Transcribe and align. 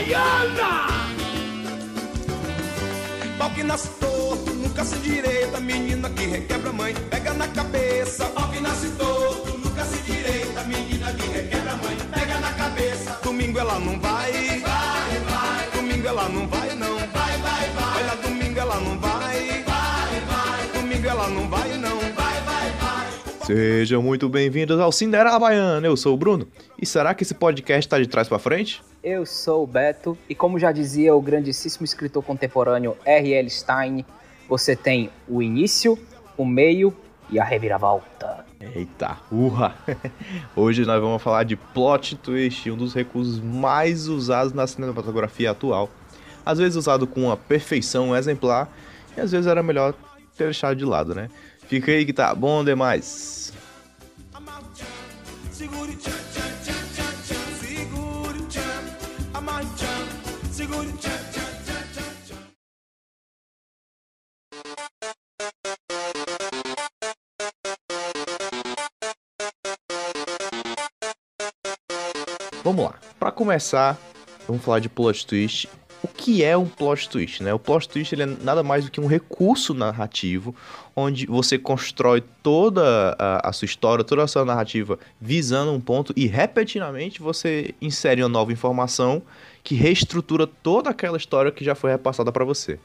Baiana! 0.00 0.70
Pau 3.38 3.50
que 3.50 3.62
nasce 3.62 3.88
torto, 4.00 4.50
nunca 4.54 4.82
se 4.82 4.96
direita, 4.96 5.60
menina 5.60 6.08
que 6.08 6.24
requebra 6.24 6.72
mãe, 6.72 6.94
pega 7.10 7.34
na 7.34 7.46
cabeça. 7.48 8.24
Pau 8.34 8.48
que 8.50 8.60
nasce 8.60 8.88
torto, 8.96 9.58
nunca 9.58 9.84
se 9.84 9.98
direita, 10.10 10.62
menina 10.64 11.12
que 11.12 11.26
requebra 11.28 11.76
mãe, 11.76 11.96
pega 12.14 12.40
na 12.40 12.52
cabeça. 12.54 13.18
Domingo 13.22 13.58
ela 13.58 13.78
não 13.78 14.00
vai, 14.00 14.32
vai, 14.32 15.10
vai. 15.28 15.70
Domingo 15.74 16.08
ela 16.08 16.28
não 16.30 16.48
vai 16.48 16.74
não, 16.76 16.96
vai, 16.96 17.36
vai, 17.44 17.68
vai. 17.76 18.02
Olha, 18.02 18.16
domingo 18.22 18.58
ela 18.58 18.80
não 18.80 18.98
vai, 18.98 19.62
vai, 19.66 20.20
vai. 20.30 20.80
Domingo 20.80 21.08
ela 21.08 21.28
não 21.28 21.48
vai 21.50 21.76
não. 21.76 21.89
Sejam 23.52 24.00
muito 24.00 24.28
bem-vindos 24.28 24.78
ao 24.78 24.92
Cinderela 24.92 25.36
Baiana. 25.36 25.84
Eu 25.84 25.96
sou 25.96 26.14
o 26.14 26.16
Bruno. 26.16 26.46
E 26.80 26.86
será 26.86 27.12
que 27.12 27.24
esse 27.24 27.34
podcast 27.34 27.88
tá 27.88 27.98
de 27.98 28.06
trás 28.06 28.28
pra 28.28 28.38
frente? 28.38 28.80
Eu 29.02 29.26
sou 29.26 29.64
o 29.64 29.66
Beto 29.66 30.16
e 30.28 30.36
como 30.36 30.56
já 30.56 30.70
dizia 30.70 31.12
o 31.16 31.20
grandíssimo 31.20 31.84
escritor 31.84 32.22
contemporâneo 32.22 32.96
R.L. 33.04 33.50
Stein, 33.50 34.04
você 34.48 34.76
tem 34.76 35.10
o 35.26 35.42
início, 35.42 35.98
o 36.36 36.44
meio 36.44 36.96
e 37.28 37.40
a 37.40 37.44
reviravolta. 37.44 38.46
Eita, 38.60 39.18
urra! 39.32 39.74
Hoje 40.54 40.84
nós 40.84 41.00
vamos 41.00 41.20
falar 41.20 41.42
de 41.42 41.56
plot 41.56 42.14
twist, 42.18 42.70
um 42.70 42.76
dos 42.76 42.94
recursos 42.94 43.40
mais 43.40 44.06
usados 44.06 44.52
na 44.52 44.64
cinematografia 44.64 45.50
atual. 45.50 45.90
Às 46.46 46.58
vezes 46.58 46.76
usado 46.76 47.04
com 47.04 47.24
uma 47.24 47.36
perfeição 47.36 48.16
exemplar 48.16 48.72
e 49.16 49.20
às 49.20 49.32
vezes 49.32 49.48
era 49.48 49.60
melhor 49.60 49.92
ter 50.36 50.44
deixado 50.44 50.76
de 50.76 50.84
lado, 50.84 51.16
né? 51.16 51.28
Fica 51.70 51.92
aí 51.92 52.04
que 52.04 52.12
tá 52.12 52.34
bom 52.34 52.64
demais. 52.64 53.52
Segure 55.52 55.94
tchan, 55.94 56.10
tchan, 56.10 56.50
tchan, 56.64 56.74
tchan, 57.22 57.44
segure 57.60 58.40
tchan, 58.48 58.82
tchan, 59.76 60.08
segure 60.50 60.92
tchan, 60.98 61.30
tchan. 61.30 62.40
Vamos 72.64 72.84
lá. 72.84 72.98
Pra 73.16 73.30
começar, 73.30 73.96
vamos 74.48 74.64
falar 74.64 74.80
de 74.80 74.88
plot 74.88 75.24
twist. 75.24 75.68
O 76.02 76.08
que 76.08 76.42
é 76.42 76.56
um 76.56 76.66
plot 76.66 77.08
twist, 77.10 77.42
né? 77.42 77.52
O 77.52 77.58
plot 77.58 77.86
twist 77.88 78.14
ele 78.14 78.22
é 78.22 78.26
nada 78.26 78.62
mais 78.62 78.84
do 78.86 78.90
que 78.90 79.00
um 79.00 79.06
recurso 79.06 79.74
narrativo 79.74 80.54
onde 80.96 81.26
você 81.26 81.58
constrói 81.58 82.22
toda 82.42 83.14
a, 83.18 83.48
a 83.48 83.52
sua 83.52 83.66
história, 83.66 84.02
toda 84.02 84.22
a 84.22 84.26
sua 84.26 84.44
narrativa 84.44 84.98
visando 85.20 85.72
um 85.72 85.80
ponto 85.80 86.12
e 86.16 86.26
repetidamente 86.26 87.20
você 87.20 87.74
insere 87.82 88.22
uma 88.22 88.28
nova 88.30 88.50
informação 88.52 89.20
que 89.62 89.74
reestrutura 89.74 90.46
toda 90.46 90.88
aquela 90.90 91.18
história 91.18 91.52
que 91.52 91.62
já 91.62 91.74
foi 91.74 91.90
repassada 91.90 92.32
pra 92.32 92.44
você. 92.46 92.78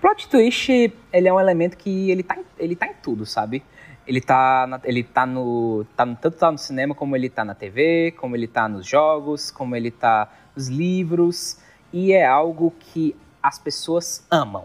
Plot 0.00 0.28
twist, 0.28 0.68
ele 1.12 1.28
é 1.28 1.32
um 1.32 1.38
elemento 1.38 1.76
que 1.76 2.10
ele 2.10 2.24
tá, 2.24 2.36
ele 2.58 2.74
tá 2.74 2.86
em 2.88 2.94
tudo, 3.00 3.24
sabe? 3.24 3.62
Ele 4.04 4.20
tá, 4.20 4.66
na- 4.66 4.80
ele 4.82 5.04
tá 5.04 5.24
no, 5.24 5.86
tá 5.96 6.04
no- 6.04 6.16
tanto 6.16 6.36
tá 6.36 6.50
no 6.50 6.58
cinema 6.58 6.92
como 6.92 7.14
ele 7.14 7.30
tá 7.30 7.44
na 7.44 7.54
TV, 7.54 8.12
como 8.16 8.34
ele 8.34 8.48
tá 8.48 8.68
nos 8.68 8.84
jogos, 8.84 9.48
como 9.52 9.76
ele 9.76 9.92
tá 9.92 10.28
nos 10.56 10.66
livros, 10.66 11.56
e 11.92 12.12
é 12.12 12.24
algo 12.26 12.72
que 12.78 13.14
as 13.42 13.58
pessoas 13.58 14.24
amam. 14.30 14.64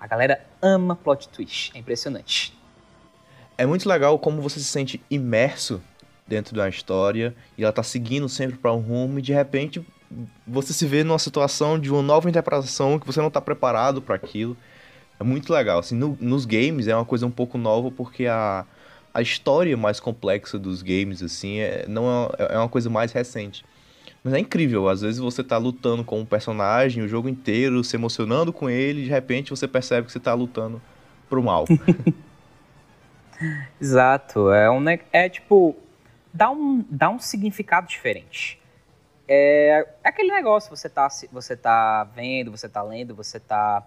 A 0.00 0.06
galera 0.06 0.44
ama 0.60 0.96
plot 0.96 1.28
twist, 1.28 1.72
é 1.74 1.78
impressionante. 1.78 2.56
É 3.56 3.64
muito 3.64 3.88
legal 3.88 4.18
como 4.18 4.42
você 4.42 4.58
se 4.58 4.66
sente 4.66 5.00
imerso 5.10 5.80
dentro 6.26 6.54
de 6.54 6.60
uma 6.60 6.68
história 6.68 7.34
e 7.56 7.62
ela 7.62 7.72
tá 7.72 7.82
seguindo 7.82 8.28
sempre 8.28 8.56
para 8.58 8.72
um 8.72 8.80
rumo 8.80 9.18
e 9.18 9.22
de 9.22 9.32
repente 9.32 9.86
você 10.46 10.72
se 10.72 10.86
vê 10.86 11.04
numa 11.04 11.18
situação 11.18 11.78
de 11.78 11.90
uma 11.90 12.02
nova 12.02 12.28
interpretação 12.28 12.98
que 12.98 13.06
você 13.06 13.20
não 13.20 13.30
tá 13.30 13.40
preparado 13.40 14.02
para 14.02 14.14
aquilo. 14.14 14.56
É 15.20 15.24
muito 15.24 15.52
legal. 15.52 15.78
Assim, 15.78 15.94
no- 15.94 16.18
nos 16.20 16.44
games 16.44 16.88
é 16.88 16.94
uma 16.94 17.04
coisa 17.04 17.26
um 17.26 17.30
pouco 17.30 17.56
nova 17.56 17.90
porque 17.90 18.26
a, 18.26 18.64
a 19.12 19.22
história 19.22 19.76
mais 19.76 20.00
complexa 20.00 20.58
dos 20.58 20.82
games 20.82 21.22
assim 21.22 21.58
é, 21.60 21.86
não 21.88 22.28
é, 22.38 22.54
é 22.54 22.58
uma 22.58 22.68
coisa 22.68 22.90
mais 22.90 23.12
recente. 23.12 23.64
Mas 24.24 24.32
é 24.32 24.38
incrível, 24.38 24.88
às 24.88 25.02
vezes 25.02 25.20
você 25.20 25.44
tá 25.44 25.58
lutando 25.58 26.02
com 26.02 26.18
um 26.18 26.24
personagem 26.24 27.02
o 27.02 27.08
jogo 27.08 27.28
inteiro, 27.28 27.84
se 27.84 27.94
emocionando 27.94 28.54
com 28.54 28.70
ele, 28.70 29.02
e 29.02 29.04
de 29.04 29.10
repente 29.10 29.50
você 29.50 29.68
percebe 29.68 30.06
que 30.06 30.12
você 30.12 30.18
tá 30.18 30.32
lutando 30.32 30.80
pro 31.28 31.42
mal. 31.42 31.66
Exato, 33.78 34.50
é 34.50 34.70
um 34.70 34.82
é 35.12 35.28
tipo 35.28 35.76
dá 36.32 36.50
um 36.50 36.82
dá 36.88 37.10
um 37.10 37.18
significado 37.18 37.86
diferente. 37.86 38.58
É, 39.28 39.86
é 40.02 40.08
aquele 40.08 40.32
negócio, 40.32 40.74
você 40.74 40.88
tá 40.88 41.06
você 41.30 41.54
tá 41.54 42.04
vendo, 42.04 42.50
você 42.50 42.66
tá 42.66 42.82
lendo, 42.82 43.14
você 43.14 43.38
tá 43.38 43.86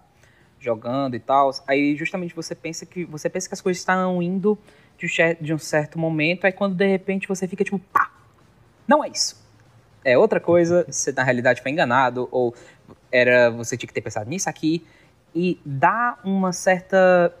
jogando 0.60 1.16
e 1.16 1.20
tal, 1.20 1.50
aí 1.66 1.96
justamente 1.96 2.32
você 2.32 2.54
pensa 2.54 2.86
que 2.86 3.04
você 3.04 3.28
pensa 3.28 3.48
que 3.48 3.54
as 3.54 3.60
coisas 3.60 3.80
estão 3.80 4.22
indo 4.22 4.56
de 4.96 5.06
um, 5.06 5.44
de 5.44 5.52
um 5.52 5.58
certo 5.58 5.98
momento, 5.98 6.44
aí 6.44 6.52
quando 6.52 6.76
de 6.76 6.86
repente 6.86 7.26
você 7.26 7.48
fica 7.48 7.64
tipo, 7.64 7.80
pá, 7.92 8.12
não 8.86 9.02
é 9.02 9.08
isso. 9.08 9.47
É 10.10 10.18
outra 10.18 10.40
coisa, 10.40 10.86
você 10.88 11.12
na 11.12 11.22
realidade 11.22 11.62
foi 11.62 11.70
enganado 11.70 12.28
ou 12.30 12.54
era 13.10 13.50
você 13.50 13.76
tinha 13.76 13.86
que 13.86 13.94
ter 13.94 14.00
pensado 14.00 14.28
nisso 14.28 14.48
aqui 14.48 14.84
e 15.34 15.58
dá 15.64 16.18
uma 16.24 16.52
certa 16.52 17.34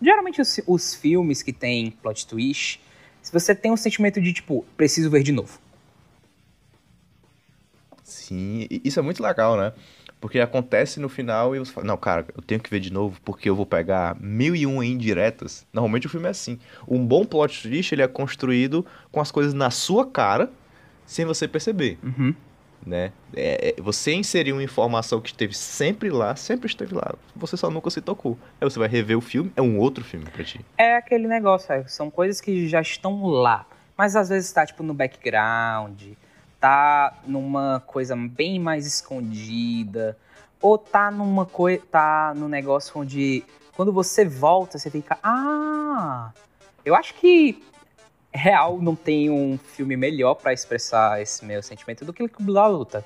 Geralmente 0.00 0.40
os, 0.40 0.60
os 0.66 0.94
filmes 0.94 1.42
que 1.42 1.52
tem 1.52 1.90
plot 1.90 2.26
twist, 2.26 2.80
se 3.22 3.32
você 3.32 3.54
tem 3.54 3.72
um 3.72 3.76
sentimento 3.76 4.20
de 4.20 4.32
tipo, 4.32 4.64
preciso 4.76 5.10
ver 5.10 5.22
de 5.22 5.32
novo. 5.32 5.58
Sim, 8.04 8.66
isso 8.84 9.00
é 9.00 9.02
muito 9.02 9.22
legal, 9.22 9.56
né? 9.56 9.72
Porque 10.20 10.38
acontece 10.40 11.00
no 11.00 11.08
final 11.08 11.54
e 11.54 11.58
você 11.58 11.72
fala, 11.72 11.86
não, 11.86 11.96
cara, 11.96 12.26
eu 12.36 12.42
tenho 12.42 12.60
que 12.60 12.70
ver 12.70 12.80
de 12.80 12.92
novo 12.92 13.20
porque 13.24 13.48
eu 13.48 13.56
vou 13.56 13.66
pegar 13.66 14.16
mil 14.20 14.54
e 14.54 14.66
um 14.66 14.82
indiretas. 14.82 15.66
Normalmente 15.72 16.06
o 16.06 16.10
filme 16.10 16.26
é 16.26 16.30
assim. 16.30 16.58
Um 16.86 17.04
bom 17.04 17.24
plot 17.24 17.62
twist, 17.62 17.94
ele 17.94 18.02
é 18.02 18.08
construído 18.08 18.84
com 19.10 19.20
as 19.20 19.30
coisas 19.30 19.54
na 19.54 19.70
sua 19.70 20.06
cara, 20.06 20.50
sem 21.06 21.24
você 21.24 21.46
perceber, 21.48 21.98
Uhum. 22.02 22.34
né? 22.84 23.12
É, 23.34 23.74
é, 23.78 23.82
você 23.82 24.12
inseriu 24.14 24.56
uma 24.56 24.62
informação 24.62 25.20
que 25.20 25.30
esteve 25.30 25.54
sempre 25.54 26.10
lá, 26.10 26.34
sempre 26.36 26.66
esteve 26.66 26.94
lá. 26.94 27.14
Você 27.34 27.56
só 27.56 27.70
nunca 27.70 27.88
se 27.90 28.00
tocou. 28.00 28.36
Aí 28.60 28.68
você 28.68 28.78
vai 28.78 28.88
rever 28.88 29.16
o 29.16 29.20
filme, 29.20 29.52
é 29.56 29.62
um 29.62 29.78
outro 29.78 30.04
filme 30.04 30.26
pra 30.26 30.44
ti. 30.44 30.60
É 30.76 30.96
aquele 30.96 31.26
negócio, 31.26 31.72
é, 31.72 31.84
são 31.86 32.10
coisas 32.10 32.40
que 32.40 32.68
já 32.68 32.80
estão 32.80 33.24
lá. 33.26 33.66
Mas 33.96 34.14
às 34.14 34.28
vezes 34.28 34.52
tá 34.52 34.66
tipo 34.66 34.82
no 34.82 34.92
background, 34.92 36.02
tá 36.60 37.14
numa 37.26 37.82
coisa 37.86 38.14
bem 38.14 38.58
mais 38.60 38.86
escondida, 38.86 40.16
ou 40.60 40.76
tá 40.78 41.10
numa 41.10 41.46
coisa, 41.46 41.82
tá 41.90 42.32
num 42.36 42.48
negócio 42.48 43.00
onde 43.00 43.44
quando 43.74 43.92
você 43.92 44.24
volta, 44.24 44.78
você 44.78 44.90
fica, 44.90 45.18
ah, 45.22 46.30
eu 46.84 46.94
acho 46.94 47.14
que 47.14 47.62
real 48.36 48.80
não 48.80 48.94
tem 48.94 49.30
um 49.30 49.58
filme 49.58 49.96
melhor 49.96 50.34
pra 50.34 50.52
expressar 50.52 51.20
esse 51.20 51.44
meu 51.44 51.62
sentimento 51.62 52.04
do 52.04 52.12
que 52.12 52.22
o 52.22 52.28
Clube 52.28 52.52
da 52.52 52.66
Luta. 52.66 53.04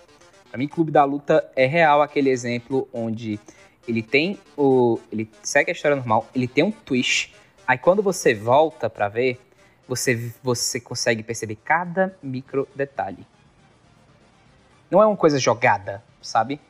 Pra 0.50 0.58
mim, 0.58 0.66
Clube 0.66 0.90
da 0.90 1.04
Luta 1.04 1.48
é 1.54 1.64
real 1.66 2.02
aquele 2.02 2.28
exemplo 2.28 2.88
onde 2.92 3.38
ele 3.86 4.02
tem 4.02 4.38
o. 4.56 4.98
Ele 5.10 5.30
segue 5.42 5.70
a 5.70 5.72
história 5.72 5.96
normal, 5.96 6.28
ele 6.34 6.48
tem 6.48 6.64
um 6.64 6.72
twist. 6.72 7.34
Aí 7.66 7.78
quando 7.78 8.02
você 8.02 8.34
volta 8.34 8.90
pra 8.90 9.08
ver, 9.08 9.40
você, 9.86 10.32
você 10.42 10.80
consegue 10.80 11.22
perceber 11.22 11.56
cada 11.56 12.16
micro 12.22 12.68
detalhe. 12.74 13.26
Não 14.90 15.00
é 15.00 15.06
uma 15.06 15.16
coisa 15.16 15.38
jogada, 15.38 16.02
sabe? 16.20 16.60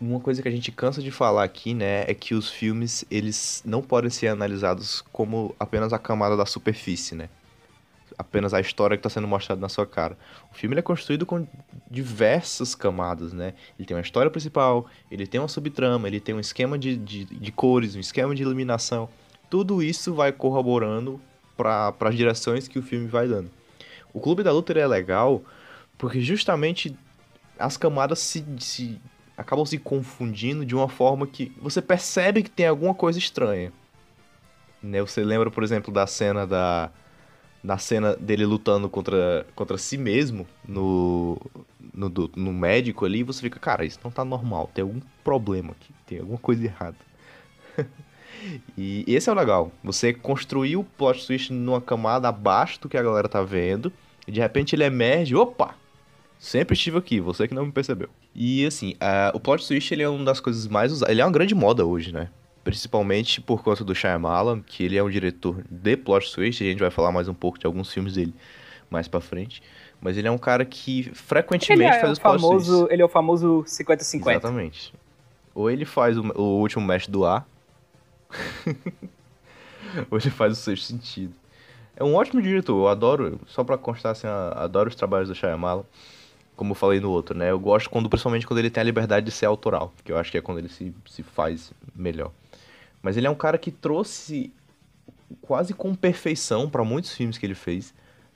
Uma 0.00 0.20
coisa 0.20 0.40
que 0.40 0.48
a 0.48 0.50
gente 0.50 0.70
cansa 0.70 1.02
de 1.02 1.10
falar 1.10 1.42
aqui, 1.42 1.74
né, 1.74 2.04
é 2.06 2.14
que 2.14 2.32
os 2.32 2.48
filmes, 2.48 3.04
eles 3.10 3.62
não 3.66 3.82
podem 3.82 4.10
ser 4.10 4.28
analisados 4.28 5.02
como 5.12 5.54
apenas 5.58 5.92
a 5.92 5.98
camada 5.98 6.36
da 6.36 6.46
superfície, 6.46 7.16
né? 7.16 7.28
Apenas 8.16 8.54
a 8.54 8.60
história 8.60 8.96
que 8.96 9.00
está 9.00 9.10
sendo 9.10 9.26
mostrada 9.26 9.60
na 9.60 9.68
sua 9.68 9.86
cara. 9.86 10.16
O 10.52 10.54
filme 10.54 10.76
é 10.76 10.82
construído 10.82 11.26
com 11.26 11.46
diversas 11.90 12.76
camadas, 12.76 13.32
né? 13.32 13.54
Ele 13.76 13.86
tem 13.86 13.96
uma 13.96 14.02
história 14.02 14.30
principal, 14.30 14.86
ele 15.10 15.26
tem 15.26 15.40
uma 15.40 15.48
subtrama, 15.48 16.06
ele 16.06 16.20
tem 16.20 16.34
um 16.34 16.40
esquema 16.40 16.78
de, 16.78 16.96
de, 16.96 17.24
de 17.24 17.52
cores, 17.52 17.96
um 17.96 18.00
esquema 18.00 18.34
de 18.34 18.42
iluminação. 18.42 19.08
Tudo 19.50 19.82
isso 19.82 20.14
vai 20.14 20.30
corroborando 20.30 21.20
para 21.56 21.92
as 22.00 22.14
direções 22.14 22.68
que 22.68 22.78
o 22.78 22.82
filme 22.82 23.08
vai 23.08 23.26
dando. 23.26 23.50
O 24.12 24.20
Clube 24.20 24.44
da 24.44 24.52
Luta 24.52 24.72
é 24.78 24.86
legal 24.86 25.42
porque 25.96 26.20
justamente 26.20 26.96
as 27.58 27.76
camadas 27.76 28.20
se, 28.20 28.44
se 28.60 29.00
acabam 29.38 29.64
se 29.64 29.78
confundindo 29.78 30.66
de 30.66 30.74
uma 30.74 30.88
forma 30.88 31.26
que 31.26 31.52
você 31.62 31.80
percebe 31.80 32.42
que 32.42 32.50
tem 32.50 32.66
alguma 32.66 32.92
coisa 32.92 33.18
estranha. 33.18 33.72
Né? 34.82 35.00
Você 35.00 35.24
lembra, 35.24 35.50
por 35.50 35.62
exemplo, 35.62 35.92
da 35.92 36.06
cena 36.06 36.46
da 36.46 36.90
da 37.62 37.76
cena 37.76 38.14
dele 38.14 38.46
lutando 38.46 38.88
contra, 38.88 39.44
contra 39.56 39.76
si 39.76 39.98
mesmo 39.98 40.46
no, 40.66 41.36
no, 41.92 42.30
no 42.36 42.52
médico 42.52 43.04
ali, 43.04 43.24
você 43.24 43.40
fica, 43.40 43.58
cara, 43.58 43.84
isso 43.84 43.98
não 44.02 44.12
tá 44.12 44.24
normal, 44.24 44.70
tem 44.72 44.82
algum 44.82 45.00
problema 45.24 45.72
aqui, 45.72 45.92
tem 46.06 46.20
alguma 46.20 46.38
coisa 46.38 46.64
errada. 46.64 46.96
e 48.78 49.04
esse 49.08 49.28
é 49.28 49.32
o 49.32 49.34
legal, 49.34 49.72
você 49.82 50.14
construir 50.14 50.76
o 50.76 50.84
plot 50.84 51.26
twist 51.26 51.52
numa 51.52 51.80
camada 51.80 52.28
abaixo 52.28 52.80
do 52.80 52.88
que 52.88 52.96
a 52.96 53.02
galera 53.02 53.28
tá 53.28 53.42
vendo, 53.42 53.92
e 54.26 54.30
de 54.30 54.38
repente 54.38 54.76
ele 54.76 54.84
emerge, 54.84 55.34
opa, 55.34 55.74
Sempre 56.38 56.74
estive 56.74 56.96
aqui, 56.96 57.20
você 57.20 57.48
que 57.48 57.54
não 57.54 57.66
me 57.66 57.72
percebeu. 57.72 58.08
E 58.34 58.64
assim, 58.66 58.94
o 59.34 59.40
plot 59.40 59.66
twist 59.66 59.92
ele 59.92 60.02
é 60.02 60.08
uma 60.08 60.24
das 60.24 60.40
coisas 60.40 60.66
mais 60.66 60.92
usadas. 60.92 61.12
Ele 61.12 61.20
é 61.20 61.24
uma 61.24 61.32
grande 61.32 61.54
moda 61.54 61.84
hoje, 61.84 62.12
né? 62.12 62.28
Principalmente 62.62 63.40
por 63.40 63.62
conta 63.62 63.82
do 63.82 63.94
Shyamalan, 63.94 64.60
que 64.60 64.82
ele 64.84 64.96
é 64.96 65.02
um 65.02 65.10
diretor 65.10 65.64
de 65.70 65.96
plot 65.96 66.32
twist. 66.32 66.62
A 66.62 66.66
gente 66.66 66.80
vai 66.80 66.90
falar 66.90 67.10
mais 67.10 67.28
um 67.28 67.34
pouco 67.34 67.58
de 67.58 67.66
alguns 67.66 67.92
filmes 67.92 68.14
dele 68.14 68.34
mais 68.90 69.08
pra 69.08 69.20
frente. 69.20 69.62
Mas 70.00 70.16
ele 70.16 70.28
é 70.28 70.30
um 70.30 70.38
cara 70.38 70.64
que 70.64 71.10
frequentemente 71.12 71.82
ele 71.82 71.96
é 71.96 72.00
faz 72.00 72.12
os 72.12 72.18
famoso, 72.18 72.78
plot 72.78 72.92
Ele 72.92 73.02
é 73.02 73.04
o 73.04 73.08
famoso 73.08 73.64
50-50. 73.66 74.30
Exatamente. 74.30 74.94
Ou 75.54 75.70
ele 75.70 75.84
faz 75.84 76.16
o, 76.16 76.22
o 76.40 76.60
último 76.60 76.86
mestre 76.86 77.10
do 77.10 77.24
ar, 77.24 77.46
ou 80.08 80.18
ele 80.18 80.30
faz 80.30 80.52
o 80.52 80.56
sexto 80.56 80.84
sentido. 80.84 81.34
É 81.96 82.04
um 82.04 82.14
ótimo 82.14 82.40
diretor, 82.40 82.76
eu 82.78 82.86
adoro, 82.86 83.40
só 83.46 83.64
pra 83.64 83.76
constar 83.76 84.12
assim, 84.12 84.28
adoro 84.28 84.88
os 84.88 84.94
trabalhos 84.94 85.28
do 85.28 85.34
Shyamalan 85.34 85.82
como 86.58 86.72
eu 86.72 86.74
falei 86.74 86.98
no 86.98 87.10
outro, 87.10 87.38
né? 87.38 87.52
Eu 87.52 87.58
gosto 87.58 87.88
quando, 87.88 88.08
principalmente 88.10 88.46
quando 88.46 88.58
ele 88.58 88.68
tem 88.68 88.80
a 88.80 88.84
liberdade 88.84 89.24
de 89.24 89.32
ser 89.32 89.46
autoral, 89.46 89.94
que 90.04 90.10
eu 90.10 90.18
acho 90.18 90.30
que 90.30 90.36
é 90.36 90.42
quando 90.42 90.58
ele 90.58 90.68
se, 90.68 90.92
se 91.06 91.22
faz 91.22 91.72
melhor. 91.94 92.32
Mas 93.00 93.16
ele 93.16 93.28
é 93.28 93.30
um 93.30 93.34
cara 93.34 93.56
que 93.56 93.70
trouxe 93.70 94.52
quase 95.40 95.72
com 95.72 95.94
perfeição 95.94 96.68
para 96.68 96.82
muitos 96.82 97.14
filmes 97.14 97.38
que 97.38 97.46
ele 97.46 97.54
fez 97.54 97.94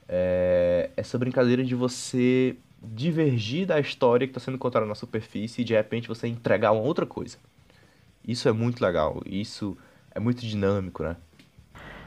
é, 0.09 0.91
essa 0.97 1.19
brincadeira 1.19 1.65
de 1.65 1.75
você 1.75 2.55
divergir 2.81 3.67
da 3.67 3.81
história 3.81 4.27
que 4.27 4.31
está 4.31 4.41
sendo 4.41 4.59
contada 4.59 4.87
na 4.87 4.95
superfície 4.95 5.63
e 5.63 5.65
de 5.65 5.75
repente 5.75 6.07
você 6.07 6.29
entregar 6.29 6.71
uma 6.71 6.83
outra 6.83 7.05
coisa. 7.05 7.37
Isso 8.27 8.49
é 8.49 8.53
muito 8.53 8.81
legal, 8.81 9.21
isso 9.27 9.77
é 10.15 10.21
muito 10.21 10.47
dinâmico, 10.47 11.03
né? 11.03 11.17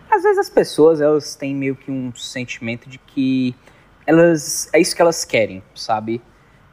Às 0.10 0.24
vezes 0.24 0.38
as 0.38 0.50
pessoas 0.50 1.02
elas 1.02 1.36
têm 1.36 1.54
meio 1.54 1.76
que 1.76 1.92
um 1.92 2.16
sentimento 2.16 2.88
de 2.88 2.98
que 2.98 3.54
elas 4.06 4.70
é 4.74 4.80
isso 4.80 4.96
que 4.96 5.02
elas 5.02 5.26
querem, 5.26 5.64
sabe? 5.74 6.22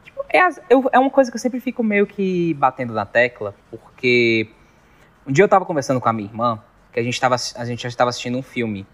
Tipo, 0.04 0.24
é, 0.28 0.40
eu, 0.68 0.88
é 0.92 0.98
uma 0.98 1.10
coisa 1.10 1.30
que 1.30 1.36
eu 1.36 1.40
sempre 1.40 1.60
fico 1.60 1.82
meio 1.82 2.06
que 2.06 2.54
batendo 2.54 2.92
na 2.92 3.06
tecla, 3.06 3.54
porque 3.70 4.48
um 5.26 5.32
dia 5.32 5.44
eu 5.44 5.48
tava 5.48 5.64
conversando 5.64 6.00
com 6.00 6.08
a 6.08 6.12
minha 6.12 6.28
irmã, 6.28 6.62
que 6.92 7.00
a 7.00 7.02
gente, 7.02 7.18
tava, 7.20 7.36
a 7.56 7.64
gente 7.64 7.82
já 7.82 7.88
estava 7.88 8.10
assistindo 8.10 8.36
um 8.36 8.42
filme, 8.42 8.86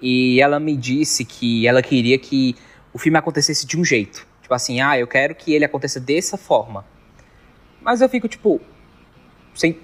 e 0.00 0.40
ela 0.40 0.58
me 0.58 0.76
disse 0.76 1.24
que 1.24 1.66
ela 1.66 1.82
queria 1.82 2.18
que 2.18 2.56
o 2.92 2.98
filme 2.98 3.18
acontecesse 3.18 3.66
de 3.66 3.78
um 3.78 3.84
jeito. 3.84 4.26
Tipo 4.42 4.54
assim, 4.54 4.80
ah, 4.80 4.98
eu 4.98 5.06
quero 5.06 5.34
que 5.34 5.54
ele 5.54 5.64
aconteça 5.64 5.98
dessa 5.98 6.36
forma. 6.36 6.84
Mas 7.80 8.00
eu 8.00 8.08
fico, 8.08 8.28
tipo, 8.28 8.60
sem. 9.54 9.78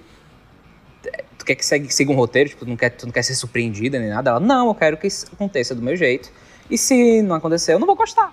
Tu 1.39 1.45
quer 1.45 1.55
que 1.55 1.65
segue, 1.65 1.93
siga 1.93 2.13
um 2.13 2.17
roteiro? 2.17 2.51
Tipo, 2.51 2.67
não, 2.67 2.77
quer, 2.77 2.91
tu 2.91 3.07
não 3.07 3.13
quer 3.13 3.23
ser 3.23 3.35
surpreendida 3.35 3.99
nem 3.99 4.11
nada? 4.11 4.31
Ela, 4.31 4.41
não, 4.41 4.69
eu 4.69 4.75
quero 4.75 4.97
que 4.97 5.07
isso 5.07 5.27
aconteça 5.33 5.75
do 5.75 5.81
meu 5.81 5.97
jeito. 5.97 6.31
E 6.71 6.77
se 6.77 7.23
não 7.23 7.37
acontecer, 7.37 7.73
eu 7.73 7.79
não 7.79 7.87
vou 7.87 7.97
gostar. 7.97 8.33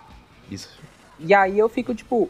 Isso. 0.50 0.70
E 1.20 1.34
aí 1.34 1.58
eu 1.58 1.70
fico 1.70 1.96
tipo, 1.96 2.30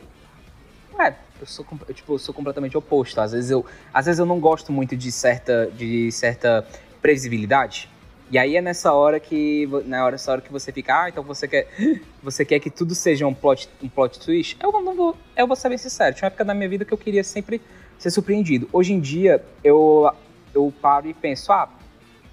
é, 0.99 1.13
eu 1.39 1.47
sou, 1.47 1.65
eu, 1.87 1.93
tipo, 1.93 2.13
eu 2.13 2.19
sou 2.19 2.33
completamente 2.33 2.77
oposto. 2.77 3.19
Às 3.19 3.31
vezes 3.31 3.51
eu, 3.51 3.65
às 3.93 4.05
vezes 4.05 4.19
eu 4.19 4.25
não 4.25 4.39
gosto 4.39 4.71
muito 4.71 4.95
de 4.95 5.11
certa, 5.11 5.67
de 5.75 6.11
certa 6.11 6.65
previsibilidade. 7.01 7.89
E 8.31 8.37
aí 8.39 8.55
é 8.55 8.61
nessa 8.61 8.91
hora 8.91 9.19
que, 9.19 9.67
na 9.85 10.03
hora, 10.03 10.13
nessa 10.13 10.31
hora 10.31 10.41
que 10.41 10.51
você 10.51 10.71
fica, 10.71 11.03
ah, 11.03 11.09
então 11.09 11.23
você 11.23 11.47
quer, 11.47 11.67
você 12.23 12.43
quer 12.43 12.59
que 12.59 12.69
tudo 12.69 12.95
seja 12.95 13.27
um 13.27 13.33
plot, 13.33 13.69
um 13.83 13.89
plot 13.89 14.19
twist? 14.19 14.57
Eu 14.61 14.71
não 14.71 14.95
vou, 14.95 15.17
eu 15.35 15.45
vou 15.45 15.55
ser 15.55 15.69
bem 15.69 15.77
sincero. 15.77 16.15
Tinha 16.15 16.25
uma 16.25 16.29
época 16.29 16.45
da 16.45 16.53
minha 16.53 16.69
vida 16.69 16.85
que 16.85 16.93
eu 16.93 16.97
queria 16.97 17.23
sempre 17.23 17.61
ser 17.99 18.09
surpreendido. 18.09 18.67
Hoje 18.73 18.93
em 18.93 18.99
dia 18.99 19.43
eu, 19.63 20.11
eu 20.53 20.73
paro 20.81 21.07
e 21.07 21.13
penso, 21.13 21.51
ah, 21.51 21.69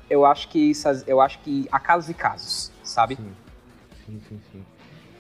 eu 0.09 0.25
acho 0.25 0.49
que 0.49 0.71
isso, 0.71 0.89
eu 1.07 1.21
acho 1.21 1.39
que 1.41 1.69
há 1.71 1.79
casos 1.79 2.09
e 2.09 2.15
casos, 2.15 2.73
sabe? 2.83 3.17
Sim. 3.17 3.42
Sim, 4.07 4.21
sim, 4.29 4.41
sim. 4.51 4.63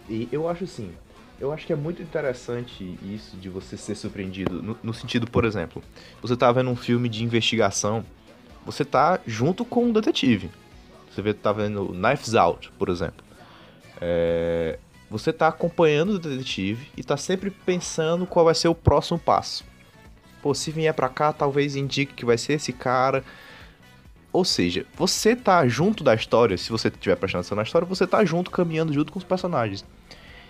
E 0.08 0.28
eu 0.32 0.48
acho 0.48 0.64
assim, 0.64 0.92
eu 1.40 1.52
acho 1.52 1.66
que 1.66 1.72
é 1.72 1.76
muito 1.76 2.02
interessante 2.02 2.98
isso 3.02 3.36
de 3.36 3.48
você 3.48 3.76
ser 3.76 3.94
surpreendido. 3.94 4.62
No, 4.62 4.78
no, 4.82 4.94
sentido, 4.94 5.30
por 5.30 5.44
exemplo, 5.44 5.82
você 6.20 6.36
tá 6.36 6.50
vendo 6.52 6.70
um 6.70 6.76
filme 6.76 7.08
de 7.08 7.24
investigação, 7.24 8.04
você 8.64 8.84
tá 8.84 9.18
junto 9.26 9.64
com 9.64 9.86
um 9.86 9.92
detetive. 9.92 10.50
Você 11.10 11.20
vê, 11.20 11.34
tá 11.34 11.52
vendo 11.52 11.92
Knives 11.92 12.34
Out, 12.34 12.70
por 12.78 12.88
exemplo. 12.88 13.24
É, 14.00 14.78
você 15.10 15.32
tá 15.32 15.48
acompanhando 15.48 16.14
o 16.14 16.18
detetive 16.18 16.88
e 16.96 17.04
tá 17.04 17.16
sempre 17.16 17.50
pensando 17.50 18.26
qual 18.26 18.44
vai 18.44 18.54
ser 18.54 18.68
o 18.68 18.74
próximo 18.74 19.18
passo. 19.18 19.64
Pô, 20.40 20.54
se 20.54 20.70
vier 20.70 20.94
pra 20.94 21.08
cá, 21.08 21.32
talvez 21.32 21.76
indique 21.76 22.14
que 22.14 22.24
vai 22.24 22.38
ser 22.38 22.54
esse 22.54 22.72
cara. 22.72 23.22
Ou 24.32 24.44
seja, 24.44 24.86
você 24.96 25.36
tá 25.36 25.66
junto 25.68 26.02
da 26.02 26.14
história, 26.14 26.56
se 26.56 26.70
você 26.70 26.88
estiver 26.88 27.16
prestando 27.16 27.40
atenção 27.40 27.56
na 27.56 27.62
história, 27.62 27.86
você 27.86 28.06
tá 28.06 28.24
junto, 28.24 28.50
caminhando 28.50 28.92
junto 28.92 29.12
com 29.12 29.18
os 29.18 29.24
personagens. 29.24 29.84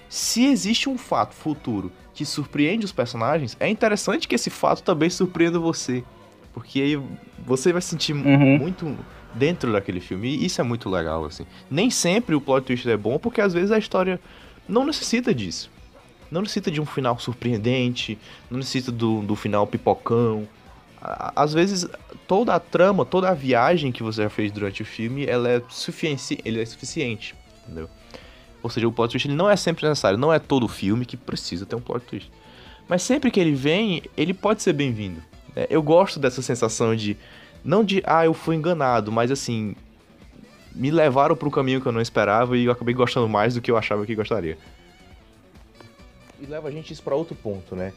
Se 0.08 0.44
existe 0.44 0.88
um 0.88 0.96
fato 0.96 1.34
futuro 1.34 1.90
que 2.14 2.25
surpreende 2.25 2.84
os 2.84 2.93
personagens, 2.93 3.56
é 3.58 3.69
interessante 3.69 4.29
que 4.29 4.34
esse 4.34 4.50
fato 4.50 4.82
também 4.82 5.11
surpreenda 5.11 5.58
você. 5.58 6.05
Porque 6.52 6.81
aí 6.81 7.02
você 7.44 7.73
vai 7.73 7.81
se 7.81 7.88
sentir 7.88 8.12
uhum. 8.12 8.58
muito 8.58 8.96
dentro 9.34 9.73
daquele 9.73 10.00
filme. 10.00 10.29
E 10.29 10.44
isso 10.44 10.61
é 10.61 10.64
muito 10.64 10.88
legal, 10.88 11.25
assim. 11.25 11.46
Nem 11.70 11.90
sempre 11.90 12.34
o 12.34 12.40
plot 12.40 12.67
twist 12.67 12.88
é 12.88 12.96
bom, 12.96 13.19
porque 13.19 13.40
às 13.40 13.52
vezes 13.55 13.73
a 13.73 13.79
história 13.79 14.20
não 14.69 14.84
necessita 14.84 15.34
disso. 15.34 15.70
Não 16.31 16.43
necessita 16.43 16.70
de 16.70 16.81
um 16.81 16.87
final 16.87 17.19
surpreendente, 17.19 18.19
não 18.50 18.58
necessita 18.58 18.93
do, 18.93 19.23
do 19.23 19.34
final 19.34 19.67
pipocão 19.67 20.46
às 21.02 21.52
vezes 21.52 21.87
toda 22.28 22.54
a 22.54 22.60
trama, 22.60 23.04
toda 23.04 23.28
a 23.28 23.34
viagem 23.34 23.90
que 23.90 24.02
você 24.02 24.22
já 24.22 24.31
fez 24.31 24.52
durante 24.52 24.82
o 24.82 24.84
filme, 24.84 25.26
ela 25.26 25.49
é 25.49 25.62
suficiente, 25.69 26.38
ele 26.44 26.60
é 26.62 26.64
suficiente, 26.64 27.34
entendeu? 27.64 27.90
Ou 28.62 28.70
seja, 28.70 28.87
o 28.87 28.93
plot 28.93 29.10
twist 29.10 29.26
ele 29.26 29.34
não 29.34 29.50
é 29.50 29.56
sempre 29.56 29.88
necessário, 29.88 30.16
não 30.16 30.32
é 30.32 30.38
todo 30.38 30.69
filme 30.69 31.04
que 31.04 31.16
precisa 31.16 31.66
ter 31.66 31.75
um 31.75 31.81
plot 31.81 32.06
twist. 32.06 32.31
Mas 32.88 33.02
sempre 33.02 33.31
que 33.31 33.40
ele 33.40 33.52
vem, 33.52 34.02
ele 34.16 34.32
pode 34.32 34.62
ser 34.62 34.72
bem-vindo. 34.72 35.20
Né? 35.56 35.66
Eu 35.69 35.82
gosto 35.82 36.20
dessa 36.20 36.40
sensação 36.40 36.94
de 36.94 37.16
não 37.64 37.84
de 37.84 38.02
ah, 38.06 38.25
eu 38.25 38.34
fui 38.34 38.55
enganado, 38.55 39.10
mas 39.10 39.31
assim, 39.32 39.75
me 40.72 40.90
levaram 40.90 41.34
para 41.34 41.48
um 41.48 41.50
caminho 41.50 41.81
que 41.81 41.87
eu 41.87 41.93
não 41.93 42.00
esperava 42.00 42.56
e 42.56 42.66
eu 42.66 42.72
acabei 42.72 42.94
gostando 42.94 43.28
mais 43.28 43.55
do 43.55 43.60
que 43.60 43.70
eu 43.70 43.76
achava 43.76 44.06
que 44.06 44.14
gostaria. 44.14 44.56
E 46.40 46.46
leva 46.46 46.69
a 46.69 46.70
gente 46.70 46.93
isso 46.93 47.02
para 47.02 47.16
outro 47.16 47.34
ponto, 47.34 47.75
né? 47.75 47.93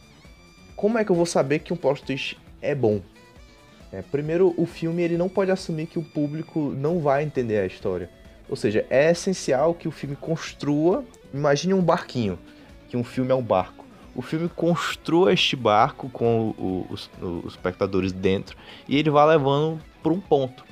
Como 0.75 0.97
é 0.97 1.05
que 1.05 1.11
eu 1.11 1.15
vou 1.15 1.25
saber 1.25 1.59
que 1.59 1.71
um 1.71 1.77
plot 1.77 2.03
twist 2.03 2.37
é 2.69 2.75
bom. 2.75 3.01
É, 3.91 4.01
primeiro, 4.01 4.53
o 4.57 4.65
filme 4.65 5.01
ele 5.01 5.17
não 5.17 5.29
pode 5.29 5.51
assumir 5.51 5.87
que 5.87 5.99
o 5.99 6.03
público 6.03 6.73
não 6.75 6.99
vai 6.99 7.23
entender 7.23 7.59
a 7.59 7.65
história. 7.65 8.09
Ou 8.49 8.55
seja, 8.55 8.85
é 8.89 9.11
essencial 9.11 9.73
que 9.73 9.87
o 9.87 9.91
filme 9.91 10.15
construa. 10.15 11.03
Imagine 11.33 11.73
um 11.73 11.81
barquinho, 11.81 12.37
que 12.89 12.97
um 12.97 13.03
filme 13.03 13.31
é 13.31 13.35
um 13.35 13.41
barco. 13.41 13.85
O 14.15 14.21
filme 14.21 14.47
construa 14.47 15.33
este 15.33 15.55
barco 15.55 16.09
com 16.09 16.53
o, 16.57 16.87
os, 16.89 17.09
os 17.21 17.53
espectadores 17.53 18.11
dentro 18.11 18.55
e 18.87 18.97
ele 18.97 19.09
vai 19.09 19.27
levando 19.27 19.79
para 20.01 20.13
um 20.13 20.21
ponto. 20.21 20.63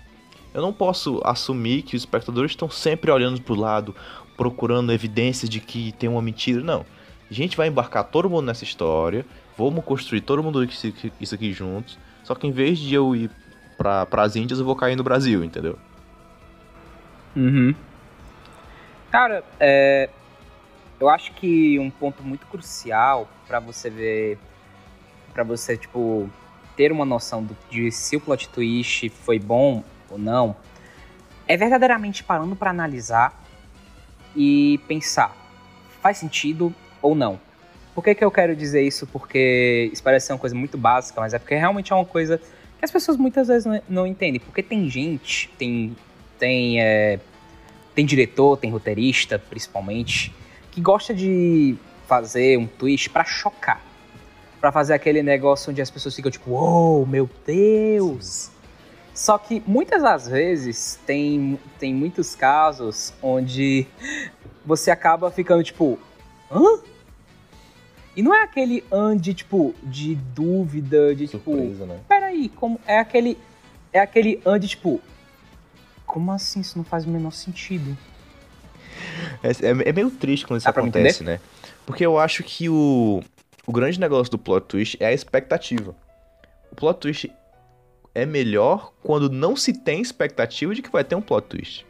Eu 0.53 0.62
não 0.62 0.71
posso 0.71 1.19
assumir 1.25 1.81
que 1.81 1.95
os 1.95 2.03
espectadores 2.03 2.51
estão 2.51 2.69
sempre 2.69 3.12
olhando 3.12 3.41
para 3.41 3.53
o 3.53 3.59
lado, 3.59 3.95
procurando 4.38 4.93
evidências 4.93 5.50
de 5.50 5.59
que 5.59 5.91
tem 5.93 6.07
uma 6.07 6.21
mentira. 6.21 6.62
Não. 6.62 6.85
A 7.29 7.33
gente 7.33 7.57
vai 7.57 7.67
embarcar 7.67 8.03
todo 8.03 8.29
mundo 8.29 8.45
nessa 8.45 8.63
história 8.63 9.25
vamos 9.57 9.83
construir 9.83 10.22
todo 10.22 10.43
mundo 10.43 10.63
isso 10.63 11.36
aqui 11.36 11.53
juntos. 11.53 11.98
Só 12.24 12.33
que 12.36 12.48
em 12.48 12.51
vez 12.51 12.79
de 12.79 12.93
eu 12.93 13.15
ir 13.15 13.29
para 13.77 14.07
as 14.24 14.36
Índias, 14.36 14.60
eu 14.60 14.65
vou 14.65 14.75
cair 14.75 14.95
no 14.95 15.03
Brasil, 15.03 15.43
entendeu? 15.43 15.77
Uhum. 17.36 17.75
Cara, 19.12 19.43
é, 19.60 20.10
eu 21.00 21.10
acho 21.10 21.33
que 21.33 21.77
um 21.79 21.89
ponto 21.89 22.24
muito 22.24 22.48
crucial 22.48 23.27
para 23.48 23.60
você 23.60 23.89
ver, 23.89 24.39
para 25.33 25.43
você 25.43 25.75
tipo 25.75 26.29
ter 26.75 26.91
uma 26.91 27.05
noção 27.05 27.43
do, 27.43 27.55
de 27.69 27.91
se 27.91 28.15
o 28.15 28.22
plot 28.22 28.50
twist 28.50 29.10
foi 29.10 29.38
bom 29.38 29.83
ou 30.10 30.17
não, 30.17 30.55
é 31.48 31.55
verdadeiramente 31.57 32.24
parando 32.24 32.55
para 32.55 32.72
analisar 32.72 33.43
e 34.36 34.79
pensar, 34.88 35.36
faz 36.01 36.17
sentido 36.17 36.74
ou 37.01 37.13
não? 37.13 37.39
Por 37.93 38.03
que, 38.03 38.15
que 38.15 38.23
eu 38.25 38.31
quero 38.31 38.55
dizer 38.55 38.81
isso? 38.81 39.05
Porque 39.07 39.89
isso 39.93 40.01
parece 40.01 40.27
ser 40.27 40.33
uma 40.33 40.39
coisa 40.39 40.55
muito 40.55 40.77
básica, 40.77 41.21
mas 41.21 41.33
é 41.33 41.39
porque 41.39 41.55
realmente 41.55 41.93
é 41.93 41.95
uma 41.95 42.05
coisa 42.05 42.38
que 42.38 42.83
as 42.83 42.91
pessoas 42.91 43.17
muitas 43.17 43.47
vezes 43.47 43.65
não, 43.65 43.81
não 43.88 44.07
entendem. 44.07 44.39
Porque 44.39 44.63
tem 44.63 44.89
gente, 44.89 45.50
tem, 45.57 45.95
tem, 46.39 46.81
é, 46.81 47.19
tem 47.93 48.05
diretor, 48.05 48.57
tem 48.57 48.71
roteirista, 48.71 49.38
principalmente, 49.38 50.33
que 50.71 50.81
gosta 50.81 51.13
de 51.13 51.75
fazer 52.07 52.57
um 52.57 52.65
twist 52.65 53.09
para 53.09 53.23
chocar. 53.23 53.81
para 54.59 54.71
fazer 54.71 54.93
aquele 54.93 55.21
negócio 55.21 55.71
onde 55.71 55.81
as 55.81 55.91
pessoas 55.91 56.15
ficam 56.15 56.31
tipo, 56.31 56.51
oh, 56.51 57.05
meu 57.05 57.29
Deus! 57.45 58.50
Só 59.13 59.38
que 59.38 59.62
muitas 59.67 60.01
das 60.01 60.27
vezes 60.27 61.00
tem, 61.05 61.59
tem 61.77 61.93
muitos 61.93 62.33
casos 62.33 63.13
onde 63.21 63.85
você 64.65 64.89
acaba 64.89 65.29
ficando 65.29 65.63
tipo, 65.63 66.00
hã? 66.51 66.79
E 68.15 68.22
não 68.22 68.34
é 68.34 68.43
aquele 68.43 68.84
ande, 68.91 69.34
tipo, 69.34 69.74
de 69.82 70.15
dúvida, 70.15 71.15
de 71.15 71.27
tipo, 71.27 71.51
Surpresa, 71.51 71.74
tipo. 71.74 71.86
Né? 71.86 72.00
Peraí, 72.08 72.50
como. 72.50 72.79
É 72.86 73.00
aquele. 73.00 73.38
É 73.91 74.00
aquele 74.00 74.39
ande, 74.46 74.67
tipo. 74.67 75.01
Como 76.05 76.32
assim? 76.32 76.60
Isso 76.60 76.77
não 76.77 76.86
faz 76.86 77.05
o 77.05 77.10
menor 77.10 77.32
sentido. 77.32 77.98
É, 79.41 79.50
é, 79.50 79.89
é 79.89 79.93
meio 79.93 80.12
triste 80.12 80.46
quando 80.46 80.60
isso 80.60 80.65
Dá 80.65 80.72
acontece, 80.72 81.24
né? 81.24 81.39
Porque 81.86 82.05
eu 82.05 82.20
acho 82.20 82.43
que 82.43 82.70
o, 82.70 83.22
o 83.65 83.72
grande 83.72 84.00
negócio 84.00 84.29
do 84.29 84.38
plot 84.38 84.67
twist 84.67 84.98
é 85.00 85.08
a 85.08 85.13
expectativa. 85.13 85.96
O 86.72 86.75
plot 86.75 87.00
twist 87.00 87.32
é 88.13 88.25
melhor 88.25 88.93
quando 89.01 89.29
não 89.29 89.55
se 89.55 89.74
tem 89.74 90.01
expectativa 90.01 90.75
de 90.75 90.82
que 90.82 90.91
vai 90.91 91.03
ter 91.03 91.15
um 91.15 91.22
plot 91.22 91.48
twist. 91.48 91.86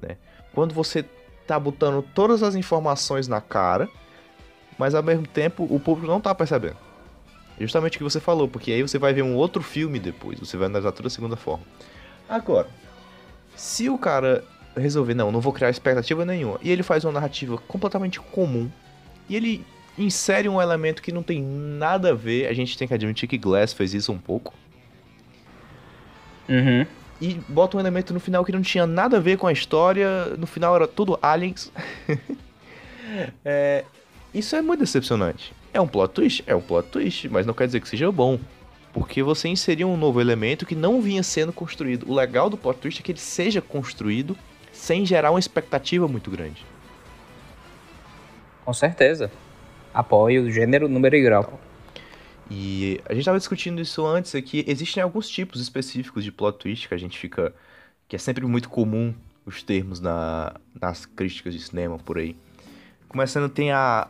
Né? 0.00 0.16
Quando 0.54 0.72
você 0.72 1.04
tá 1.46 1.58
botando 1.58 2.02
todas 2.14 2.42
as 2.42 2.54
informações 2.54 3.28
na 3.28 3.40
cara, 3.40 3.88
mas 4.78 4.94
ao 4.94 5.02
mesmo 5.02 5.26
tempo 5.26 5.66
o 5.68 5.80
público 5.80 6.10
não 6.10 6.20
tá 6.20 6.34
percebendo. 6.34 6.76
Justamente 7.58 7.96
o 7.96 7.98
que 7.98 8.04
você 8.04 8.20
falou, 8.20 8.46
porque 8.46 8.70
aí 8.70 8.82
você 8.82 8.98
vai 8.98 9.14
ver 9.14 9.22
um 9.22 9.34
outro 9.34 9.62
filme 9.62 9.98
depois, 9.98 10.38
você 10.38 10.56
vai 10.56 10.66
analisar 10.66 10.92
toda 10.92 11.08
a 11.08 11.10
segunda 11.10 11.36
forma. 11.36 11.64
Agora, 12.28 12.68
se 13.54 13.88
o 13.88 13.96
cara 13.96 14.44
resolver, 14.76 15.14
não, 15.14 15.32
não 15.32 15.40
vou 15.40 15.52
criar 15.52 15.70
expectativa 15.70 16.24
nenhuma, 16.24 16.58
e 16.62 16.70
ele 16.70 16.82
faz 16.82 17.04
uma 17.04 17.12
narrativa 17.12 17.56
completamente 17.56 18.20
comum, 18.20 18.70
e 19.28 19.36
ele 19.36 19.64
insere 19.98 20.48
um 20.48 20.60
elemento 20.60 21.00
que 21.00 21.10
não 21.10 21.22
tem 21.22 21.42
nada 21.42 22.10
a 22.10 22.14
ver, 22.14 22.46
a 22.46 22.52
gente 22.52 22.76
tem 22.76 22.86
que 22.86 22.92
admitir 22.92 23.26
que 23.26 23.38
Glass 23.38 23.72
fez 23.72 23.94
isso 23.94 24.12
um 24.12 24.18
pouco. 24.18 24.52
Uhum. 26.48 26.86
E 27.20 27.34
bota 27.48 27.78
um 27.78 27.80
elemento 27.80 28.12
no 28.12 28.20
final 28.20 28.44
que 28.44 28.52
não 28.52 28.60
tinha 28.60 28.86
nada 28.86 29.16
a 29.16 29.20
ver 29.20 29.38
com 29.38 29.46
a 29.46 29.52
história, 29.52 30.26
no 30.36 30.46
final 30.46 30.76
era 30.76 30.86
tudo 30.86 31.18
aliens. 31.22 31.72
é, 33.42 33.84
isso 34.34 34.54
é 34.56 34.62
muito 34.62 34.80
decepcionante. 34.80 35.52
É 35.72 35.80
um 35.80 35.86
plot 35.88 36.14
twist? 36.14 36.44
É 36.46 36.54
um 36.54 36.60
plot 36.60 36.88
twist, 36.88 37.28
mas 37.28 37.46
não 37.46 37.54
quer 37.54 37.66
dizer 37.66 37.80
que 37.80 37.88
seja 37.88 38.10
bom. 38.10 38.38
Porque 38.92 39.22
você 39.22 39.48
inseriu 39.48 39.88
um 39.88 39.96
novo 39.96 40.20
elemento 40.20 40.64
que 40.64 40.74
não 40.74 41.02
vinha 41.02 41.22
sendo 41.22 41.52
construído. 41.52 42.08
O 42.08 42.14
legal 42.14 42.48
do 42.48 42.56
plot 42.56 42.78
twist 42.80 43.00
é 43.00 43.04
que 43.04 43.12
ele 43.12 43.18
seja 43.18 43.60
construído 43.60 44.36
sem 44.72 45.04
gerar 45.04 45.30
uma 45.30 45.38
expectativa 45.38 46.08
muito 46.08 46.30
grande. 46.30 46.64
Com 48.64 48.72
certeza. 48.72 49.30
Apoio 49.92 50.50
gênero, 50.50 50.88
número 50.88 51.14
e 51.14 51.22
grau. 51.22 51.60
E 52.50 53.00
a 53.04 53.12
gente 53.12 53.20
estava 53.20 53.38
discutindo 53.38 53.80
isso 53.80 54.06
antes 54.06 54.34
aqui. 54.34 54.64
Existem 54.66 55.02
alguns 55.02 55.28
tipos 55.28 55.60
específicos 55.60 56.24
de 56.24 56.32
plot 56.32 56.58
twist 56.58 56.88
que 56.88 56.94
a 56.94 56.98
gente 56.98 57.18
fica. 57.18 57.54
que 58.08 58.16
é 58.16 58.18
sempre 58.18 58.46
muito 58.46 58.68
comum 58.68 59.14
os 59.44 59.62
termos 59.62 60.00
na, 60.00 60.54
nas 60.80 61.06
críticas 61.06 61.54
de 61.54 61.60
cinema 61.60 61.98
por 61.98 62.18
aí. 62.18 62.36
Começando, 63.08 63.48
tem 63.48 63.72
a 63.72 64.08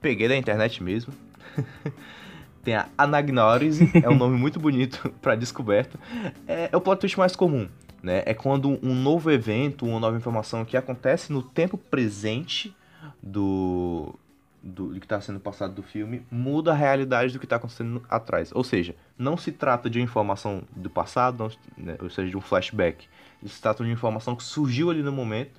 peguei 0.00 0.28
da 0.28 0.36
internet 0.36 0.82
mesmo. 0.82 1.12
Tem 2.62 2.74
a 2.74 2.88
anagnórise, 2.98 3.90
é 4.02 4.08
um 4.08 4.16
nome 4.16 4.36
muito 4.36 4.60
bonito 4.60 5.10
para 5.22 5.34
descoberta. 5.34 5.98
É, 6.46 6.68
é, 6.70 6.76
o 6.76 6.80
plot 6.80 7.00
twist 7.00 7.18
mais 7.18 7.34
comum, 7.34 7.68
né? 8.02 8.22
É 8.26 8.34
quando 8.34 8.78
um 8.82 8.94
novo 8.94 9.30
evento, 9.30 9.86
uma 9.86 9.98
nova 9.98 10.16
informação 10.16 10.64
que 10.64 10.76
acontece 10.76 11.32
no 11.32 11.42
tempo 11.42 11.78
presente 11.78 12.76
do, 13.22 14.14
do, 14.62 14.88
do 14.88 15.00
que 15.00 15.06
está 15.06 15.20
sendo 15.22 15.40
passado 15.40 15.74
do 15.74 15.82
filme 15.82 16.22
muda 16.30 16.72
a 16.72 16.74
realidade 16.74 17.32
do 17.32 17.38
que 17.38 17.46
está 17.46 17.56
acontecendo 17.56 18.02
atrás. 18.10 18.50
Ou 18.54 18.62
seja, 18.62 18.94
não 19.18 19.38
se 19.38 19.52
trata 19.52 19.88
de 19.88 19.98
uma 19.98 20.04
informação 20.04 20.62
do 20.76 20.90
passado, 20.90 21.38
não, 21.78 21.84
né, 21.84 21.96
ou 21.98 22.10
seja, 22.10 22.30
de 22.30 22.36
um 22.36 22.42
flashback. 22.42 23.08
Se 23.46 23.60
trata 23.60 23.82
de 23.82 23.88
uma 23.88 23.94
informação 23.94 24.36
que 24.36 24.42
surgiu 24.42 24.90
ali 24.90 25.02
no 25.02 25.12
momento 25.12 25.58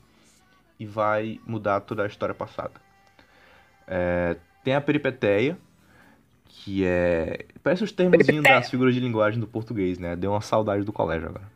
e 0.79 0.85
vai 0.85 1.39
mudar 1.47 1.81
toda 1.81 2.03
a 2.03 2.07
história 2.07 2.35
passada. 2.35 2.73
É, 3.87 4.35
tem 4.63 4.75
a 4.75 4.81
peripeteia, 4.81 5.57
que 6.45 6.85
é. 6.85 7.45
Parece 7.63 7.83
os 7.83 7.91
termos 7.91 8.25
das 8.43 8.69
figuras 8.69 8.93
de 8.93 8.99
linguagem 8.99 9.39
do 9.39 9.47
português, 9.47 9.97
né? 9.97 10.15
Deu 10.15 10.31
uma 10.31 10.41
saudade 10.41 10.83
do 10.83 10.93
colégio 10.93 11.29
agora. 11.29 11.51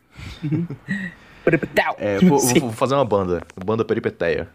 é, 1.98 2.20
vou, 2.26 2.40
vou, 2.40 2.72
fazer 2.72 2.96
uma 2.96 3.06
banda. 3.06 3.42
Banda 3.64 3.86
peripeteia. 3.86 4.50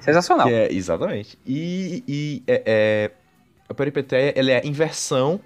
Sensacional. 0.00 0.48
É, 0.48 0.72
exatamente. 0.72 1.38
E, 1.46 2.04
e 2.06 2.42
é, 2.46 2.62
é, 2.66 3.10
a 3.68 3.74
peripeteia 3.74 4.32
ela 4.36 4.50
é 4.50 4.62
a 4.62 4.66
inversão 4.66 5.40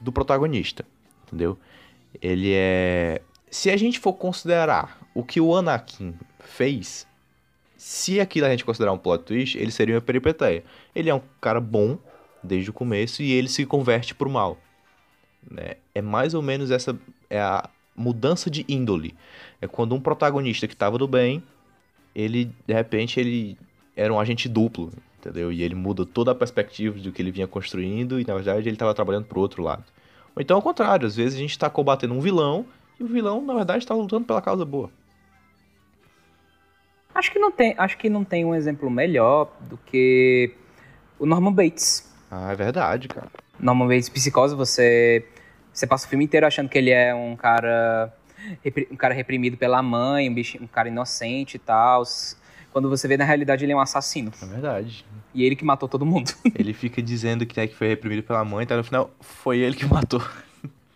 do 0.00 0.12
protagonista. 0.12 0.84
Entendeu? 1.26 1.58
Ele 2.20 2.52
é. 2.54 3.20
Se 3.50 3.70
a 3.70 3.76
gente 3.76 3.98
for 3.98 4.12
considerar 4.12 4.98
o 5.14 5.24
que 5.24 5.40
o 5.40 5.54
Anakin 5.54 6.14
fez, 6.38 7.06
se 7.78 8.18
aquilo 8.20 8.44
a 8.44 8.50
gente 8.50 8.64
considerar 8.64 8.92
um 8.92 8.98
plot 8.98 9.22
twist, 9.22 9.56
ele 9.56 9.70
seria 9.70 9.94
uma 9.94 10.00
peripeteia. 10.00 10.64
Ele 10.92 11.08
é 11.08 11.14
um 11.14 11.22
cara 11.40 11.60
bom 11.60 11.96
desde 12.42 12.70
o 12.70 12.72
começo 12.72 13.22
e 13.22 13.30
ele 13.30 13.48
se 13.48 13.64
converte 13.64 14.16
pro 14.16 14.28
mal. 14.28 14.58
Né? 15.48 15.76
É 15.94 16.02
mais 16.02 16.34
ou 16.34 16.42
menos 16.42 16.72
essa 16.72 16.98
é 17.30 17.40
a 17.40 17.70
mudança 17.94 18.50
de 18.50 18.64
índole. 18.68 19.14
É 19.62 19.68
quando 19.68 19.94
um 19.94 20.00
protagonista 20.00 20.66
que 20.66 20.74
estava 20.74 20.98
do 20.98 21.06
bem, 21.06 21.40
ele 22.12 22.50
de 22.66 22.74
repente 22.74 23.20
ele 23.20 23.56
era 23.96 24.12
um 24.12 24.18
agente 24.18 24.48
duplo, 24.48 24.92
entendeu? 25.20 25.52
E 25.52 25.62
ele 25.62 25.76
muda 25.76 26.04
toda 26.04 26.32
a 26.32 26.34
perspectiva 26.34 26.98
do 26.98 27.12
que 27.12 27.22
ele 27.22 27.30
vinha 27.30 27.46
construindo 27.46 28.18
e 28.18 28.26
na 28.26 28.34
verdade 28.34 28.68
ele 28.68 28.74
estava 28.74 28.92
trabalhando 28.92 29.26
pro 29.26 29.40
outro 29.40 29.62
lado. 29.62 29.84
Ou 30.34 30.42
então 30.42 30.56
ao 30.56 30.62
contrário, 30.62 31.06
às 31.06 31.14
vezes 31.14 31.36
a 31.36 31.40
gente 31.40 31.52
está 31.52 31.70
combatendo 31.70 32.12
um 32.12 32.20
vilão 32.20 32.66
e 32.98 33.04
o 33.04 33.06
vilão 33.06 33.40
na 33.40 33.54
verdade 33.54 33.84
está 33.84 33.94
lutando 33.94 34.24
pela 34.24 34.42
causa 34.42 34.64
boa. 34.64 34.90
Acho 37.18 37.32
que 37.32 37.38
não 37.40 37.50
tem, 37.50 37.74
acho 37.76 37.98
que 37.98 38.08
não 38.08 38.22
tem 38.22 38.44
um 38.44 38.54
exemplo 38.54 38.88
melhor 38.88 39.50
do 39.62 39.76
que 39.76 40.54
o 41.18 41.26
Norman 41.26 41.52
Bates. 41.52 42.08
Ah, 42.30 42.52
é 42.52 42.54
verdade, 42.54 43.08
cara. 43.08 43.26
Norman 43.58 43.88
Bates, 43.88 44.08
Psicose, 44.08 44.54
você 44.54 45.26
você 45.72 45.84
passa 45.84 46.06
o 46.06 46.08
filme 46.08 46.24
inteiro 46.24 46.46
achando 46.46 46.68
que 46.68 46.78
ele 46.78 46.90
é 46.90 47.12
um 47.12 47.34
cara 47.34 48.14
um 48.88 48.94
cara 48.94 49.14
reprimido 49.14 49.56
pela 49.56 49.82
mãe, 49.82 50.30
um, 50.30 50.34
bicho, 50.34 50.62
um 50.62 50.68
cara 50.68 50.86
inocente 50.86 51.56
e 51.56 51.58
tal. 51.58 52.04
Quando 52.70 52.88
você 52.88 53.08
vê 53.08 53.16
na 53.16 53.24
realidade 53.24 53.64
ele 53.64 53.72
é 53.72 53.76
um 53.76 53.80
assassino. 53.80 54.30
É 54.40 54.46
verdade. 54.46 55.04
E 55.34 55.42
ele 55.42 55.56
que 55.56 55.64
matou 55.64 55.88
todo 55.88 56.06
mundo. 56.06 56.30
ele 56.54 56.72
fica 56.72 57.02
dizendo 57.02 57.44
que, 57.44 57.58
é 57.58 57.66
que 57.66 57.74
foi 57.74 57.88
reprimido 57.88 58.22
pela 58.22 58.44
mãe, 58.44 58.64
tá 58.64 58.76
no 58.76 58.84
final 58.84 59.10
foi 59.20 59.58
ele 59.58 59.74
que 59.74 59.86
matou. 59.86 60.22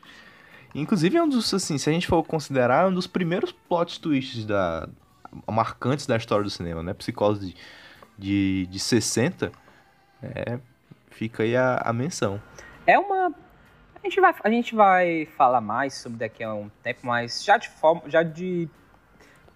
Inclusive 0.72 1.16
é 1.16 1.22
um 1.22 1.28
dos 1.28 1.52
assim, 1.52 1.78
se 1.78 1.90
a 1.90 1.92
gente 1.92 2.06
for 2.06 2.22
considerar 2.22 2.84
é 2.84 2.86
um 2.86 2.94
dos 2.94 3.08
primeiros 3.08 3.50
plot 3.50 4.00
twists 4.00 4.44
da 4.44 4.88
marcantes 5.50 6.06
da 6.06 6.16
história 6.16 6.44
do 6.44 6.50
cinema, 6.50 6.82
né? 6.82 6.92
Psicose 6.94 7.46
de, 7.48 7.56
de, 8.18 8.66
de 8.66 8.78
60, 8.78 9.52
é, 10.22 10.58
fica 11.10 11.42
aí 11.42 11.56
a, 11.56 11.76
a 11.84 11.92
menção. 11.92 12.40
É 12.86 12.98
uma. 12.98 13.32
A 13.94 14.08
gente, 14.08 14.20
vai, 14.20 14.34
a 14.42 14.50
gente 14.50 14.74
vai 14.74 15.26
falar 15.36 15.60
mais 15.60 15.94
sobre 15.94 16.18
daqui 16.18 16.42
a 16.42 16.52
um 16.52 16.68
tempo, 16.82 17.00
mas 17.04 17.44
já 17.44 17.56
de 17.56 17.68
forma. 17.68 18.02
Já 18.06 18.22
de 18.22 18.68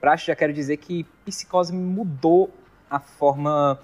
praxe, 0.01 0.27
já 0.27 0.37
quero 0.37 0.53
dizer 0.53 0.77
que 0.77 1.05
Psicose 1.25 1.73
mudou 1.73 2.53
a 2.89 3.01
forma. 3.01 3.79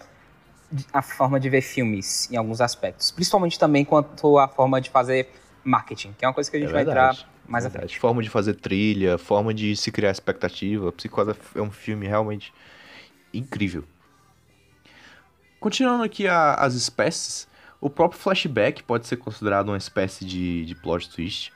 A 0.91 1.03
forma 1.03 1.39
de 1.39 1.51
ver 1.51 1.61
filmes 1.61 2.31
em 2.31 2.37
alguns 2.37 2.63
aspectos. 2.63 3.11
Principalmente 3.11 3.59
também 3.59 3.85
quanto 3.85 4.39
à 4.39 4.49
forma 4.49 4.81
de 4.81 4.89
fazer 4.89 5.29
marketing, 5.63 6.15
que 6.15 6.25
é 6.25 6.29
uma 6.29 6.33
coisa 6.33 6.51
que 6.51 6.57
a 6.57 6.61
gente 6.61 6.71
é 6.71 6.73
vai 6.73 6.83
entrar 6.83 7.15
mais 7.53 7.67
à 7.67 7.71
frente. 7.71 7.99
Forma 7.99 8.23
de 8.23 8.31
fazer 8.31 8.55
trilha, 8.55 9.19
forma 9.19 9.53
de 9.53 9.77
se 9.77 9.93
criar 9.93 10.11
expectativa. 10.11 10.91
Psicose 10.91 11.37
é 11.55 11.61
um 11.61 11.71
filme 11.71 12.07
realmente 12.07 12.51
incrível. 13.33 13.85
Continuando 15.61 16.03
aqui 16.03 16.27
a, 16.27 16.55
as 16.55 16.73
espécies, 16.73 17.47
o 17.79 17.91
próprio 17.91 18.19
flashback 18.19 18.83
pode 18.83 19.07
ser 19.07 19.19
considerado 19.19 19.69
uma 19.69 19.77
espécie 19.77 20.25
de, 20.25 20.65
de 20.65 20.75
plot 20.75 21.11
twist. 21.11 21.53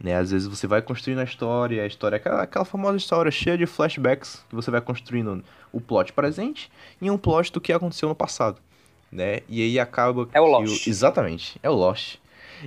Né? 0.00 0.14
Às 0.14 0.30
vezes 0.30 0.46
você 0.46 0.68
vai 0.68 0.80
construindo 0.80 1.18
a 1.18 1.24
história, 1.24 1.82
a 1.82 1.86
história 1.86 2.14
é 2.14 2.18
aquela, 2.18 2.42
aquela 2.42 2.64
famosa 2.64 2.96
história 2.96 3.32
cheia 3.32 3.58
de 3.58 3.66
flashbacks 3.66 4.44
que 4.48 4.54
você 4.54 4.70
vai 4.70 4.80
construindo 4.80 5.44
o 5.72 5.80
plot 5.80 6.12
presente 6.12 6.70
e 7.02 7.10
um 7.10 7.18
plot 7.18 7.50
do 7.50 7.60
que 7.60 7.72
aconteceu 7.72 8.08
no 8.08 8.14
passado. 8.14 8.60
Né? 9.10 9.40
E 9.48 9.60
aí 9.60 9.80
acaba. 9.80 10.28
É 10.32 10.40
o 10.40 10.46
Lost. 10.46 10.86
O, 10.86 10.88
exatamente, 10.88 11.58
é 11.60 11.68
o 11.68 11.74
Lost. 11.74 12.19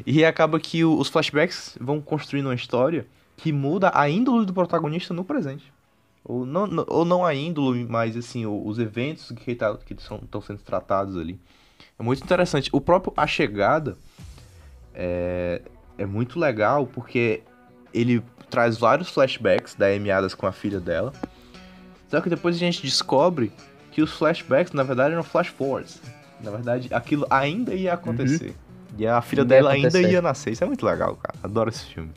E 0.05 0.23
acaba 0.25 0.59
que 0.59 0.83
os 0.83 1.09
flashbacks 1.09 1.77
vão 1.79 2.01
construindo 2.01 2.47
uma 2.47 2.55
história 2.55 3.05
que 3.37 3.51
muda 3.51 3.91
a 3.93 4.09
índole 4.09 4.45
do 4.45 4.53
protagonista 4.53 5.13
no 5.13 5.23
presente. 5.23 5.71
Ou 6.23 6.45
não, 6.45 6.65
não 6.65 6.85
ou 6.87 7.03
não 7.03 7.25
a 7.25 7.33
índole, 7.35 7.85
mas 7.85 8.15
assim, 8.15 8.45
os 8.45 8.79
eventos 8.79 9.31
que 9.31 9.55
tá, 9.55 9.77
estão 9.89 10.41
sendo 10.41 10.59
tratados 10.59 11.17
ali. 11.17 11.39
É 11.99 12.03
muito 12.03 12.23
interessante. 12.23 12.69
O 12.71 12.79
próprio 12.79 13.13
A 13.17 13.27
Chegada 13.27 13.97
é, 14.93 15.61
é 15.97 16.05
muito 16.05 16.39
legal 16.39 16.87
porque 16.87 17.43
ele 17.93 18.23
traz 18.49 18.77
vários 18.77 19.09
flashbacks 19.09 19.75
da 19.75 19.87
Amy 19.87 20.11
Adams 20.11 20.33
com 20.33 20.47
a 20.47 20.51
filha 20.51 20.79
dela. 20.79 21.11
Só 22.07 22.21
que 22.21 22.29
depois 22.29 22.55
a 22.55 22.59
gente 22.59 22.81
descobre 22.81 23.51
que 23.91 24.01
os 24.01 24.13
flashbacks, 24.13 24.73
na 24.73 24.83
verdade, 24.83 25.13
eram 25.13 25.23
flash 25.23 25.47
forwards. 25.47 26.01
Na 26.39 26.51
verdade, 26.51 26.87
aquilo 26.93 27.25
ainda 27.29 27.73
ia 27.73 27.93
acontecer. 27.93 28.49
Uhum. 28.49 28.62
E 28.97 29.07
a 29.07 29.21
filha 29.21 29.43
dela 29.43 29.71
ainda 29.71 30.01
ia 30.01 30.21
nascer. 30.21 30.51
Isso 30.51 30.63
é 30.63 30.67
muito 30.67 30.85
legal, 30.85 31.15
cara. 31.15 31.35
Adoro 31.43 31.69
esse 31.69 31.85
filme. 31.85 32.11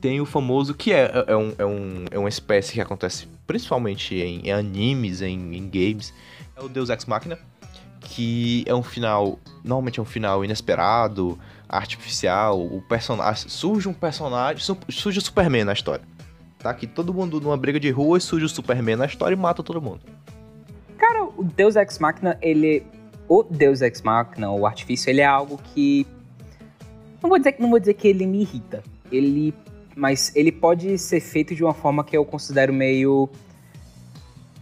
Tem 0.00 0.20
o 0.20 0.26
famoso, 0.26 0.74
que 0.74 0.92
é, 0.92 1.24
é, 1.26 1.36
um, 1.36 1.52
é, 1.58 1.66
um, 1.66 2.04
é 2.10 2.18
uma 2.18 2.28
espécie 2.28 2.72
que 2.72 2.80
acontece 2.80 3.28
principalmente 3.46 4.14
em, 4.14 4.46
em 4.46 4.52
animes, 4.52 5.20
em, 5.20 5.54
em, 5.54 5.68
games. 5.68 6.12
É 6.56 6.62
o 6.62 6.68
Deus 6.68 6.88
Ex 6.88 7.04
Machina, 7.04 7.38
que 8.00 8.64
é 8.66 8.74
um 8.74 8.82
final, 8.82 9.38
normalmente 9.62 10.00
é 10.00 10.02
um 10.02 10.06
final 10.06 10.42
inesperado, 10.44 11.38
artificial. 11.68 12.64
O 12.64 12.80
personagem 12.82 13.48
surge 13.48 13.88
um 13.88 13.92
personagem, 13.92 14.62
surge 14.88 15.18
o 15.18 15.22
Superman 15.22 15.64
na 15.64 15.74
história. 15.74 16.04
Tá? 16.58 16.72
Que 16.72 16.86
todo 16.86 17.12
mundo 17.12 17.40
numa 17.40 17.56
briga 17.56 17.78
de 17.78 17.90
rua 17.90 18.20
surge 18.20 18.46
o 18.46 18.48
Superman 18.48 18.96
na 18.96 19.06
história 19.06 19.34
e 19.34 19.38
mata 19.38 19.62
todo 19.62 19.82
mundo. 19.82 20.00
Deus 21.42 21.76
Ex 21.76 21.98
Machina, 21.98 22.38
ele. 22.40 22.84
O 23.30 23.44
Deus 23.44 23.80
Ex 23.80 24.02
Machina, 24.02 24.50
o 24.50 24.66
artifício, 24.66 25.08
ele 25.08 25.20
é 25.20 25.24
algo 25.24 25.56
que. 25.56 26.04
Não 27.22 27.30
vou 27.30 27.38
dizer, 27.38 27.54
não 27.60 27.70
vou 27.70 27.78
dizer 27.78 27.94
que 27.94 28.08
ele 28.08 28.26
me 28.26 28.40
irrita. 28.40 28.82
Ele. 29.12 29.54
Mas 29.94 30.34
ele 30.34 30.50
pode 30.50 30.98
ser 30.98 31.20
feito 31.20 31.54
de 31.54 31.62
uma 31.62 31.72
forma 31.72 32.02
que 32.02 32.16
eu 32.16 32.24
considero 32.24 32.72
meio. 32.72 33.30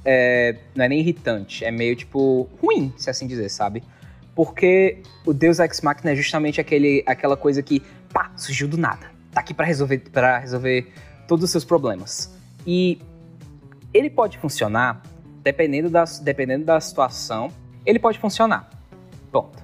É, 0.05 0.55
não 0.75 0.85
é 0.85 0.89
nem 0.91 1.01
irritante, 1.01 1.65
é 1.65 1.71
meio 1.71 1.97
tipo. 1.97 2.47
ruim, 2.61 2.93
se 2.99 3.09
assim 3.09 3.27
dizer, 3.27 3.49
sabe? 3.49 3.83
Porque 4.35 4.99
o 5.25 5.33
Deus 5.33 5.61
Ex 5.61 5.81
Machina 5.81 6.13
é 6.13 6.15
justamente 6.15 6.61
aquele, 6.61 7.03
aquela 7.07 7.39
coisa 7.39 7.63
que, 7.63 7.83
pá, 8.13 8.31
surgiu 8.37 8.69
do 8.69 8.77
nada. 8.77 9.11
Tá 9.33 9.41
aqui 9.41 9.55
para 9.55 9.65
resolver, 9.65 10.11
pra 10.13 10.41
resolver 10.41 10.93
todos 11.27 11.43
os 11.43 11.51
seus 11.51 11.65
problemas. 11.65 12.31
E 12.67 13.01
ele 13.95 14.11
pode 14.11 14.37
funcionar 14.37 15.03
dependendo 15.43 15.89
da, 15.89 16.05
dependendo 16.23 16.67
da 16.67 16.79
situação, 16.79 17.51
ele 17.85 17.99
pode 17.99 18.19
funcionar. 18.19 18.69
Ponto. 19.31 19.63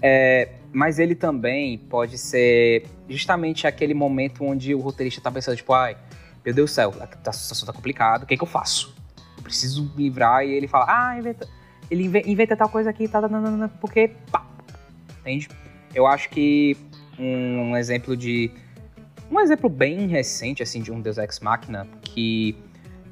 É, 0.00 0.48
mas 0.72 0.98
ele 0.98 1.14
também 1.14 1.78
pode 1.78 2.16
ser 2.16 2.86
justamente 3.08 3.66
aquele 3.66 3.94
momento 3.94 4.44
onde 4.44 4.74
o 4.74 4.80
roteirista 4.80 5.20
tá 5.20 5.30
pensando, 5.30 5.56
tipo, 5.56 5.72
ai, 5.72 5.96
meu 6.44 6.54
Deus 6.54 6.70
do 6.70 6.74
céu, 6.74 6.94
a 7.00 7.32
situação 7.32 7.66
tá 7.66 7.72
complicada, 7.72 8.24
o 8.24 8.26
que, 8.26 8.34
é 8.34 8.36
que 8.36 8.42
eu 8.42 8.48
faço? 8.48 8.94
Eu 9.36 9.42
preciso 9.42 9.92
me 9.94 10.04
livrar, 10.04 10.44
e 10.44 10.50
ele 10.50 10.66
fala, 10.66 10.86
ah, 10.88 11.18
inventa, 11.18 11.48
ele 11.90 12.04
inventa 12.26 12.56
tal 12.56 12.68
coisa 12.68 12.90
aqui, 12.90 13.06
tá, 13.06 13.20
tá, 13.20 13.68
porque, 13.80 14.10
pá, 14.30 14.46
entende? 15.20 15.48
Eu 15.94 16.06
acho 16.06 16.30
que 16.30 16.76
um 17.18 17.76
exemplo 17.76 18.16
de, 18.16 18.50
um 19.30 19.38
exemplo 19.38 19.68
bem 19.68 20.06
recente, 20.08 20.62
assim, 20.62 20.82
de 20.82 20.90
um 20.90 21.00
Deus 21.00 21.18
Ex 21.18 21.38
Machina, 21.40 21.86
que 22.00 22.56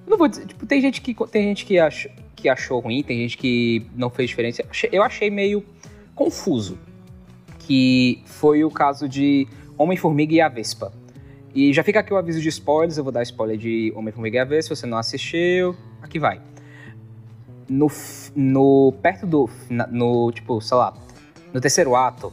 não 0.07 0.19
vou 0.19 0.29
dizer, 0.29 0.47
tipo, 0.47 0.67
tem 0.67 0.81
gente 0.81 1.01
que 1.01 1.15
tem 1.29 1.45
gente 1.45 1.65
que, 1.65 1.79
ach, 1.79 2.07
que 2.37 2.49
achou 2.49 2.81
ruim, 2.81 3.03
tem 3.03 3.19
gente 3.19 3.37
que 3.37 3.87
não 3.95 4.11
fez 4.11 4.31
diferença. 4.31 4.65
Eu 4.91 5.03
achei 5.03 5.31
meio 5.31 5.65
confuso. 6.15 6.79
Que 7.59 8.23
foi 8.27 8.65
o 8.65 8.71
caso 8.71 9.09
de 9.09 9.47
Homem-Formiga 9.79 10.35
e 10.35 10.41
a 10.41 10.49
Vespa. 10.49 10.93
E 11.55 11.73
já 11.73 11.83
fica 11.83 12.01
aqui 12.01 12.13
o 12.13 12.17
aviso 12.17 12.41
de 12.41 12.49
spoilers, 12.49 12.97
eu 12.97 13.05
vou 13.05 13.13
dar 13.13 13.23
spoiler 13.23 13.57
de 13.57 13.93
Homem-Formiga 13.95 14.37
e 14.37 14.41
a 14.41 14.45
Vespa, 14.45 14.75
se 14.75 14.81
você 14.81 14.87
não 14.87 14.99
assistiu, 14.99 15.77
aqui 16.03 16.19
vai. 16.19 16.41
No, 17.69 17.89
no 18.35 18.93
perto 19.01 19.27
do, 19.27 19.51
no, 19.69 20.33
tipo, 20.33 20.61
sei 20.61 20.77
lá, 20.77 20.95
no 21.53 21.61
terceiro 21.61 21.95
ato, 21.95 22.33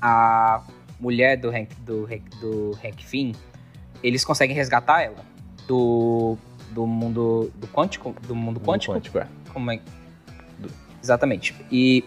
a 0.00 0.62
mulher 1.00 1.36
do 1.36 1.50
Hank, 1.50 1.68
do, 1.84 2.06
do 2.40 2.78
Hank 2.84 3.04
Finn, 3.04 3.32
eles 4.02 4.24
conseguem 4.24 4.54
resgatar 4.54 5.02
ela 5.02 5.24
do 5.66 6.36
do 6.70 6.86
mundo 6.86 7.50
do 7.56 7.66
quântico, 7.68 8.14
do 8.26 8.34
mundo 8.34 8.60
quântico. 8.60 8.94
Quântico 8.94 9.18
é. 9.18 9.26
Como 9.52 9.70
é? 9.70 9.80
Do... 10.58 10.70
Exatamente. 11.02 11.54
E 11.70 12.04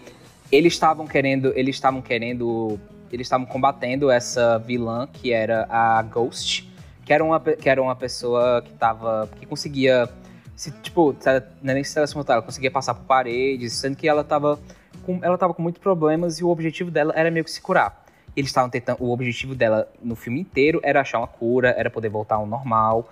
eles 0.52 0.74
estavam 0.74 1.08
querendo, 1.08 1.54
eles 1.56 1.76
estavam 1.76 2.02
querendo, 2.02 2.80
eles 3.12 3.26
estavam 3.26 3.46
combatendo 3.46 4.12
essa 4.12 4.58
vilã 4.60 5.08
que 5.12 5.32
era 5.32 5.66
a 5.70 6.02
Ghost, 6.04 6.70
que 7.06 7.14
era 7.14 7.24
uma, 7.24 7.40
que 7.40 7.70
era 7.70 7.82
uma 7.82 7.96
pessoa 7.96 8.62
que 8.62 8.74
tava, 8.74 9.30
que 9.40 9.46
conseguia, 9.46 10.10
se, 10.56 10.72
tipo, 10.82 11.16
não 11.62 11.72
é 11.72 11.74
nem 11.74 11.84
se 11.84 11.94
teletransportar, 11.94 12.36
ela 12.36 12.46
conseguia 12.46 12.70
passar 12.70 12.94
por 12.94 13.06
paredes, 13.06 13.74
sendo 13.74 13.96
que 13.96 14.08
ela 14.08 14.24
tava 14.24 14.60
com, 15.04 15.20
ela 15.22 15.38
tava 15.38 15.54
com 15.54 15.62
muitos 15.62 15.82
problemas 15.82 16.40
e 16.40 16.44
o 16.44 16.50
objetivo 16.50 16.92
dela 16.92 17.14
era 17.16 17.32
meio 17.32 17.44
que 17.44 17.52
se 17.52 17.62
curar. 17.62 18.06
Eles 18.36 18.50
estavam 18.50 18.70
tentando, 18.70 19.04
o 19.04 19.12
objetivo 19.12 19.56
dela 19.56 19.92
no 20.02 20.16
filme 20.16 20.40
inteiro 20.40 20.80
era 20.84 21.02
achar 21.02 21.18
uma 21.18 21.28
cura, 21.28 21.74
era 21.78 21.90
poder 21.90 22.10
voltar 22.10 22.36
ao 22.36 22.46
normal. 22.46 23.10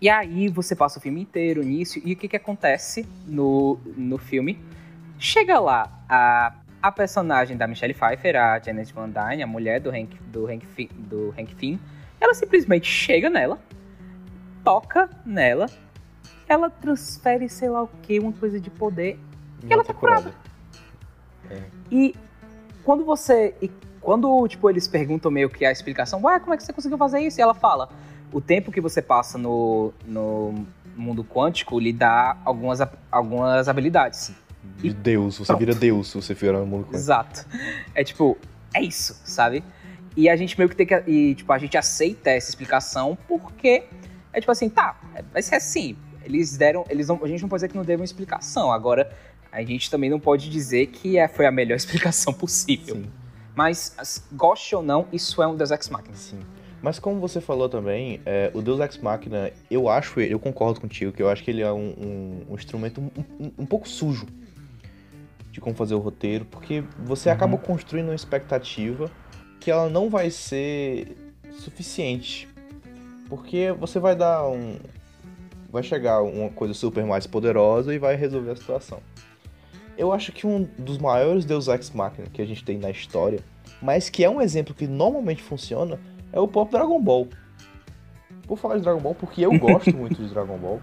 E 0.00 0.08
aí 0.08 0.48
você 0.48 0.74
passa 0.74 0.98
o 0.98 1.02
filme 1.02 1.20
inteiro 1.20 1.62
nisso, 1.62 2.00
e 2.02 2.12
o 2.12 2.16
que, 2.16 2.28
que 2.28 2.36
acontece 2.36 3.06
no, 3.26 3.78
no 3.96 4.16
filme? 4.16 4.58
Chega 5.18 5.58
lá 5.58 6.02
a, 6.08 6.54
a 6.82 6.90
personagem 6.90 7.56
da 7.56 7.66
Michelle 7.66 7.92
Pfeiffer, 7.92 8.36
a 8.36 8.58
Janet 8.58 8.92
Van 8.94 9.10
Dyne, 9.10 9.42
a 9.42 9.46
mulher 9.46 9.80
do 9.80 9.90
Hank, 9.90 10.16
do 10.28 10.46
Hank, 10.46 10.88
do 10.94 11.34
Hank 11.38 11.54
Finn, 11.54 11.78
ela 12.18 12.32
simplesmente 12.32 12.86
chega 12.86 13.28
nela, 13.28 13.60
toca 14.64 15.10
nela, 15.26 15.66
ela 16.48 16.70
transfere 16.70 17.48
sei 17.48 17.68
lá 17.68 17.82
o 17.82 17.88
que, 18.02 18.18
uma 18.18 18.32
coisa 18.32 18.58
de 18.58 18.70
poder, 18.70 19.18
e 19.68 19.72
ela 19.72 19.84
tá 19.84 19.92
curada. 19.92 20.34
É. 21.50 21.62
E 21.90 22.14
quando 22.84 23.04
você. 23.04 23.54
E 23.60 23.70
quando, 24.00 24.48
tipo, 24.48 24.70
eles 24.70 24.88
perguntam 24.88 25.30
meio 25.30 25.50
que 25.50 25.64
a 25.64 25.70
explicação, 25.70 26.22
ué, 26.22 26.40
como 26.40 26.54
é 26.54 26.56
que 26.56 26.62
você 26.62 26.72
conseguiu 26.72 26.96
fazer 26.96 27.20
isso? 27.20 27.38
E 27.38 27.42
ela 27.42 27.52
fala, 27.52 27.90
o 28.32 28.40
tempo 28.40 28.70
que 28.70 28.80
você 28.80 29.00
passa 29.02 29.36
no, 29.38 29.92
no 30.06 30.66
mundo 30.96 31.24
quântico 31.24 31.78
lhe 31.78 31.92
dá 31.92 32.36
algumas, 32.44 32.80
algumas 33.10 33.68
habilidades. 33.68 34.32
De 34.76 34.88
e 34.88 34.92
Deus, 34.92 35.38
você 35.38 35.46
pronto. 35.46 35.58
vira 35.58 35.74
Deus 35.74 36.08
se 36.08 36.14
você 36.16 36.34
for 36.34 36.52
no 36.52 36.66
mundo 36.66 36.84
quântico. 36.84 36.96
Exato. 36.96 37.46
É 37.94 38.04
tipo, 38.04 38.36
é 38.74 38.82
isso, 38.82 39.20
sabe? 39.24 39.64
E 40.16 40.28
a 40.28 40.36
gente 40.36 40.58
meio 40.58 40.68
que 40.68 40.76
tem 40.76 40.86
que. 40.86 40.94
E, 41.06 41.34
tipo, 41.34 41.52
a 41.52 41.58
gente 41.58 41.76
aceita 41.76 42.30
essa 42.30 42.48
explicação 42.48 43.16
porque 43.28 43.84
é 44.32 44.40
tipo 44.40 44.50
assim, 44.50 44.68
tá, 44.68 44.98
vai 45.32 45.42
ser 45.42 45.56
assim. 45.56 45.96
Eles 46.24 46.56
deram. 46.56 46.84
Eles 46.88 47.08
não, 47.08 47.18
a 47.22 47.28
gente 47.28 47.42
não 47.42 47.48
pode 47.48 47.60
dizer 47.60 47.68
que 47.68 47.76
não 47.76 47.84
deram 47.84 48.00
uma 48.00 48.04
explicação. 48.04 48.72
Agora, 48.72 49.10
a 49.50 49.62
gente 49.62 49.90
também 49.90 50.10
não 50.10 50.20
pode 50.20 50.50
dizer 50.50 50.86
que 50.86 51.16
é, 51.16 51.28
foi 51.28 51.46
a 51.46 51.50
melhor 51.50 51.76
explicação 51.76 52.32
possível. 52.32 52.96
Sim. 52.96 53.10
Mas, 53.54 54.24
goste 54.32 54.74
ou 54.74 54.82
não, 54.82 55.06
isso 55.12 55.42
é 55.42 55.46
um 55.46 55.56
Deus 55.56 55.70
Ex 55.70 55.88
Machina. 55.88 56.14
Sim. 56.14 56.40
Mas 56.82 56.98
como 56.98 57.20
você 57.20 57.40
falou 57.40 57.68
também, 57.68 58.20
é, 58.24 58.50
o 58.54 58.62
Deus 58.62 58.80
Ex 58.80 58.96
Machina, 58.98 59.52
eu 59.70 59.88
acho, 59.88 60.20
eu 60.20 60.38
concordo 60.38 60.80
contigo, 60.80 61.12
que 61.12 61.22
eu 61.22 61.28
acho 61.28 61.44
que 61.44 61.50
ele 61.50 61.60
é 61.60 61.70
um, 61.70 61.94
um, 61.98 62.46
um 62.50 62.54
instrumento 62.54 63.00
um, 63.00 63.50
um, 63.58 63.66
pouco 63.66 63.86
sujo 63.86 64.26
de 65.50 65.60
como 65.60 65.76
fazer 65.76 65.94
o 65.94 65.98
roteiro, 65.98 66.46
porque 66.46 66.82
você 66.98 67.28
uhum. 67.28 67.34
acaba 67.34 67.58
construindo 67.58 68.06
uma 68.06 68.14
expectativa 68.14 69.10
que 69.60 69.70
ela 69.70 69.90
não 69.90 70.08
vai 70.08 70.30
ser 70.30 71.16
suficiente. 71.52 72.48
Porque 73.28 73.72
você 73.78 74.00
vai 74.00 74.16
dar 74.16 74.48
um. 74.48 74.76
Vai 75.70 75.82
chegar 75.82 76.22
uma 76.22 76.50
coisa 76.50 76.74
super 76.74 77.04
mais 77.04 77.26
poderosa 77.26 77.94
e 77.94 77.98
vai 77.98 78.16
resolver 78.16 78.50
a 78.50 78.56
situação. 78.56 79.00
Eu 79.96 80.12
acho 80.12 80.32
que 80.32 80.46
um 80.46 80.66
dos 80.78 80.98
maiores 80.98 81.44
Deus 81.44 81.68
Ex 81.68 81.90
Machina 81.90 82.26
que 82.32 82.40
a 82.40 82.46
gente 82.46 82.64
tem 82.64 82.78
na 82.78 82.90
história, 82.90 83.38
mas 83.80 84.10
que 84.10 84.24
é 84.24 84.30
um 84.30 84.40
exemplo 84.40 84.74
que 84.74 84.86
normalmente 84.86 85.42
funciona, 85.42 86.00
é 86.32 86.40
o 86.40 86.48
próprio 86.48 86.78
Dragon 86.78 87.00
Ball. 87.00 87.28
Vou 88.46 88.56
falar 88.56 88.76
de 88.76 88.82
Dragon 88.82 89.00
Ball 89.00 89.14
porque 89.14 89.44
eu 89.44 89.56
gosto 89.58 89.96
muito 89.96 90.22
de 90.22 90.28
Dragon 90.28 90.58
Ball. 90.58 90.80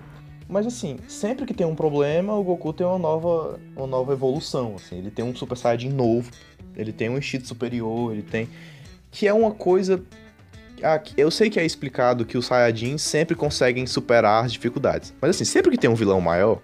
Mas 0.48 0.66
assim, 0.66 0.98
sempre 1.08 1.46
que 1.46 1.54
tem 1.54 1.68
um 1.68 1.76
problema, 1.76 2.34
o 2.34 2.44
Goku 2.44 2.72
tem 2.72 2.88
uma 2.88 2.98
nova, 2.98 3.60
uma 3.76 3.88
nova 3.88 4.14
evolução. 4.14 4.76
Assim. 4.76 4.98
Ele 4.98 5.12
tem 5.12 5.26
um 5.26 5.36
Super 5.36 5.58
Saiyajin 5.58 5.90
novo, 5.90 6.32
ele 6.76 6.94
tem 6.94 7.10
um 7.10 7.18
instinto 7.18 7.48
superior, 7.48 8.14
ele 8.14 8.24
tem. 8.24 8.48
Que 9.12 9.28
é 9.28 9.34
uma 9.34 9.52
coisa. 9.52 10.02
Ah, 10.82 11.02
eu 11.18 11.30
sei 11.30 11.50
que 11.50 11.60
é 11.60 11.66
explicado 11.66 12.24
que 12.24 12.38
os 12.38 12.46
Saiyajins 12.46 13.02
sempre 13.02 13.36
conseguem 13.36 13.86
superar 13.86 14.46
as 14.46 14.54
dificuldades. 14.54 15.14
Mas 15.20 15.32
assim, 15.32 15.44
sempre 15.44 15.72
que 15.72 15.78
tem 15.78 15.90
um 15.90 15.96
vilão 15.96 16.22
maior, 16.22 16.62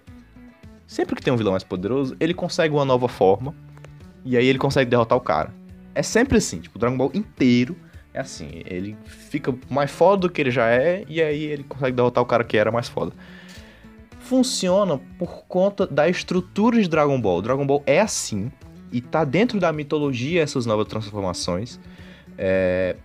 sempre 0.87 1.15
que 1.15 1.21
tem 1.21 1.33
um 1.33 1.37
vilão 1.37 1.51
mais 1.51 1.63
poderoso, 1.63 2.15
ele 2.19 2.33
consegue 2.33 2.73
uma 2.73 2.85
nova 2.85 3.09
forma. 3.09 3.53
E 4.23 4.37
aí 4.37 4.45
ele 4.45 4.59
consegue 4.59 4.89
derrotar 4.89 5.17
o 5.17 5.21
cara. 5.21 5.53
É 5.93 6.01
sempre 6.01 6.37
assim, 6.37 6.61
tipo, 6.61 6.77
o 6.77 6.79
Dragon 6.79 6.95
Ball 6.95 7.11
inteiro 7.13 7.75
é 8.13 8.19
assim, 8.19 8.61
ele 8.65 8.95
fica 9.05 9.53
mais 9.69 9.89
foda 9.89 10.27
do 10.27 10.29
que 10.29 10.39
ele 10.39 10.51
já 10.51 10.69
é, 10.69 11.03
e 11.07 11.21
aí 11.21 11.43
ele 11.43 11.63
consegue 11.63 11.95
derrotar 11.95 12.23
o 12.23 12.27
cara 12.27 12.43
que 12.43 12.55
era 12.55 12.71
mais 12.71 12.87
foda. 12.87 13.11
Funciona 14.19 14.99
por 15.17 15.43
conta 15.45 15.87
da 15.87 16.07
estrutura 16.07 16.81
de 16.81 16.87
Dragon 16.87 17.19
Ball. 17.19 17.41
Dragon 17.41 17.65
Ball 17.65 17.83
é 17.85 17.99
assim, 17.99 18.51
e 18.91 19.01
tá 19.01 19.25
dentro 19.25 19.59
da 19.59 19.73
mitologia 19.73 20.43
essas 20.43 20.65
novas 20.65 20.87
transformações. 20.87 21.79
É... 22.37 22.95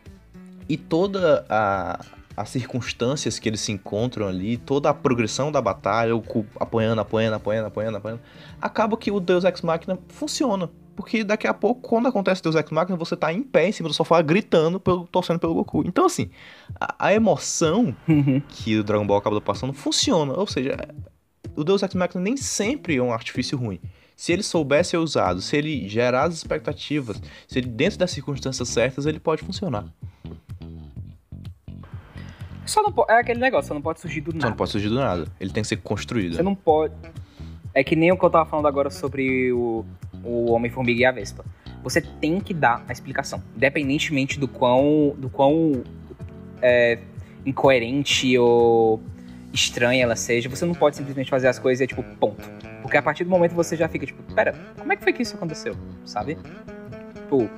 E 0.68 0.76
toda 0.76 1.46
a, 1.48 2.04
as 2.40 2.50
circunstâncias 2.50 3.38
que 3.38 3.48
eles 3.48 3.60
se 3.60 3.72
encontram 3.72 4.28
ali, 4.28 4.56
toda 4.56 4.90
a 4.90 4.94
progressão 4.94 5.50
da 5.50 5.60
batalha, 5.60 6.14
o 6.16 6.22
apanhando, 6.58 7.00
apanhando, 7.00 7.34
apanhando, 7.34 7.66
apanhando, 7.66 7.96
apanhando, 7.96 8.20
acaba 8.60 8.96
que 8.96 9.10
o 9.10 9.20
Deus 9.20 9.44
Ex 9.44 9.62
Machina 9.62 9.98
funciona 10.08 10.70
porque 10.98 11.22
daqui 11.22 11.46
a 11.46 11.54
pouco, 11.54 11.80
quando 11.88 12.08
acontece 12.08 12.42
Deus 12.42 12.56
Ex 12.56 12.72
Machina, 12.72 12.96
você 12.98 13.16
tá 13.16 13.32
em 13.32 13.40
pé 13.40 13.68
em 13.68 13.72
cima 13.72 13.88
do 13.88 13.94
sofá 13.94 14.20
gritando, 14.20 14.80
pelo, 14.80 15.06
torcendo 15.06 15.38
pelo 15.38 15.54
Goku. 15.54 15.84
Então, 15.86 16.06
assim, 16.06 16.28
a, 16.74 17.06
a 17.06 17.14
emoção 17.14 17.94
uhum. 18.08 18.42
que 18.48 18.76
o 18.76 18.82
Dragon 18.82 19.06
Ball 19.06 19.18
acaba 19.18 19.40
passando 19.40 19.72
funciona. 19.72 20.32
Ou 20.36 20.44
seja, 20.44 20.76
o 21.54 21.62
Deus 21.62 21.84
Ex 21.84 21.94
Machina 21.94 22.20
nem 22.20 22.36
sempre 22.36 22.96
é 22.96 23.00
um 23.00 23.12
artifício 23.12 23.56
ruim. 23.56 23.78
Se 24.16 24.32
ele 24.32 24.42
soubesse 24.42 24.90
ser 24.90 24.96
usado, 24.96 25.40
se 25.40 25.56
ele 25.56 25.88
gerar 25.88 26.24
as 26.24 26.34
expectativas, 26.34 27.22
se 27.46 27.60
ele 27.60 27.68
dentro 27.68 28.00
das 28.00 28.10
circunstâncias 28.10 28.68
certas, 28.68 29.06
ele 29.06 29.20
pode 29.20 29.44
funcionar. 29.44 29.84
Só 32.68 32.82
não 32.82 32.92
pode, 32.92 33.10
é 33.10 33.20
aquele 33.20 33.40
negócio, 33.40 33.68
só 33.68 33.74
não 33.74 33.82
pode 33.82 34.00
surgir 34.00 34.20
do 34.20 34.32
nada. 34.32 34.42
Só 34.42 34.48
não 34.50 34.56
pode 34.56 34.70
surgir 34.70 34.88
do 34.88 34.96
nada. 34.96 35.26
Ele 35.40 35.50
tem 35.50 35.62
que 35.62 35.68
ser 35.68 35.76
construído. 35.78 36.36
Você 36.36 36.42
não 36.42 36.54
pode. 36.54 36.94
É 37.74 37.84
que 37.84 37.94
nem 37.94 38.10
o 38.12 38.18
que 38.18 38.24
eu 38.24 38.30
tava 38.30 38.48
falando 38.48 38.66
agora 38.66 38.90
sobre 38.90 39.52
o 39.52 39.84
o 40.24 40.50
Homem-Formiga 40.52 41.00
e 41.00 41.04
a 41.04 41.12
Vespa. 41.12 41.44
Você 41.82 42.00
tem 42.00 42.40
que 42.40 42.52
dar 42.52 42.84
a 42.88 42.92
explicação, 42.92 43.42
independentemente 43.56 44.38
do 44.38 44.48
quão, 44.48 45.14
do 45.16 45.30
quão 45.30 45.82
é, 46.60 46.98
incoerente 47.46 48.36
ou 48.36 49.00
estranha 49.52 50.02
ela 50.02 50.16
seja, 50.16 50.48
você 50.48 50.66
não 50.66 50.74
pode 50.74 50.96
simplesmente 50.96 51.30
fazer 51.30 51.48
as 51.48 51.58
coisas 51.58 51.80
e 51.80 51.84
é 51.84 51.86
tipo, 51.86 52.02
ponto. 52.02 52.48
Porque 52.82 52.96
a 52.96 53.02
partir 53.02 53.24
do 53.24 53.30
momento 53.30 53.54
você 53.54 53.76
já 53.76 53.88
fica 53.88 54.06
tipo, 54.06 54.22
pera, 54.34 54.54
como 54.76 54.92
é 54.92 54.96
que 54.96 55.02
foi 55.02 55.12
que 55.12 55.22
isso 55.22 55.36
aconteceu? 55.36 55.74
Sabe? 56.04 56.36
Tipo, 57.14 57.48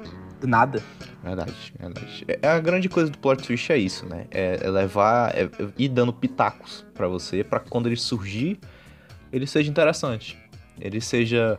nada. 0.47 0.83
Verdade, 1.23 1.73
verdade. 1.79 2.25
É, 2.27 2.49
a 2.49 2.59
grande 2.59 2.89
coisa 2.89 3.11
do 3.11 3.19
plot 3.19 3.43
twist 3.43 3.71
é 3.71 3.77
isso, 3.77 4.07
né? 4.07 4.27
É, 4.31 4.61
é 4.63 4.71
levar, 4.71 5.35
é, 5.37 5.45
é 5.45 5.49
ir 5.79 5.89
dando 5.89 6.13
pitacos 6.13 6.85
para 6.95 7.09
você, 7.09 7.45
para 7.45 7.61
quando 7.61 7.87
ele 7.87 7.97
surgir, 7.97 8.59
ele 9.33 9.47
seja 9.47 9.71
interessante. 9.71 10.39
Ele 10.81 11.01
seja 11.01 11.59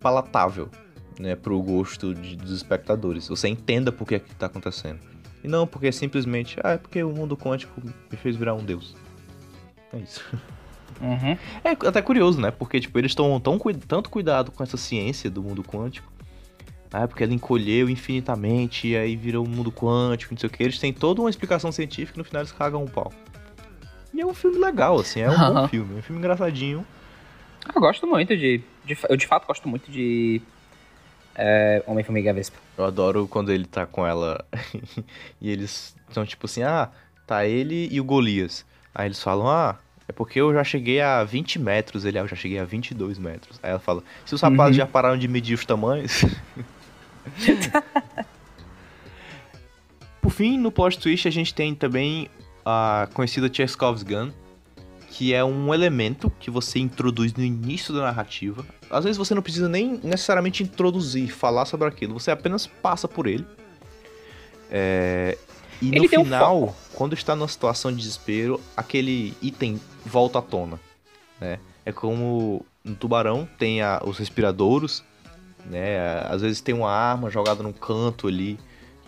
palatável, 0.00 0.70
né, 1.18 1.34
pro 1.34 1.60
gosto 1.60 2.14
de, 2.14 2.36
dos 2.36 2.52
espectadores. 2.52 3.28
Você 3.28 3.48
entenda 3.48 3.90
por 3.90 4.06
que 4.06 4.14
é 4.14 4.18
que 4.18 4.34
tá 4.34 4.46
acontecendo. 4.46 5.00
E 5.42 5.48
não 5.48 5.66
porque 5.66 5.90
simplesmente, 5.92 6.58
ah, 6.62 6.70
é 6.70 6.76
porque 6.76 7.02
o 7.02 7.10
mundo 7.10 7.36
quântico 7.36 7.80
me 7.84 8.16
fez 8.16 8.36
virar 8.36 8.54
um 8.54 8.64
deus. 8.64 8.96
É 9.92 9.98
isso. 9.98 10.24
Uhum. 11.00 11.36
É 11.62 11.70
até 11.86 12.02
curioso, 12.02 12.40
né? 12.40 12.50
Porque, 12.50 12.80
tipo, 12.80 12.98
eles 12.98 13.14
tomam 13.14 13.38
tão, 13.38 13.58
tanto 13.86 14.10
cuidado 14.10 14.50
com 14.50 14.62
essa 14.62 14.76
ciência 14.76 15.30
do 15.30 15.42
mundo 15.42 15.62
quântico. 15.62 16.12
Ah, 16.92 17.06
porque 17.06 17.22
ela 17.22 17.34
encolheu 17.34 17.88
infinitamente 17.88 18.88
e 18.88 18.96
aí 18.96 19.14
virou 19.14 19.46
um 19.46 19.48
mundo 19.48 19.70
quântico, 19.70 20.32
não 20.32 20.38
sei 20.38 20.48
o 20.48 20.50
que. 20.50 20.62
Eles 20.62 20.78
têm 20.78 20.92
toda 20.92 21.20
uma 21.20 21.28
explicação 21.28 21.70
científica 21.70 22.16
e 22.16 22.18
no 22.18 22.24
final 22.24 22.42
eles 22.42 22.52
cagam 22.52 22.82
um 22.82 22.86
pau. 22.86 23.12
E 24.12 24.20
é 24.20 24.26
um 24.26 24.34
filme 24.34 24.58
legal, 24.58 24.98
assim, 24.98 25.20
é 25.20 25.30
um 25.30 25.32
uhum. 25.32 25.54
bom 25.54 25.68
filme. 25.68 25.96
É 25.96 25.98
um 25.98 26.02
filme 26.02 26.18
engraçadinho. 26.18 26.86
Eu 27.74 27.80
gosto 27.80 28.06
muito 28.06 28.36
de, 28.36 28.62
de. 28.84 28.98
eu 29.08 29.16
de 29.16 29.26
fato 29.26 29.46
gosto 29.46 29.68
muito 29.68 29.90
de. 29.90 30.40
É, 31.34 31.82
Homem-Formiga 31.86 32.32
Vespa. 32.32 32.56
Eu 32.76 32.84
adoro 32.84 33.28
quando 33.28 33.52
ele 33.52 33.64
tá 33.64 33.86
com 33.86 34.04
ela 34.04 34.44
e 35.40 35.50
eles 35.50 35.94
são 36.10 36.24
tipo 36.24 36.46
assim: 36.46 36.62
ah, 36.62 36.90
tá 37.26 37.46
ele 37.46 37.88
e 37.92 38.00
o 38.00 38.04
Golias. 38.04 38.64
Aí 38.94 39.06
eles 39.06 39.22
falam: 39.22 39.46
ah, 39.46 39.78
é 40.08 40.12
porque 40.12 40.40
eu 40.40 40.52
já 40.54 40.64
cheguei 40.64 41.00
a 41.00 41.22
20 41.22 41.58
metros, 41.58 42.04
ele, 42.04 42.18
ah, 42.18 42.22
eu 42.22 42.28
já 42.28 42.34
cheguei 42.34 42.58
a 42.58 42.64
22 42.64 43.18
metros. 43.18 43.60
Aí 43.62 43.70
ela 43.70 43.78
fala: 43.78 44.02
se 44.24 44.34
os 44.34 44.40
rapazes 44.40 44.76
uhum. 44.76 44.84
já 44.84 44.86
pararam 44.86 45.18
de 45.18 45.28
medir 45.28 45.54
os 45.54 45.64
tamanhos. 45.64 46.24
Por 50.20 50.30
fim, 50.30 50.58
no 50.58 50.70
plot 50.70 50.98
twist 50.98 51.26
a 51.26 51.30
gente 51.30 51.54
tem 51.54 51.74
também 51.74 52.28
a 52.64 53.08
conhecida 53.14 53.52
Chekhov's 53.52 54.02
Gun, 54.02 54.30
que 55.10 55.32
é 55.32 55.42
um 55.42 55.72
elemento 55.72 56.30
que 56.38 56.50
você 56.50 56.78
introduz 56.78 57.32
no 57.34 57.42
início 57.42 57.94
da 57.94 58.02
narrativa. 58.02 58.64
Às 58.90 59.04
vezes 59.04 59.16
você 59.16 59.34
não 59.34 59.42
precisa 59.42 59.68
nem 59.68 59.98
necessariamente 60.02 60.62
introduzir, 60.62 61.30
falar 61.30 61.64
sobre 61.64 61.88
aquilo, 61.88 62.14
você 62.14 62.30
apenas 62.30 62.66
passa 62.66 63.08
por 63.08 63.26
ele. 63.26 63.46
É... 64.70 65.38
E 65.80 65.88
ele 65.88 66.00
no 66.00 66.08
final, 66.08 66.62
um 66.64 66.72
quando 66.94 67.14
está 67.14 67.34
numa 67.34 67.48
situação 67.48 67.90
de 67.90 67.98
desespero, 67.98 68.60
aquele 68.76 69.34
item 69.40 69.80
volta 70.04 70.40
à 70.40 70.42
tona, 70.42 70.78
né? 71.40 71.58
É 71.86 71.92
como 71.92 72.66
no 72.84 72.94
tubarão 72.94 73.48
tem 73.58 73.80
a, 73.80 74.02
os 74.04 74.18
respiradouros, 74.18 75.04
né? 75.68 76.20
Às 76.28 76.42
vezes 76.42 76.60
tem 76.60 76.74
uma 76.74 76.90
arma 76.90 77.30
jogada 77.30 77.62
num 77.62 77.72
canto 77.72 78.26
ali 78.26 78.58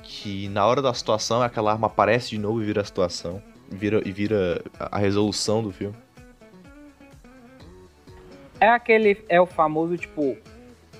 que 0.02 0.48
na 0.48 0.66
hora 0.66 0.82
da 0.82 0.92
situação 0.92 1.42
aquela 1.42 1.72
arma 1.72 1.86
aparece 1.86 2.30
de 2.30 2.38
novo 2.38 2.62
e 2.62 2.66
vira 2.66 2.80
a 2.80 2.84
situação, 2.84 3.42
vira 3.68 4.02
e 4.04 4.12
vira 4.12 4.62
a 4.78 4.98
resolução 4.98 5.62
do 5.62 5.72
filme. 5.72 5.94
É 8.58 8.68
aquele 8.68 9.24
é 9.28 9.40
o 9.40 9.46
famoso 9.46 9.96
tipo, 9.96 10.36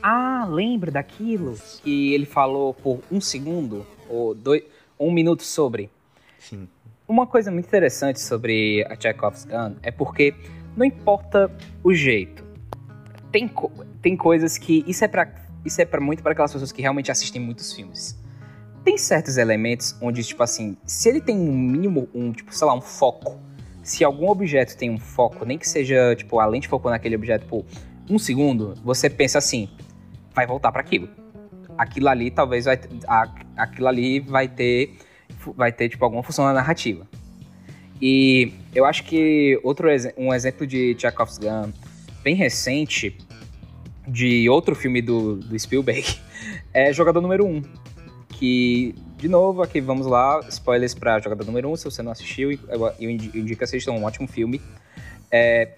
ah, 0.02 0.46
lembra 0.48 0.90
daquilo 0.90 1.56
que 1.82 2.14
ele 2.14 2.24
falou 2.24 2.72
por 2.72 3.00
um 3.10 3.20
segundo 3.20 3.86
ou 4.08 4.34
dois, 4.34 4.62
um 4.98 5.10
minuto 5.10 5.42
sobre. 5.42 5.90
Sim. 6.38 6.68
Uma 7.06 7.26
coisa 7.26 7.50
muito 7.50 7.66
interessante 7.66 8.20
sobre 8.20 8.86
a 8.88 8.98
Chekhov's 8.98 9.44
Gun 9.44 9.74
é 9.82 9.90
porque 9.90 10.34
não 10.76 10.86
importa 10.86 11.50
o 11.82 11.92
jeito, 11.92 12.44
tem, 13.32 13.50
tem 14.00 14.16
coisas 14.16 14.56
que 14.56 14.84
isso 14.86 15.04
é 15.04 15.08
para 15.08 15.39
isso 15.64 15.80
é 15.80 15.84
para 15.84 16.00
muito 16.00 16.22
para 16.22 16.32
aquelas 16.32 16.52
pessoas 16.52 16.72
que 16.72 16.80
realmente 16.80 17.10
assistem 17.10 17.40
muitos 17.40 17.72
filmes. 17.72 18.18
Tem 18.84 18.96
certos 18.96 19.36
elementos 19.36 19.94
onde, 20.00 20.24
tipo 20.24 20.42
assim, 20.42 20.76
se 20.86 21.08
ele 21.08 21.20
tem 21.20 21.36
um 21.36 21.52
mínimo, 21.52 22.08
um, 22.14 22.32
tipo, 22.32 22.54
sei 22.54 22.66
lá, 22.66 22.74
um 22.74 22.80
foco, 22.80 23.38
se 23.82 24.04
algum 24.04 24.28
objeto 24.28 24.76
tem 24.76 24.90
um 24.90 24.98
foco, 24.98 25.44
nem 25.44 25.58
que 25.58 25.68
seja, 25.68 26.14
tipo, 26.16 26.38
a 26.38 26.46
lente 26.46 26.68
focou 26.68 26.90
naquele 26.90 27.16
objeto 27.16 27.46
por 27.46 27.64
um 28.08 28.18
segundo, 28.18 28.74
você 28.82 29.10
pensa 29.10 29.38
assim, 29.38 29.68
vai 30.34 30.46
voltar 30.46 30.72
para 30.72 30.80
aquilo. 30.80 31.08
Aquilo 31.76 32.08
ali 32.08 32.30
talvez 32.30 32.64
vai, 32.64 32.78
aquilo 33.56 33.88
ali 33.88 34.20
vai 34.20 34.48
ter, 34.48 34.96
vai 35.56 35.72
ter, 35.72 35.88
tipo, 35.88 36.04
alguma 36.04 36.22
função 36.22 36.44
na 36.44 36.52
narrativa. 36.52 37.06
E 38.00 38.52
eu 38.74 38.86
acho 38.86 39.04
que 39.04 39.60
outro 39.62 39.88
um 40.16 40.32
exemplo 40.32 40.66
de 40.66 40.96
Chekhov's 40.98 41.36
Gun 41.36 41.70
bem 42.22 42.34
recente 42.34 43.16
de 44.06 44.48
outro 44.48 44.74
filme 44.74 45.02
do, 45.02 45.36
do 45.36 45.58
Spielberg 45.58 46.18
é 46.72 46.92
Jogador 46.92 47.20
Número 47.20 47.46
1. 47.46 47.62
Que, 48.28 48.94
de 49.16 49.28
novo, 49.28 49.62
aqui 49.62 49.80
vamos 49.80 50.06
lá, 50.06 50.40
spoilers 50.48 50.94
para 50.94 51.18
Jogador 51.20 51.44
Número 51.44 51.70
1, 51.72 51.76
se 51.76 51.84
você 51.84 52.02
não 52.02 52.10
assistiu, 52.10 52.52
eu, 52.52 52.92
eu 52.98 53.10
indico 53.10 53.62
assistam, 53.62 53.92
é 53.92 53.94
um 53.98 54.04
ótimo 54.04 54.26
filme. 54.26 54.60
É, 55.30 55.76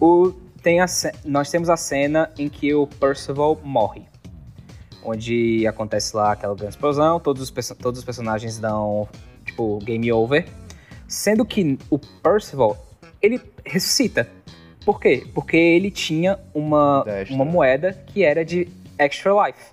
o, 0.00 0.32
tem 0.62 0.80
a, 0.80 0.86
nós 1.24 1.50
temos 1.50 1.68
a 1.68 1.76
cena 1.76 2.30
em 2.38 2.48
que 2.48 2.72
o 2.74 2.86
Percival 2.86 3.60
morre. 3.62 4.02
Onde 5.02 5.66
acontece 5.66 6.14
lá 6.14 6.32
aquela 6.32 6.54
grande 6.54 6.74
explosão, 6.74 7.18
todos 7.18 7.42
os, 7.42 7.68
todos 7.76 7.98
os 7.98 8.04
personagens 8.04 8.58
dão, 8.58 9.08
tipo, 9.44 9.78
game 9.78 10.12
over. 10.12 10.46
Sendo 11.08 11.44
que 11.44 11.78
o 11.88 11.98
Percival, 11.98 12.86
ele 13.20 13.40
ressuscita 13.64 14.28
por 14.84 15.00
quê? 15.00 15.26
Porque 15.34 15.56
ele 15.56 15.90
tinha 15.90 16.38
uma, 16.54 17.04
uma 17.30 17.44
moeda 17.44 17.92
que 18.06 18.24
era 18.24 18.44
de 18.44 18.68
Extra 18.98 19.32
Life. 19.46 19.72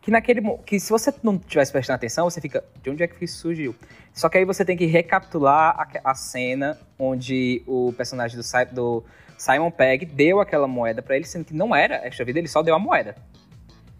Que 0.00 0.10
naquele 0.10 0.42
que 0.66 0.80
se 0.80 0.90
você 0.90 1.12
não 1.22 1.38
tivesse 1.38 1.70
prestando 1.70 1.96
atenção, 1.96 2.28
você 2.28 2.40
fica, 2.40 2.62
de 2.82 2.90
onde 2.90 3.02
é 3.02 3.06
que 3.06 3.24
isso 3.24 3.38
surgiu? 3.38 3.74
Só 4.12 4.28
que 4.28 4.36
aí 4.36 4.44
você 4.44 4.64
tem 4.64 4.76
que 4.76 4.84
recapitular 4.84 5.76
a, 5.78 6.10
a 6.10 6.14
cena 6.14 6.78
onde 6.98 7.62
o 7.66 7.94
personagem 7.96 8.36
do, 8.36 8.44
do 8.72 9.04
Simon 9.38 9.70
Pegg 9.70 10.04
deu 10.04 10.40
aquela 10.40 10.66
moeda 10.66 11.00
para 11.00 11.16
ele, 11.16 11.24
sendo 11.24 11.44
que 11.44 11.54
não 11.54 11.74
era 11.74 12.06
extra 12.06 12.24
vida, 12.24 12.38
ele 12.38 12.48
só 12.48 12.62
deu 12.62 12.74
a 12.74 12.78
moeda. 12.78 13.14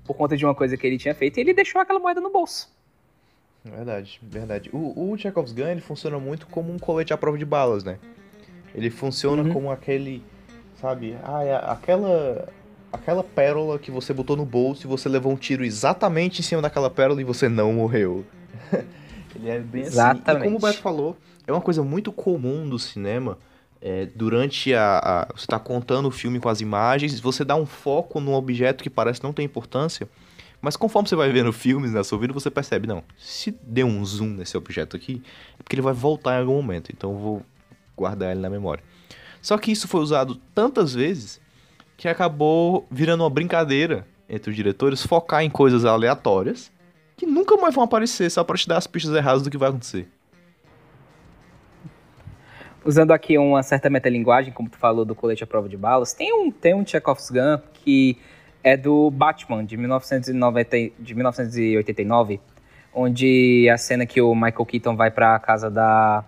Por 0.04 0.14
conta 0.14 0.36
de 0.36 0.44
uma 0.44 0.54
coisa 0.54 0.76
que 0.76 0.86
ele 0.86 0.98
tinha 0.98 1.14
feito, 1.14 1.38
e 1.38 1.40
ele 1.40 1.54
deixou 1.54 1.80
aquela 1.80 2.00
moeda 2.00 2.20
no 2.20 2.30
bolso. 2.30 2.70
Verdade, 3.64 4.20
verdade. 4.22 4.70
O, 4.72 5.12
o 5.12 5.16
Chekhov's 5.16 5.52
Gun 5.52 5.68
ele 5.68 5.80
funciona 5.80 6.18
muito 6.18 6.46
como 6.48 6.72
um 6.72 6.78
colete 6.78 7.12
à 7.12 7.16
prova 7.16 7.38
de 7.38 7.44
balas, 7.44 7.84
né? 7.84 7.98
Ele 8.74 8.90
funciona 8.90 9.42
uhum. 9.42 9.52
como 9.52 9.70
aquele 9.70 10.22
sabe? 10.82 11.16
Ah, 11.22 11.44
é 11.44 11.54
aquela 11.54 12.48
aquela 12.92 13.24
pérola 13.24 13.78
que 13.78 13.90
você 13.90 14.12
botou 14.12 14.36
no 14.36 14.44
bolso 14.44 14.86
e 14.86 14.88
você 14.88 15.08
levou 15.08 15.32
um 15.32 15.36
tiro 15.36 15.64
exatamente 15.64 16.40
em 16.40 16.42
cima 16.42 16.60
daquela 16.60 16.90
pérola 16.90 17.20
e 17.22 17.24
você 17.24 17.48
não 17.48 17.72
morreu. 17.72 18.26
Ele 19.34 19.48
é 19.48 19.58
bem 19.60 19.82
exatamente. 19.82 20.28
assim. 20.28 20.40
E 20.40 20.44
como 20.44 20.56
o 20.58 20.60
Beto 20.60 20.78
falou, 20.78 21.16
é 21.46 21.52
uma 21.52 21.60
coisa 21.60 21.82
muito 21.82 22.12
comum 22.12 22.68
do 22.68 22.78
cinema. 22.78 23.38
É, 23.80 24.06
durante 24.14 24.72
a, 24.74 24.98
a, 24.98 25.26
Você 25.34 25.44
está 25.44 25.58
contando 25.58 26.06
o 26.06 26.10
filme 26.10 26.38
com 26.38 26.48
as 26.48 26.60
imagens, 26.60 27.18
você 27.18 27.44
dá 27.44 27.56
um 27.56 27.66
foco 27.66 28.20
num 28.20 28.34
objeto 28.34 28.84
que 28.84 28.90
parece 28.90 29.22
não 29.22 29.32
ter 29.32 29.42
importância. 29.42 30.08
Mas 30.60 30.76
conforme 30.76 31.08
você 31.08 31.16
vai 31.16 31.32
vendo 31.32 31.52
filmes 31.52 31.92
na 31.92 32.04
sua 32.04 32.18
vida, 32.18 32.32
você 32.32 32.48
percebe, 32.48 32.86
não, 32.86 33.02
se 33.18 33.50
der 33.64 33.84
um 33.84 34.04
zoom 34.04 34.28
nesse 34.28 34.56
objeto 34.56 34.96
aqui, 34.96 35.20
é 35.58 35.62
porque 35.62 35.74
ele 35.74 35.82
vai 35.82 35.92
voltar 35.92 36.36
em 36.36 36.40
algum 36.40 36.54
momento. 36.54 36.92
Então 36.92 37.10
eu 37.10 37.18
vou 37.18 37.42
guardar 37.96 38.30
ele 38.30 38.40
na 38.40 38.48
memória. 38.48 38.84
Só 39.42 39.58
que 39.58 39.72
isso 39.72 39.88
foi 39.88 40.00
usado 40.00 40.36
tantas 40.54 40.94
vezes 40.94 41.40
que 41.96 42.08
acabou 42.08 42.86
virando 42.88 43.24
uma 43.24 43.30
brincadeira 43.30 44.06
entre 44.28 44.50
os 44.50 44.56
diretores 44.56 45.04
focar 45.04 45.42
em 45.42 45.50
coisas 45.50 45.84
aleatórias 45.84 46.70
que 47.16 47.26
nunca 47.26 47.56
mais 47.56 47.74
vão 47.74 47.84
aparecer 47.84 48.30
só 48.30 48.42
para 48.42 48.56
te 48.56 48.66
dar 48.66 48.78
as 48.78 48.86
pistas 48.86 49.14
erradas 49.14 49.42
do 49.42 49.50
que 49.50 49.58
vai 49.58 49.68
acontecer. 49.68 50.08
Usando 52.84 53.12
aqui 53.12 53.36
uma 53.36 53.62
certa 53.62 53.90
metalinguagem, 53.90 54.52
como 54.52 54.68
tu 54.68 54.76
falou 54.76 55.04
do 55.04 55.14
colete 55.14 55.44
à 55.44 55.46
prova 55.46 55.68
de 55.68 55.76
balas, 55.76 56.12
tem 56.14 56.32
um, 56.32 56.50
tem 56.50 56.74
um 56.74 56.84
Chekhov's 56.84 57.30
Gun 57.30 57.58
que 57.74 58.18
é 58.62 58.76
do 58.76 59.10
Batman, 59.10 59.64
de, 59.64 59.76
1990, 59.76 60.76
de 60.98 61.14
1989, 61.14 62.40
onde 62.94 63.68
a 63.68 63.76
cena 63.76 64.06
que 64.06 64.20
o 64.20 64.34
Michael 64.34 64.66
Keaton 64.66 64.96
vai 64.96 65.10
para 65.10 65.34
a 65.34 65.38
casa 65.38 65.70
da 65.70 66.24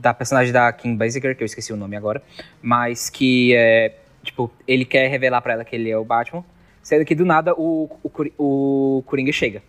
da 0.00 0.14
personagem 0.14 0.52
da 0.52 0.72
Kim 0.72 0.96
Basinger, 0.96 1.36
que 1.36 1.42
eu 1.42 1.46
esqueci 1.46 1.72
o 1.72 1.76
nome 1.76 1.96
agora, 1.96 2.22
mas 2.62 3.10
que 3.10 3.54
é, 3.54 3.94
tipo, 4.22 4.50
ele 4.66 4.84
quer 4.84 5.08
revelar 5.08 5.42
para 5.42 5.52
ela 5.54 5.64
que 5.64 5.76
ele 5.76 5.90
é 5.90 5.98
o 5.98 6.04
Batman, 6.04 6.44
sendo 6.82 7.04
que 7.04 7.14
do 7.14 7.24
nada 7.24 7.54
o, 7.54 7.90
o, 8.02 8.98
o 8.98 9.02
Coringa 9.02 9.32
chega. 9.32 9.62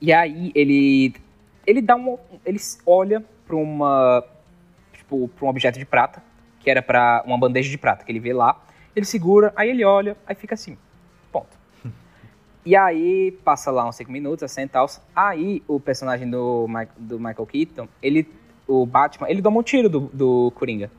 E 0.00 0.12
aí 0.12 0.52
ele 0.54 1.14
ele 1.66 1.82
dá 1.82 1.94
um 1.94 2.18
ele 2.44 2.58
olha 2.86 3.22
para 3.46 3.56
uma 3.56 4.24
tipo, 4.92 5.28
para 5.28 5.46
um 5.46 5.48
objeto 5.48 5.78
de 5.78 5.84
prata, 5.84 6.22
que 6.58 6.70
era 6.70 6.82
para 6.82 7.22
uma 7.26 7.38
bandeja 7.38 7.70
de 7.70 7.78
prata 7.78 8.04
que 8.04 8.12
ele 8.12 8.20
vê 8.20 8.32
lá, 8.32 8.62
ele 8.94 9.06
segura, 9.06 9.52
aí 9.56 9.70
ele 9.70 9.84
olha, 9.84 10.16
aí 10.26 10.34
fica 10.34 10.54
assim. 10.54 10.76
Ponto. 11.32 11.58
E 12.62 12.76
aí 12.76 13.32
passa 13.42 13.70
lá 13.70 13.88
uns 13.88 13.96
5 13.96 14.12
minutos, 14.12 14.42
assim 14.42 14.60
e 14.60 14.68
tal. 14.68 14.86
Aí 15.16 15.62
o 15.66 15.80
personagem 15.80 16.28
do, 16.28 16.68
do 16.98 17.18
Michael 17.18 17.46
Keaton, 17.46 17.88
ele 18.02 18.28
o 18.70 18.86
Batman, 18.86 19.28
ele 19.28 19.42
toma 19.42 19.60
um 19.60 19.62
tiro 19.62 19.88
do, 19.88 20.00
do 20.12 20.52
Coringa. 20.54 20.90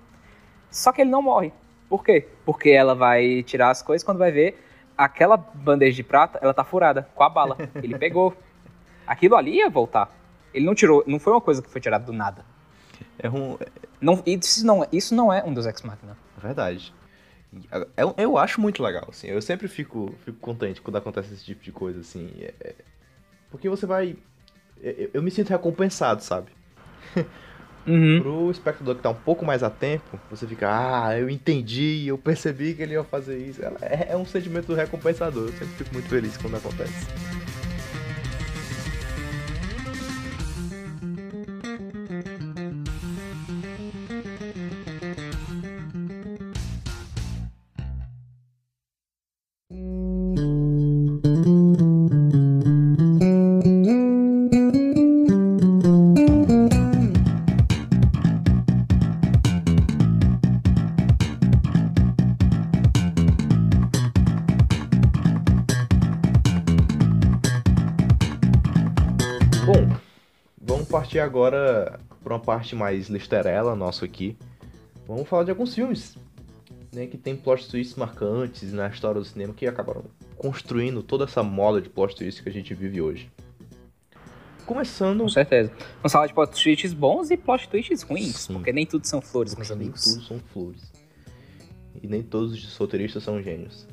Só 0.70 0.92
que 0.92 1.02
ele 1.02 1.10
não 1.10 1.22
morre. 1.22 1.52
Por 1.90 2.04
quê? 2.04 2.28
Porque 2.46 2.70
ela 2.70 2.96
vai 2.96 3.44
tirar 3.44 3.70
as 3.70 3.82
coisas 3.82 4.04
quando 4.04 4.18
vai 4.18 4.32
ver 4.32 4.58
aquela 4.98 5.36
bandeja 5.36 5.96
de 5.96 6.04
prata, 6.04 6.40
ela 6.42 6.54
tá 6.54 6.64
furada 6.64 7.08
com 7.16 7.24
a 7.24 7.30
bala. 7.30 7.58
Ele 7.76 7.98
pegou. 7.98 8.36
Aquilo 9.06 9.36
ali 9.36 9.56
ia 9.56 9.70
voltar. 9.70 10.10
Ele 10.54 10.66
não 10.66 10.76
tirou, 10.76 11.04
não 11.08 11.20
foi 11.20 11.34
uma 11.34 11.42
coisa 11.42 11.62
que 11.62 11.70
foi 11.70 11.82
tirada 11.82 12.06
do 12.06 12.14
nada. 12.14 12.46
É 13.18 13.30
um. 13.30 13.58
Não, 14.00 14.22
isso, 14.26 14.66
não, 14.66 14.86
isso 14.92 15.16
não 15.16 15.32
é 15.34 15.44
um 15.44 15.54
dos 15.54 15.66
X-Machina. 15.66 16.18
É 16.38 16.42
verdade. 16.42 16.94
Eu, 17.98 18.14
eu 18.18 18.38
acho 18.38 18.62
muito 18.62 18.82
legal, 18.82 19.06
assim. 19.10 19.28
Eu 19.28 19.42
sempre 19.42 19.68
fico, 19.68 20.14
fico 20.24 20.38
contente 20.40 20.82
quando 20.82 20.98
acontece 20.98 21.34
esse 21.34 21.44
tipo 21.44 21.64
de 21.64 21.72
coisa, 21.72 22.00
assim. 22.00 22.32
É, 22.40 22.54
é 22.62 22.76
porque 23.50 23.68
você 23.68 23.86
vai. 23.86 24.16
Eu, 24.80 25.12
eu, 25.16 25.24
me 25.24 25.30
sinto 25.30 25.50
recompensado, 25.50 26.24
sabe? 26.24 26.52
Uhum. 27.88 28.22
Pro 28.22 28.52
espectador 28.52 28.96
que 28.96 29.02
tá 29.02 29.10
um 29.10 29.16
pouco 29.16 29.46
mais 29.46 29.64
a 29.64 29.70
tempo, 29.70 30.20
você 30.30 30.46
fica, 30.46 30.70
ah, 30.70 31.18
eu 31.18 31.30
entendi, 31.30 32.06
eu 32.08 32.18
percebi 32.18 32.74
que 32.74 32.82
ele 32.82 32.94
ia 32.94 33.04
fazer 33.04 33.38
isso. 33.38 33.62
É, 33.82 34.10
é 34.12 34.18
um 34.18 34.26
sentimento 34.26 34.74
recompensador. 34.74 35.48
Eu 35.48 35.54
sempre 35.54 35.76
fico 35.76 35.94
muito 35.94 36.08
feliz 36.08 36.38
quando 36.38 36.58
acontece. 36.58 37.41
Agora 71.32 71.98
para 72.22 72.34
uma 72.34 72.40
parte 72.40 72.76
mais 72.76 73.08
listerela 73.08 73.74
nosso 73.74 74.04
aqui. 74.04 74.38
Vamos 75.08 75.28
falar 75.28 75.46
de 75.46 75.50
alguns 75.50 75.74
filmes 75.74 76.18
né, 76.94 77.08
que 77.08 77.18
tem 77.18 77.36
plot 77.38 77.70
twists 77.70 77.96
marcantes 77.96 78.74
na 78.74 78.90
história 78.90 79.20
do 79.20 79.26
cinema 79.26 79.54
que 79.54 79.66
acabaram 79.66 80.04
construindo 80.38 81.02
toda 81.02 81.24
essa 81.24 81.42
moda 81.42 81.82
de 81.82 81.90
plot 81.90 82.16
twists 82.16 82.44
que 82.44 82.50
a 82.50 82.52
gente 82.52 82.74
vive 82.74 83.02
hoje. 83.02 83.32
Começando. 84.66 85.22
Com 85.22 85.30
certeza. 85.30 85.72
Vamos 85.96 86.12
falar 86.12 86.28
de 86.28 86.34
plot 86.34 86.52
twists 86.52 86.94
bons 86.94 87.32
e 87.32 87.38
plot 87.38 87.70
twists 87.70 88.04
ruins, 88.04 88.36
Sim. 88.36 88.54
porque 88.56 88.74
nem 88.74 88.86
tudo 88.86 89.08
são 89.08 89.22
flores, 89.22 89.56
meus 89.56 89.72
amigos. 89.72 90.06
Nem 90.06 90.16
tudo 90.16 90.28
são 90.28 90.40
flores. 90.40 90.92
E 92.02 92.08
nem 92.08 92.22
todos 92.22 92.52
os 92.52 92.78
roteiristas 92.78 93.24
são 93.24 93.42
gênios. 93.42 93.88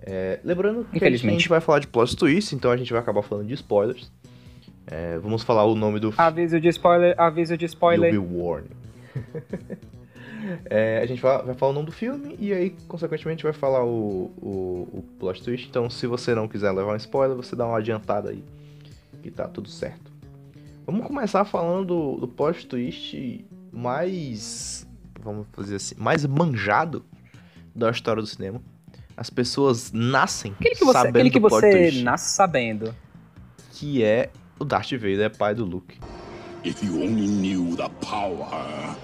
É, 0.00 0.40
lembrando 0.42 0.84
que 0.84 1.04
a 1.04 1.10
gente 1.10 1.48
vai 1.48 1.60
falar 1.60 1.78
de 1.78 1.86
plot 1.86 2.16
twists, 2.16 2.52
então 2.52 2.70
a 2.70 2.76
gente 2.76 2.90
vai 2.92 3.00
acabar 3.00 3.22
falando 3.22 3.46
de 3.46 3.54
spoilers. 3.54 4.10
É, 4.90 5.18
vamos 5.18 5.42
falar 5.42 5.64
o 5.64 5.74
nome 5.74 6.00
do 6.00 6.14
Aviso 6.16 6.58
de 6.58 6.68
spoiler, 6.68 7.14
aviso 7.18 7.56
de 7.56 7.66
spoiler. 7.66 8.12
You'll 8.12 8.26
be 8.26 8.34
warning. 8.34 8.70
é, 10.64 11.00
a 11.02 11.06
gente 11.06 11.20
vai, 11.20 11.42
vai, 11.42 11.54
falar 11.54 11.72
o 11.72 11.74
nome 11.74 11.86
do 11.86 11.92
filme 11.92 12.36
e 12.38 12.52
aí, 12.54 12.70
consequentemente, 12.88 13.42
vai 13.42 13.52
falar 13.52 13.84
o, 13.84 14.32
o, 14.40 14.88
o 14.92 15.04
plot 15.18 15.42
twist. 15.42 15.68
Então, 15.68 15.90
se 15.90 16.06
você 16.06 16.34
não 16.34 16.48
quiser 16.48 16.72
levar 16.72 16.94
um 16.94 16.96
spoiler, 16.96 17.36
você 17.36 17.54
dá 17.54 17.66
uma 17.66 17.78
adiantada 17.78 18.30
aí. 18.30 18.42
Que 19.22 19.30
tá 19.30 19.46
tudo 19.46 19.68
certo. 19.68 20.10
Vamos 20.86 21.06
começar 21.06 21.44
falando 21.44 21.84
do, 21.84 22.20
do 22.20 22.28
plot 22.28 22.66
twist 22.66 23.44
mais. 23.70 24.88
Vamos 25.20 25.46
fazer 25.52 25.76
assim. 25.76 25.94
Mais 25.98 26.24
manjado 26.24 27.04
da 27.74 27.90
história 27.90 28.22
do 28.22 28.26
cinema. 28.26 28.62
As 29.14 29.28
pessoas 29.28 29.92
nascem 29.92 30.52
aquele 30.52 30.76
que 30.76 30.84
você, 30.84 30.92
sabendo 30.92 31.16
aquele 31.16 31.30
que 31.30 31.40
você 31.40 31.90
nasce 32.02 32.34
sabendo. 32.34 32.94
Que 33.72 34.02
é 34.02 34.30
o 34.58 34.64
Darth 34.64 34.90
Vader 34.90 35.26
é 35.26 35.28
pai 35.28 35.54
do 35.54 35.64
Luke. 35.64 35.96
If 36.64 36.82
you 36.82 37.02
only 37.02 37.26
knew 37.26 37.76
the 37.76 37.88
power 38.00 38.48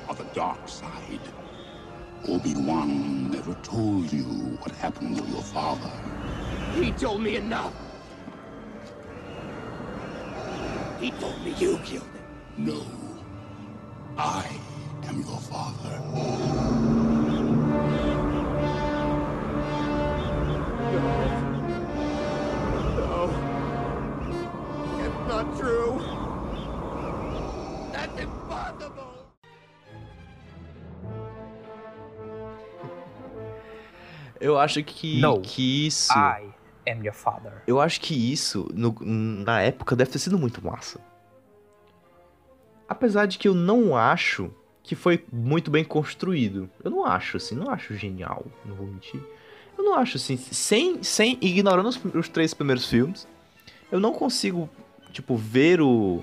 of 0.08 0.18
the 0.18 0.24
dark 0.34 0.68
side. 0.68 1.20
Obi-Wan 2.26 3.30
never 3.30 3.54
told 3.62 4.12
you 4.12 4.24
what 4.60 4.72
happened 4.76 5.16
to 5.18 5.24
your 5.30 5.42
father. 5.42 5.90
He 6.74 6.90
told 6.92 7.22
me 7.22 7.36
enough. 7.36 7.74
He 10.98 11.10
told 11.12 11.38
me 11.44 11.54
you 11.58 11.78
killed 11.84 12.02
him. 12.02 12.02
No. 12.56 12.82
I 14.16 14.46
am 15.06 15.20
your 15.20 15.38
father. 15.38 16.00
Not 25.44 25.56
true. 25.58 25.98
That's 27.92 28.18
impossible. 28.20 29.14
Eu 34.40 34.58
acho 34.58 34.82
que, 34.82 35.20
no, 35.20 35.40
que 35.40 35.86
isso. 35.86 36.12
I 36.12 36.52
am 36.86 37.02
your 37.02 37.14
father. 37.14 37.62
Eu 37.66 37.80
acho 37.80 38.00
que 38.00 38.14
isso, 38.14 38.68
no, 38.74 38.94
na 39.00 39.60
época, 39.60 39.96
deve 39.96 40.10
ter 40.10 40.18
sido 40.18 40.38
muito 40.38 40.64
massa. 40.64 41.00
Apesar 42.88 43.26
de 43.26 43.38
que 43.38 43.48
eu 43.48 43.54
não 43.54 43.96
acho 43.96 44.50
que 44.82 44.94
foi 44.94 45.24
muito 45.32 45.70
bem 45.70 45.82
construído. 45.82 46.68
Eu 46.82 46.90
não 46.90 47.06
acho, 47.06 47.38
assim, 47.38 47.54
não 47.54 47.70
acho 47.70 47.96
genial, 47.96 48.44
não 48.66 48.74
vou 48.76 48.86
mentir. 48.86 49.20
Eu 49.78 49.82
não 49.82 49.94
acho, 49.94 50.18
assim, 50.18 50.36
sem, 50.36 51.02
sem 51.02 51.38
ignorando 51.40 51.88
os, 51.88 52.04
os 52.14 52.28
três 52.28 52.52
primeiros 52.52 52.86
filmes, 52.86 53.26
eu 53.90 53.98
não 53.98 54.12
consigo 54.12 54.68
tipo, 55.14 55.36
ver 55.36 55.80
o 55.80 56.22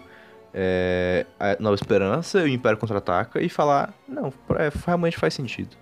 é, 0.53 1.25
Nova 1.59 1.75
Esperança 1.75 2.41
e 2.41 2.43
o 2.43 2.47
Império 2.47 2.77
Contra-Ataca 2.77 3.41
e 3.41 3.49
falar, 3.49 3.93
não, 4.07 4.33
realmente 4.85 5.17
faz 5.17 5.33
sentido. 5.33 5.75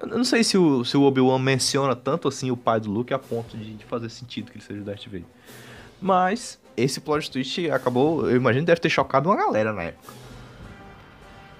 Eu 0.00 0.08
não 0.08 0.24
sei 0.24 0.42
se 0.42 0.56
o, 0.58 0.84
se 0.84 0.96
o 0.96 1.02
Obi-Wan 1.02 1.38
menciona 1.38 1.94
tanto 1.94 2.26
assim 2.26 2.50
o 2.50 2.56
pai 2.56 2.80
do 2.80 2.90
Luke 2.90 3.14
a 3.14 3.18
ponto 3.18 3.56
de, 3.56 3.74
de 3.74 3.84
fazer 3.84 4.08
sentido 4.08 4.50
que 4.50 4.58
ele 4.58 4.64
seja 4.64 4.80
o 4.80 4.84
Darth 4.84 5.04
Vader. 5.04 5.24
Mas 6.00 6.60
esse 6.76 7.00
plot 7.00 7.30
twist 7.30 7.70
acabou, 7.70 8.28
eu 8.28 8.36
imagino, 8.36 8.66
deve 8.66 8.80
ter 8.80 8.88
chocado 8.88 9.28
uma 9.28 9.36
galera 9.36 9.72
na 9.72 9.84
época. 9.84 10.12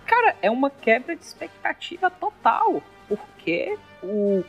Cara, 0.07 0.37
é 0.43 0.51
uma 0.51 0.71
quebra 0.71 1.15
de 1.15 1.25
expectativa 1.25 2.11
total, 2.11 2.83
porque 3.09 3.79
o 4.03 4.45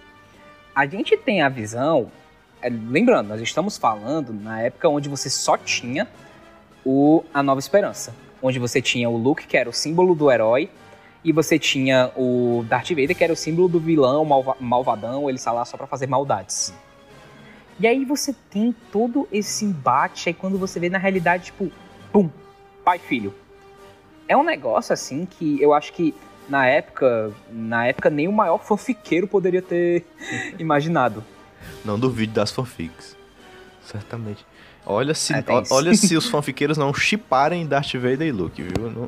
a 0.76 0.88
gente 0.88 1.16
tem 1.16 1.44
a 1.44 1.50
visão, 1.50 2.12
é, 2.60 2.68
lembrando, 2.68 3.28
nós 3.28 3.42
estamos 3.42 3.78
falando 3.78 4.34
na 4.34 4.62
época 4.62 4.90
onde 4.90 5.08
você 5.08 5.30
só 5.30 5.56
tinha 5.56 6.08
o 6.86 7.24
A 7.34 7.42
Nova 7.42 7.60
Esperança, 7.60 8.14
onde 8.42 8.60
você 8.60 8.82
tinha 8.82 9.10
o 9.10 9.18
Luke, 9.18 9.48
que 9.48 9.58
era 9.58 9.70
o 9.70 9.74
símbolo 9.74 10.14
do 10.14 10.30
herói, 10.32 10.70
e 11.24 11.32
você 11.32 11.58
tinha 11.58 12.12
o 12.16 12.66
Darth 12.68 12.90
Vader, 12.90 13.16
que 13.16 13.24
era 13.24 13.32
o 13.32 13.36
símbolo 13.36 13.70
do 13.70 13.80
vilão, 13.80 14.26
malva 14.26 14.58
malvadão, 14.60 15.30
ele 15.30 15.38
está 15.38 15.52
lá 15.52 15.64
só 15.64 15.78
para 15.78 15.88
fazer 15.88 16.08
maldades. 16.08 16.74
E 17.80 17.88
aí 17.88 18.06
você 18.06 18.36
tem 18.50 18.76
todo 18.92 19.28
esse 19.32 19.66
embate, 19.66 20.30
aí 20.30 20.34
quando 20.34 20.58
você 20.58 20.80
vê 20.80 20.90
na 20.90 20.98
realidade, 20.98 21.46
tipo, 21.46 21.72
pum, 22.12 22.30
pai 22.84 23.00
filho. 23.00 23.34
É 24.28 24.36
um 24.38 24.44
negócio 24.44 24.94
assim 24.94 25.26
que 25.26 25.62
eu 25.62 25.74
acho 25.74 25.94
que 25.94 26.14
na 26.48 26.68
época, 26.68 27.32
na 27.50 27.88
época 27.88 28.10
nem 28.10 28.28
o 28.28 28.34
maior 28.34 28.58
fanfiqueiro 28.60 29.28
poderia 29.28 29.62
ter 29.62 30.06
imaginado. 30.60 31.24
Não 31.84 31.98
duvide 31.98 32.34
das 32.34 32.52
fanfics. 32.52 33.16
Certamente. 33.86 34.46
Olha 34.86 35.14
se, 35.14 35.34
é, 35.34 35.44
olha 35.72 35.94
se 35.94 36.16
os 36.16 36.28
fanfiqueiros 36.30 36.78
não 36.78 36.94
chiparem 36.94 37.66
Darth 37.66 37.94
Vader 37.94 38.24
e 38.24 38.32
Luke, 38.32 38.62
viu? 38.62 38.92
Não, 38.92 39.08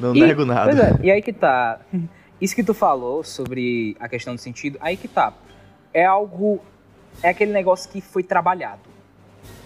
não 0.00 0.16
e, 0.16 0.20
nego 0.20 0.44
nada. 0.44 0.70
Pois 0.70 0.78
é, 0.78 1.06
e 1.06 1.10
aí 1.10 1.22
que 1.22 1.32
tá. 1.32 1.80
Isso 2.40 2.54
que 2.54 2.64
tu 2.64 2.72
falou 2.72 3.22
sobre 3.22 3.94
a 4.00 4.08
questão 4.08 4.34
do 4.34 4.40
sentido, 4.40 4.78
aí 4.80 4.96
que 4.96 5.06
tá. 5.06 5.34
É 5.92 6.06
algo. 6.06 6.60
É 7.22 7.28
aquele 7.28 7.52
negócio 7.52 7.90
que 7.90 8.00
foi 8.00 8.22
trabalhado. 8.22 8.88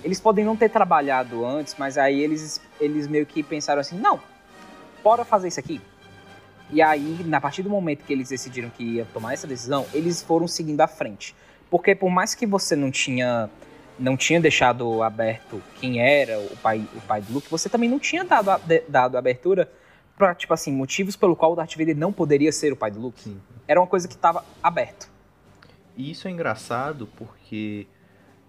Eles 0.02 0.20
podem 0.20 0.44
não 0.44 0.56
ter 0.56 0.68
trabalhado 0.68 1.46
antes, 1.46 1.76
mas 1.78 1.96
aí 1.96 2.20
eles, 2.20 2.60
eles 2.80 3.06
meio 3.06 3.24
que 3.24 3.42
pensaram 3.42 3.80
assim: 3.80 3.96
não, 3.96 4.18
bora 5.02 5.24
fazer 5.24 5.48
isso 5.48 5.60
aqui. 5.60 5.80
E 6.70 6.82
aí, 6.82 7.22
na 7.24 7.40
partir 7.40 7.62
do 7.62 7.70
momento 7.70 8.04
que 8.04 8.12
eles 8.12 8.30
decidiram 8.30 8.70
que 8.70 8.82
ia 8.82 9.06
tomar 9.12 9.34
essa 9.34 9.46
decisão, 9.46 9.86
eles 9.94 10.22
foram 10.22 10.48
seguindo 10.48 10.80
à 10.80 10.88
frente. 10.88 11.36
Porque 11.70 11.94
por 11.94 12.10
mais 12.10 12.34
que 12.34 12.46
você 12.46 12.74
não 12.74 12.90
tinha 12.90 13.48
não 13.98 14.16
tinha 14.16 14.40
deixado 14.40 15.02
aberto 15.02 15.62
quem 15.80 16.00
era 16.00 16.38
o 16.38 16.56
pai, 16.56 16.84
o 16.94 17.00
pai 17.02 17.20
do 17.22 17.32
Luke, 17.34 17.48
você 17.50 17.68
também 17.68 17.88
não 17.88 17.98
tinha 17.98 18.24
dado, 18.24 18.50
a, 18.50 18.58
de, 18.58 18.82
dado 18.88 19.16
abertura 19.16 19.70
para 20.16 20.34
tipo 20.34 20.52
assim, 20.54 20.72
motivos 20.72 21.16
pelo 21.16 21.34
qual 21.36 21.52
o 21.52 21.56
Darth 21.56 21.76
Vader 21.76 21.96
não 21.96 22.12
poderia 22.12 22.52
ser 22.52 22.72
o 22.72 22.76
pai 22.76 22.90
do 22.90 23.00
Luke. 23.00 23.20
Sim. 23.22 23.40
Era 23.66 23.80
uma 23.80 23.86
coisa 23.86 24.06
que 24.08 24.14
estava 24.14 24.44
aberto. 24.62 25.08
E 25.96 26.10
isso 26.10 26.26
é 26.28 26.30
engraçado 26.30 27.08
porque 27.16 27.86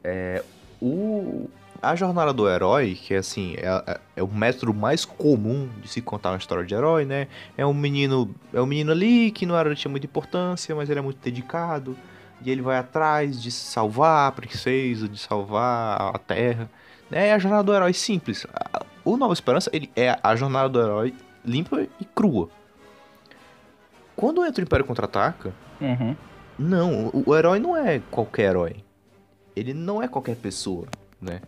é, 0.04 0.44
o, 0.82 1.50
a 1.82 1.96
jornada 1.96 2.34
do 2.34 2.50
herói, 2.50 2.96
que 2.96 3.14
é 3.14 3.18
assim, 3.18 3.56
é, 3.58 3.68
é- 3.92 4.00
é 4.18 4.24
o 4.24 4.28
método 4.28 4.74
mais 4.74 5.06
comum 5.06 5.70
de 5.82 5.88
se 5.88 6.02
contar 6.02 6.32
uma 6.32 6.38
história 6.38 6.66
de 6.66 6.74
herói, 6.74 7.06
né? 7.06 7.28
É 7.58 7.66
um 7.66 7.74
menino, 7.74 8.34
é 8.54 8.62
um 8.62 8.66
menino 8.66 8.92
ali 8.92 9.32
que 9.32 9.46
não 9.46 9.56
era, 9.58 9.74
tinha 9.76 9.90
muita 9.92 10.06
importância, 10.08 10.76
mas 10.76 10.90
ele 10.90 11.00
é 11.00 11.02
muito 11.04 11.20
dedicado. 11.24 11.96
E 12.46 12.52
ele 12.52 12.62
vai 12.62 12.78
atrás 12.78 13.42
de 13.42 13.50
salvar 13.52 14.28
a 14.30 14.32
princesa, 14.32 15.10
de 15.10 15.18
salvar 15.18 16.00
a 16.16 16.20
terra. 16.20 16.70
É 17.12 17.34
a 17.34 17.40
jornada 17.40 17.64
do 17.64 17.74
herói 17.74 17.92
simples. 17.92 18.46
O 19.04 19.18
Nova 19.18 19.34
Esperança, 19.34 19.70
ele 19.74 19.90
é 19.96 20.18
a 20.22 20.36
jornada 20.36 20.70
do 20.70 20.80
herói 20.80 21.16
limpa 21.44 21.82
e 22.00 22.06
crua. 22.06 22.50
Quando 24.16 24.46
entra 24.46 24.62
o 24.62 24.64
Império 24.64 24.86
Contra-Ataca, 24.86 25.54
Uhum. 25.82 26.16
não, 26.58 27.08
o, 27.08 27.24
o 27.28 27.36
herói 27.36 27.60
não 27.60 27.76
é 27.76 28.00
qualquer 28.12 28.52
herói. 28.52 28.76
Ele 29.56 29.74
não 29.74 30.02
é 30.02 30.08
qualquer 30.08 30.36
pessoa, 30.36 30.88
né? 31.22 31.42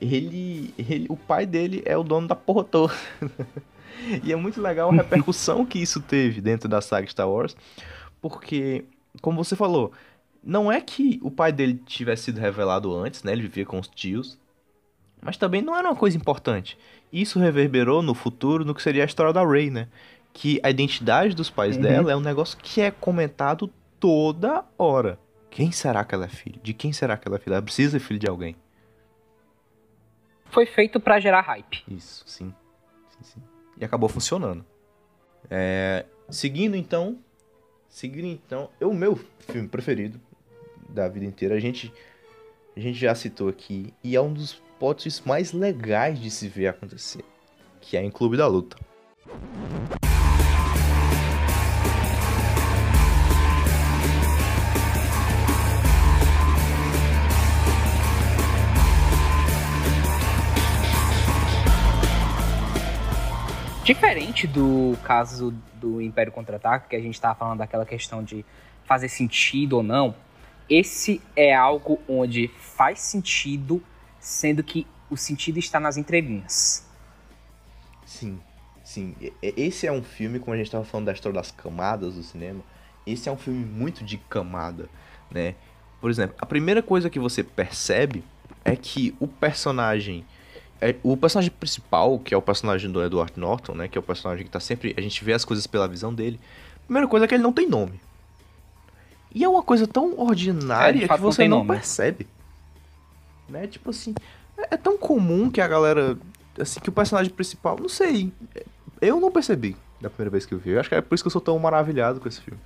Ele, 0.00 0.72
ele, 0.78 1.06
o 1.08 1.16
pai 1.16 1.44
dele 1.44 1.82
é 1.84 1.96
o 1.96 2.02
dono 2.02 2.26
da 2.28 2.34
porra 2.34 2.64
toda. 2.64 2.94
e 4.22 4.32
é 4.32 4.36
muito 4.36 4.60
legal 4.60 4.90
a 4.90 4.94
repercussão 4.94 5.64
que 5.66 5.78
isso 5.80 6.00
teve 6.00 6.40
dentro 6.40 6.68
da 6.68 6.80
saga 6.80 7.06
Star 7.08 7.28
Wars, 7.28 7.56
porque, 8.20 8.84
como 9.20 9.42
você 9.42 9.56
falou, 9.56 9.92
não 10.46 10.70
é 10.70 10.80
que 10.80 11.18
o 11.22 11.30
pai 11.30 11.50
dele 11.50 11.74
tivesse 11.84 12.24
sido 12.24 12.38
revelado 12.40 12.94
antes, 12.96 13.24
né? 13.24 13.32
Ele 13.32 13.42
vivia 13.42 13.66
com 13.66 13.80
os 13.80 13.88
tios, 13.88 14.38
mas 15.20 15.36
também 15.36 15.60
não 15.60 15.76
era 15.76 15.88
uma 15.88 15.96
coisa 15.96 16.16
importante. 16.16 16.78
Isso 17.12 17.40
reverberou 17.40 18.00
no 18.00 18.14
futuro 18.14 18.64
no 18.64 18.72
que 18.72 18.80
seria 18.80 19.02
a 19.02 19.06
história 19.06 19.32
da 19.32 19.44
Rey, 19.44 19.70
né? 19.70 19.88
Que 20.32 20.60
a 20.62 20.70
identidade 20.70 21.34
dos 21.34 21.50
pais 21.50 21.74
Uhum. 21.76 21.82
dela 21.82 22.12
é 22.12 22.16
um 22.16 22.20
negócio 22.20 22.56
que 22.58 22.80
é 22.80 22.92
comentado 22.92 23.68
toda 23.98 24.64
hora. 24.78 25.18
Quem 25.50 25.72
será 25.72 26.04
que 26.04 26.14
ela 26.14 26.26
é 26.26 26.28
filha? 26.28 26.60
De 26.62 26.72
quem 26.72 26.92
será 26.92 27.16
que 27.16 27.26
ela 27.26 27.38
é 27.38 27.40
filha? 27.40 27.54
Ela 27.54 27.62
precisa 27.62 27.98
ser 27.98 28.04
filha 28.04 28.20
de 28.20 28.28
alguém. 28.28 28.54
Foi 30.50 30.64
feito 30.66 31.00
pra 31.00 31.18
gerar 31.18 31.40
hype. 31.40 31.82
Isso, 31.88 32.22
sim. 32.26 32.54
Sim, 33.10 33.18
sim. 33.22 33.42
E 33.80 33.84
acabou 33.84 34.08
funcionando. 34.08 34.64
É, 35.50 36.04
seguindo 36.30 36.76
então. 36.76 37.18
Seguindo 37.88 38.26
então. 38.26 38.70
É 38.80 38.86
o 38.86 38.94
meu 38.94 39.18
filme 39.40 39.68
preferido 39.68 40.20
da 40.88 41.08
vida 41.08 41.26
inteira. 41.26 41.54
A 41.54 41.60
gente, 41.60 41.92
a 42.76 42.80
gente 42.80 42.98
já 42.98 43.14
citou 43.14 43.48
aqui. 43.48 43.92
E 44.02 44.16
é 44.16 44.20
um 44.20 44.32
dos 44.32 44.54
plots 44.78 45.22
mais 45.24 45.52
legais 45.52 46.20
de 46.20 46.30
se 46.30 46.48
ver 46.48 46.68
acontecer. 46.68 47.24
Que 47.80 47.96
é 47.96 48.02
em 48.02 48.10
Clube 48.10 48.36
da 48.36 48.46
Luta. 48.46 48.76
Diferente 63.86 64.48
do 64.48 64.98
caso 65.04 65.54
do 65.74 66.02
Império 66.02 66.32
Contra-Ataque, 66.32 66.88
que 66.88 66.96
a 66.96 67.00
gente 67.00 67.20
tava 67.20 67.36
falando 67.36 67.58
daquela 67.58 67.86
questão 67.86 68.20
de 68.20 68.44
fazer 68.84 69.08
sentido 69.08 69.74
ou 69.76 69.82
não, 69.84 70.12
esse 70.68 71.20
é 71.34 71.54
algo 71.54 72.00
onde 72.08 72.48
faz 72.58 73.00
sentido, 73.00 73.82
sendo 74.20 74.62
que 74.62 74.86
o 75.10 75.16
sentido 75.16 75.58
está 75.58 75.78
nas 75.78 75.96
entrelinhas. 75.96 76.84
Sim, 78.04 78.40
sim. 78.84 79.14
Esse 79.42 79.86
é 79.86 79.92
um 79.92 80.02
filme, 80.02 80.38
como 80.38 80.54
a 80.54 80.56
gente 80.56 80.66
estava 80.66 80.84
falando 80.84 81.06
da 81.06 81.12
história 81.12 81.34
das 81.34 81.50
camadas 81.50 82.14
do 82.14 82.22
cinema, 82.22 82.60
esse 83.06 83.28
é 83.28 83.32
um 83.32 83.36
filme 83.36 83.64
muito 83.64 84.04
de 84.04 84.16
camada, 84.16 84.88
né? 85.30 85.54
Por 86.00 86.10
exemplo, 86.10 86.36
a 86.38 86.46
primeira 86.46 86.82
coisa 86.82 87.08
que 87.08 87.18
você 87.18 87.42
percebe 87.42 88.22
é 88.64 88.76
que 88.76 89.14
o 89.20 89.26
personagem. 89.28 90.24
é- 90.78 90.94
o 91.02 91.16
personagem 91.16 91.50
principal, 91.50 92.18
que 92.18 92.34
é 92.34 92.36
o 92.36 92.42
personagem 92.42 92.92
do 92.92 93.02
Edward 93.02 93.32
Norton, 93.40 93.72
né? 93.74 93.88
Que 93.88 93.96
é 93.96 94.00
o 94.00 94.02
personagem 94.02 94.44
que 94.44 94.50
tá 94.50 94.60
sempre. 94.60 94.94
A 94.98 95.00
gente 95.00 95.24
vê 95.24 95.32
as 95.32 95.42
coisas 95.42 95.66
pela 95.66 95.88
visão 95.88 96.12
dele. 96.12 96.38
A 96.76 96.84
primeira 96.84 97.08
coisa 97.08 97.24
é 97.24 97.28
que 97.28 97.34
ele 97.34 97.42
não 97.42 97.52
tem 97.52 97.66
nome. 97.66 97.98
E 99.36 99.44
é 99.44 99.48
uma 99.48 99.62
coisa 99.62 99.86
tão 99.86 100.12
É, 100.12 100.20
ordinária 100.22 100.98
que 101.02 101.06
fato, 101.06 101.20
não 101.20 101.30
você 101.30 101.42
tem 101.42 101.48
não 101.48 101.58
nome. 101.58 101.70
percebe. 101.72 102.26
Né? 103.48 103.66
Tipo 103.66 103.90
assim. 103.90 104.14
É, 104.56 104.74
é 104.74 104.76
tão 104.78 104.96
comum 104.96 105.50
que 105.50 105.60
a 105.60 105.68
galera. 105.68 106.16
Assim, 106.58 106.80
que 106.80 106.88
o 106.88 106.92
personagem 106.92 107.30
principal. 107.30 107.76
Não 107.78 107.88
sei. 107.88 108.32
Eu 108.98 109.20
não 109.20 109.30
percebi 109.30 109.76
da 110.00 110.08
primeira 110.08 110.30
vez 110.30 110.46
que 110.46 110.54
eu 110.54 110.58
vi. 110.58 110.70
Eu 110.70 110.80
acho 110.80 110.88
que 110.88 110.94
é 110.94 111.02
por 111.02 111.14
isso 111.14 111.22
que 111.22 111.26
eu 111.28 111.30
sou 111.32 111.40
tão 111.42 111.58
maravilhado 111.58 112.18
com 112.18 112.26
esse 112.26 112.40
filme. 112.40 112.58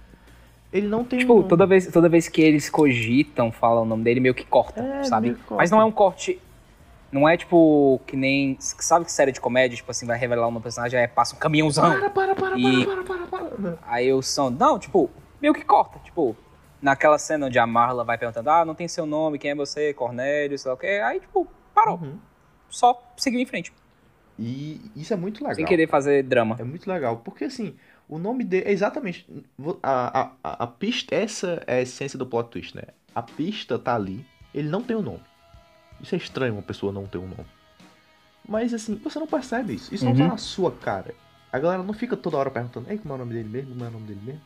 Ele 0.72 0.86
não 0.86 1.02
tem. 1.02 1.18
Tipo, 1.18 1.40
um- 1.40 1.42
toda 1.42 1.66
vez, 1.66 1.88
toda 1.88 2.08
vez 2.08 2.28
que 2.28 2.40
eles 2.40 2.70
cogitam, 2.70 3.50
falam 3.50 3.82
o 3.82 3.86
nome 3.86 4.04
dele, 4.04 4.20
meio 4.20 4.34
que 4.34 4.44
corta, 4.46 4.80
É, 4.80 5.02
sabe? 5.02 5.26
meio 5.26 5.38
que 5.38 5.42
corta. 5.42 5.60
Mas 5.60 5.72
não 5.72 5.80
é 5.80 5.84
um 5.84 5.90
corte. 5.90 6.40
Não 7.10 7.28
é 7.28 7.36
tipo 7.36 8.00
que 8.06 8.16
nem. 8.16 8.56
Sabe 8.60 9.04
que 9.04 9.10
série 9.10 9.32
de 9.32 9.40
comédia, 9.40 9.76
tipo 9.76 9.90
assim, 9.90 10.06
vai 10.06 10.16
revelar 10.16 10.46
um 10.46 10.60
personagem, 10.60 11.00
aí 11.00 11.08
passa 11.08 11.34
um 11.34 11.38
caminhãozão. 11.40 11.90
Para, 11.98 12.10
para, 12.10 12.34
para, 12.36 12.56
E- 12.56 12.86
para, 12.86 13.02
para, 13.02 13.26
para, 13.26 13.44
para. 13.48 13.78
Aí 13.88 14.12
o 14.12 14.22
som. 14.22 14.50
Não, 14.50 14.78
tipo, 14.78 15.10
meio 15.42 15.52
que 15.52 15.64
corta. 15.64 15.98
Tipo, 16.04 16.36
naquela 16.82 17.18
cena 17.18 17.46
onde 17.46 17.58
a 17.58 17.66
Marla 17.66 18.04
vai 18.04 18.16
perguntando: 18.18 18.50
Ah, 18.50 18.64
não 18.64 18.74
tem 18.74 18.88
seu 18.88 19.06
nome, 19.06 19.38
quem 19.38 19.50
é 19.50 19.54
você? 19.54 19.92
Cornélio, 19.94 20.58
sei 20.58 20.68
lá 20.68 20.74
o 20.74 20.78
quê. 20.78 21.00
Aí, 21.04 21.20
tipo, 21.20 21.46
parou. 21.74 21.98
Uhum. 21.98 22.18
Só 22.68 23.02
seguiu 23.16 23.40
em 23.40 23.46
frente. 23.46 23.72
E 24.38 24.80
isso 24.96 25.12
é 25.12 25.16
muito 25.16 25.40
legal. 25.42 25.54
Sem 25.54 25.64
querer 25.66 25.88
fazer 25.88 26.22
drama. 26.22 26.56
É 26.58 26.64
muito 26.64 26.88
legal, 26.90 27.18
porque 27.18 27.44
assim, 27.44 27.74
o 28.08 28.18
nome 28.18 28.42
dele 28.44 28.68
é 28.68 28.72
exatamente. 28.72 29.26
A, 29.82 30.20
a, 30.20 30.30
a, 30.42 30.64
a 30.64 30.66
pista, 30.66 31.14
essa 31.14 31.62
é 31.66 31.76
a 31.78 31.80
essência 31.82 32.18
do 32.18 32.24
plot 32.24 32.48
twist, 32.50 32.74
né? 32.76 32.84
A 33.14 33.22
pista 33.22 33.78
tá 33.78 33.94
ali, 33.94 34.24
ele 34.54 34.68
não 34.68 34.82
tem 34.82 34.96
o 34.96 35.02
nome. 35.02 35.20
Isso 36.00 36.14
é 36.14 36.18
estranho 36.18 36.54
uma 36.54 36.62
pessoa 36.62 36.90
não 36.92 37.06
ter 37.06 37.18
um 37.18 37.26
nome. 37.28 37.46
Mas 38.48 38.72
assim, 38.72 38.94
você 38.96 39.18
não 39.18 39.26
percebe 39.26 39.74
isso. 39.74 39.94
Isso 39.94 40.04
não 40.04 40.14
tá 40.14 40.22
Uhum. 40.22 40.28
na 40.28 40.36
sua 40.38 40.72
cara. 40.72 41.14
A 41.52 41.58
galera 41.58 41.82
não 41.82 41.92
fica 41.92 42.16
toda 42.16 42.36
hora 42.38 42.50
perguntando, 42.50 42.90
ei, 42.90 42.96
como 42.96 43.12
é 43.12 43.16
o 43.16 43.18
nome 43.18 43.34
dele 43.34 43.48
mesmo? 43.48 43.72
Como 43.72 43.84
é 43.84 43.88
o 43.88 43.90
nome 43.90 44.06
dele 44.06 44.20
mesmo? 44.24 44.40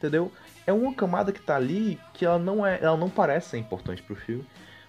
Entendeu? 0.00 0.32
É 0.66 0.72
uma 0.72 0.94
camada 0.94 1.30
que 1.30 1.40
tá 1.40 1.56
ali 1.56 2.00
que 2.14 2.24
ela 2.24 2.38
não 2.38 2.64
é. 2.66 2.78
Ela 2.82 2.96
não 2.96 3.10
parece 3.10 3.50
ser 3.50 3.58
importante 3.58 4.02
pro 4.02 4.16
filme. 4.16 4.44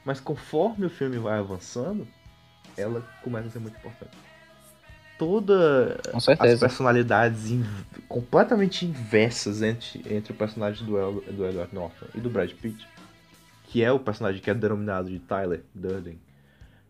Mas 0.06 0.20
conforme 0.20 0.86
o 0.86 0.90
filme 0.90 1.18
vai 1.18 1.38
avançando, 1.38 2.08
ela 2.78 3.02
começa 3.22 3.50
a 3.50 3.52
ser 3.52 3.60
muito 3.60 3.78
importante. 3.78 4.18
Toda 5.20 6.00
Com 6.12 6.18
as 6.18 6.60
personalidades 6.60 7.52
in- 7.52 7.64
completamente 8.08 8.86
inversas 8.86 9.62
entre, 9.62 10.02
entre 10.10 10.32
o 10.34 10.36
personagem 10.36 10.84
do, 10.84 10.98
El- 10.98 11.22
do 11.22 11.46
Edward 11.46 11.76
Norton 11.76 12.06
e 12.16 12.20
do 12.20 12.28
Brad 12.30 12.50
Pitt, 12.54 12.88
que 13.66 13.84
é 13.84 13.92
o 13.92 14.00
personagem 14.00 14.42
que 14.42 14.50
é 14.50 14.54
denominado 14.56 15.10
de 15.12 15.20
Tyler 15.20 15.62
Durden. 15.76 16.18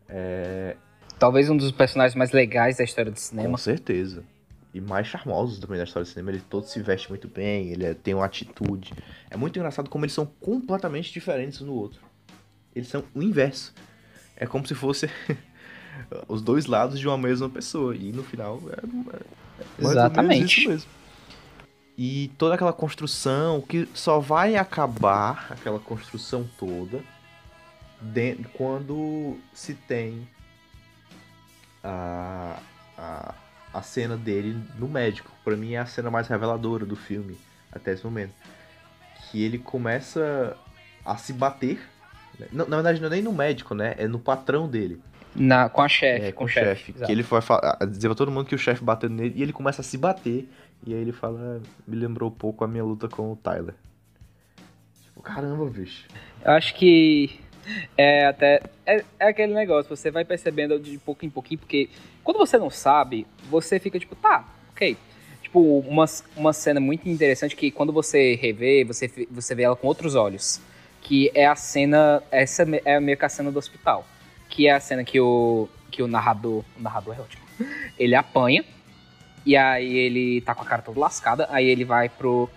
É, 0.08 0.78
Talvez 1.20 1.50
um 1.50 1.58
dos 1.58 1.72
personagens 1.74 2.16
mais 2.16 2.32
legais 2.32 2.78
da 2.78 2.84
história 2.86 3.12
do 3.12 3.16
com 3.16 3.20
cinema. 3.22 3.58
certeza. 3.58 4.24
E 4.74 4.80
mais 4.80 5.08
charmosos 5.08 5.60
também 5.60 5.78
da 5.78 5.84
história 5.84 6.06
do 6.06 6.10
cinema. 6.10 6.32
Ele 6.32 6.42
todo 6.50 6.66
se 6.66 6.82
veste 6.82 7.10
muito 7.10 7.28
bem, 7.28 7.70
ele 7.72 7.86
é- 7.86 7.94
tem 7.94 8.14
uma 8.14 8.26
atitude. 8.26 8.94
É 9.30 9.36
muito 9.36 9.58
engraçado 9.58 9.90
como 9.90 10.06
eles 10.06 10.14
são 10.14 10.26
completamente 10.26 11.12
diferentes 11.12 11.62
um 11.62 11.66
do 11.66 11.74
outro. 11.74 12.00
Eles 12.76 12.88
são 12.88 13.04
o 13.14 13.22
inverso. 13.22 13.74
É 14.36 14.46
como 14.46 14.66
se 14.66 14.74
fosse 14.74 15.10
os 16.28 16.42
dois 16.42 16.66
lados 16.66 17.00
de 17.00 17.08
uma 17.08 17.18
mesma 17.18 17.50
pessoa. 17.50 17.96
E 17.96 18.12
no 18.12 18.24
final 18.24 18.62
é, 18.70 19.20
é 19.84 19.86
Exatamente. 19.86 20.60
isso 20.62 20.70
mesmo. 20.70 20.90
E 21.98 22.32
toda 22.38 22.56
aquela 22.56 22.74
construção 22.74 23.62
que 23.62 23.88
só 23.94 24.20
vai 24.20 24.56
acabar 24.56 25.48
aquela 25.52 25.80
construção 25.80 26.50
toda 26.58 27.04
quando 28.54 29.38
se 29.54 29.76
tem 29.76 30.28
a, 31.84 32.60
a, 32.98 33.36
a 33.74 33.82
cena 33.82 34.18
dele 34.18 34.60
no 34.78 34.88
médico. 34.88 35.32
Pra 35.44 35.56
mim 35.56 35.74
é 35.74 35.78
a 35.80 35.86
cena 35.86 36.10
mais 36.12 36.28
reveladora 36.28 36.86
do 36.86 36.96
filme 36.96 37.38
até 37.72 37.94
esse 37.94 38.04
momento. 38.04 38.34
Que 39.30 39.44
ele 39.44 39.58
começa 39.58 40.56
a 41.06 41.18
se 41.18 41.32
bater. 41.34 41.80
né? 42.40 42.48
Não, 42.52 42.68
na 42.68 42.78
verdade, 42.78 43.00
não 43.00 43.08
é 43.08 43.12
nem 43.12 43.22
no 43.22 43.32
médico, 43.34 43.74
né? 43.74 43.96
É 43.98 44.08
no 44.08 44.20
patrão 44.20 44.68
dele. 44.68 45.02
Na, 45.34 45.70
com 45.70 45.82
a 45.82 45.88
chefe. 45.88 46.26
É, 46.26 46.32
com 46.34 46.44
o 46.44 46.48
chefe. 46.48 46.92
Que 46.92 47.10
ele 47.12 47.24
a- 47.50 47.86
dizer 47.86 48.10
pra 48.10 48.16
todo 48.16 48.30
mundo 48.30 48.46
que 48.48 48.56
o 48.56 48.58
chefe 48.60 48.84
bateu 48.84 49.10
nele 49.10 49.34
e 49.38 49.42
ele 49.42 49.54
começa 49.54 49.82
a 49.82 49.84
se 49.84 49.98
bater. 49.98 50.50
E 50.86 50.94
aí 50.94 51.00
ele 51.00 51.12
fala, 51.14 51.40
"Ah, 51.64 51.68
me 51.88 51.96
lembrou 51.96 52.30
um 52.30 52.34
pouco 52.34 52.64
a 52.66 52.68
minha 52.68 52.84
luta 52.84 53.08
com 53.08 53.32
o 53.32 53.36
Tyler. 53.38 53.74
Tipo, 55.04 55.22
caramba, 55.22 55.66
bicho. 55.70 56.06
Eu 56.44 56.52
acho 56.52 56.76
que 56.76 57.40
é 57.98 58.26
até. 58.26 58.62
É, 58.86 59.04
é 59.20 59.28
aquele 59.28 59.54
negócio, 59.54 59.96
você 59.96 60.12
vai 60.12 60.26
percebendo 60.26 60.80
de 60.80 60.98
pouquinho 60.98 61.30
em 61.30 61.34
pouquinho, 61.34 61.60
porque 61.60 61.90
quando 62.24 62.38
você 62.38 62.58
não 62.58 62.70
sabe, 62.70 63.26
você 63.50 63.80
fica 63.80 64.00
tipo, 64.00 64.16
tá, 64.16 64.46
ok. 64.72 64.98
Tipo, 65.52 65.80
uma, 65.80 66.06
uma 66.38 66.54
cena 66.54 66.80
muito 66.80 67.10
interessante 67.10 67.58
que 67.58 67.72
quando 67.72 67.92
você 67.92 68.36
revê, 68.36 68.86
você, 68.86 69.28
você 69.30 69.54
vê 69.54 69.64
ela 69.64 69.76
com 69.76 69.86
outros 69.86 70.16
olhos. 70.16 70.62
Que 71.02 71.30
é 71.36 71.46
a 71.46 71.56
cena. 71.58 72.24
Essa 72.32 72.64
é 72.86 73.00
meio 73.02 73.18
que 73.18 73.26
a 73.26 73.30
cena 73.30 73.52
do 73.52 73.60
hospital. 73.60 74.06
Que 74.48 74.68
é 74.68 74.72
a 74.72 74.80
cena 74.80 75.04
que 75.04 75.20
o, 75.20 75.68
que 75.90 76.02
o 76.02 76.08
narrador. 76.08 76.64
O 76.78 76.82
narrador 76.82 77.18
é 77.18 77.22
ótimo. 77.22 77.44
Ele 78.00 78.16
apanha. 78.16 78.64
E 79.46 79.58
aí 79.58 79.98
ele 79.98 80.40
tá 80.40 80.56
com 80.56 80.62
a 80.62 80.66
cara 80.66 80.82
toda 80.82 81.00
lascada. 81.00 81.48
Aí 81.52 81.68
ele 81.68 81.84
vai 81.84 82.08
pro. 82.08 82.50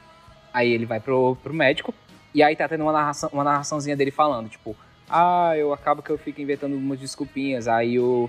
Aí 0.52 0.70
ele 0.72 0.86
vai 0.86 1.00
pro, 1.00 1.36
pro 1.42 1.52
médico. 1.52 1.92
E 2.32 2.44
aí 2.44 2.54
tá 2.54 2.68
tendo 2.68 2.82
uma, 2.82 2.92
narração, 2.92 3.30
uma 3.32 3.42
narraçãozinha 3.42 3.96
dele 3.96 4.10
falando, 4.12 4.48
tipo, 4.48 4.76
Ah, 5.08 5.52
eu 5.56 5.72
acabo 5.72 6.02
que 6.02 6.10
eu 6.10 6.18
fico 6.18 6.40
inventando 6.40 6.74
umas 6.76 6.98
desculpinhas. 6.98 7.68
Aí 7.68 7.98
o. 7.98 8.28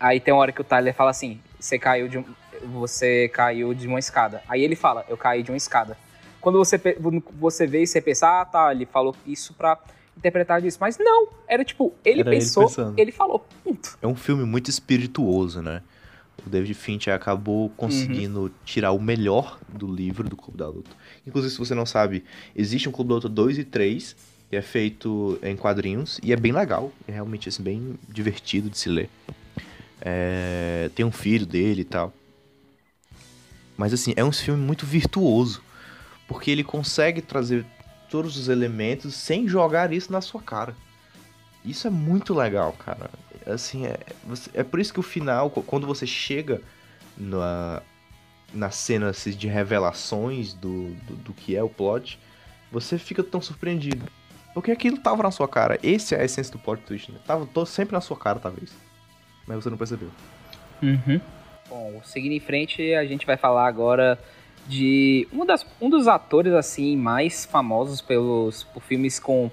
Aí 0.00 0.18
tem 0.18 0.34
uma 0.34 0.40
hora 0.40 0.52
que 0.52 0.60
o 0.60 0.64
Tyler 0.64 0.94
fala 0.94 1.10
assim: 1.10 1.40
você 1.58 1.78
caiu 1.78 2.08
de, 2.08 2.18
um- 2.18 2.24
você 2.72 3.28
caiu 3.28 3.72
de 3.74 3.86
uma 3.86 3.98
escada. 3.98 4.42
Aí 4.48 4.62
ele 4.62 4.74
fala: 4.76 5.04
eu 5.08 5.16
caí 5.16 5.42
de 5.42 5.50
uma 5.50 5.56
escada. 5.56 5.96
Quando 6.40 6.58
você, 6.58 6.76
você 7.38 7.66
vê 7.68 7.82
e 7.82 7.86
você 7.86 8.00
pensa, 8.00 8.40
ah, 8.40 8.44
tá, 8.44 8.72
ele 8.72 8.84
falou 8.84 9.14
isso 9.24 9.54
pra 9.54 9.78
interpretar 10.16 10.60
disso. 10.60 10.76
Mas 10.80 10.98
não, 10.98 11.28
era 11.46 11.64
tipo, 11.64 11.94
ele 12.04 12.20
Era 12.22 12.30
ele 12.30 12.38
pensou, 12.40 12.64
pensando. 12.66 12.98
ele 12.98 13.12
falou, 13.12 13.46
ponto. 13.62 13.96
É 14.02 14.06
um 14.08 14.16
filme 14.16 14.44
muito 14.44 14.68
espirituoso, 14.68 15.62
né? 15.62 15.82
O 16.44 16.50
David 16.50 16.74
Fincher 16.74 17.14
acabou 17.14 17.70
conseguindo 17.76 18.50
tirar 18.64 18.90
o 18.90 19.00
melhor 19.00 19.56
do 19.68 19.86
livro 19.86 20.28
do 20.28 20.36
Clube 20.36 20.58
da 20.58 20.66
Luta. 20.66 20.90
Inclusive, 21.24 21.52
se 21.52 21.58
você 21.60 21.76
não 21.76 21.86
sabe, 21.86 22.24
existe 22.56 22.88
um 22.88 22.92
Clube 22.92 23.10
da 23.10 23.14
Luta 23.14 23.28
2 23.28 23.58
e 23.58 23.64
3, 23.64 24.16
que 24.41 24.41
é 24.56 24.62
feito 24.62 25.38
em 25.42 25.56
quadrinhos, 25.56 26.20
e 26.22 26.32
é 26.32 26.36
bem 26.36 26.52
legal. 26.52 26.92
É 27.08 27.12
realmente 27.12 27.48
assim, 27.48 27.62
bem 27.62 27.98
divertido 28.08 28.70
de 28.70 28.78
se 28.78 28.88
ler. 28.88 29.08
É, 30.00 30.90
Tem 30.94 31.04
um 31.04 31.12
filho 31.12 31.46
dele 31.46 31.82
e 31.82 31.84
tal. 31.84 32.12
Mas 33.76 33.92
assim, 33.92 34.12
é 34.16 34.24
um 34.24 34.32
filme 34.32 34.62
muito 34.62 34.86
virtuoso. 34.86 35.62
Porque 36.28 36.50
ele 36.50 36.64
consegue 36.64 37.22
trazer 37.22 37.64
todos 38.10 38.36
os 38.36 38.48
elementos 38.48 39.14
sem 39.14 39.48
jogar 39.48 39.92
isso 39.92 40.12
na 40.12 40.20
sua 40.20 40.40
cara. 40.42 40.76
Isso 41.64 41.86
é 41.86 41.90
muito 41.90 42.34
legal, 42.34 42.72
cara. 42.74 43.10
Assim, 43.46 43.86
é, 43.86 43.98
é 44.54 44.62
por 44.62 44.80
isso 44.80 44.92
que 44.92 45.00
o 45.00 45.02
final, 45.02 45.50
qu- 45.50 45.62
quando 45.62 45.86
você 45.86 46.06
chega 46.06 46.62
na, 47.16 47.82
na 48.54 48.70
cena 48.70 49.10
assim, 49.10 49.30
de 49.32 49.48
revelações 49.48 50.52
do, 50.54 50.90
do, 51.06 51.16
do 51.16 51.34
que 51.34 51.56
é 51.56 51.62
o 51.62 51.68
plot, 51.68 52.18
você 52.70 52.98
fica 52.98 53.22
tão 53.22 53.40
surpreendido. 53.42 54.04
Porque 54.54 54.70
aquilo 54.70 54.98
tava 54.98 55.22
na 55.22 55.30
sua 55.30 55.48
cara. 55.48 55.78
Esse 55.82 56.14
é 56.14 56.20
a 56.20 56.24
essência 56.24 56.52
do 56.52 56.58
plot 56.58 56.82
twist, 56.82 57.10
né? 57.10 57.18
Tava 57.26 57.46
tô 57.46 57.64
sempre 57.64 57.94
na 57.94 58.00
sua 58.00 58.16
cara, 58.16 58.38
talvez. 58.38 58.70
Mas 59.46 59.56
você 59.62 59.70
não 59.70 59.76
percebeu. 59.78 60.10
Bom, 61.68 62.00
seguindo 62.04 62.32
em 62.32 62.40
frente, 62.40 62.94
a 62.94 63.04
gente 63.04 63.24
vai 63.24 63.36
falar 63.36 63.66
agora 63.66 64.18
de 64.66 65.26
um, 65.32 65.44
das, 65.46 65.66
um 65.80 65.88
dos 65.88 66.06
atores 66.06 66.52
assim 66.52 66.96
mais 66.96 67.44
famosos 67.44 68.00
pelos 68.00 68.62
por 68.62 68.82
filmes 68.82 69.18
com 69.18 69.50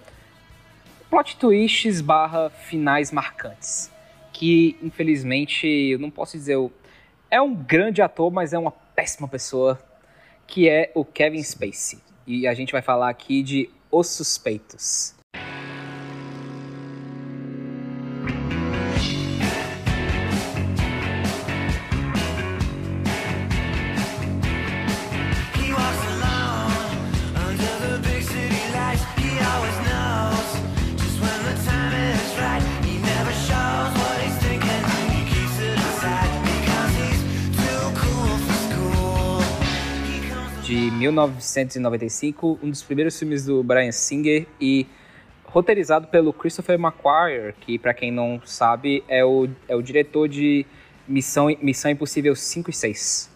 plot 1.09 1.37
twists 1.37 2.01
barra 2.01 2.49
finais 2.49 3.11
marcantes. 3.11 3.91
Que 4.33 4.77
infelizmente 4.83 5.65
eu 5.67 5.99
não 5.99 6.11
posso 6.11 6.37
dizer 6.37 6.57
o- 6.57 6.71
é 7.31 7.41
um 7.41 7.55
grande 7.55 8.01
ator, 8.01 8.31
mas 8.31 8.53
é 8.53 8.59
uma 8.59 8.71
péssima 8.71 9.27
pessoa, 9.27 9.79
que 10.45 10.67
é 10.69 10.91
o 10.93 11.03
Kevin 11.05 11.41
Spacey. 11.43 11.99
E 12.27 12.47
a 12.47 12.53
gente 12.53 12.71
vai 12.71 12.81
falar 12.81 13.09
aqui 13.09 13.41
de 13.41 13.69
Os 13.91 14.07
Suspeitos. 14.07 15.18
1995, 41.27 42.59
um 42.63 42.69
dos 42.69 42.83
primeiros 42.83 43.17
filmes 43.17 43.45
do 43.45 43.63
Brian 43.63 43.91
Singer 43.91 44.45
e 44.59 44.85
roteirizado 45.45 46.07
pelo 46.07 46.31
Christopher 46.31 46.79
McQuarrie, 46.79 47.53
que 47.61 47.79
pra 47.79 47.93
quem 47.93 48.11
não 48.11 48.41
sabe 48.45 49.03
é 49.07 49.25
o, 49.25 49.49
é 49.67 49.75
o 49.75 49.81
diretor 49.81 50.27
de 50.29 50.65
Missão, 51.07 51.47
Missão 51.61 51.89
Impossível 51.91 52.35
5 52.35 52.69
e 52.69 52.73
6. 52.73 53.29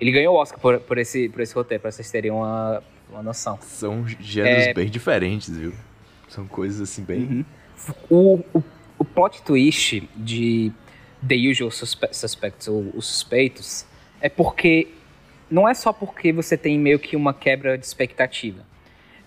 Ele 0.00 0.12
ganhou 0.12 0.36
o 0.36 0.38
Oscar 0.38 0.60
por, 0.60 0.78
por, 0.80 0.98
esse, 0.98 1.28
por 1.28 1.40
esse 1.40 1.54
roteiro, 1.54 1.82
pra 1.82 1.90
vocês 1.90 2.08
terem 2.10 2.30
uma, 2.30 2.82
uma 3.10 3.22
noção. 3.22 3.58
São 3.62 4.06
gêneros 4.06 4.66
É- 4.68 4.74
bem 4.74 4.88
diferentes, 4.88 5.48
viu? 5.56 5.72
São 6.28 6.46
coisas 6.46 6.80
assim 6.80 7.02
bem. 7.02 7.44
O, 8.08 8.38
o, 8.54 8.62
o 8.98 9.04
plot 9.04 9.42
twist 9.42 10.08
de 10.14 10.70
The 11.26 11.34
Usual 11.50 11.70
Suspe- 11.72 12.12
Suspects, 12.12 12.68
ou 12.68 12.92
Os 12.94 13.06
Suspeitos, 13.06 13.84
é 14.20 14.28
porque. 14.28 14.88
Não 15.50 15.68
é 15.68 15.74
só 15.74 15.92
porque 15.92 16.32
você 16.32 16.56
tem 16.56 16.78
meio 16.78 16.98
que 16.98 17.16
uma 17.16 17.32
quebra 17.32 17.78
de 17.78 17.84
expectativa. 17.86 18.66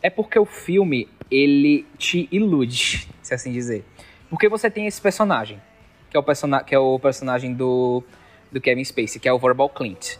É 0.02 0.10
porque 0.10 0.38
o 0.38 0.46
filme, 0.46 1.08
ele 1.30 1.86
te 1.98 2.28
ilude, 2.32 3.08
se 3.22 3.34
assim 3.34 3.52
dizer. 3.52 3.84
Porque 4.30 4.48
você 4.48 4.70
tem 4.70 4.88
esse 4.88 5.02
personagem, 5.02 5.62
que 6.10 6.18
é 6.18 6.20
o, 6.20 6.24
que 6.64 6.76
é 6.76 6.80
o 6.80 7.00
personagem 7.00 7.54
do, 7.54 8.04
do 8.52 8.62
Kevin 8.62 8.84
Spacey, 8.84 9.20
que 9.20 9.28
é 9.28 9.34
o 9.34 9.40
Verbal 9.40 9.70
Clint. 9.70 10.18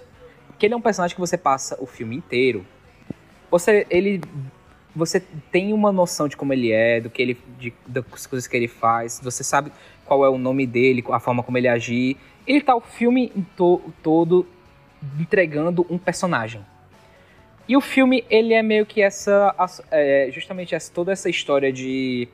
Que 0.58 0.68
ele 0.68 0.74
é 0.74 0.78
um 0.78 0.82
personagem 0.82 1.16
que 1.16 1.22
você 1.22 1.38
passa 1.38 1.78
o 1.82 1.88
filme 1.88 2.16
inteiro. 2.16 2.66
Você, 3.50 3.86
ele 3.90 4.22
você 4.96 5.20
tem 5.52 5.74
uma 5.74 5.92
noção 5.92 6.28
de 6.28 6.36
como 6.36 6.54
ele 6.54 6.72
é, 6.72 7.00
do 7.00 7.10
que 7.10 7.22
ele, 7.22 7.38
de, 7.58 7.74
das 7.88 8.28
coisas 8.28 8.48
que 8.48 8.56
ele 8.56 8.68
faz, 8.68 9.20
você 9.24 9.44
sabe 9.44 9.72
qual 10.06 10.26
é 10.26 10.30
o 10.30 10.38
nome 10.38 10.68
dele, 10.68 11.04
a 11.10 11.20
forma 11.20 11.42
como 11.42 11.58
ele 11.58 11.68
agir. 11.68 12.18
Ele 12.46 12.62
tá 12.62 12.76
o 12.76 12.82
filme 12.82 13.32
to- 13.56 13.82
todo 14.04 14.46
entregando 15.20 15.86
um 15.90 15.98
personagem. 15.98 16.66
E 17.68 17.78
o 17.78 17.82
filme, 17.82 18.26
ele 18.30 18.54
é 18.54 18.62
meio 18.62 18.86
que 18.86 19.02
essa, 19.02 19.56
é, 19.90 20.30
justamente 20.32 20.76
essa, 20.76 20.92
toda 20.92 21.12
essa 21.12 21.30
história 21.30 21.72
de, 21.72 22.28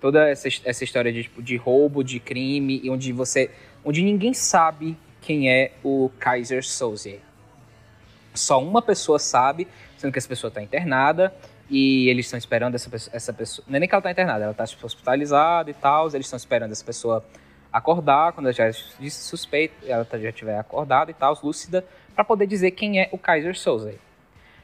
toda 0.00 0.28
essa, 0.28 0.48
essa 0.64 0.84
história 0.84 1.12
de, 1.12 1.24
tipo, 1.24 1.42
de 1.42 1.56
roubo, 1.56 2.02
de 2.02 2.18
crime, 2.18 2.80
e 2.82 2.90
onde 2.90 3.12
você, 3.12 3.50
onde 3.84 4.02
ninguém 4.02 4.34
sabe 4.34 4.96
quem 5.20 5.50
é 5.50 5.72
o 5.82 6.10
Kaiser 6.18 6.64
Soze. 6.64 7.20
Só 8.34 8.60
uma 8.60 8.82
pessoa 8.82 9.18
sabe, 9.18 9.68
sendo 9.96 10.12
que 10.12 10.18
essa 10.18 10.28
pessoa 10.28 10.48
está 10.48 10.60
internada, 10.60 11.32
e 11.70 12.08
eles 12.08 12.26
estão 12.26 12.38
esperando 12.38 12.74
essa 12.74 12.90
essa 13.12 13.32
pessoa. 13.32 13.64
Não 13.68 13.76
é 13.76 13.80
nem 13.80 13.88
que 13.88 13.94
ela 13.94 14.00
está 14.00 14.10
internada, 14.10 14.44
ela 14.44 14.52
está 14.52 14.64
hospitalizada 14.64 15.70
e 15.70 15.74
tal. 15.74 16.08
Eles 16.08 16.26
estão 16.26 16.36
esperando 16.36 16.72
essa 16.72 16.84
pessoa 16.84 17.24
acordar, 17.74 18.32
quando 18.32 18.46
ela 18.46 18.52
já 18.52 18.66
é 18.66 18.72
suspeita, 18.72 19.74
ela 19.84 20.04
tá- 20.04 20.16
já 20.16 20.28
estiver 20.28 20.56
acordada 20.58 21.10
e 21.10 21.14
tal, 21.14 21.36
lúcida, 21.42 21.84
para 22.14 22.22
poder 22.24 22.46
dizer 22.46 22.70
quem 22.70 23.00
é 23.00 23.08
o 23.10 23.18
Kaiser 23.18 23.58
Soze. 23.58 23.98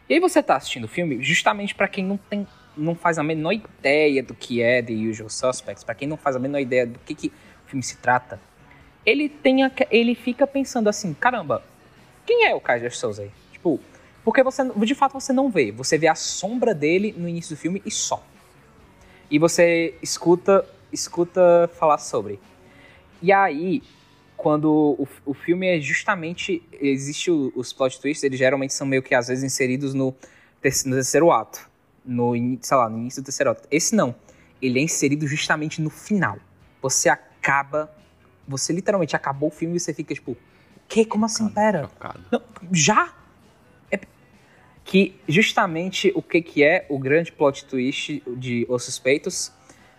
E 0.08 0.14
aí 0.14 0.20
você 0.20 0.40
tá 0.40 0.54
assistindo 0.54 0.84
o 0.84 0.88
filme 0.88 1.20
justamente 1.20 1.74
para 1.74 1.88
quem 1.88 2.04
não 2.04 2.16
tem, 2.16 2.46
não 2.76 2.94
faz 2.94 3.18
a 3.18 3.22
menor 3.24 3.52
ideia 3.52 4.22
do 4.22 4.32
que 4.32 4.62
é 4.62 4.80
The 4.80 4.92
Usual 4.92 5.28
Suspects, 5.28 5.82
para 5.82 5.94
quem 5.96 6.06
não 6.06 6.16
faz 6.16 6.36
a 6.36 6.38
menor 6.38 6.60
ideia 6.60 6.86
do 6.86 7.00
que, 7.00 7.14
que 7.16 7.28
o 7.66 7.68
filme 7.68 7.82
se 7.82 7.96
trata. 7.96 8.40
Ele 9.04 9.28
tem 9.28 9.64
a- 9.64 9.72
ele 9.90 10.14
fica 10.14 10.46
pensando 10.46 10.88
assim, 10.88 11.12
caramba, 11.12 11.64
quem 12.24 12.46
é 12.46 12.54
o 12.54 12.60
Kaiser 12.60 12.94
Soze? 12.96 13.30
Tipo, 13.52 13.80
porque 14.24 14.42
você 14.44 14.62
de 14.64 14.94
fato 14.94 15.14
você 15.14 15.32
não 15.32 15.50
vê, 15.50 15.72
você 15.72 15.98
vê 15.98 16.06
a 16.06 16.14
sombra 16.14 16.72
dele 16.72 17.12
no 17.16 17.28
início 17.28 17.56
do 17.56 17.58
filme 17.58 17.82
e 17.84 17.90
só. 17.90 18.22
E 19.28 19.36
você 19.38 19.94
escuta 20.00 20.64
escuta 20.92 21.70
falar 21.78 21.98
sobre. 21.98 22.38
E 23.22 23.32
aí, 23.32 23.82
quando 24.36 24.96
o, 24.98 25.08
o 25.26 25.34
filme 25.34 25.66
é 25.66 25.80
justamente. 25.80 26.62
Existe 26.72 27.30
o- 27.30 27.52
os 27.54 27.72
plot 27.72 28.00
twists, 28.00 28.24
eles 28.24 28.38
geralmente 28.38 28.72
são 28.72 28.86
meio 28.86 29.02
que 29.02 29.14
às 29.14 29.28
vezes 29.28 29.44
inseridos 29.44 29.92
no, 29.94 30.06
no 30.06 30.94
terceiro 30.94 31.30
ato. 31.30 31.68
No, 32.04 32.32
sei 32.62 32.76
lá, 32.76 32.88
no 32.88 32.98
início 32.98 33.20
do 33.22 33.26
terceiro 33.26 33.50
ato. 33.50 33.68
Esse 33.70 33.94
não. 33.94 34.14
Ele 34.62 34.78
é 34.78 34.82
inserido 34.82 35.26
justamente 35.26 35.80
no 35.82 35.90
final. 35.90 36.38
Você 36.82 37.08
acaba. 37.08 37.90
Você 38.48 38.72
literalmente 38.72 39.14
acabou 39.14 39.48
o 39.50 39.52
filme 39.52 39.76
e 39.76 39.80
você 39.80 39.92
fica 39.92 40.14
tipo. 40.14 40.36
Que? 40.88 41.04
Como 41.04 41.24
assim? 41.26 41.48
Pera. 41.50 41.88
Não, 42.32 42.42
já? 42.72 43.14
É- 43.90 44.00
Que 44.84 45.14
justamente 45.28 46.10
o 46.14 46.22
que, 46.22 46.40
que 46.42 46.64
é 46.64 46.86
o 46.88 46.98
grande 46.98 47.30
plot 47.30 47.64
twist 47.66 48.22
de 48.36 48.66
Os 48.68 48.84
Suspeitos? 48.84 49.52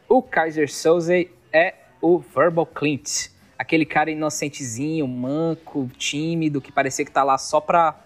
O 0.10 0.22
Kaiser 0.22 0.70
Soze 0.72 1.30
é 1.54 1.76
o 2.02 2.20
Verbal 2.20 2.66
Clint. 2.66 3.30
Aquele 3.58 3.86
cara 3.86 4.10
inocentezinho, 4.10 5.08
manco, 5.08 5.90
tímido, 5.98 6.60
que 6.60 6.72
parecia 6.72 7.06
que 7.06 7.12
tá 7.12 7.24
lá 7.24 7.38
só 7.38 7.62
pra. 7.62 8.00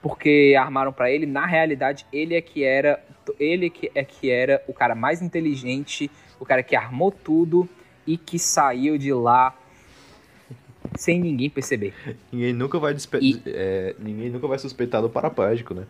Porque 0.00 0.54
armaram 0.58 0.92
pra 0.92 1.10
ele. 1.10 1.26
Na 1.26 1.44
realidade, 1.44 2.06
ele 2.12 2.34
é 2.34 2.40
que 2.40 2.62
era. 2.62 3.02
Ele 3.38 3.70
que 3.70 3.90
é 3.94 4.04
que 4.04 4.30
era 4.30 4.62
o 4.66 4.72
cara 4.72 4.94
mais 4.94 5.20
inteligente, 5.22 6.10
o 6.38 6.44
cara 6.44 6.62
que 6.62 6.74
armou 6.74 7.12
tudo 7.12 7.68
e 8.06 8.16
que 8.16 8.38
saiu 8.38 8.96
de 8.98 9.12
lá 9.12 9.56
sem 10.96 11.20
ninguém 11.20 11.48
perceber. 11.48 11.94
Ninguém 12.32 12.52
nunca 12.52 12.78
vai 12.78 12.92
despe... 12.92 13.18
E- 13.20 13.42
é, 13.46 13.94
ninguém 13.98 14.30
nunca 14.30 14.48
vai 14.48 14.58
suspeitar 14.58 15.00
do 15.00 15.08
paraplégico, 15.08 15.74
né? 15.74 15.86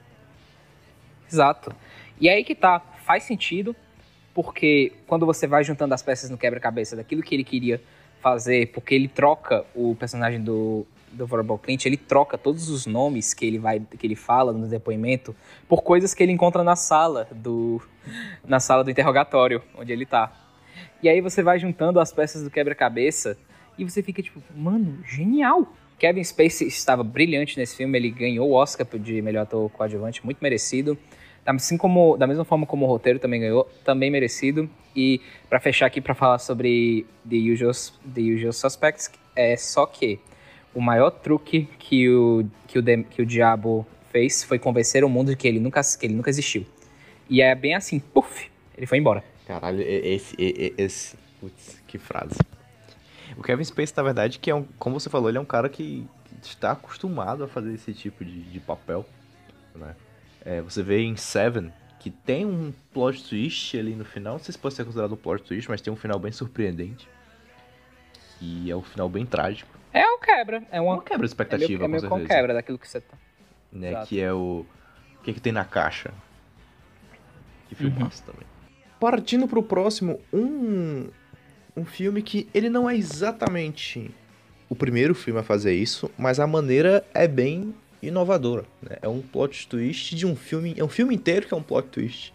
Exato. 1.31 1.75
E 2.21 2.29
aí 2.29 2.45
que 2.45 2.55
tá, 2.55 2.81
faz 3.05 3.23
sentido, 3.23 3.75
porque 4.35 4.93
quando 5.07 5.26
você 5.26 5.47
vai 5.47 5.64
juntando 5.64 5.95
as 5.95 6.03
peças 6.03 6.31
no 6.31 6.39
quebra-cabeça 6.39 6.97
daquilo 6.97 7.22
que 7.22 7.35
ele 7.35 7.45
queria 7.45 7.81
fazer, 8.20 8.68
porque 8.68 8.95
ele 8.95 9.09
troca 9.09 9.64
o 9.74 9.95
personagem 9.95 10.41
do, 10.41 10.87
do 11.12 11.26
Verbal 11.26 11.59
Clint, 11.59 11.87
ele 11.87 11.97
troca 11.97 12.37
todos 12.39 12.68
os 12.68 12.87
nomes 12.87 13.35
que 13.35 13.47
ele 13.47 13.59
vai 13.59 13.81
que 13.81 14.07
ele 14.07 14.16
fala 14.16 14.53
no 14.53 14.68
depoimento 14.68 15.35
por 15.68 15.83
coisas 15.83 16.14
que 16.14 16.22
ele 16.22 16.33
encontra 16.33 16.62
na 16.62 16.76
sala 16.76 17.26
do 17.33 17.81
na 18.47 18.61
sala 18.61 18.85
do 18.85 18.91
interrogatório 18.91 19.62
onde 19.76 19.93
ele 19.93 20.07
tá. 20.07 20.33
E 21.03 21.09
aí 21.09 21.20
você 21.20 21.43
vai 21.43 21.59
juntando 21.59 21.99
as 21.99 22.12
peças 22.12 22.43
do 22.43 22.51
quebra-cabeça 22.51 23.37
e 23.78 23.85
você 23.85 24.03
fica 24.03 24.22
tipo, 24.22 24.43
mano, 24.55 24.99
genial. 25.05 25.66
Kevin 25.99 26.24
Spacey 26.24 26.66
estava 26.66 27.03
brilhante 27.03 27.59
nesse 27.59 27.76
filme, 27.76 27.99
ele 27.99 28.11
ganhou 28.11 28.51
o 28.51 28.53
Oscar 28.53 28.87
de 28.99 29.20
melhor 29.20 29.43
ator 29.43 29.68
coadjuvante, 29.70 30.24
muito 30.24 30.39
merecido. 30.41 30.97
Assim 31.47 31.76
como, 31.76 32.16
da 32.16 32.26
mesma 32.26 32.45
forma 32.45 32.66
como 32.66 32.84
o 32.86 32.88
roteiro 32.88 33.18
também 33.18 33.41
ganhou, 33.41 33.64
também 33.84 34.11
merecido. 34.11 34.68
E 34.95 35.20
para 35.49 35.59
fechar 35.61 35.86
aqui 35.86 36.01
para 36.01 36.14
falar 36.14 36.38
sobre 36.38 37.07
The 37.28 37.36
Usual, 37.36 37.72
The 38.14 38.20
Usual 38.20 38.53
Suspects, 38.53 39.11
é 39.34 39.57
só 39.57 39.86
que 39.86 40.18
o 40.74 40.80
maior 40.80 41.11
truque 41.11 41.68
que 41.78 42.09
o, 42.09 42.45
que 42.66 42.78
o, 42.78 43.05
que 43.05 43.22
o 43.22 43.26
diabo 43.26 43.86
fez 44.11 44.43
foi 44.45 44.59
convencer 44.59 45.03
o 45.05 45.09
mundo 45.09 45.30
de 45.30 45.36
que 45.36 45.49
ele 45.49 45.61
nunca, 45.61 45.80
que 45.99 46.07
ele 46.07 46.14
nunca 46.14 46.30
existiu. 46.30 46.66
E 47.28 47.41
é 47.41 47.55
bem 47.55 47.74
assim, 47.74 47.99
puf, 48.01 48.51
ele 48.76 48.86
foi 48.86 48.99
embora. 48.99 49.22
Caralho, 49.47 49.80
esse, 49.82 50.34
e- 50.38 50.74
e- 50.78 50.82
esse, 50.82 51.16
putz, 51.41 51.80
que 51.86 51.99
frase. 51.99 52.36
O 53.36 53.43
Kevin 53.43 53.64
Spacey, 53.64 53.95
na 53.97 54.03
verdade, 54.03 54.38
que 54.38 54.51
é 54.51 54.55
um, 54.55 54.64
como 54.78 54.99
você 54.99 55.09
falou, 55.09 55.28
ele 55.28 55.38
é 55.38 55.41
um 55.41 55.45
cara 55.45 55.68
que 55.68 56.05
está 56.43 56.72
acostumado 56.72 57.45
a 57.45 57.49
fazer 57.49 57.72
esse 57.74 57.93
tipo 57.93 58.24
de, 58.24 58.43
de 58.43 58.61
papel, 58.61 59.07
né? 59.74 59.95
É, 60.45 60.61
você 60.61 60.82
vê 60.82 61.01
em 61.03 61.16
Seven 61.16 61.72
que 61.99 62.11
tem 62.11 62.47
um 62.47 62.72
plot 62.95 63.22
twist 63.28 63.78
ali 63.78 63.95
no 63.95 64.05
final, 64.07 64.34
não 64.34 64.41
sei 64.41 64.53
se 64.53 64.59
pode 64.59 64.74
ser 64.74 64.84
considerado 64.84 65.12
um 65.12 65.16
plot 65.16 65.43
twist, 65.45 65.68
mas 65.68 65.82
tem 65.82 65.93
um 65.93 65.97
final 65.97 66.18
bem 66.18 66.32
surpreendente. 66.32 67.07
Que 68.38 68.70
é 68.70 68.74
um 68.76 68.82
final 68.82 69.07
bem 69.09 69.26
trágico. 69.26 69.70
É 69.93 70.07
um 70.07 70.18
quebra, 70.18 70.62
é 70.70 70.80
uma, 70.80 70.95
Uma 70.95 71.03
quebra 71.03 71.18
de 71.18 71.24
é 71.24 71.26
expectativa, 71.26 71.86
meio, 71.86 71.99
é 71.99 72.01
meio 72.01 72.09
com 72.09 72.26
quebra 72.26 72.55
daquilo 72.55 72.78
que 72.78 72.88
você 72.88 73.01
tá. 73.03 73.16
né? 73.70 73.91
Exato. 73.91 74.07
Que 74.09 74.20
é 74.20 74.32
o. 74.32 74.64
O 75.18 75.22
que, 75.22 75.34
que 75.34 75.41
tem 75.41 75.53
na 75.53 75.64
caixa? 75.64 76.11
Que 77.68 77.84
Uhum. 77.84 77.91
filmaço 77.91 78.22
também. 78.22 78.47
Partindo 78.99 79.47
pro 79.47 79.62
próximo, 79.62 80.20
um. 80.32 81.09
Um 81.76 81.84
filme 81.84 82.20
que 82.22 82.49
ele 82.53 82.68
não 82.68 82.88
é 82.91 82.97
exatamente 82.97 84.11
o 84.68 84.74
primeiro 84.74 85.14
filme 85.14 85.41
a 85.41 85.43
fazer 85.43 85.72
isso, 85.74 86.11
mas 86.18 86.41
a 86.41 86.47
maneira 86.47 87.05
é 87.14 87.28
bem 87.28 87.74
inovadora. 88.03 88.65
né? 88.83 88.97
É 89.03 89.09
um 89.09 89.21
plot 89.21 89.69
twist 89.69 90.15
de 90.15 90.27
um 90.27 90.35
filme. 90.37 90.75
É 90.77 90.85
um 90.85 90.89
filme 90.89 91.15
inteiro 91.15 91.47
que 91.47 91.55
é 91.55 91.57
um 91.57 91.63
plot 91.63 91.89
twist. 91.89 92.35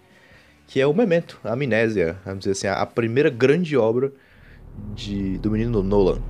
Que 0.67 0.81
é 0.81 0.87
o 0.87 0.93
Memento, 0.93 1.39
a 1.43 1.53
Amnésia, 1.53 2.17
vamos 2.25 2.39
dizer 2.39 2.51
assim, 2.51 2.67
a 2.67 2.85
primeira 2.85 3.29
grande 3.29 3.77
obra 3.77 4.11
de, 4.95 5.37
do 5.37 5.51
menino 5.51 5.83
Nolan. 5.83 6.21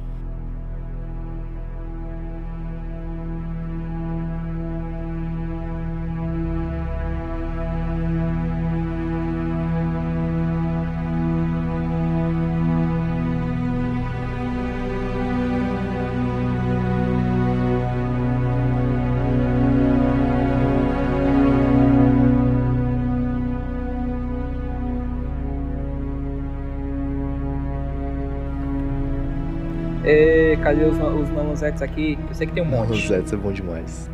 Cadê 30.76 30.90
os, 30.90 30.98
os 30.98 31.30
Nolanzettes 31.30 31.82
aqui? 31.82 32.18
Eu 32.28 32.34
sei 32.36 32.48
que 32.48 32.54
tem 32.54 32.62
um 32.62 32.66
monte. 32.66 33.08
Zeds 33.08 33.32
é 33.32 33.38
bom 33.38 33.54
demais. 33.54 34.10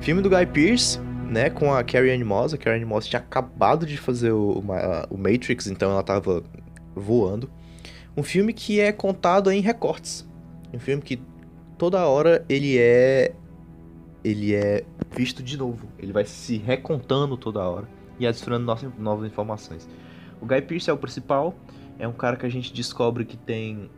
Filme 0.00 0.20
do 0.20 0.28
Guy 0.28 0.44
Pearce, 0.46 0.98
né, 1.30 1.48
com 1.48 1.72
a 1.72 1.84
Carrie 1.84 2.10
Ann 2.10 2.24
Moss. 2.24 2.52
A 2.52 2.58
Carrie 2.58 2.82
Ann 2.82 2.86
Moss 2.88 3.06
tinha 3.06 3.20
acabado 3.20 3.86
de 3.86 3.96
fazer 3.96 4.32
o, 4.32 4.50
uma- 4.58 5.06
o 5.08 5.16
Matrix, 5.16 5.68
então 5.68 5.92
ela 5.92 6.02
tava 6.02 6.42
voando. 6.92 7.48
Um 8.16 8.22
filme 8.24 8.52
que 8.52 8.80
é 8.80 8.90
contado 8.90 9.48
em 9.52 9.60
recortes. 9.60 10.28
Um 10.74 10.80
filme 10.80 11.00
que 11.00 11.22
toda 11.78 12.04
hora 12.04 12.44
ele 12.48 12.76
é 12.76 13.32
ele 14.24 14.56
é 14.56 14.82
visto 15.16 15.40
de 15.40 15.56
novo. 15.56 15.86
Ele 16.00 16.12
vai 16.12 16.24
se 16.24 16.56
recontando 16.56 17.36
toda 17.36 17.60
hora 17.60 17.88
e 18.18 18.26
adicionando 18.26 18.64
novas, 18.64 18.90
novas 18.98 19.30
informações. 19.30 19.88
O 20.40 20.46
Guy 20.46 20.62
Pearce 20.62 20.90
é 20.90 20.92
o 20.92 20.96
principal, 20.96 21.54
é 21.96 22.08
um 22.08 22.12
cara 22.12 22.34
que 22.36 22.44
a 22.44 22.48
gente 22.48 22.74
descobre 22.74 23.24
que 23.24 23.36
tem 23.36 23.88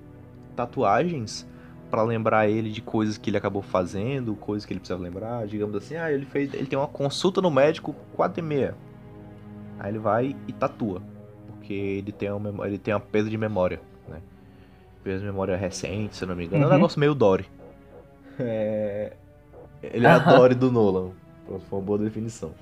tatuagens 0.59 1.47
Pra 1.91 2.03
lembrar 2.03 2.47
ele 2.47 2.71
de 2.71 2.83
coisas 2.83 3.17
que 3.17 3.31
ele 3.31 3.39
acabou 3.39 3.63
fazendo, 3.63 4.35
coisas 4.37 4.67
que 4.67 4.75
ele 4.75 4.79
precisa 4.81 4.99
lembrar, 5.01 5.47
digamos 5.47 5.75
assim, 5.75 5.97
ah, 5.97 6.13
ele 6.13 6.27
fez, 6.27 6.53
ele 6.53 6.67
tem 6.67 6.79
uma 6.79 6.87
consulta 6.87 7.41
no 7.41 7.51
médico 7.51 7.95
4 8.15 8.41
e 8.41 8.43
meia. 8.43 8.75
Aí 9.79 9.91
ele 9.91 9.99
vai 9.99 10.37
e 10.47 10.53
tatua, 10.53 11.01
porque 11.47 11.73
ele 11.73 12.13
tem 12.13 12.31
uma, 12.31 12.67
ele 12.67 12.77
tem 12.77 12.93
uma 12.93 13.01
perda 13.01 13.31
de 13.31 13.39
memória, 13.39 13.81
né? 14.07 14.21
Perda 15.03 15.21
de 15.21 15.25
memória 15.25 15.57
recente, 15.57 16.15
se 16.15 16.27
não 16.27 16.37
me 16.37 16.45
engano. 16.45 16.63
É 16.63 16.67
um 16.67 16.69
Uhum. 16.69 16.75
negócio 16.77 17.01
meio 17.01 17.15
Dory. 17.15 17.47
É... 18.39 19.15
Ele 19.83 20.07
é 20.07 20.11
a. 20.11 20.19
Dory 20.19 20.55
do 20.55 20.71
Nolan. 20.71 21.13
Foi 21.47 21.79
uma 21.79 21.81
boa 21.81 21.99
definição. 21.99 22.53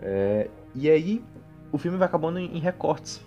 É, 0.00 0.48
E 0.76 0.88
aí, 0.88 1.24
o 1.72 1.78
filme 1.78 1.98
vai 1.98 2.06
acabando 2.06 2.38
em 2.38 2.60
recortes. 2.60 3.20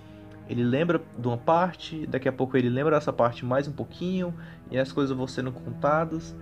Ele 0.47 0.63
lembra 0.63 1.01
de 1.17 1.27
uma 1.27 1.37
parte, 1.37 2.05
daqui 2.07 2.27
a 2.27 2.33
pouco 2.33 2.57
ele 2.57 2.69
lembra 2.69 2.95
dessa 2.95 3.13
parte 3.13 3.45
mais 3.45 3.67
um 3.67 3.71
pouquinho, 3.71 4.33
e 4.69 4.77
as 4.77 4.91
coisas 4.91 5.15
vão 5.15 5.27
sendo 5.27 5.51
contadas 5.51 6.35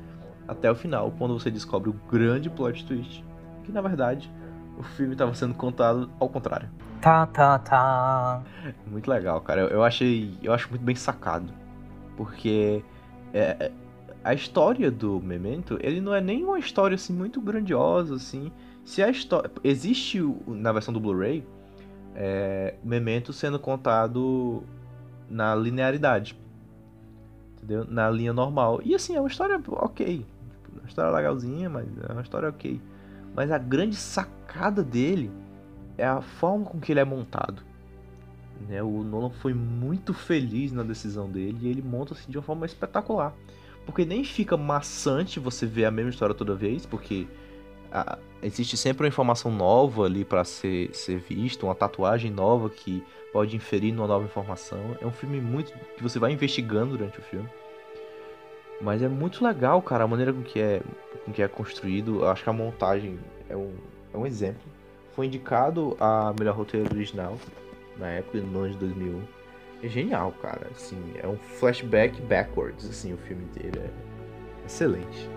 até 0.47 0.69
o 0.71 0.75
final, 0.75 1.11
quando 1.17 1.39
você 1.39 1.51
descobre 1.51 1.89
o 1.89 1.93
grande 2.09 2.49
plot 2.49 2.85
twist. 2.85 3.23
Que 3.63 3.71
na 3.71 3.81
verdade, 3.81 4.31
o 4.77 4.83
filme 4.83 5.13
estava 5.13 5.33
sendo 5.33 5.53
contado 5.53 6.09
ao 6.19 6.27
contrário. 6.27 6.69
Tá, 7.01 7.25
tá, 7.25 7.57
tá. 7.59 8.43
Muito 8.85 9.09
legal, 9.09 9.41
cara. 9.41 9.61
Eu, 9.61 9.67
eu 9.69 9.83
achei. 9.83 10.37
Eu 10.41 10.53
acho 10.53 10.69
muito 10.69 10.83
bem 10.83 10.95
sacado. 10.95 11.51
Porque 12.15 12.83
é, 13.33 13.57
é, 13.59 13.71
a 14.23 14.33
história 14.33 14.91
do 14.91 15.19
Memento, 15.19 15.79
ele 15.81 15.99
não 15.99 16.13
é 16.13 16.21
nem 16.21 16.43
uma 16.43 16.59
história 16.59 16.95
assim 16.95 17.13
muito 17.13 17.41
grandiosa, 17.41 18.15
assim. 18.15 18.51
Se 18.85 19.01
a 19.01 19.09
história. 19.09 19.49
Existe 19.63 20.21
na 20.47 20.71
versão 20.71 20.93
do 20.93 20.99
Blu-ray 20.99 21.45
é, 22.15 22.75
Memento 22.83 23.31
sendo 23.33 23.59
contado 23.59 24.63
na 25.29 25.55
linearidade. 25.55 26.37
Entendeu? 27.57 27.85
Na 27.85 28.09
linha 28.09 28.33
normal. 28.33 28.81
E 28.83 28.95
assim, 28.95 29.15
é 29.15 29.19
uma 29.19 29.29
história 29.29 29.61
ok. 29.67 30.17
Tipo, 30.17 30.79
Uma 30.79 30.87
história 30.87 31.11
legalzinha, 31.11 31.69
mas 31.69 31.87
é 32.09 32.11
uma 32.11 32.21
história 32.21 32.49
ok. 32.49 32.81
Mas 33.35 33.51
a 33.51 33.57
grande 33.57 33.95
sacada 33.95 34.83
dele 34.83 35.31
é 35.97 36.05
a 36.05 36.21
forma 36.21 36.65
com 36.65 36.79
que 36.79 36.91
ele 36.91 36.99
é 36.99 37.05
montado. 37.05 37.63
Né? 38.67 38.81
O 38.81 39.03
Nolan 39.03 39.29
foi 39.29 39.53
muito 39.53 40.13
feliz 40.13 40.71
na 40.71 40.83
decisão 40.83 41.29
dele 41.29 41.57
e 41.61 41.67
ele 41.67 41.81
monta 41.81 42.13
assim 42.13 42.29
de 42.31 42.37
uma 42.37 42.43
forma 42.43 42.65
espetacular. 42.65 43.33
Porque 43.85 44.05
nem 44.05 44.23
fica 44.23 44.55
maçante 44.57 45.39
você 45.39 45.65
ver 45.65 45.85
a 45.85 45.91
mesma 45.91 46.11
história 46.11 46.35
toda 46.35 46.55
vez, 46.55 46.85
porque 46.85 47.27
a- 47.91 48.17
existe 48.41 48.75
sempre 48.77 49.03
uma 49.03 49.09
informação 49.09 49.51
nova 49.51 50.05
ali 50.05 50.25
para 50.25 50.43
ser, 50.43 50.93
ser 50.93 51.17
vista, 51.19 51.65
uma 51.65 51.75
tatuagem 51.75 52.31
nova 52.31 52.69
que 52.69 53.03
pode 53.31 53.55
inferir 53.55 53.93
numa 53.93 54.07
nova 54.07 54.25
informação. 54.25 54.97
É 54.99 55.05
um 55.05 55.11
filme 55.11 55.39
muito 55.39 55.73
que 55.95 56.03
você 56.03 56.19
vai 56.19 56.31
investigando 56.31 56.97
durante 56.97 57.19
o 57.19 57.21
filme. 57.21 57.49
Mas 58.81 59.01
é 59.01 59.07
muito 59.07 59.43
legal, 59.43 59.81
cara, 59.81 60.03
a 60.03 60.07
maneira 60.07 60.33
com 60.33 60.41
que 60.41 60.59
é, 60.59 60.81
com 61.23 61.31
que 61.31 61.41
é 61.41 61.47
construído. 61.47 62.21
Eu 62.21 62.29
acho 62.29 62.43
que 62.43 62.49
a 62.49 62.53
montagem 62.53 63.19
é 63.47 63.55
um, 63.55 63.73
é 64.13 64.17
um 64.17 64.25
exemplo. 64.25 64.61
Foi 65.15 65.27
indicado 65.27 65.95
a 65.99 66.33
melhor 66.37 66.55
roteiro 66.55 66.87
original 66.91 67.37
na 67.97 68.07
época, 68.07 68.39
no 68.39 68.59
ano 68.61 68.71
de 68.71 68.77
2001. 68.77 69.21
É 69.83 69.87
genial, 69.87 70.31
cara. 70.41 70.67
Assim, 70.71 70.97
é 71.15 71.27
um 71.27 71.37
flashback 71.37 72.19
backwards, 72.21 72.89
assim, 72.89 73.13
o 73.13 73.17
filme 73.17 73.43
inteiro. 73.43 73.79
É 73.79 74.65
excelente. 74.65 75.29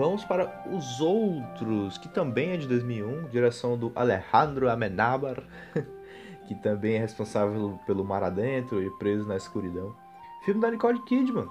Vamos 0.00 0.24
para 0.24 0.66
Os 0.72 0.98
Outros, 0.98 1.98
que 1.98 2.08
também 2.08 2.52
é 2.52 2.56
de 2.56 2.66
2001, 2.66 3.28
direção 3.28 3.76
do 3.76 3.92
Alejandro 3.94 4.70
Amenábar, 4.70 5.44
que 6.48 6.54
também 6.54 6.94
é 6.94 6.98
responsável 7.00 7.78
pelo 7.84 8.02
Mar 8.02 8.22
Adentro 8.22 8.82
e 8.82 8.88
Preso 8.92 9.28
na 9.28 9.36
Escuridão. 9.36 9.94
Filme 10.42 10.58
da 10.58 10.70
Nicole 10.70 11.02
Kidman, 11.02 11.46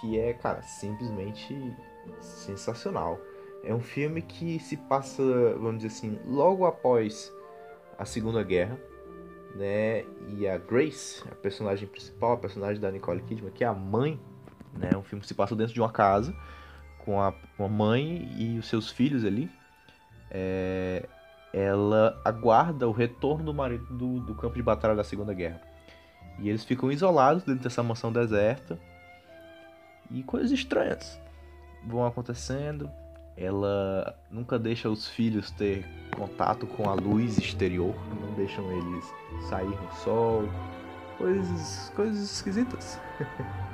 que 0.00 0.18
é, 0.18 0.32
cara, 0.32 0.60
simplesmente 0.62 1.72
sensacional. 2.20 3.20
É 3.62 3.72
um 3.72 3.80
filme 3.80 4.22
que 4.22 4.58
se 4.58 4.76
passa, 4.76 5.22
vamos 5.54 5.84
dizer 5.84 5.96
assim, 5.96 6.18
logo 6.26 6.66
após 6.66 7.32
a 7.96 8.04
Segunda 8.04 8.42
Guerra, 8.42 8.76
né? 9.54 10.04
E 10.30 10.48
a 10.48 10.58
Grace, 10.58 11.22
a 11.30 11.34
personagem 11.36 11.86
principal, 11.86 12.32
a 12.32 12.38
personagem 12.38 12.80
da 12.80 12.90
Nicole 12.90 13.22
Kidman, 13.22 13.52
que 13.52 13.62
é 13.62 13.68
a 13.68 13.72
mãe, 13.72 14.18
né? 14.76 14.90
Um 14.96 15.04
filme 15.04 15.20
que 15.20 15.28
se 15.28 15.34
passa 15.34 15.54
dentro 15.54 15.72
de 15.72 15.80
uma 15.80 15.92
casa 15.92 16.34
com 17.04 17.20
a, 17.20 17.32
com 17.56 17.64
a 17.64 17.68
mãe 17.68 18.28
e 18.36 18.58
os 18.58 18.66
seus 18.66 18.90
filhos 18.90 19.24
ali. 19.24 19.50
É, 20.30 21.08
ela 21.52 22.20
aguarda 22.24 22.88
o 22.88 22.92
retorno 22.92 23.44
do 23.44 23.54
marido 23.54 23.84
do, 23.94 24.20
do 24.20 24.34
campo 24.34 24.54
de 24.54 24.62
batalha 24.62 24.94
da 24.94 25.04
Segunda 25.04 25.34
Guerra. 25.34 25.60
E 26.38 26.48
eles 26.48 26.64
ficam 26.64 26.90
isolados 26.90 27.42
dentro 27.44 27.62
dessa 27.62 27.82
mansão 27.82 28.10
deserta. 28.10 28.78
E 30.10 30.22
coisas 30.22 30.50
estranhas 30.50 31.20
vão 31.86 32.06
acontecendo. 32.06 32.90
Ela 33.36 34.18
nunca 34.30 34.58
deixa 34.58 34.88
os 34.88 35.08
filhos 35.08 35.50
ter 35.50 35.86
contato 36.16 36.66
com 36.66 36.88
a 36.88 36.94
luz 36.94 37.38
exterior, 37.38 37.94
não 38.20 38.34
deixam 38.34 38.70
eles 38.72 39.12
sair 39.48 39.68
no 39.68 39.92
sol. 39.96 40.44
Coisas, 41.16 41.92
coisas 41.94 42.22
esquisitas. 42.22 42.98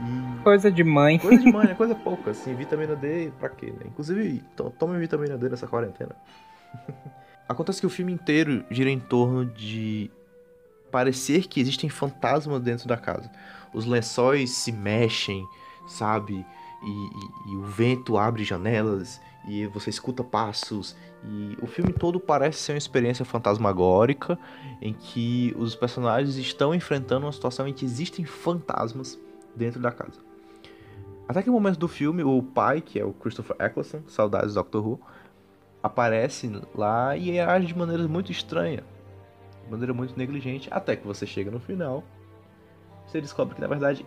e 0.00 0.42
Coisa 0.42 0.70
de 0.70 0.82
mãe. 0.82 1.18
Coisa 1.18 1.42
de 1.42 1.52
mãe, 1.52 1.68
é 1.70 1.74
coisa 1.74 1.94
pouca, 1.94 2.30
assim, 2.30 2.54
vitamina 2.54 2.96
D 2.96 3.30
pra 3.38 3.48
quê, 3.48 3.66
né? 3.66 3.86
Inclusive, 3.86 4.42
to 4.56 4.72
tome 4.78 4.98
vitamina 4.98 5.36
D 5.36 5.48
nessa 5.48 5.66
quarentena. 5.66 6.16
Acontece 7.48 7.80
que 7.80 7.86
o 7.86 7.90
filme 7.90 8.12
inteiro 8.12 8.64
gira 8.70 8.88
em 8.88 8.98
torno 8.98 9.44
de 9.44 10.10
parecer 10.90 11.46
que 11.46 11.60
existem 11.60 11.90
fantasmas 11.90 12.60
dentro 12.62 12.88
da 12.88 12.96
casa. 12.96 13.30
Os 13.72 13.84
lençóis 13.84 14.50
se 14.50 14.72
mexem, 14.72 15.44
sabe? 15.86 16.46
E, 16.82 16.90
e, 16.90 17.52
e 17.52 17.56
o 17.56 17.62
vento 17.62 18.16
abre 18.16 18.44
janelas 18.44 19.20
e 19.46 19.66
você 19.66 19.90
escuta 19.90 20.24
passos. 20.24 20.96
E 21.24 21.58
o 21.60 21.66
filme 21.66 21.92
todo 21.92 22.18
parece 22.18 22.58
ser 22.58 22.72
uma 22.72 22.78
experiência 22.78 23.24
fantasmagórica 23.24 24.38
em 24.80 24.94
que 24.94 25.54
os 25.58 25.74
personagens 25.74 26.36
estão 26.36 26.74
enfrentando 26.74 27.26
uma 27.26 27.32
situação 27.32 27.68
em 27.68 27.74
que 27.74 27.84
existem 27.84 28.24
fantasmas 28.24 29.18
dentro 29.54 29.80
da 29.80 29.90
casa. 29.90 30.20
Até 31.28 31.42
que 31.42 31.48
no 31.48 31.54
momento 31.54 31.78
do 31.78 31.88
filme, 31.88 32.22
o 32.24 32.42
pai, 32.42 32.80
que 32.80 32.98
é 32.98 33.04
o 33.04 33.12
Christopher 33.12 33.56
Eccleston, 33.60 34.02
saudades 34.08 34.54
do 34.54 34.54
Doctor 34.54 34.86
Who, 34.86 35.00
aparece 35.82 36.50
lá 36.74 37.16
e 37.16 37.38
age 37.38 37.66
de 37.66 37.78
maneira 37.78 38.06
muito 38.08 38.32
estranha, 38.32 38.82
de 39.64 39.70
maneira 39.70 39.94
muito 39.94 40.16
negligente, 40.18 40.68
até 40.72 40.96
que 40.96 41.06
você 41.06 41.26
chega 41.26 41.50
no 41.50 41.60
final, 41.60 42.02
você 43.06 43.20
descobre 43.20 43.54
que 43.54 43.60
na 43.60 43.68
verdade 43.68 44.04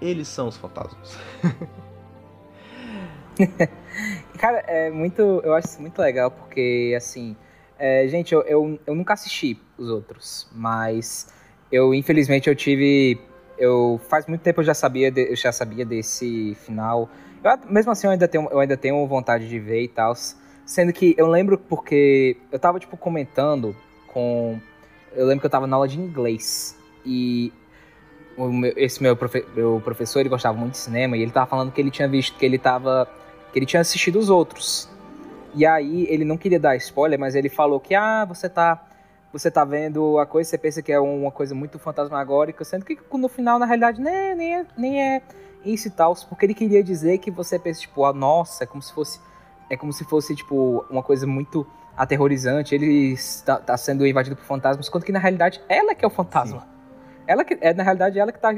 eles 0.00 0.28
são 0.28 0.48
os 0.48 0.56
fantasmas. 0.56 1.18
Cara, 4.38 4.58
é 4.66 4.90
muito. 4.90 5.22
Eu 5.44 5.54
acho 5.54 5.68
isso 5.68 5.80
muito 5.80 5.98
legal, 6.00 6.30
porque, 6.30 6.94
assim. 6.96 7.36
é, 7.78 8.06
gente, 8.08 8.32
eu, 8.34 8.42
eu, 8.42 8.78
eu 8.86 8.94
nunca 8.94 9.14
assisti 9.14 9.60
os 9.76 9.88
outros, 9.88 10.48
mas 10.52 11.32
eu, 11.70 11.94
infelizmente, 11.94 12.48
eu 12.48 12.54
tive. 12.54 13.20
Eu 13.58 14.00
faz 14.08 14.26
muito 14.26 14.40
tempo 14.42 14.60
eu 14.60 14.64
já 14.64 14.74
sabia, 14.74 15.10
de- 15.10 15.30
eu 15.30 15.36
já 15.36 15.52
sabia 15.52 15.84
desse 15.84 16.56
final. 16.64 17.08
Eu, 17.42 17.58
mesmo 17.70 17.92
assim, 17.92 18.06
eu 18.06 18.10
ainda 18.10 18.26
tenho, 18.26 18.48
eu 18.50 18.58
ainda 18.58 18.76
tenho 18.76 19.06
vontade 19.06 19.48
de 19.48 19.58
ver 19.58 19.82
e 19.82 19.88
tal. 19.88 20.14
Sendo 20.66 20.92
que 20.92 21.14
eu 21.18 21.26
lembro 21.26 21.58
porque 21.58 22.36
eu 22.50 22.58
tava, 22.58 22.78
tipo, 22.80 22.96
comentando 22.96 23.76
com. 24.08 24.58
Eu 25.14 25.26
lembro 25.26 25.40
que 25.40 25.46
eu 25.46 25.50
tava 25.50 25.66
na 25.66 25.76
aula 25.76 25.86
de 25.86 25.98
inglês. 26.00 26.76
E 27.04 27.52
meu- 28.36 28.72
esse 28.76 29.02
meu, 29.02 29.14
profe- 29.16 29.44
meu 29.54 29.80
professor, 29.84 30.20
ele 30.20 30.28
gostava 30.28 30.56
muito 30.58 30.72
de 30.72 30.78
cinema, 30.78 31.16
e 31.16 31.22
ele 31.22 31.30
tava 31.30 31.46
falando 31.46 31.70
que 31.70 31.80
ele 31.80 31.90
tinha 31.90 32.08
visto, 32.08 32.36
que 32.38 32.44
ele 32.44 32.58
tava. 32.58 33.08
que 33.52 33.58
ele 33.60 33.66
tinha 33.66 33.80
assistido 33.80 34.18
os 34.18 34.30
outros. 34.30 34.88
E 35.54 35.64
aí 35.64 36.08
ele 36.10 36.24
não 36.24 36.36
queria 36.36 36.58
dar 36.58 36.74
spoiler, 36.74 37.16
mas 37.20 37.36
ele 37.36 37.48
falou 37.48 37.78
que, 37.78 37.94
ah, 37.94 38.24
você 38.24 38.48
tá. 38.48 38.84
Você 39.34 39.50
tá 39.50 39.64
vendo 39.64 40.16
a 40.20 40.24
coisa, 40.24 40.48
você 40.48 40.56
pensa 40.56 40.80
que 40.80 40.92
é 40.92 41.00
uma 41.00 41.32
coisa 41.32 41.56
muito 41.56 41.76
fantasmagórica, 41.76 42.64
sendo 42.64 42.84
que 42.84 42.96
no 43.12 43.28
final, 43.28 43.58
na 43.58 43.66
realidade, 43.66 44.00
nem, 44.00 44.34
nem, 44.36 44.54
é, 44.60 44.66
nem 44.78 45.02
é 45.02 45.22
isso 45.64 45.88
e 45.88 45.90
tal. 45.90 46.14
Porque 46.28 46.46
ele 46.46 46.54
queria 46.54 46.84
dizer 46.84 47.18
que 47.18 47.32
você 47.32 47.58
pensa, 47.58 47.80
tipo, 47.80 48.04
ah, 48.04 48.12
nossa, 48.12 48.62
é 48.62 48.66
como 48.66 48.80
se 48.80 48.92
fosse. 48.94 49.20
É 49.68 49.76
como 49.76 49.92
se 49.92 50.04
fosse, 50.04 50.36
tipo, 50.36 50.84
uma 50.88 51.02
coisa 51.02 51.26
muito 51.26 51.66
aterrorizante. 51.96 52.76
Ele 52.76 53.12
está, 53.12 53.56
tá 53.56 53.76
sendo 53.76 54.06
invadido 54.06 54.36
por 54.36 54.44
fantasmas, 54.44 54.88
quando 54.88 55.02
que 55.02 55.10
na 55.10 55.18
realidade 55.18 55.60
ela 55.68 55.96
que 55.96 56.04
é 56.04 56.08
o 56.08 56.10
fantasma. 56.10 56.64
Ela 57.26 57.44
que, 57.44 57.58
é, 57.60 57.74
na 57.74 57.82
realidade, 57.82 58.18
ela 58.18 58.30
que 58.30 58.38
tá 58.38 58.50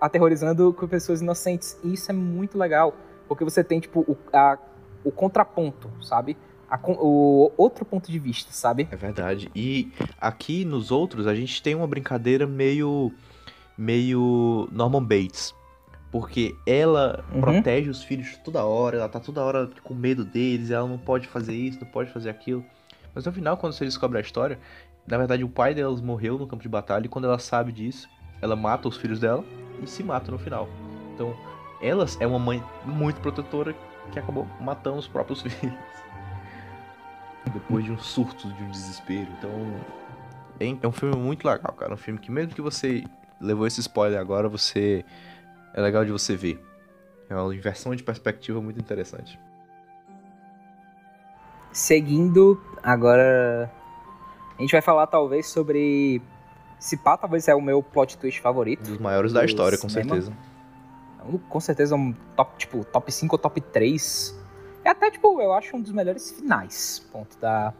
aterrorizando 0.00 0.72
com 0.72 0.86
pessoas 0.86 1.20
inocentes. 1.20 1.76
E 1.82 1.94
isso 1.94 2.10
é 2.10 2.14
muito 2.14 2.56
legal. 2.56 2.94
Porque 3.26 3.42
você 3.42 3.64
tem, 3.64 3.80
tipo, 3.80 4.00
o, 4.00 4.16
a- 4.32 4.58
o 5.02 5.10
contraponto, 5.10 5.90
sabe? 6.00 6.36
A 6.72 6.80
o 6.86 7.52
outro 7.58 7.84
ponto 7.84 8.10
de 8.10 8.18
vista, 8.18 8.50
sabe? 8.50 8.88
É 8.90 8.96
verdade. 8.96 9.50
E 9.54 9.92
aqui 10.18 10.64
nos 10.64 10.90
outros 10.90 11.26
a 11.26 11.34
gente 11.34 11.62
tem 11.62 11.74
uma 11.74 11.86
brincadeira 11.86 12.46
meio 12.46 13.12
meio 13.76 14.68
Norman 14.72 15.02
Bates. 15.02 15.54
Porque 16.10 16.54
ela 16.66 17.24
Uhum. 17.32 17.40
protege 17.40 17.88
os 17.88 18.02
filhos 18.02 18.36
toda 18.44 18.64
hora, 18.64 18.98
ela 18.98 19.08
tá 19.08 19.18
toda 19.18 19.42
hora 19.42 19.70
com 19.82 19.94
medo 19.94 20.24
deles, 20.24 20.70
ela 20.70 20.86
não 20.86 20.98
pode 20.98 21.26
fazer 21.26 21.54
isso, 21.54 21.78
não 21.80 21.88
pode 21.88 22.10
fazer 22.10 22.28
aquilo. 22.30 22.64
Mas 23.14 23.24
no 23.24 23.32
final, 23.32 23.56
quando 23.56 23.72
você 23.72 23.84
descobre 23.84 24.18
a 24.18 24.20
história, 24.20 24.58
na 25.06 25.16
verdade 25.18 25.42
o 25.44 25.48
pai 25.48 25.74
delas 25.74 26.00
morreu 26.00 26.38
no 26.38 26.46
campo 26.46 26.62
de 26.62 26.68
batalha 26.68 27.06
e 27.06 27.08
quando 27.08 27.24
ela 27.26 27.38
sabe 27.38 27.72
disso, 27.72 28.08
ela 28.42 28.54
mata 28.56 28.88
os 28.88 28.96
filhos 28.96 29.20
dela 29.20 29.44
e 29.82 29.86
se 29.86 30.02
mata 30.02 30.30
no 30.30 30.38
final. 30.38 30.68
Então, 31.14 31.34
ela 31.80 32.06
é 32.20 32.26
uma 32.26 32.38
mãe 32.38 32.62
muito 32.84 33.20
protetora 33.20 33.74
que 34.10 34.18
acabou 34.18 34.46
matando 34.60 34.98
os 34.98 35.08
próprios 35.08 35.40
filhos. 35.44 35.74
Depois 37.52 37.84
de 37.84 37.92
um 37.92 37.98
surto, 37.98 38.52
de 38.52 38.62
um 38.62 38.70
desespero. 38.70 39.28
Então, 39.38 39.50
é 40.82 40.86
um 40.86 40.92
filme 40.92 41.16
muito 41.16 41.46
legal, 41.46 41.72
cara. 41.72 41.92
Um 41.94 41.96
filme 41.96 42.18
que 42.20 42.30
mesmo 42.30 42.54
que 42.54 42.60
você 42.62 43.04
levou 43.40 43.66
esse 43.66 43.80
spoiler 43.80 44.20
agora, 44.20 44.48
você 44.48 45.04
é 45.74 45.80
legal 45.80 46.04
de 46.04 46.12
você 46.12 46.36
ver. 46.36 46.62
É 47.28 47.34
uma 47.34 47.54
inversão 47.54 47.94
de 47.94 48.02
perspectiva 48.02 48.60
muito 48.60 48.78
interessante. 48.78 49.38
Seguindo, 51.72 52.60
agora. 52.82 53.70
A 54.58 54.60
gente 54.60 54.72
vai 54.72 54.82
falar 54.82 55.06
talvez 55.06 55.46
sobre. 55.48 56.20
Se 56.78 56.96
pá, 56.96 57.16
talvez 57.16 57.48
é 57.48 57.54
o 57.54 57.60
meu 57.60 57.82
plot 57.82 58.18
twist 58.18 58.40
Um 58.40 58.42
favorito. 58.42 58.82
dos 58.82 58.98
maiores 58.98 59.32
da 59.32 59.44
história, 59.44 59.78
com 59.78 59.88
cinema. 59.88 60.14
certeza. 60.16 60.32
Com 61.48 61.60
certeza 61.60 61.94
um 61.94 62.12
top, 62.36 62.58
tipo, 62.58 62.84
top 62.84 63.10
5 63.10 63.34
ou 63.34 63.38
top 63.38 63.60
3. 63.60 64.38
É 64.84 64.90
até, 64.90 65.10
tipo, 65.10 65.40
eu 65.40 65.52
acho 65.52 65.76
um 65.76 65.80
dos 65.80 65.92
melhores 65.92 66.32
finais, 66.32 66.98
ponto, 67.12 67.38
da, 67.38 67.72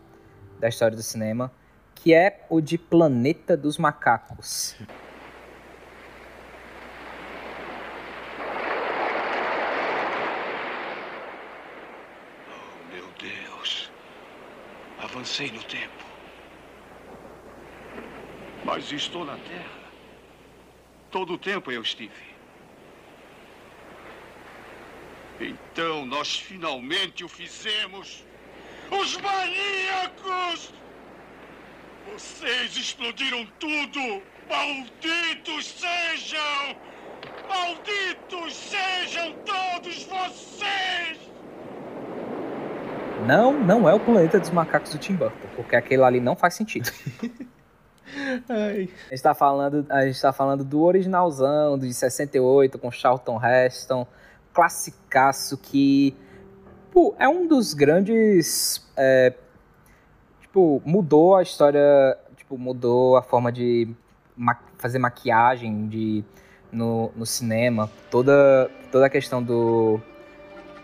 da 0.60 0.68
história 0.68 0.96
do 0.96 1.02
cinema. 1.02 1.52
Que 1.94 2.14
é 2.14 2.46
o 2.48 2.60
de 2.60 2.78
Planeta 2.78 3.56
dos 3.56 3.78
Macacos. 3.78 4.76
Oh, 12.48 12.92
meu 12.92 13.04
Deus. 13.20 13.90
Avancei 15.00 15.50
no 15.52 15.62
tempo. 15.64 16.04
Mas 18.64 18.90
estou 18.90 19.24
na 19.24 19.36
Terra. 19.36 19.82
Todo 21.10 21.34
o 21.34 21.38
tempo 21.38 21.70
eu 21.70 21.82
estive. 21.82 22.31
Então 25.42 26.06
nós 26.06 26.38
finalmente 26.38 27.24
o 27.24 27.28
fizemos. 27.28 28.24
Os 28.90 29.16
maníacos! 29.16 30.72
Vocês 32.12 32.76
explodiram 32.76 33.46
tudo! 33.58 34.22
Malditos 34.48 35.74
sejam! 35.78 36.76
Malditos 37.48 38.54
sejam 38.54 39.34
todos 39.44 40.04
vocês! 40.04 41.18
Não, 43.26 43.52
não 43.52 43.88
é 43.88 43.94
o 43.94 44.00
Planeta 44.00 44.38
dos 44.38 44.50
Macacos 44.50 44.92
do 44.92 44.98
Tim 44.98 45.14
Burton, 45.14 45.48
porque 45.54 45.76
aquele 45.76 46.02
ali 46.02 46.20
não 46.20 46.34
faz 46.34 46.54
sentido. 46.54 46.90
Ai. 48.48 48.88
A 49.06 49.14
gente 49.14 49.22
tá 49.22 49.32
falando, 49.34 49.86
a 49.88 50.04
gente 50.06 50.20
tá 50.20 50.32
falando 50.32 50.64
do 50.64 50.82
originalzão, 50.82 51.78
do 51.78 51.86
de 51.86 51.94
68, 51.94 52.78
com 52.78 52.90
Charlton 52.90 53.40
Heston, 53.42 54.06
classicaço 54.52 55.56
que 55.56 56.14
pô, 56.92 57.14
é 57.18 57.28
um 57.28 57.46
dos 57.46 57.74
grandes. 57.74 58.86
é, 58.96 59.32
tipo, 60.40 60.82
mudou 60.84 61.36
a 61.36 61.42
história. 61.42 62.16
Tipo, 62.36 62.58
mudou 62.58 63.16
a 63.16 63.22
forma 63.22 63.50
de 63.50 63.88
ma- 64.36 64.60
fazer 64.78 64.98
maquiagem 64.98 65.88
de, 65.88 66.24
no, 66.70 67.10
no 67.16 67.24
cinema. 67.24 67.90
Toda, 68.10 68.70
toda 68.90 69.06
a 69.06 69.10
questão 69.10 69.42
do. 69.42 70.00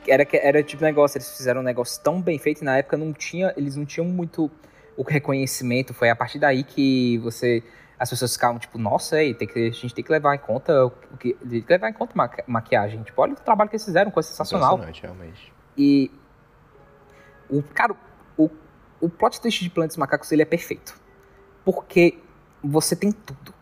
era, 0.07 0.27
era 0.33 0.63
tipo 0.63 0.83
negócio, 0.83 1.19
eles 1.19 1.37
fizeram 1.37 1.61
um 1.61 1.65
negócio 1.65 2.03
tão 2.03 2.21
bem 2.21 2.39
feito 2.39 2.63
e 2.63 2.65
na 2.65 2.79
época 2.79 2.97
não 2.97 3.13
tinha, 3.13 3.53
eles 3.57 3.77
não 3.77 3.85
tinham 3.85 4.07
muito 4.07 4.51
o 4.97 5.03
reconhecimento. 5.03 5.93
Foi 5.93 6.09
a 6.11 6.17
partir 6.17 6.39
daí 6.39 6.65
que 6.65 7.19
você. 7.19 7.63
As 7.99 8.11
pessoas 8.11 8.33
ficavam, 8.33 8.59
tipo, 8.59 8.79
nossa, 8.79 9.17
aí, 9.17 9.35
tem 9.35 9.49
que, 9.49 9.59
a 9.59 9.71
gente 9.71 9.93
tem 9.93 10.05
que 10.05 10.13
levar 10.13 10.35
em 10.35 10.39
conta 10.39 10.87
o 10.87 10.91
que. 11.19 11.35
Tem 11.35 11.63
que 11.63 11.73
levar 11.73 11.91
em 11.91 11.93
conta 11.93 12.13
maqui- 12.15 12.45
maquiagem. 12.47 13.03
Tipo, 13.03 13.23
olha 13.23 13.33
o 13.33 13.37
trabalho 13.37 13.69
que 13.69 13.77
eles 13.77 13.85
fizeram, 13.85 14.11
coisa 14.11 14.29
sensacional. 14.29 14.77
Realmente. 15.03 15.53
E. 15.77 16.11
O, 17.51 17.63
cara, 17.63 17.97
o, 18.37 18.49
o 19.01 19.09
plot 19.09 19.41
twist 19.41 19.65
de 19.65 19.71
Plantas 19.71 19.97
Macacos 19.97 20.31
ele 20.31 20.43
é 20.43 20.45
perfeito. 20.45 20.95
Porque 21.65 22.19
você 22.63 22.95
tem 22.95 23.11
tudo. 23.11 23.53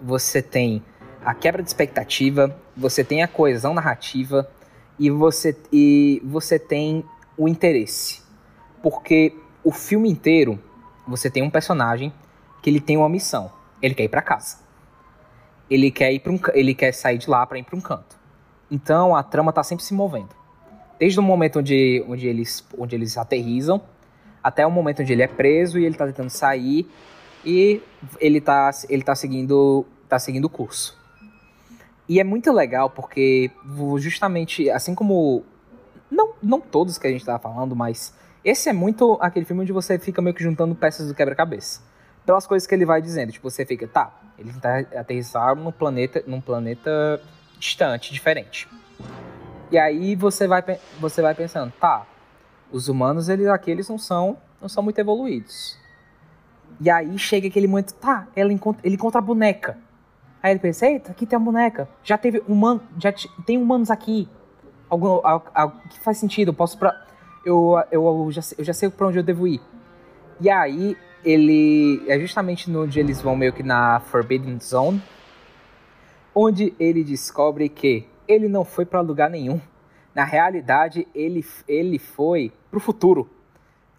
Você 0.00 0.42
tem 0.42 0.82
a 1.24 1.34
quebra 1.34 1.62
de 1.62 1.68
expectativa, 1.68 2.54
você 2.76 3.02
tem 3.02 3.22
a 3.22 3.28
coesão 3.28 3.72
narrativa 3.72 4.48
e 4.98 5.10
você, 5.10 5.56
e 5.72 6.20
você 6.24 6.58
tem 6.58 7.04
o 7.36 7.48
interesse. 7.48 8.22
Porque 8.82 9.36
o 9.62 9.72
filme 9.72 10.10
inteiro 10.10 10.58
você 11.06 11.30
tem 11.30 11.42
um 11.42 11.50
personagem 11.50 12.12
que 12.62 12.68
ele 12.70 12.80
tem 12.80 12.96
uma 12.96 13.08
missão. 13.08 13.50
Ele 13.84 13.94
quer 13.94 14.04
ir 14.04 14.08
pra 14.08 14.22
casa. 14.22 14.56
Ele 15.68 15.90
quer 15.90 16.10
ir 16.10 16.20
para 16.20 16.32
um, 16.32 16.40
ele 16.54 16.74
quer 16.74 16.92
sair 16.92 17.18
de 17.18 17.28
lá 17.28 17.44
para 17.44 17.58
ir 17.58 17.64
para 17.64 17.76
um 17.76 17.80
canto. 17.82 18.18
Então 18.70 19.14
a 19.14 19.22
trama 19.22 19.52
tá 19.52 19.62
sempre 19.62 19.84
se 19.84 19.92
movendo. 19.92 20.30
Desde 20.98 21.20
o 21.20 21.22
momento 21.22 21.58
onde, 21.58 22.02
onde, 22.08 22.26
eles, 22.26 22.66
onde 22.78 22.94
eles 22.96 23.18
aterrizam 23.18 23.82
até 24.42 24.66
o 24.66 24.70
momento 24.70 25.02
onde 25.02 25.12
ele 25.12 25.22
é 25.22 25.26
preso 25.26 25.78
e 25.78 25.84
ele 25.84 25.96
tá 25.96 26.06
tentando 26.06 26.30
sair 26.30 26.90
e 27.44 27.82
ele 28.18 28.40
tá, 28.40 28.70
ele 28.88 29.02
tá 29.02 29.14
seguindo 29.14 29.84
tá 30.08 30.18
seguindo 30.18 30.46
o 30.46 30.50
curso. 30.50 30.98
E 32.08 32.18
é 32.18 32.24
muito 32.24 32.50
legal 32.52 32.88
porque 32.88 33.50
justamente 33.98 34.70
assim 34.70 34.94
como 34.94 35.44
não, 36.10 36.32
não 36.42 36.58
todos 36.58 36.96
que 36.96 37.06
a 37.06 37.10
gente 37.10 37.24
tava 37.24 37.38
falando, 37.38 37.76
mas 37.76 38.14
esse 38.42 38.70
é 38.70 38.72
muito 38.72 39.18
aquele 39.20 39.44
filme 39.44 39.60
onde 39.60 39.72
você 39.72 39.98
fica 39.98 40.22
meio 40.22 40.34
que 40.34 40.42
juntando 40.42 40.74
peças 40.74 41.06
do 41.06 41.14
quebra-cabeça. 41.14 41.92
Pelas 42.24 42.46
coisas 42.46 42.66
que 42.66 42.74
ele 42.74 42.86
vai 42.86 43.02
dizendo, 43.02 43.32
tipo, 43.32 43.50
você 43.50 43.66
fica, 43.66 43.86
tá, 43.86 44.12
ele 44.38 44.52
tá 44.54 44.78
aterrissar 44.98 45.54
num 45.54 45.70
planeta, 45.70 46.22
num 46.26 46.40
planeta 46.40 47.20
distante, 47.58 48.12
diferente. 48.12 48.68
E 49.70 49.78
aí 49.78 50.14
você 50.16 50.46
vai, 50.46 50.62
você 50.98 51.20
vai 51.20 51.34
pensando, 51.34 51.72
tá, 51.80 52.06
os 52.72 52.88
humanos, 52.88 53.28
eles 53.28 53.46
aqui, 53.48 53.70
eles 53.70 53.88
não 53.88 53.98
são, 53.98 54.36
não 54.60 54.68
são 54.68 54.82
muito 54.82 54.98
evoluídos. 54.98 55.78
E 56.80 56.88
aí 56.90 57.18
chega 57.18 57.46
aquele 57.48 57.66
momento, 57.66 57.92
tá, 57.94 58.26
ela 58.34 58.52
encontra, 58.52 58.80
ele 58.86 58.94
encontra 58.94 59.18
a 59.18 59.22
boneca. 59.22 59.76
Aí 60.42 60.50
ele 60.52 60.60
pensa, 60.60 60.86
eita, 60.86 61.12
aqui 61.12 61.24
tem 61.26 61.36
a 61.36 61.40
boneca. 61.40 61.88
Já 62.02 62.18
teve 62.18 62.42
humano, 62.48 62.82
já 62.98 63.12
tem 63.46 63.56
humanos 63.58 63.90
aqui. 63.90 64.28
Algum, 64.90 65.20
al- 65.26 65.46
al- 65.54 65.70
que 65.90 65.98
faz 66.00 66.18
sentido, 66.18 66.48
eu 66.48 66.54
posso 66.54 66.78
pra... 66.78 67.02
Eu, 67.44 67.74
eu, 67.90 68.28
já, 68.30 68.42
sei- 68.42 68.56
eu 68.58 68.64
já 68.64 68.72
sei 68.72 68.88
pra 68.90 69.06
onde 69.06 69.18
eu 69.18 69.22
devo 69.22 69.46
ir. 69.46 69.60
E 70.40 70.50
aí, 70.50 70.96
ele... 71.24 72.02
É 72.06 72.18
justamente 72.18 72.70
no 72.70 72.84
onde 72.84 73.00
eles 73.00 73.20
vão 73.20 73.34
meio 73.36 73.52
que 73.52 73.62
na 73.62 74.00
Forbidden 74.00 74.58
Zone. 74.60 75.02
Onde 76.34 76.74
ele 76.78 77.04
descobre 77.04 77.68
que 77.68 78.06
ele 78.26 78.48
não 78.48 78.64
foi 78.64 78.84
pra 78.84 79.00
lugar 79.00 79.30
nenhum. 79.30 79.60
Na 80.14 80.24
realidade, 80.24 81.06
ele, 81.14 81.44
ele 81.66 81.98
foi 81.98 82.52
pro 82.70 82.80
futuro. 82.80 83.28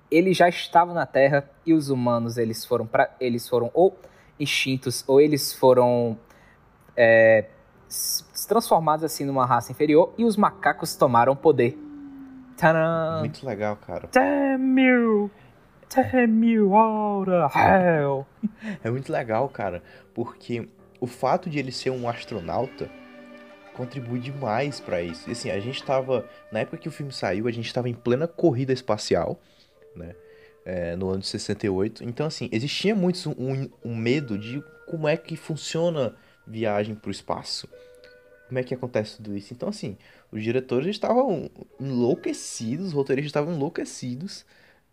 Ele 0.09 0.33
já 0.33 0.47
estava 0.47 0.93
na 0.93 1.05
Terra 1.05 1.49
e 1.65 1.73
os 1.73 1.89
humanos, 1.89 2.37
eles 2.37 2.63
foram 2.63 2.85
para 2.85 3.13
eles 3.19 3.49
foram 3.49 3.71
ou 3.73 3.97
extintos 4.39 5.03
ou 5.07 5.19
eles 5.19 5.51
foram 5.53 6.17
é, 6.95 7.45
transformados 8.47 9.03
assim 9.03 9.25
numa 9.25 9.45
raça 9.45 9.71
inferior 9.71 10.13
e 10.17 10.23
os 10.23 10.37
macacos 10.37 10.95
tomaram 10.95 11.35
poder. 11.35 11.77
Tadã! 12.55 13.19
Muito 13.19 13.45
legal, 13.45 13.75
cara. 13.75 14.07
Damn 14.13 14.79
you! 14.79 15.31
Damn 15.93 16.43
you 16.43 16.75
out 16.75 17.29
of 17.29 17.57
hell! 17.57 18.25
É 18.83 18.89
muito 18.89 19.11
legal, 19.11 19.47
cara, 19.49 19.83
porque 20.13 20.67
o 20.99 21.07
fato 21.07 21.49
de 21.49 21.59
ele 21.59 21.71
ser 21.71 21.89
um 21.89 22.07
astronauta 22.07 22.89
contribui 23.73 24.19
demais 24.19 24.79
pra 24.79 25.01
isso. 25.01 25.29
E 25.29 25.33
assim, 25.33 25.51
a 25.51 25.59
gente 25.59 25.83
tava. 25.83 26.27
Na 26.51 26.59
época 26.59 26.77
que 26.77 26.87
o 26.87 26.91
filme 26.91 27.11
saiu, 27.11 27.47
a 27.47 27.51
gente 27.51 27.73
tava 27.73 27.89
em 27.89 27.93
plena 27.93 28.27
corrida 28.27 28.73
espacial, 28.73 29.39
né? 29.95 30.15
É, 30.65 30.95
no 30.95 31.09
ano 31.09 31.19
de 31.19 31.27
68. 31.27 32.03
Então, 32.03 32.25
assim, 32.25 32.49
existia 32.51 32.95
muito 32.95 33.29
um, 33.37 33.69
um 33.83 33.95
medo 33.95 34.37
de 34.37 34.63
como 34.87 35.07
é 35.07 35.15
que 35.15 35.35
funciona 35.35 36.15
viagem 36.47 36.95
pro 36.95 37.11
espaço. 37.11 37.67
Como 38.47 38.59
é 38.59 38.63
que 38.63 38.73
acontece 38.73 39.17
tudo 39.17 39.35
isso? 39.35 39.53
Então, 39.53 39.69
assim, 39.69 39.97
os 40.31 40.43
diretores 40.43 40.87
estavam 40.87 41.49
enlouquecidos, 41.79 42.87
os 42.87 42.93
roteiristas 42.93 43.29
estavam 43.29 43.53
enlouquecidos, 43.53 44.45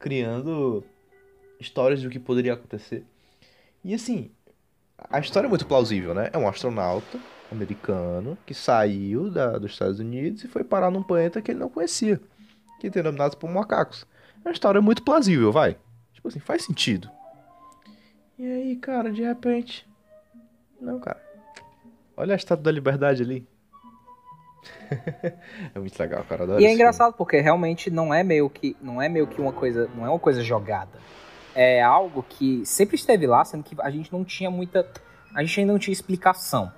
criando 0.03 0.85
histórias 1.61 2.03
do 2.03 2.11
que 2.11 2.19
poderia 2.19 2.55
acontecer. 2.55 3.05
E 3.85 3.95
assim, 3.95 4.31
a 4.99 5.21
história 5.21 5.47
é 5.47 5.49
muito 5.49 5.67
plausível, 5.67 6.13
né? 6.13 6.29
É 6.33 6.37
um 6.37 6.49
astronauta 6.49 7.19
americano 7.51 8.37
que 8.45 8.53
saiu 8.53 9.31
da, 9.31 9.59
dos 9.59 9.71
Estados 9.71 10.01
Unidos 10.01 10.43
e 10.43 10.49
foi 10.49 10.65
parar 10.65 10.91
num 10.91 11.03
planeta 11.03 11.41
que 11.41 11.53
ele 11.53 11.61
não 11.61 11.69
conhecia, 11.69 12.21
que 12.81 12.89
é 12.89 12.91
denominado 12.91 13.37
por 13.37 13.49
macacos. 13.49 14.05
É 14.45 14.49
uma 14.49 14.53
história 14.53 14.81
muito 14.81 15.05
plausível, 15.05 15.53
vai. 15.53 15.77
Tipo 16.13 16.29
assim, 16.29 16.41
faz 16.41 16.65
sentido. 16.65 17.09
E 18.37 18.45
aí, 18.45 18.77
cara, 18.77 19.13
de 19.13 19.23
repente. 19.23 19.87
Não, 20.81 20.99
cara. 20.99 21.23
Olha 22.17 22.35
a 22.35 22.37
estátua 22.37 22.65
da 22.65 22.73
liberdade 22.73 23.23
ali. 23.23 23.47
é 25.75 25.79
muito 25.79 25.99
legal, 25.99 26.25
cara. 26.29 26.45
adoro 26.45 26.61
E 26.61 26.67
é 26.67 26.73
engraçado 26.73 27.15
porque 27.15 27.41
realmente 27.41 27.91
não 27.91 28.13
é 28.13 28.23
meio 28.23 28.49
que 28.49 28.77
não 28.81 29.01
é 29.01 29.09
meio 29.09 29.27
que 29.27 29.41
uma 29.41 29.53
coisa, 29.53 29.89
não 29.95 30.07
é 30.07 30.09
uma 30.09 30.19
coisa 30.19 30.43
jogada. 30.43 30.99
É 31.55 31.83
algo 31.83 32.25
que 32.29 32.65
sempre 32.65 32.97
esteve 32.97 33.27
lá, 33.27 33.45
sendo 33.45 33.63
que 33.63 33.77
a 33.81 33.91
gente 33.91 34.13
não 34.13 34.25
tinha 34.25 34.51
muita, 34.51 34.87
a 35.35 35.43
gente 35.43 35.61
ainda 35.61 35.73
não 35.73 35.79
tinha 35.79 35.93
explicação. 35.93 36.73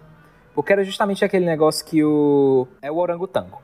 Porque 0.54 0.72
era 0.72 0.84
justamente 0.84 1.24
aquele 1.24 1.44
negócio 1.44 1.84
que 1.84 2.02
o 2.04 2.66
é 2.80 2.90
o 2.90 2.96
orangotango. 2.96 3.60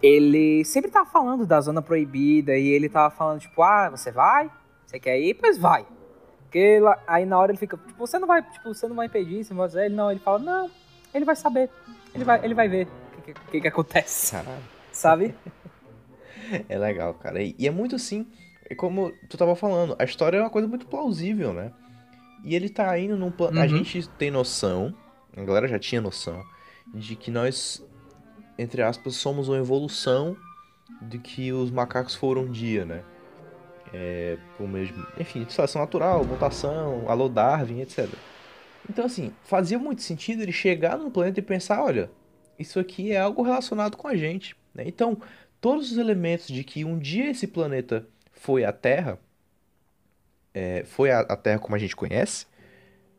Ele 0.00 0.64
sempre 0.64 0.90
tava 0.90 1.08
falando 1.08 1.44
da 1.44 1.60
zona 1.60 1.82
proibida 1.82 2.56
e 2.56 2.68
ele 2.68 2.88
tava 2.88 3.12
falando 3.14 3.40
tipo, 3.40 3.62
ah, 3.62 3.90
você 3.90 4.12
vai? 4.12 4.50
Você 4.86 4.98
quer 5.00 5.18
ir? 5.18 5.34
Pois 5.34 5.58
vai. 5.58 5.84
Porque 6.44 6.78
lá- 6.80 6.98
aí 7.06 7.26
na 7.26 7.38
hora 7.38 7.50
ele 7.50 7.58
fica, 7.58 7.76
tipo, 7.76 7.98
você 7.98 8.18
não 8.18 8.26
vai, 8.26 8.42
tipo, 8.42 8.72
você 8.72 8.86
não 8.86 8.94
vai 8.96 9.06
impedir, 9.06 9.44
você 9.44 9.52
não 9.52 9.58
vai 9.58 9.68
fazer. 9.68 9.86
Ele 9.86 9.94
não, 9.96 10.10
ele 10.10 10.20
fala, 10.20 10.38
não, 10.38 10.70
ele 11.12 11.24
vai 11.24 11.36
saber. 11.36 11.68
Ele 12.14 12.24
vai, 12.24 12.44
ele 12.44 12.54
vai 12.54 12.68
ver 12.68 12.88
que, 13.34 13.50
que, 13.50 13.60
que 13.60 13.68
acontece, 13.68 14.32
Caralho. 14.32 14.62
sabe? 14.92 15.34
É 16.68 16.78
legal, 16.78 17.12
cara. 17.14 17.42
E 17.42 17.54
é 17.66 17.70
muito 17.70 17.96
assim, 17.96 18.26
é 18.70 18.74
como 18.74 19.12
tu 19.28 19.36
tava 19.36 19.54
falando, 19.54 19.94
a 19.98 20.04
história 20.04 20.38
é 20.38 20.40
uma 20.40 20.48
coisa 20.48 20.66
muito 20.66 20.86
plausível, 20.86 21.52
né? 21.52 21.72
E 22.42 22.54
ele 22.54 22.68
tá 22.70 22.98
indo 22.98 23.16
num 23.16 23.30
plano. 23.30 23.58
A 23.58 23.62
Uhum. 23.64 23.68
gente 23.68 24.08
tem 24.10 24.30
noção, 24.30 24.94
a 25.36 25.44
galera 25.44 25.68
já 25.68 25.78
tinha 25.78 26.00
noção, 26.00 26.42
de 26.94 27.16
que 27.16 27.30
nós, 27.30 27.84
entre 28.56 28.80
aspas, 28.82 29.16
somos 29.16 29.48
uma 29.48 29.58
evolução 29.58 30.36
de 31.02 31.18
que 31.18 31.52
os 31.52 31.70
macacos 31.70 32.14
foram 32.14 32.42
um 32.42 32.50
dia, 32.50 32.84
né? 32.86 33.02
É, 33.92 34.38
por 34.56 34.66
meio 34.68 34.86
de, 34.86 34.94
enfim, 35.20 35.44
seleção 35.50 35.82
natural, 35.82 36.24
mutação, 36.24 37.04
alô 37.10 37.28
Darwin, 37.28 37.80
etc. 37.80 38.08
Então, 38.88 39.04
assim, 39.04 39.32
fazia 39.44 39.78
muito 39.78 40.00
sentido 40.02 40.42
ele 40.42 40.52
chegar 40.52 40.96
no 40.96 41.10
planeta 41.10 41.40
e 41.40 41.42
pensar: 41.42 41.82
olha, 41.82 42.10
isso 42.58 42.78
aqui 42.78 43.12
é 43.12 43.20
algo 43.20 43.42
relacionado 43.42 43.96
com 43.96 44.08
a 44.08 44.16
gente. 44.16 44.56
Né? 44.74 44.84
Então, 44.86 45.20
todos 45.60 45.92
os 45.92 45.98
elementos 45.98 46.48
de 46.48 46.64
que 46.64 46.84
um 46.84 46.98
dia 46.98 47.30
esse 47.30 47.46
planeta 47.46 48.06
foi 48.32 48.64
a 48.64 48.72
Terra, 48.72 49.18
é, 50.54 50.84
foi 50.84 51.10
a, 51.10 51.20
a 51.20 51.36
Terra 51.36 51.58
como 51.58 51.76
a 51.76 51.78
gente 51.78 51.94
conhece, 51.94 52.46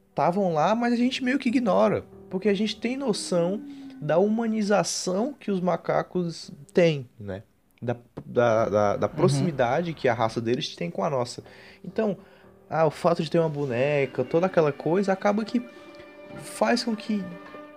estavam 0.09 0.53
lá, 0.53 0.75
mas 0.75 0.93
a 0.93 0.97
gente 0.97 1.23
meio 1.23 1.39
que 1.39 1.49
ignora, 1.49 2.03
porque 2.29 2.49
a 2.49 2.53
gente 2.53 2.79
tem 2.79 2.97
noção 2.97 3.61
da 4.01 4.17
humanização 4.17 5.33
que 5.33 5.51
os 5.51 5.59
macacos 5.59 6.51
têm, 6.73 7.07
né? 7.19 7.43
Da, 7.81 7.95
da, 8.25 8.69
da, 8.69 8.97
da 8.97 9.09
proximidade 9.09 9.93
que 9.93 10.09
a 10.09 10.13
raça 10.13 10.41
deles 10.41 10.75
tem 10.75 10.91
com 10.91 11.01
a 11.01 11.09
nossa. 11.09 11.41
Então, 11.83 12.17
ah, 12.69 12.85
o 12.85 12.91
fato 12.91 13.23
de 13.23 13.31
ter 13.31 13.39
uma 13.39 13.47
boneca, 13.47 14.23
toda 14.25 14.47
aquela 14.47 14.73
coisa, 14.73 15.13
acaba 15.13 15.45
que 15.45 15.65
faz 16.35 16.83
com 16.83 16.93
que 16.93 17.23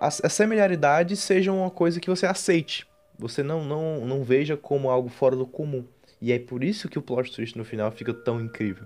as, 0.03 0.21
as 0.25 0.33
similaridades 0.33 1.21
sejam 1.21 1.59
uma 1.59 1.71
coisa 1.71 2.01
que 2.01 2.11
você 2.11 2.27
aceite. 2.27 2.89
Você 3.17 3.41
não, 3.41 3.63
não, 3.65 4.05
não 4.05 4.25
veja 4.25 4.57
como 4.57 4.91
algo 4.91 5.09
fora 5.09 5.37
do 5.37 5.47
comum. 5.47 5.87
E 6.21 6.33
é 6.33 6.41
por 6.41 6.65
isso 6.65 6.89
que 6.89 6.99
o 6.99 7.03
plot 7.03 7.31
twist 7.31 7.57
no 7.57 7.65
final 7.65 7.89
fica 7.93 8.13
tão 8.13 8.41
incrível. 8.41 8.85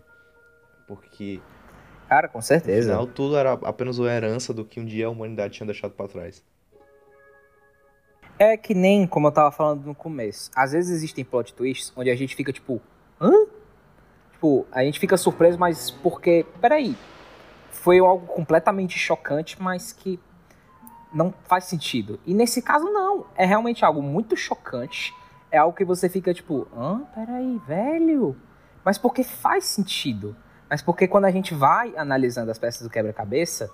Porque 0.86 1.40
Cara, 2.06 2.28
com 2.28 2.38
no 2.38 2.42
certeza. 2.42 2.90
final 2.90 3.06
tudo 3.06 3.34
era 3.34 3.54
apenas 3.54 3.98
uma 3.98 4.12
herança 4.12 4.52
do 4.52 4.62
que 4.62 4.78
um 4.78 4.84
dia 4.84 5.06
a 5.06 5.10
humanidade 5.10 5.54
tinha 5.54 5.66
deixado 5.66 5.92
pra 5.92 6.06
trás. 6.06 6.44
É 8.38 8.54
que 8.58 8.74
nem 8.74 9.06
como 9.06 9.28
eu 9.28 9.32
tava 9.32 9.50
falando 9.50 9.86
no 9.86 9.94
começo. 9.94 10.50
Às 10.54 10.72
vezes 10.72 10.94
existem 10.94 11.24
plot 11.24 11.54
twists 11.54 11.94
onde 11.96 12.10
a 12.10 12.14
gente 12.14 12.36
fica 12.36 12.52
tipo, 12.52 12.78
hã? 13.18 13.32
Tipo, 14.32 14.66
a 14.70 14.84
gente 14.84 15.00
fica 15.00 15.16
surpreso, 15.16 15.58
mas 15.58 15.90
porque, 15.90 16.44
peraí, 16.60 16.94
foi 17.70 18.00
algo 18.00 18.26
completamente 18.26 18.98
chocante, 18.98 19.56
mas 19.62 19.94
que 19.94 20.20
não 21.16 21.32
faz 21.44 21.64
sentido. 21.64 22.20
E 22.26 22.34
nesse 22.34 22.60
caso 22.60 22.84
não, 22.84 23.24
é 23.34 23.46
realmente 23.46 23.84
algo 23.84 24.02
muito 24.02 24.36
chocante, 24.36 25.14
é 25.50 25.56
algo 25.56 25.74
que 25.74 25.84
você 25.84 26.10
fica 26.10 26.34
tipo, 26.34 26.68
hã? 26.76 27.00
Peraí, 27.14 27.58
velho? 27.66 28.36
Mas 28.84 28.98
porque 28.98 29.24
faz 29.24 29.64
sentido. 29.64 30.36
Mas 30.68 30.82
porque 30.82 31.08
quando 31.08 31.24
a 31.24 31.30
gente 31.30 31.54
vai 31.54 31.94
analisando 31.96 32.50
as 32.50 32.58
peças 32.58 32.82
do 32.82 32.90
quebra-cabeça, 32.90 33.70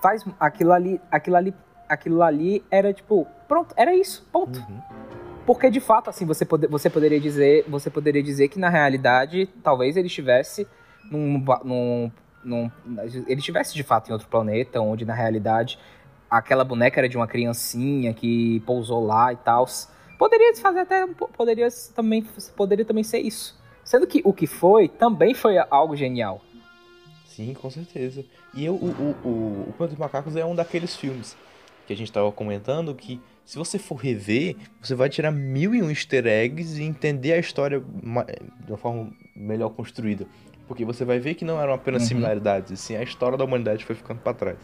faz 0.00 0.24
aquilo 0.38 0.72
ali, 0.72 1.00
aquilo 1.10 1.34
ali, 1.36 1.54
aquilo 1.88 2.22
ali 2.22 2.64
era 2.70 2.92
tipo, 2.92 3.26
pronto, 3.48 3.74
era 3.76 3.92
isso, 3.92 4.24
ponto. 4.30 4.64
Porque 5.44 5.68
de 5.70 5.80
fato, 5.80 6.08
assim, 6.10 6.24
você, 6.24 6.44
pode, 6.44 6.68
você 6.68 6.88
poderia 6.88 7.18
dizer, 7.20 7.64
você 7.68 7.90
poderia 7.90 8.22
dizer 8.22 8.48
que 8.48 8.58
na 8.58 8.68
realidade, 8.68 9.46
talvez 9.64 9.96
ele 9.96 10.06
estivesse 10.06 10.66
num, 11.10 11.44
num, 11.64 12.12
num- 12.44 12.70
ele 13.26 13.40
estivesse 13.40 13.74
de 13.74 13.82
fato 13.82 14.08
em 14.08 14.12
outro 14.12 14.28
planeta, 14.28 14.80
onde 14.80 15.04
na 15.04 15.12
realidade 15.12 15.78
aquela 16.38 16.64
boneca 16.64 17.00
era 17.00 17.08
de 17.08 17.16
uma 17.16 17.26
criancinha 17.26 18.12
que 18.14 18.60
pousou 18.60 19.04
lá 19.04 19.32
e 19.32 19.36
tal. 19.36 19.66
Poderia 20.18 20.54
fazer 20.56 20.80
até, 20.80 21.06
po- 21.06 21.28
poderia 21.28 21.68
também, 21.94 22.22
poderia 22.56 22.84
também 22.84 23.04
ser 23.04 23.18
isso. 23.18 23.58
Sendo 23.84 24.06
que 24.06 24.22
o 24.24 24.32
que 24.32 24.46
foi 24.46 24.88
também 24.88 25.34
foi 25.34 25.56
algo 25.70 25.94
genial. 25.96 26.40
Sim, 27.26 27.52
com 27.54 27.68
certeza. 27.70 28.24
E 28.54 28.64
eu, 28.64 28.74
o, 28.74 28.86
o, 28.86 29.28
o, 29.28 29.66
o 29.68 29.72
Planeta 29.76 29.96
dos 29.96 29.98
Macacos 29.98 30.36
é 30.36 30.44
um 30.44 30.54
daqueles 30.54 30.94
filmes 30.96 31.36
que 31.86 31.92
a 31.92 31.96
gente 31.96 32.10
tava 32.10 32.30
comentando 32.32 32.94
que, 32.94 33.20
se 33.44 33.58
você 33.58 33.78
for 33.78 33.96
rever, 33.96 34.56
você 34.80 34.94
vai 34.94 35.08
tirar 35.10 35.30
mil 35.30 35.74
e 35.74 35.82
um 35.82 35.90
easter 35.90 36.26
eggs 36.26 36.80
e 36.80 36.84
entender 36.84 37.32
a 37.32 37.38
história 37.38 37.78
de 37.80 38.70
uma 38.72 38.78
forma 38.78 39.10
melhor 39.36 39.68
construída. 39.70 40.26
Porque 40.66 40.82
você 40.84 41.04
vai 41.04 41.18
ver 41.18 41.34
que 41.34 41.44
não 41.44 41.60
eram 41.60 41.74
apenas 41.74 42.02
Uhum. 42.02 42.08
similaridades, 42.08 42.70
e 42.70 42.76
sim 42.76 42.96
a 42.96 43.02
história 43.02 43.36
da 43.36 43.44
humanidade 43.44 43.84
foi 43.84 43.94
ficando 43.94 44.20
pra 44.20 44.32
trás. 44.32 44.56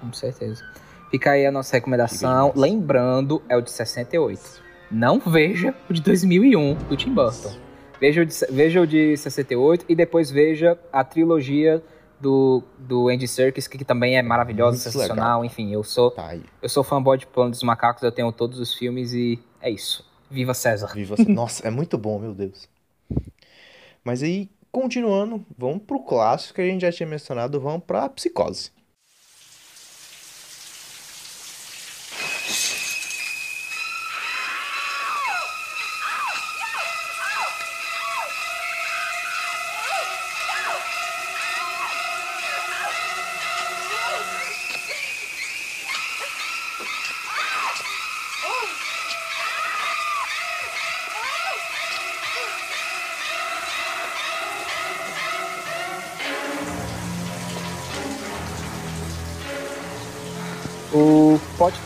Com 0.00 0.12
certeza. 0.12 0.64
Fica 1.10 1.32
aí 1.32 1.46
a 1.46 1.52
nossa 1.52 1.76
recomendação. 1.76 2.52
Lembrando, 2.56 3.42
é 3.48 3.56
o 3.56 3.60
de 3.60 3.70
68. 3.70 4.62
Não 4.90 5.18
veja 5.18 5.74
o 5.88 5.92
de 5.92 6.02
2001 6.02 6.74
do 6.74 6.96
Tim 6.96 7.14
Burton. 7.14 7.52
Veja 8.00 8.22
o 8.22 8.26
de, 8.26 8.34
veja 8.50 8.80
o 8.80 8.86
de 8.86 9.16
68 9.16 9.86
e 9.88 9.94
depois 9.94 10.30
veja 10.30 10.78
a 10.92 11.04
trilogia 11.04 11.82
do, 12.20 12.62
do 12.78 13.08
Andy 13.08 13.28
Serkis, 13.28 13.66
que, 13.66 13.78
que 13.78 13.84
também 13.84 14.16
é 14.16 14.22
maravilhosa, 14.22 14.78
sensacional. 14.78 15.40
legal. 15.40 15.44
Enfim, 15.44 15.72
eu 15.72 15.84
sou, 15.84 16.10
Tá 16.10 16.36
eu 16.60 16.68
sou 16.68 16.82
fanboy 16.82 17.18
de 17.18 17.26
Plano 17.26 17.50
dos 17.50 17.62
Macacos, 17.62 18.02
eu 18.02 18.12
tenho 18.12 18.32
todos 18.32 18.58
os 18.58 18.74
filmes 18.74 19.12
e 19.12 19.38
é 19.60 19.70
isso. 19.70 20.04
Viva 20.30 20.54
César. 20.54 20.92
Viva 20.94 21.16
você. 21.16 21.24
Nossa, 21.24 21.66
é 21.66 21.70
muito 21.70 21.96
bom, 21.96 22.18
meu 22.18 22.34
Deus. 22.34 22.68
Mas 24.02 24.22
aí, 24.22 24.50
continuando, 24.72 25.44
vamos 25.56 25.82
pro 25.86 26.00
clássico 26.00 26.54
que 26.54 26.60
a 26.60 26.66
gente 26.66 26.82
já 26.82 26.90
tinha 26.90 27.08
mencionado, 27.08 27.60
vamos 27.60 27.84
pra 27.86 28.08
Psicose. 28.08 28.70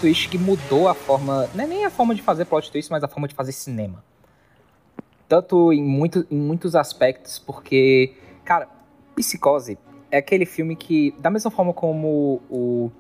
Twist 0.01 0.29
que 0.29 0.39
mudou 0.39 0.89
a 0.89 0.95
forma. 0.95 1.49
Não 1.55 1.65
é 1.65 1.67
nem 1.67 1.85
a 1.85 1.91
forma 1.91 2.15
de 2.15 2.23
fazer 2.23 2.45
plot 2.45 2.71
twist, 2.71 2.91
mas 2.91 3.03
a 3.03 3.09
forma 3.09 3.29
de 3.29 3.35
fazer 3.35 3.53
cinema. 3.53 4.03
Tanto 5.29 5.73
em, 5.73 5.83
muito, 5.83 6.27
em 6.31 6.39
muitos 6.39 6.75
aspectos, 6.75 7.39
porque, 7.39 8.15
cara, 8.45 8.69
Psicose 9.15 9.79
é 10.11 10.19
aquele 10.19 10.47
filme 10.47 10.75
que, 10.75 11.15
da 11.19 11.31
mesma 11.31 11.51
forma 11.51 11.73
como 11.73 12.41
o. 12.51 12.91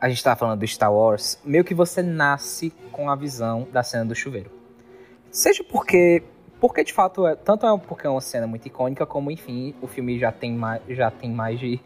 A 0.00 0.08
gente 0.08 0.22
tava 0.24 0.36
falando 0.36 0.60
do 0.60 0.66
Star 0.66 0.92
Wars, 0.92 1.38
meio 1.44 1.62
que 1.62 1.74
você 1.74 2.02
nasce 2.02 2.72
com 2.90 3.10
a 3.10 3.14
visão 3.14 3.68
da 3.70 3.82
cena 3.82 4.06
do 4.06 4.14
chuveiro. 4.14 4.50
Seja 5.30 5.62
porque. 5.62 6.22
Porque 6.60 6.84
de 6.84 6.92
fato, 6.92 7.26
é, 7.26 7.34
tanto 7.34 7.66
é 7.66 7.78
porque 7.78 8.06
é 8.06 8.10
uma 8.10 8.20
cena 8.20 8.46
muito 8.46 8.66
icônica, 8.66 9.06
como 9.06 9.30
enfim, 9.30 9.74
o 9.80 9.86
filme 9.86 10.18
já 10.18 10.30
tem 10.30 10.52
mais, 10.52 10.82
já 10.90 11.10
tem 11.10 11.30
mais 11.30 11.58
de. 11.58 11.80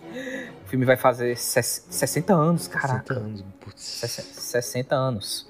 O 0.65 0.69
filme 0.69 0.85
vai 0.85 0.97
fazer 0.97 1.37
ses- 1.37 1.87
60 1.89 2.35
anos, 2.35 2.67
caraca. 2.67 3.15
60 3.15 3.15
anos, 3.15 3.45
putz. 3.61 3.81
60 3.83 4.95
anos. 4.97 5.49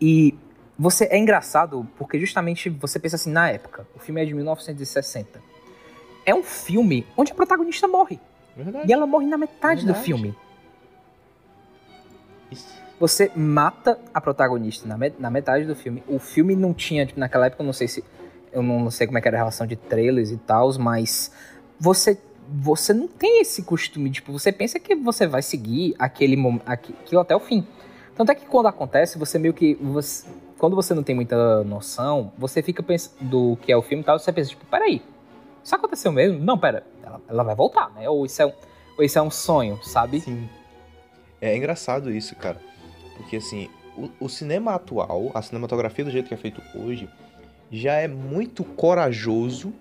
E 0.00 0.34
você 0.78 1.06
é 1.06 1.18
engraçado 1.18 1.86
porque 1.98 2.18
justamente 2.20 2.70
você 2.70 2.98
pensa 3.00 3.16
assim 3.16 3.30
na 3.32 3.50
época. 3.50 3.86
O 3.96 3.98
filme 3.98 4.22
é 4.22 4.24
de 4.24 4.32
1960. 4.32 5.40
É 6.24 6.32
um 6.34 6.42
filme 6.44 7.04
onde 7.16 7.32
a 7.32 7.34
protagonista 7.34 7.88
morre. 7.88 8.20
Verdade. 8.56 8.88
E 8.88 8.92
ela 8.92 9.06
morre 9.06 9.26
na 9.26 9.36
metade 9.36 9.80
do 9.80 9.86
Verdade. 9.86 10.04
filme. 10.04 10.36
Isso. 12.50 12.80
Você 13.00 13.32
mata 13.34 13.98
a 14.14 14.20
protagonista 14.20 14.86
na, 14.86 14.96
me- 14.96 15.14
na 15.18 15.30
metade 15.30 15.64
do 15.64 15.74
filme. 15.74 16.02
O 16.06 16.18
filme 16.20 16.54
não 16.54 16.72
tinha, 16.72 17.04
tipo, 17.04 17.18
naquela 17.18 17.46
época, 17.46 17.64
não 17.64 17.72
sei 17.72 17.88
se. 17.88 18.04
Eu 18.52 18.62
não 18.62 18.90
sei 18.90 19.06
como 19.06 19.18
é 19.18 19.20
que 19.20 19.28
era 19.28 19.36
a 19.36 19.40
relação 19.40 19.66
de 19.66 19.76
trailers 19.76 20.30
e 20.30 20.36
tal, 20.36 20.72
mas 20.78 21.32
você. 21.78 22.18
Você 22.54 22.92
não 22.92 23.08
tem 23.08 23.40
esse 23.40 23.62
costume, 23.62 24.10
tipo, 24.10 24.30
você 24.30 24.52
pensa 24.52 24.78
que 24.78 24.94
você 24.94 25.26
vai 25.26 25.40
seguir 25.40 25.94
aquele 25.98 26.36
aquilo 26.66 27.20
até 27.22 27.34
o 27.34 27.40
fim. 27.40 27.66
Tanto 28.14 28.30
é 28.30 28.34
que 28.34 28.44
quando 28.44 28.66
acontece, 28.66 29.18
você 29.18 29.38
meio 29.38 29.54
que. 29.54 29.74
você- 29.76 30.26
quando 30.58 30.76
você 30.76 30.92
não 30.92 31.02
tem 31.02 31.14
muita 31.14 31.64
noção, 31.64 32.30
você 32.36 32.62
fica 32.62 32.82
pensando 32.82 33.14
do 33.22 33.56
que 33.56 33.72
é 33.72 33.76
o 33.76 33.80
filme 33.82 34.02
e 34.02 34.04
tal, 34.04 34.18
você 34.18 34.30
pensa, 34.32 34.50
tipo, 34.50 34.66
peraí, 34.66 35.00
isso 35.64 35.74
aconteceu 35.74 36.12
mesmo? 36.12 36.38
Não, 36.38 36.58
pera, 36.58 36.84
ela, 37.02 37.20
ela 37.28 37.42
vai 37.42 37.54
voltar, 37.54 37.90
né? 37.94 38.08
Ou 38.08 38.26
isso 38.26 38.42
é 38.42 38.46
um, 38.46 38.52
ou 38.98 39.02
isso 39.04 39.18
é 39.18 39.22
um 39.22 39.30
sonho, 39.30 39.78
sabe? 39.82 40.20
Sim. 40.20 40.46
É 41.40 41.56
engraçado 41.56 42.10
isso, 42.12 42.36
cara. 42.36 42.60
Porque 43.16 43.36
assim, 43.36 43.68
o, 43.96 44.08
o 44.26 44.28
cinema 44.28 44.74
atual, 44.74 45.30
a 45.34 45.40
cinematografia 45.42 46.04
do 46.04 46.10
jeito 46.10 46.28
que 46.28 46.34
é 46.34 46.36
feito 46.36 46.60
hoje, 46.76 47.08
já 47.72 47.94
é 47.94 48.06
muito 48.06 48.62
corajoso 48.62 49.72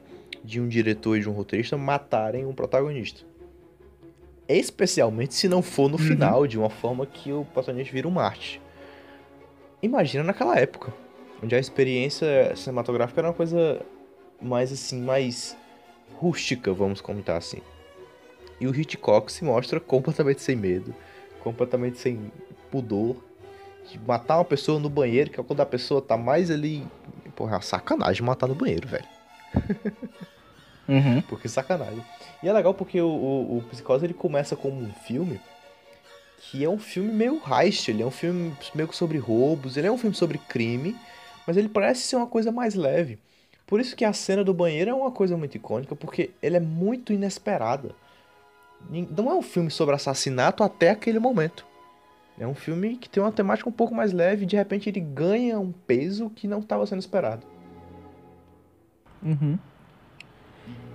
de 0.44 0.62
um 0.62 0.68
diretor 0.68 1.18
e 1.18 1.20
de 1.20 1.30
um 1.30 1.34
roteirista 1.34 1.78
matarem 1.78 2.46
um 2.46 2.54
protagonista. 2.54 3.22
Especialmente 4.48 5.34
se 5.34 5.48
não 5.48 5.62
for 5.62 5.89
no 5.89 5.98
final, 5.98 6.48
de 6.48 6.58
uma 6.58 6.70
forma 6.70 7.06
que 7.06 7.32
o 7.32 7.46
protagonista 7.54 7.94
vira 7.94 8.08
um 8.08 8.12
Marte. 8.12 8.62
Imagina 9.84 10.24
naquela 10.24 10.58
época, 10.58 10.94
onde 11.44 11.56
a 11.56 11.60
experiência 11.60 12.56
cinematográfica 12.56 13.22
era 13.22 13.28
uma 13.28 13.34
coisa 13.34 13.82
mais 14.42 14.72
assim, 14.72 15.02
mais 15.02 15.58
rústica, 16.16 16.74
vamos 16.74 17.02
comentar 17.02 17.38
assim. 17.38 17.62
E 18.60 18.68
o 18.68 18.76
Hitchcock 18.76 19.32
se 19.32 19.44
mostra 19.44 19.80
completamente 19.80 20.42
sem 20.42 20.56
medo, 20.56 20.94
completamente 21.39 21.98
sem 21.98 22.32
pudor. 22.70 23.18
De 23.89 24.00
matar 24.00 24.38
uma 24.38 24.46
pessoa 24.46 24.80
no 24.80 24.88
banheiro, 24.88 25.32
que 25.32 25.39
é 25.39 25.44
quando 25.44 25.60
a 25.62 25.66
pessoa 25.66 26.02
tá 26.02 26.16
mais 26.16 26.52
ali. 26.52 26.86
Porra, 27.42 27.54
é 27.54 27.56
uma 27.56 27.62
sacanagem 27.64 28.22
matar 28.24 28.46
no 28.46 28.54
banheiro, 28.54 28.88
velho. 28.88 29.08
Uhum. 30.88 31.22
Porque 31.22 31.50
sacanagem. 31.50 32.04
E 32.44 32.48
é 32.48 32.54
legal 32.54 32.72
porque 32.72 33.02
o, 33.02 33.08
o, 33.08 33.58
o 33.58 33.62
Psicose 33.64 34.06
ele 34.06 34.14
começa 34.14 34.56
como 34.56 34.80
um 34.80 34.94
filme 34.94 35.42
que 36.38 36.64
é 36.64 36.70
um 36.70 36.78
filme 36.78 37.12
meio 37.12 37.42
heist, 37.48 37.89
ele 37.89 38.04
é 38.04 38.06
um 38.06 38.12
filme 38.12 38.56
meio 38.76 38.94
sobre 38.94 39.18
roubos, 39.18 39.76
ele 39.76 39.88
é 39.88 39.92
um 39.92 39.98
filme 39.98 40.16
sobre 40.16 40.38
crime, 40.38 40.96
mas 41.48 41.58
ele 41.58 41.68
parece 41.68 42.02
ser 42.02 42.16
uma 42.16 42.28
coisa 42.28 42.52
mais 42.52 42.76
leve. 42.76 43.18
Por 43.66 43.80
isso 43.80 43.96
que 43.96 44.06
a 44.06 44.14
cena 44.14 44.44
do 44.44 44.54
banheiro 44.54 44.92
é 44.92 44.94
uma 44.94 45.12
coisa 45.12 45.36
muito 45.36 45.56
icônica, 45.56 45.96
porque 45.96 46.30
ele 46.44 46.58
é 46.58 46.60
muito 46.60 47.12
inesperada. 47.12 47.89
Não 48.88 49.32
é 49.32 49.34
um 49.34 49.42
filme 49.42 49.72
sobre 49.72 49.96
assassinato 49.96 50.64
até 50.64 50.92
aquele 50.92 51.18
momento. 51.18 51.66
É 52.42 52.48
um 52.48 52.56
filme 52.56 52.98
que 52.98 53.08
tem 53.08 53.22
uma 53.22 53.32
temática 53.32 53.70
um 53.70 53.72
pouco 53.72 53.94
mais 53.94 54.12
leve 54.12 54.44
e 54.44 54.46
de 54.48 54.56
repente 54.56 54.89
ele 54.89 55.00
ganha 55.00 55.60
um 55.60 55.72
peso 55.72 56.30
que 56.32 56.48
não 56.48 56.60
estava 56.60 56.86
sendo 56.88 56.98
esperado. 57.00 57.46
Uhum. 59.22 59.58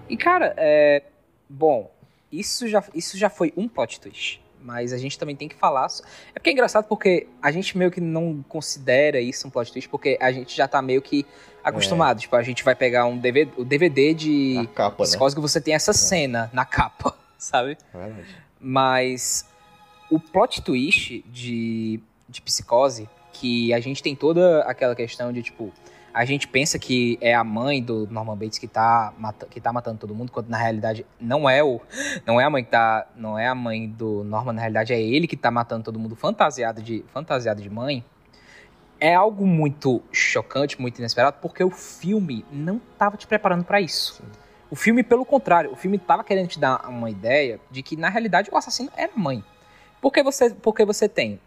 E 0.09 0.17
cara, 0.17 0.55
é. 0.57 1.03
Bom, 1.49 1.91
isso 2.33 2.67
já, 2.67 2.83
isso 2.93 3.17
já 3.17 3.31
foi 3.31 3.53
um 3.57 3.69
plot 3.69 4.01
twist. 4.01 4.43
Mas 4.61 4.93
a 4.93 4.99
gente 4.99 5.17
também 5.17 5.37
tem 5.37 5.49
que 5.49 5.55
falar. 5.55 5.89
so- 5.89 6.03
É 6.35 6.41
porque 6.41 6.51
é 6.51 6.53
engraçado 6.53 6.87
porque 6.89 7.29
a 7.41 7.53
gente 7.53 7.79
meio 7.79 7.93
que 7.93 8.01
não 8.01 8.45
considera 8.49 9.21
isso 9.21 9.47
um 9.47 9.51
plot 9.51 9.71
twist, 9.71 9.89
porque 9.89 10.19
a 10.21 10.33
gente 10.33 10.57
já 10.57 10.67
tá 10.67 10.83
meio 10.83 11.01
que 11.01 11.25
acostumado. 11.63 12.19
Tipo, 12.19 12.35
a 12.35 12.43
gente 12.43 12.65
vai 12.65 12.75
pegar 12.75 13.07
um 13.07 13.17
DVD, 13.17 13.53
o 13.57 13.65
DVD 13.65 14.13
de 14.15 14.59
A 14.59 14.67
capa, 14.67 15.05
né? 15.05 15.11
Que 15.33 15.41
você 15.41 15.61
tem 15.61 15.75
essa 15.75 15.93
cena 15.93 16.51
na 16.53 16.65
capa, 16.67 17.17
sabe? 17.39 17.79
É 17.95 17.99
verdade. 17.99 18.37
Mas 18.61 19.49
o 20.11 20.21
plot 20.21 20.63
twist 20.63 21.25
de, 21.31 22.01
de 22.29 22.41
psicose, 22.43 23.09
que 23.33 23.73
a 23.73 23.81
gente 23.81 24.03
tem 24.03 24.15
toda 24.15 24.63
aquela 24.63 24.95
questão 24.95 25.33
de, 25.33 25.43
tipo, 25.43 25.73
a 26.17 26.25
gente 26.25 26.49
pensa 26.49 26.79
que 26.79 27.19
é 27.21 27.35
a 27.35 27.45
mãe 27.45 27.83
do 27.83 28.07
Norman 28.11 28.37
Bates 28.37 28.59
que 28.59 28.67
tá, 28.67 29.13
que 29.51 29.61
tá 29.61 29.71
matando 29.71 29.99
todo 29.99 30.15
mundo, 30.15 30.33
quando 30.33 30.49
na 30.49 30.57
realidade 30.57 31.05
não 31.21 31.49
é 31.49 31.63
o. 31.63 31.79
Não 32.25 32.41
é 32.41 32.45
a 32.45 32.49
mãe 32.49 32.65
que 32.65 32.71
tá. 32.71 33.07
Não 33.15 33.39
é 33.39 33.47
a 33.47 33.55
mãe 33.55 33.87
do 33.87 34.25
Norman, 34.25 34.55
na 34.55 34.63
realidade 34.63 34.95
é 34.95 35.01
ele 35.01 35.27
que 35.27 35.37
tá 35.37 35.51
matando 35.51 35.85
todo 35.85 35.99
mundo 35.99 36.17
fantasiado 36.17 36.81
de, 36.81 37.05
fantasiado 37.09 37.61
de 37.61 37.69
mãe. 37.69 38.03
é 38.99 39.15
algo 39.15 39.47
muito 39.47 40.03
chocante, 40.11 40.81
muito 40.81 40.99
inesperado, 40.99 41.37
porque 41.43 41.63
o 41.63 41.71
filme 41.71 42.47
não 42.51 42.81
tava 42.97 43.19
te 43.19 43.27
preparando 43.27 43.65
pra 43.65 43.79
isso. 43.79 44.23
O 44.71 44.75
filme, 44.75 45.03
pelo 45.03 45.25
contrário, 45.25 45.71
o 45.71 45.77
filme 45.77 45.99
tava 45.99 46.25
querendo 46.25 46.49
te 46.49 46.59
dar 46.59 46.89
uma 46.89 47.11
ideia 47.11 47.61
de 47.71 47.83
que, 47.83 47.95
na 47.95 48.09
realidade, 48.09 48.49
o 48.51 48.57
assassino 48.57 48.91
era 48.97 49.13
mãe. 49.15 49.45
Porque 50.07 50.23
você, 50.23 50.51
porque 50.51 50.85
você 50.85 51.09
tem 51.09 51.41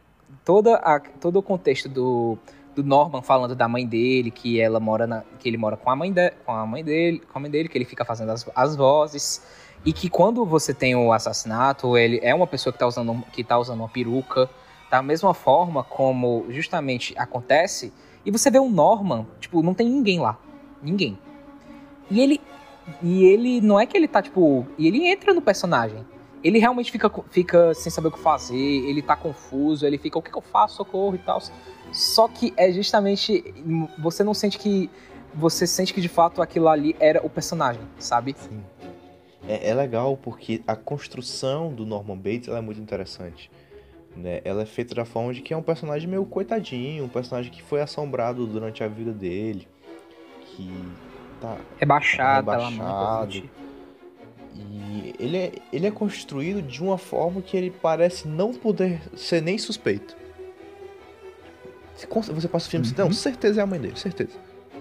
toda 0.43 0.75
a, 0.75 0.99
todo 0.99 1.39
o 1.39 1.41
contexto 1.41 1.87
do, 1.87 2.37
do 2.75 2.83
Norman 2.83 3.21
falando 3.21 3.55
da 3.55 3.69
mãe 3.69 3.87
dele, 3.87 4.29
que 4.29 4.59
ela 4.59 4.81
mora 4.81 5.07
na, 5.07 5.23
que 5.39 5.47
ele 5.47 5.55
mora 5.55 5.77
com 5.77 5.89
a 5.89 5.95
mãe, 5.95 6.11
de, 6.11 6.31
com 6.45 6.51
a 6.51 6.65
mãe 6.65 6.83
dele, 6.83 7.19
com 7.31 7.39
a 7.39 7.41
mãe 7.41 7.49
dele, 7.49 7.69
que 7.69 7.77
ele 7.77 7.85
fica 7.85 8.03
fazendo 8.03 8.33
as, 8.33 8.45
as 8.53 8.75
vozes. 8.75 9.41
E 9.85 9.93
que 9.93 10.09
quando 10.09 10.45
você 10.45 10.73
tem 10.73 10.93
o 10.93 11.13
assassinato, 11.13 11.97
ele 11.97 12.19
é 12.21 12.35
uma 12.35 12.45
pessoa 12.45 12.73
que 12.73 12.79
tá 12.79 12.85
usando, 12.85 13.23
que 13.31 13.45
tá 13.45 13.57
usando 13.57 13.79
uma 13.79 13.87
peruca. 13.87 14.49
Da 14.91 15.01
mesma 15.01 15.33
forma 15.33 15.81
como 15.81 16.45
justamente 16.49 17.17
acontece. 17.17 17.93
E 18.25 18.29
você 18.29 18.51
vê 18.51 18.59
o 18.59 18.69
Norman, 18.69 19.25
tipo, 19.39 19.63
não 19.63 19.73
tem 19.73 19.87
ninguém 19.87 20.19
lá. 20.19 20.37
Ninguém. 20.83 21.17
E 22.11 22.19
ele. 22.19 22.41
E 23.01 23.23
ele. 23.23 23.61
Não 23.61 23.79
é 23.79 23.85
que 23.85 23.95
ele 23.95 24.09
tá, 24.09 24.21
tipo. 24.21 24.67
E 24.77 24.85
ele 24.85 25.07
entra 25.07 25.33
no 25.33 25.41
personagem. 25.41 26.05
Ele 26.43 26.57
realmente 26.57 26.91
fica, 26.91 27.11
fica 27.29 27.73
sem 27.73 27.91
saber 27.91 28.07
o 28.07 28.11
que 28.11 28.19
fazer, 28.19 28.55
ele 28.55 29.01
tá 29.01 29.15
confuso, 29.15 29.85
ele 29.85 29.97
fica, 29.97 30.17
o 30.17 30.21
que, 30.21 30.31
que 30.31 30.37
eu 30.37 30.41
faço, 30.41 30.77
socorro 30.77 31.15
e 31.15 31.19
tal. 31.19 31.41
Só 31.91 32.27
que 32.27 32.53
é 32.55 32.71
justamente. 32.71 33.43
Você 33.97 34.23
não 34.23 34.33
sente 34.33 34.57
que. 34.57 34.89
Você 35.33 35.67
sente 35.67 35.93
que 35.93 36.01
de 36.01 36.09
fato 36.09 36.41
aquilo 36.41 36.67
ali 36.67 36.95
era 36.99 37.23
o 37.25 37.29
personagem, 37.29 37.81
sabe? 37.99 38.35
Sim. 38.37 38.63
É, 39.47 39.69
é 39.69 39.73
legal 39.73 40.17
porque 40.17 40.61
a 40.67 40.75
construção 40.75 41.73
do 41.73 41.85
Norman 41.85 42.17
Bates 42.17 42.47
ela 42.47 42.57
é 42.57 42.61
muito 42.61 42.79
interessante. 42.79 43.51
Né? 44.15 44.41
Ela 44.43 44.63
é 44.63 44.65
feita 44.65 44.95
da 44.95 45.05
forma 45.05 45.33
de 45.33 45.41
que 45.41 45.53
é 45.53 45.57
um 45.57 45.61
personagem 45.61 46.09
meio 46.09 46.25
coitadinho, 46.25 47.05
um 47.05 47.09
personagem 47.09 47.51
que 47.51 47.61
foi 47.61 47.81
assombrado 47.81 48.45
durante 48.45 48.83
a 48.83 48.87
vida 48.87 49.11
dele, 49.11 49.67
que 50.45 50.71
tá 51.39 51.57
Rebaixado, 51.77 52.51
ela 52.51 52.69
rebaixado. 52.69 53.49
E 54.91 55.13
ele 55.19 55.37
é, 55.37 55.51
ele 55.71 55.85
é 55.85 55.91
construído 55.91 56.61
de 56.63 56.81
uma 56.81 56.97
forma 56.97 57.41
que 57.43 57.55
ele 57.55 57.69
parece 57.69 58.27
não 58.27 58.53
poder 58.53 58.99
ser 59.15 59.39
nem 59.41 59.55
suspeito. 59.57 60.17
Você 61.95 62.47
passa 62.47 62.67
o 62.67 62.69
filme 62.69 62.85
Uhum. 62.85 62.91
diz, 62.91 62.97
não, 62.97 63.11
certeza 63.13 63.59
é 63.59 63.63
a 63.63 63.67
mãe 63.67 63.79
dele, 63.79 63.97
certeza. 63.99 64.31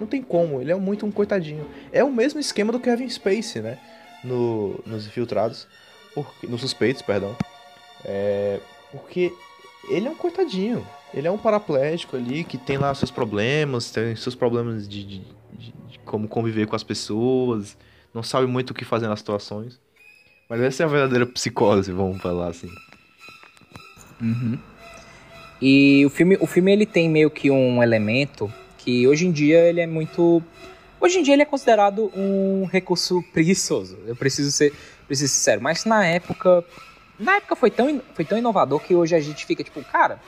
Não 0.01 0.07
tem 0.07 0.23
como, 0.23 0.61
ele 0.61 0.71
é 0.71 0.75
muito 0.77 1.05
um 1.05 1.11
coitadinho. 1.11 1.67
É 1.93 2.03
o 2.05 2.13
mesmo 2.13 2.39
esquema 2.39 2.73
do 2.73 2.79
Kevin 2.79 3.09
Spacey, 3.09 3.61
né? 3.61 3.79
No, 4.23 4.81
nos 4.87 5.07
infiltrados, 5.07 5.67
porque, 6.15 6.47
nos 6.47 6.61
suspeitos, 6.61 7.03
perdão. 7.03 7.37
É, 8.05 8.61
porque 8.93 9.33
ele 9.91 10.07
é 10.07 10.11
um 10.11 10.15
coitadinho. 10.15 10.87
Ele 11.13 11.27
é 11.27 11.31
um 11.31 11.39
paraplégico 11.39 12.17
ali 12.17 12.45
que 12.45 12.57
tem 12.57 12.79
lá 12.79 12.95
seus 12.95 13.11
problemas, 13.11 13.91
tem 13.91 14.15
seus 14.15 14.35
problemas 14.35 14.89
de, 14.89 15.03
de- 15.05 15.19
de- 15.53 15.73
de 15.89 15.99
como 16.05 16.29
conviver 16.29 16.67
com 16.67 16.77
as 16.77 16.85
pessoas, 16.85 17.77
não 18.15 18.23
sabe 18.23 18.47
muito 18.47 18.71
o 18.71 18.75
que 18.75 18.85
fazer 18.85 19.09
nas 19.09 19.19
situações. 19.19 19.81
Mas 20.49 20.61
essa 20.63 20.83
é 20.83 20.87
a 20.87 20.89
verdadeira 20.89 21.27
psicose, 21.27 21.93
vamos 21.93 22.23
falar 22.23 22.49
assim. 22.49 22.71
Uhum. 24.21 24.59
E 25.61 26.05
o 26.07 26.11
filme, 26.11 26.39
o 26.41 26.47
filme 26.47 26.73
ele 26.73 26.87
tem 26.87 27.09
meio 27.09 27.31
que 27.31 27.51
um 27.51 27.83
elemento 27.83 28.53
que 28.79 29.07
hoje 29.07 29.27
em 29.27 29.33
dia 29.33 29.59
ele 29.61 29.81
é 29.81 29.87
muito. 29.87 30.43
Hoje 31.01 31.19
em 31.19 31.23
dia 31.23 31.35
ele 31.35 31.43
é 31.43 31.47
considerado 31.47 32.11
um 32.17 32.65
recurso 32.65 33.23
preguiçoso. 33.33 33.99
Eu 34.07 34.17
preciso 34.17 34.51
ser, 34.51 34.73
preciso 35.07 35.33
ser 35.35 35.41
sério. 35.41 35.63
Mas 35.63 35.85
na 35.85 36.07
época. 36.07 36.65
Na 37.19 37.37
época 37.37 37.57
foi 37.57 37.69
tão, 37.69 38.01
foi 38.15 38.25
tão 38.25 38.39
inovador 38.39 38.79
que 38.79 38.95
hoje 38.95 39.13
a 39.13 39.21
gente 39.21 39.45
fica 39.45 39.65
tipo, 39.65 39.83
cara, 39.83 40.21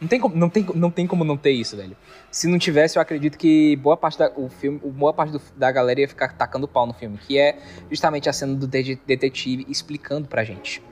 não 0.00 0.08
tem, 0.08 0.20
como, 0.20 0.36
não, 0.36 0.48
tem, 0.50 0.66
não 0.74 0.90
tem 0.90 1.06
como 1.06 1.24
não 1.24 1.36
ter 1.36 1.52
isso, 1.52 1.76
velho. 1.76 1.96
Se 2.30 2.46
não 2.46 2.58
tivesse, 2.58 2.98
eu 2.98 3.02
acredito 3.02 3.38
que 3.38 3.76
boa 3.76 3.96
parte 3.96 4.18
da, 4.18 4.30
o 4.36 4.48
filme, 4.48 4.78
boa 4.78 5.12
parte 5.12 5.30
do- 5.32 5.40
da 5.56 5.70
galera 5.72 6.00
ia 6.00 6.08
ficar 6.08 6.34
tacando 6.36 6.68
pau 6.68 6.86
no 6.86 6.92
filme, 6.92 7.16
que 7.18 7.38
é 7.38 7.58
justamente 7.90 8.28
a 8.28 8.32
cena 8.32 8.54
do 8.54 8.66
de- 8.66 9.00
detetive 9.06 9.64
explicando 9.68 10.28
pra 10.28 10.44
gente. 10.44 10.82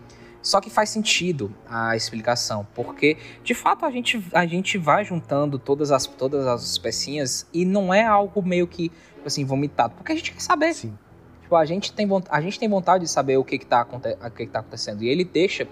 Só 0.40 0.61
que 0.61 0.68
faz 0.68 0.90
sentido 0.90 1.55
a 1.68 1.96
explicação, 1.96 2.66
porque 2.74 3.16
de 3.42 3.55
fato 3.55 3.86
a 3.86 3.90
gente, 3.90 4.22
a 4.32 4.44
gente 4.46 4.76
vai 4.76 5.05
juntando 5.05 5.59
todas 5.59 5.90
as, 5.90 6.07
todas 6.07 6.46
as 6.46 6.76
pecinhas 6.78 7.46
e 7.52 7.64
não 7.64 7.92
é 7.94 8.05
algo 8.05 8.42
meio 8.42 8.66
que 8.66 8.92
assim 9.24 9.44
vomitado, 9.44 9.94
porque 9.96 10.12
a 10.12 10.14
gente 10.14 10.32
quer 10.32 10.40
saber. 10.40 10.74
Sim. 10.74 10.98
Tipo, 11.42 11.57
a 11.57 11.64
gente 11.64 11.92
tem, 11.92 12.07
a 12.30 12.40
gente 12.40 12.59
tem 12.59 12.68
vontade 12.68 13.05
de 13.05 13.11
saber 13.11 13.36
o 13.38 13.44
que 13.44 13.59
que 13.59 13.66
tá, 13.66 13.86
o 13.86 14.30
que 14.30 14.46
que 14.46 14.52
tá 14.52 14.61
acontecendo. 14.61 15.02
E 15.02 15.09
ele 15.09 15.24
deixa 15.24 15.66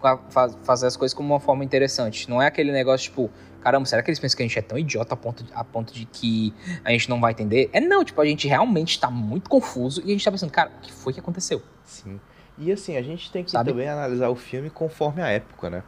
fa- 0.00 0.18
fa- 0.30 0.48
fazer 0.62 0.86
as 0.86 0.96
coisas 0.96 1.14
como 1.14 1.32
uma 1.32 1.40
forma 1.40 1.64
interessante. 1.64 2.28
Não 2.28 2.40
é 2.40 2.46
aquele 2.46 2.72
negócio, 2.72 3.04
tipo, 3.10 3.30
caramba, 3.60 3.86
será 3.86 4.02
que 4.02 4.10
eles 4.10 4.18
pensam 4.18 4.36
que 4.36 4.42
a 4.42 4.46
gente 4.46 4.58
é 4.58 4.62
tão 4.62 4.78
idiota 4.78 5.14
a 5.14 5.16
ponto 5.16 5.42
de, 5.44 5.52
a 5.52 5.64
ponto 5.64 5.92
de 5.92 6.04
que 6.06 6.54
a 6.84 6.90
gente 6.90 7.08
não 7.08 7.20
vai 7.20 7.32
entender? 7.32 7.68
É 7.72 7.80
não, 7.80 8.04
tipo, 8.04 8.20
a 8.20 8.26
gente 8.26 8.46
realmente 8.46 8.98
tá 9.00 9.10
muito 9.10 9.48
confuso 9.50 10.00
e 10.02 10.04
a 10.04 10.08
gente 10.08 10.24
tá 10.24 10.30
pensando, 10.30 10.50
cara, 10.52 10.70
o 10.78 10.80
que 10.82 10.92
foi 10.92 11.12
que 11.12 11.20
aconteceu? 11.20 11.62
Sim. 11.84 12.20
E 12.58 12.72
assim, 12.72 12.96
a 12.96 13.02
gente 13.02 13.30
tem 13.30 13.44
que 13.44 13.50
Sabe? 13.50 13.70
também 13.70 13.88
analisar 13.88 14.28
o 14.28 14.34
filme 14.36 14.70
conforme 14.70 15.20
a 15.22 15.28
época, 15.28 15.68
né? 15.68 15.82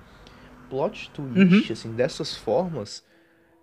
Plot 0.69 1.11
twist, 1.11 1.71
Uhum. 1.71 1.73
assim, 1.73 1.93
dessas 1.95 2.37
formas, 2.37 3.03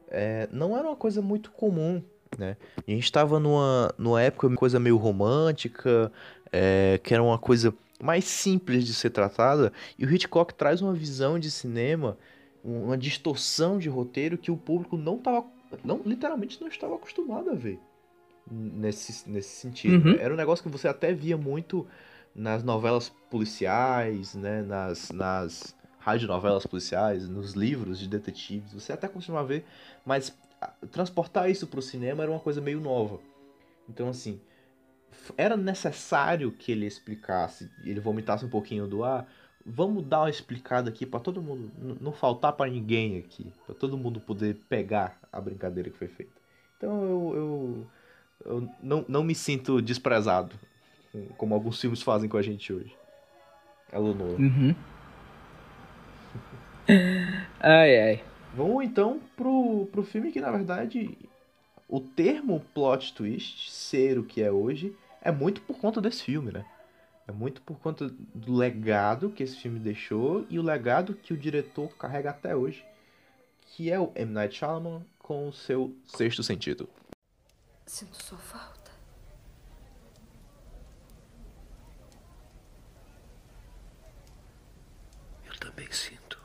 é, 0.09 0.47
não 0.51 0.75
era 0.75 0.87
uma 0.87 0.95
coisa 0.95 1.21
muito 1.21 1.51
comum, 1.51 2.01
né? 2.37 2.57
A 2.87 2.91
gente 2.91 3.11
tava 3.11 3.39
numa, 3.39 3.93
numa 3.97 4.21
época, 4.21 4.47
uma 4.47 4.57
coisa 4.57 4.79
meio 4.79 4.97
romântica, 4.97 6.11
é, 6.51 6.99
que 7.03 7.13
era 7.13 7.21
uma 7.21 7.37
coisa 7.37 7.73
mais 8.01 8.25
simples 8.25 8.85
de 8.85 8.93
ser 8.93 9.09
tratada, 9.09 9.71
e 9.97 10.05
o 10.05 10.13
Hitchcock 10.13 10.53
traz 10.53 10.81
uma 10.81 10.93
visão 10.93 11.39
de 11.39 11.49
cinema, 11.49 12.17
um- 12.63 12.85
uma 12.85 12.97
distorção 12.97 13.77
de 13.77 13.89
roteiro 13.89 14.37
que 14.37 14.51
o 14.51 14.57
público 14.57 14.97
não 14.97 15.17
tava, 15.17 15.45
não, 15.83 16.01
literalmente 16.05 16.59
não 16.59 16.67
estava 16.67 16.95
acostumado 16.95 17.49
a 17.49 17.55
ver 17.55 17.79
nesse, 18.49 19.29
nesse 19.29 19.49
sentido. 19.49 20.09
Uhum. 20.09 20.15
Era 20.19 20.33
um 20.33 20.37
negócio 20.37 20.63
que 20.63 20.69
você 20.69 20.87
até 20.87 21.13
via 21.13 21.37
muito 21.37 21.87
nas 22.33 22.63
novelas 22.63 23.09
policiais, 23.29 24.35
né, 24.35 24.61
nas, 24.61 25.09
nas 25.11 25.75
radionovelas 25.97 26.65
policiais, 26.65 27.27
nos 27.29 27.53
livros 27.53 27.97
de 27.97 28.07
detetives, 28.07 28.73
você 28.73 28.93
até 28.93 29.07
costumava 29.07 29.47
ver, 29.47 29.65
mas 30.05 30.37
transportar 30.91 31.49
isso 31.49 31.65
para 31.65 31.79
o 31.79 31.81
cinema 31.81 32.23
era 32.23 32.31
uma 32.31 32.39
coisa 32.39 32.61
meio 32.61 32.79
nova. 32.79 33.19
Então, 33.89 34.09
assim, 34.09 34.39
era 35.37 35.55
necessário 35.57 36.51
que 36.51 36.71
ele 36.71 36.85
explicasse, 36.85 37.69
ele 37.83 37.99
vomitasse 37.99 38.45
um 38.45 38.49
pouquinho 38.49 38.87
do 38.87 39.03
ar. 39.03 39.27
Vamos 39.65 40.03
dar 40.05 40.21
uma 40.21 40.29
explicada 40.29 40.89
aqui 40.89 41.05
para 41.05 41.19
todo 41.19 41.41
mundo, 41.41 41.71
não 41.99 42.11
faltar 42.11 42.53
para 42.53 42.69
ninguém 42.69 43.17
aqui, 43.17 43.51
para 43.65 43.73
todo 43.73 43.97
mundo 43.97 44.19
poder 44.19 44.55
pegar 44.69 45.17
a 45.31 45.41
brincadeira 45.41 45.89
que 45.89 45.97
foi 45.97 46.07
feita. 46.07 46.33
Então 46.77 47.03
eu, 47.03 47.33
eu, 47.35 47.87
eu 48.45 48.69
não, 48.83 49.05
não 49.07 49.23
me 49.23 49.33
sinto 49.33 49.81
desprezado, 49.81 50.55
com- 51.11 51.25
como 51.37 51.53
alguns 51.55 51.81
filmes 51.81 52.01
fazem 52.03 52.29
com 52.29 52.37
a 52.37 52.41
gente 52.43 52.71
hoje. 52.71 52.95
Alô, 53.91 54.13
Noah. 54.13 54.37
Uhum. 54.39 54.75
ai, 57.59 57.99
ai. 57.99 58.23
Vamos 58.55 58.85
então 58.85 59.19
pro, 59.35 59.87
pro 59.91 60.03
filme 60.03 60.31
que, 60.31 60.39
na 60.39 60.51
verdade, 60.51 61.17
o 61.89 61.99
termo 61.99 62.61
plot 62.73 63.13
twist, 63.13 63.69
ser 63.71 64.17
o 64.17 64.23
que 64.23 64.41
é 64.41 64.51
hoje, 64.51 64.93
é 65.25 65.31
muito 65.31 65.59
por 65.61 65.77
conta 65.79 65.99
desse 65.99 66.23
filme, 66.23 66.51
né? 66.51 66.63
É 67.27 67.31
muito 67.31 67.61
por 67.63 67.79
conta 67.79 68.07
do 68.07 68.55
legado 68.55 69.31
que 69.31 69.41
esse 69.41 69.57
filme 69.57 69.79
deixou 69.79 70.45
e 70.49 70.59
o 70.59 70.61
legado 70.61 71.15
que 71.15 71.33
o 71.33 71.37
diretor 71.37 71.89
carrega 71.97 72.29
até 72.29 72.55
hoje, 72.55 72.85
que 73.61 73.91
é 73.91 73.99
o 73.99 74.11
M. 74.15 74.31
Night 74.31 74.55
Shyamalan 74.55 75.03
com 75.17 75.49
o 75.49 75.53
seu 75.53 75.97
Sexto 76.05 76.43
Sentido. 76.43 76.87
Sinto 77.87 78.21
sua 78.23 78.37
falta. 78.37 78.91
Eu 85.45 85.55
também 85.59 85.91
sinto. 85.91 86.39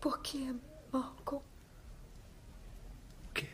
Por 0.00 0.20
que, 0.22 0.54
Malcolm? 0.90 1.44
O 3.28 3.32
quê? 3.34 3.48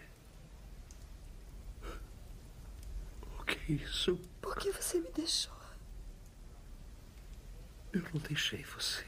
O 3.38 3.44
que 3.44 3.58
é 3.58 3.61
isso? 3.74 4.16
Por 4.40 4.56
que 4.56 4.70
você 4.70 4.98
me 5.00 5.10
deixou? 5.10 5.52
Eu 7.92 8.02
não 8.12 8.20
deixei 8.20 8.62
você. 8.64 9.06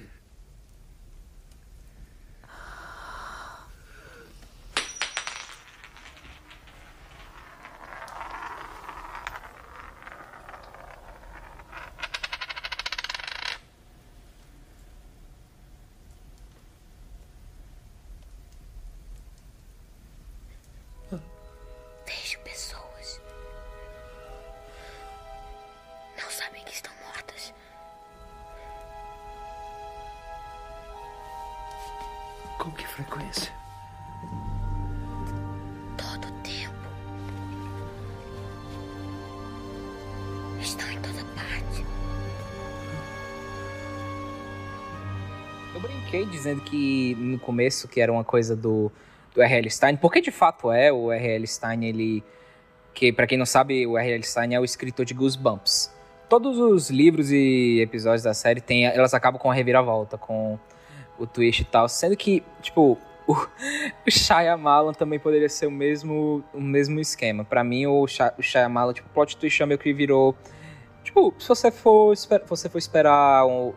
tempo. 36.45 36.75
Estão 40.61 40.89
em 40.91 41.01
toda 41.01 41.25
parte. 41.35 41.85
Eu 45.75 45.81
brinquei 45.81 46.27
dizendo 46.27 46.61
que 46.61 47.15
no 47.17 47.39
começo 47.39 47.89
que 47.89 48.01
era 48.01 48.13
uma 48.13 48.25
coisa 48.25 48.55
do, 48.55 48.93
do 49.35 49.43
R.L. 49.43 49.69
Stein, 49.69 49.97
porque 49.97 50.21
de 50.21 50.31
fato 50.31 50.71
é, 50.71 50.93
o 50.93 51.11
R.L. 51.11 51.47
Stein, 51.47 51.85
ele. 51.85 52.23
Que, 52.95 53.13
para 53.13 53.27
quem 53.27 53.37
não 53.37 53.47
sabe, 53.47 53.85
o 53.87 53.99
R.L. 53.99 54.23
Stein 54.23 54.55
é 54.55 54.61
o 54.61 54.65
escritor 54.65 55.05
de 55.05 55.15
Goosebumps. 55.15 55.93
Todos 56.29 56.59
os 56.59 56.91
livros 56.91 57.33
e 57.33 57.81
episódios 57.81 58.23
da 58.23 58.33
série 58.33 58.61
tem, 58.61 58.87
elas 58.87 59.13
acabam 59.13 59.41
com 59.41 59.51
a 59.51 59.55
reviravolta, 59.55 60.17
com 60.17 60.59
o 61.19 61.27
twist 61.27 61.63
e 61.63 61.65
tal. 61.65 61.89
Sendo 61.89 62.17
que, 62.17 62.43
tipo, 62.63 62.97
o, 63.27 63.33
o 63.35 64.11
Shyamalan 64.11 64.93
também 64.93 65.19
poderia 65.19 65.49
ser 65.49 65.67
o 65.67 65.71
mesmo, 65.71 66.45
o 66.53 66.61
mesmo 66.61 66.99
esquema. 67.01 67.45
Pra 67.45 67.63
mim, 67.65 67.87
o, 67.87 68.07
Shy, 68.07 68.31
o 68.39 68.43
Shyamalan, 68.43 68.93
tipo, 68.93 69.09
plot 69.11 69.37
twist 69.37 69.63
é 69.63 69.67
meio 69.67 69.79
que 69.79 69.93
virou... 69.93 70.37
Tipo, 71.03 71.35
se 71.39 71.49
você 71.49 71.71
for, 71.71 72.13
esper- 72.13 72.43
você 72.47 72.69
for 72.69 72.79
esperar 72.79 73.47
um, 73.47 73.75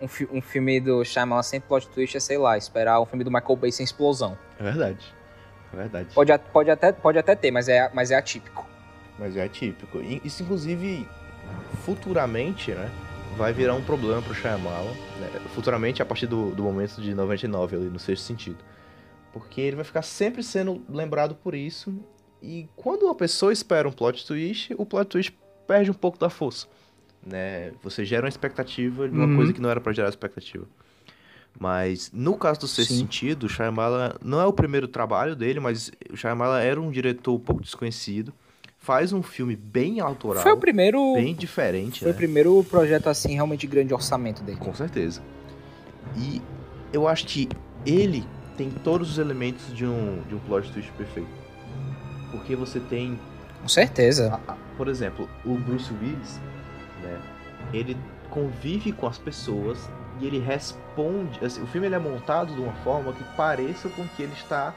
um, 0.00 0.06
um 0.32 0.40
filme 0.40 0.80
do 0.80 1.04
Shyamalan 1.04 1.42
sem 1.42 1.60
plot 1.60 1.88
twist, 1.88 2.16
é, 2.16 2.20
sei 2.20 2.38
lá, 2.38 2.56
esperar 2.56 3.00
um 3.00 3.06
filme 3.06 3.22
do 3.24 3.30
Michael 3.30 3.56
Bay 3.56 3.70
sem 3.70 3.84
explosão. 3.84 4.38
É 4.58 4.62
verdade. 4.62 5.14
É 5.72 5.76
verdade. 5.76 6.08
Pode, 6.14 6.32
pode, 6.52 6.70
até, 6.70 6.92
pode 6.92 7.18
até 7.18 7.34
ter, 7.34 7.50
mas 7.50 7.68
é, 7.68 7.90
mas 7.92 8.10
é 8.10 8.16
atípico. 8.16 8.66
Mas 9.18 9.36
é 9.36 9.44
atípico. 9.44 9.98
Isso, 10.24 10.42
inclusive, 10.42 11.06
futuramente, 11.84 12.72
né? 12.72 12.90
Vai 13.36 13.52
virar 13.52 13.74
um 13.74 13.82
problema 13.82 14.20
pro 14.20 14.34
Shyamalan. 14.34 14.90
Né? 15.18 15.30
Futuramente, 15.54 16.02
a 16.02 16.04
partir 16.04 16.26
do, 16.26 16.50
do 16.50 16.62
momento 16.62 17.00
de 17.00 17.14
99, 17.14 17.76
ali, 17.76 17.84
no 17.86 17.98
sexto 17.98 18.24
sentido. 18.24 18.58
Porque 19.32 19.60
ele 19.60 19.76
vai 19.76 19.84
ficar 19.84 20.02
sempre 20.02 20.42
sendo 20.42 20.82
lembrado 20.88 21.34
por 21.34 21.54
isso. 21.54 21.94
E 22.42 22.68
quando 22.76 23.04
uma 23.04 23.14
pessoa 23.14 23.52
espera 23.52 23.88
um 23.88 23.92
plot 23.92 24.26
twist, 24.26 24.74
o 24.76 24.84
plot 24.84 25.08
twist 25.08 25.32
perde 25.66 25.90
um 25.90 25.94
pouco 25.94 26.18
da 26.18 26.28
força. 26.28 26.66
Né? 27.24 27.72
Você 27.82 28.04
gera 28.04 28.24
uma 28.24 28.28
expectativa 28.28 29.08
de 29.08 29.14
uma 29.14 29.26
Uhum. 29.26 29.36
coisa 29.36 29.52
que 29.52 29.60
não 29.60 29.70
era 29.70 29.80
pra 29.80 29.92
gerar 29.92 30.08
expectativa. 30.08 30.66
Mas 31.58 32.10
no 32.12 32.36
caso 32.36 32.60
do 32.60 32.68
sexto 32.68 32.90
Sim. 32.94 32.98
sentido, 33.00 33.44
o 33.44 33.48
Shyamalan 33.48 34.14
não 34.24 34.40
é 34.40 34.46
o 34.46 34.52
primeiro 34.52 34.88
trabalho 34.88 35.36
dele, 35.36 35.60
mas 35.60 35.92
o 36.10 36.16
Shyamalan 36.16 36.60
era 36.60 36.80
um 36.80 36.90
diretor 36.90 37.34
um 37.34 37.38
pouco 37.38 37.62
desconhecido. 37.62 38.32
Faz 38.78 39.12
um 39.12 39.22
filme 39.22 39.54
bem 39.54 40.00
autoral, 40.00 40.42
Foi 40.42 40.52
o 40.52 40.56
primeiro. 40.56 41.12
bem 41.14 41.34
diferente, 41.34 42.00
Foi 42.00 42.08
né? 42.08 42.14
o 42.14 42.16
primeiro 42.16 42.64
projeto 42.64 43.08
assim, 43.08 43.34
realmente 43.34 43.60
de 43.60 43.66
grande 43.68 43.94
orçamento 43.94 44.42
dele. 44.42 44.58
Com 44.58 44.74
certeza. 44.74 45.22
E 46.16 46.42
eu 46.92 47.06
acho 47.06 47.26
que 47.26 47.48
ele 47.86 48.26
tem 48.56 48.70
todos 48.70 49.10
os 49.12 49.18
elementos 49.18 49.74
de 49.74 49.86
um, 49.86 50.22
de 50.28 50.34
um 50.34 50.38
plot 50.40 50.70
twist 50.72 50.90
perfeito. 50.92 51.30
Porque 52.30 52.54
você 52.56 52.80
tem, 52.80 53.18
Com 53.60 53.68
certeza. 53.68 54.40
a- 54.48 54.52
a- 54.52 54.56
por 54.76 54.88
exemplo, 54.88 55.28
o 55.44 55.54
Bruce 55.56 55.92
Willis, 56.00 56.40
né? 57.02 57.20
Ele 57.72 57.96
convive 58.30 58.92
com 58.92 59.06
as 59.06 59.18
pessoas 59.18 59.88
e 60.20 60.26
ele 60.26 60.38
responde. 60.38 61.44
assim, 61.44 61.62
o 61.62 61.66
filme 61.66 61.86
ele 61.86 61.94
é 61.94 61.98
montado 61.98 62.54
de 62.54 62.60
uma 62.60 62.72
forma 62.84 63.12
que 63.12 63.24
pareça 63.36 63.88
com 63.90 64.06
que 64.08 64.22
ele 64.22 64.32
está 64.32 64.74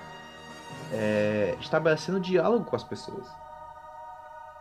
é, 0.92 1.56
estabelecendo 1.60 2.20
diálogo 2.20 2.66
com 2.66 2.76
as 2.76 2.84
pessoas. 2.84 3.26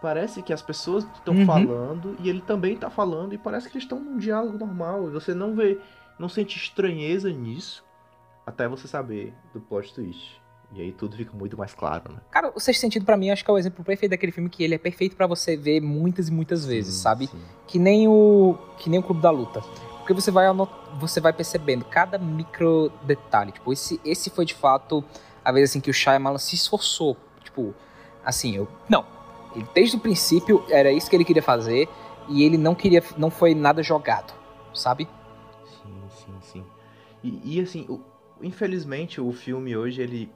Parece 0.00 0.42
que 0.42 0.52
as 0.52 0.62
pessoas 0.62 1.04
estão 1.14 1.34
Uhum. 1.34 1.46
falando 1.46 2.16
e 2.18 2.28
ele 2.28 2.40
também 2.40 2.74
está 2.74 2.88
falando 2.90 3.34
e 3.34 3.38
parece 3.38 3.68
que 3.68 3.74
eles 3.76 3.84
estão 3.84 4.00
num 4.00 4.16
diálogo 4.18 4.56
normal. 4.58 5.08
E 5.08 5.10
você 5.10 5.34
não 5.34 5.54
vê, 5.54 5.78
não 6.18 6.28
sente 6.28 6.56
estranheza 6.58 7.30
nisso 7.30 7.83
até 8.46 8.68
você 8.68 8.86
saber 8.88 9.34
do 9.52 9.60
plot 9.60 9.92
twist. 9.94 10.40
E 10.72 10.80
aí 10.80 10.92
tudo 10.92 11.16
fica 11.16 11.32
muito 11.36 11.56
mais 11.56 11.72
claro, 11.72 12.12
né? 12.12 12.18
Cara, 12.30 12.52
o 12.54 12.58
Sexto 12.58 12.80
Sentido 12.80 13.04
pra 13.04 13.16
mim 13.16 13.30
acho 13.30 13.44
que 13.44 13.50
é 13.50 13.54
o 13.54 13.58
exemplo 13.58 13.84
perfeito 13.84 14.10
daquele 14.10 14.32
filme 14.32 14.48
que 14.50 14.64
ele 14.64 14.74
é 14.74 14.78
perfeito 14.78 15.14
pra 15.14 15.26
você 15.26 15.56
ver 15.56 15.80
muitas 15.80 16.28
e 16.28 16.32
muitas 16.32 16.64
vezes, 16.66 16.96
Sim, 16.96 17.02
sabe? 17.02 17.26
sim. 17.28 17.40
Que 17.68 17.78
nem 17.78 18.08
o 18.08 18.58
que 18.78 18.90
nem 18.90 18.98
o 18.98 19.02
Clube 19.02 19.20
da 19.20 19.30
Luta. 19.30 19.60
Porque 19.98 20.12
você 20.12 20.30
vai 20.32 20.46
ano- 20.46 20.68
você 20.98 21.20
vai 21.20 21.32
percebendo 21.32 21.84
cada 21.84 22.18
micro 22.18 22.90
detalhe. 23.04 23.52
Tipo, 23.52 23.72
esse 23.72 24.00
esse 24.04 24.30
foi 24.30 24.44
de 24.44 24.54
fato 24.54 25.04
a 25.44 25.52
vez 25.52 25.70
assim 25.70 25.80
que 25.80 25.90
o 25.90 25.94
Shyamalan 25.94 26.38
se 26.38 26.54
esforçou, 26.56 27.16
tipo, 27.42 27.72
assim, 28.24 28.56
eu 28.56 28.66
não, 28.88 29.04
ele, 29.54 29.66
desde 29.74 29.96
o 29.96 30.00
princípio 30.00 30.64
era 30.68 30.90
isso 30.90 31.08
que 31.08 31.14
ele 31.14 31.24
queria 31.24 31.42
fazer 31.42 31.88
e 32.28 32.42
ele 32.42 32.58
não 32.58 32.74
queria 32.74 33.02
não 33.16 33.30
foi 33.30 33.54
nada 33.54 33.82
jogado, 33.82 34.34
sabe? 34.74 35.08
Sim, 35.82 36.02
sim, 36.10 36.34
sim. 36.40 36.64
E, 37.22 37.58
e, 37.58 37.60
assim, 37.60 37.86
o- 37.88 38.00
infelizmente 38.42 39.20
o 39.20 39.32
filme 39.32 39.76
hoje 39.76 40.02
ele, 40.02 40.30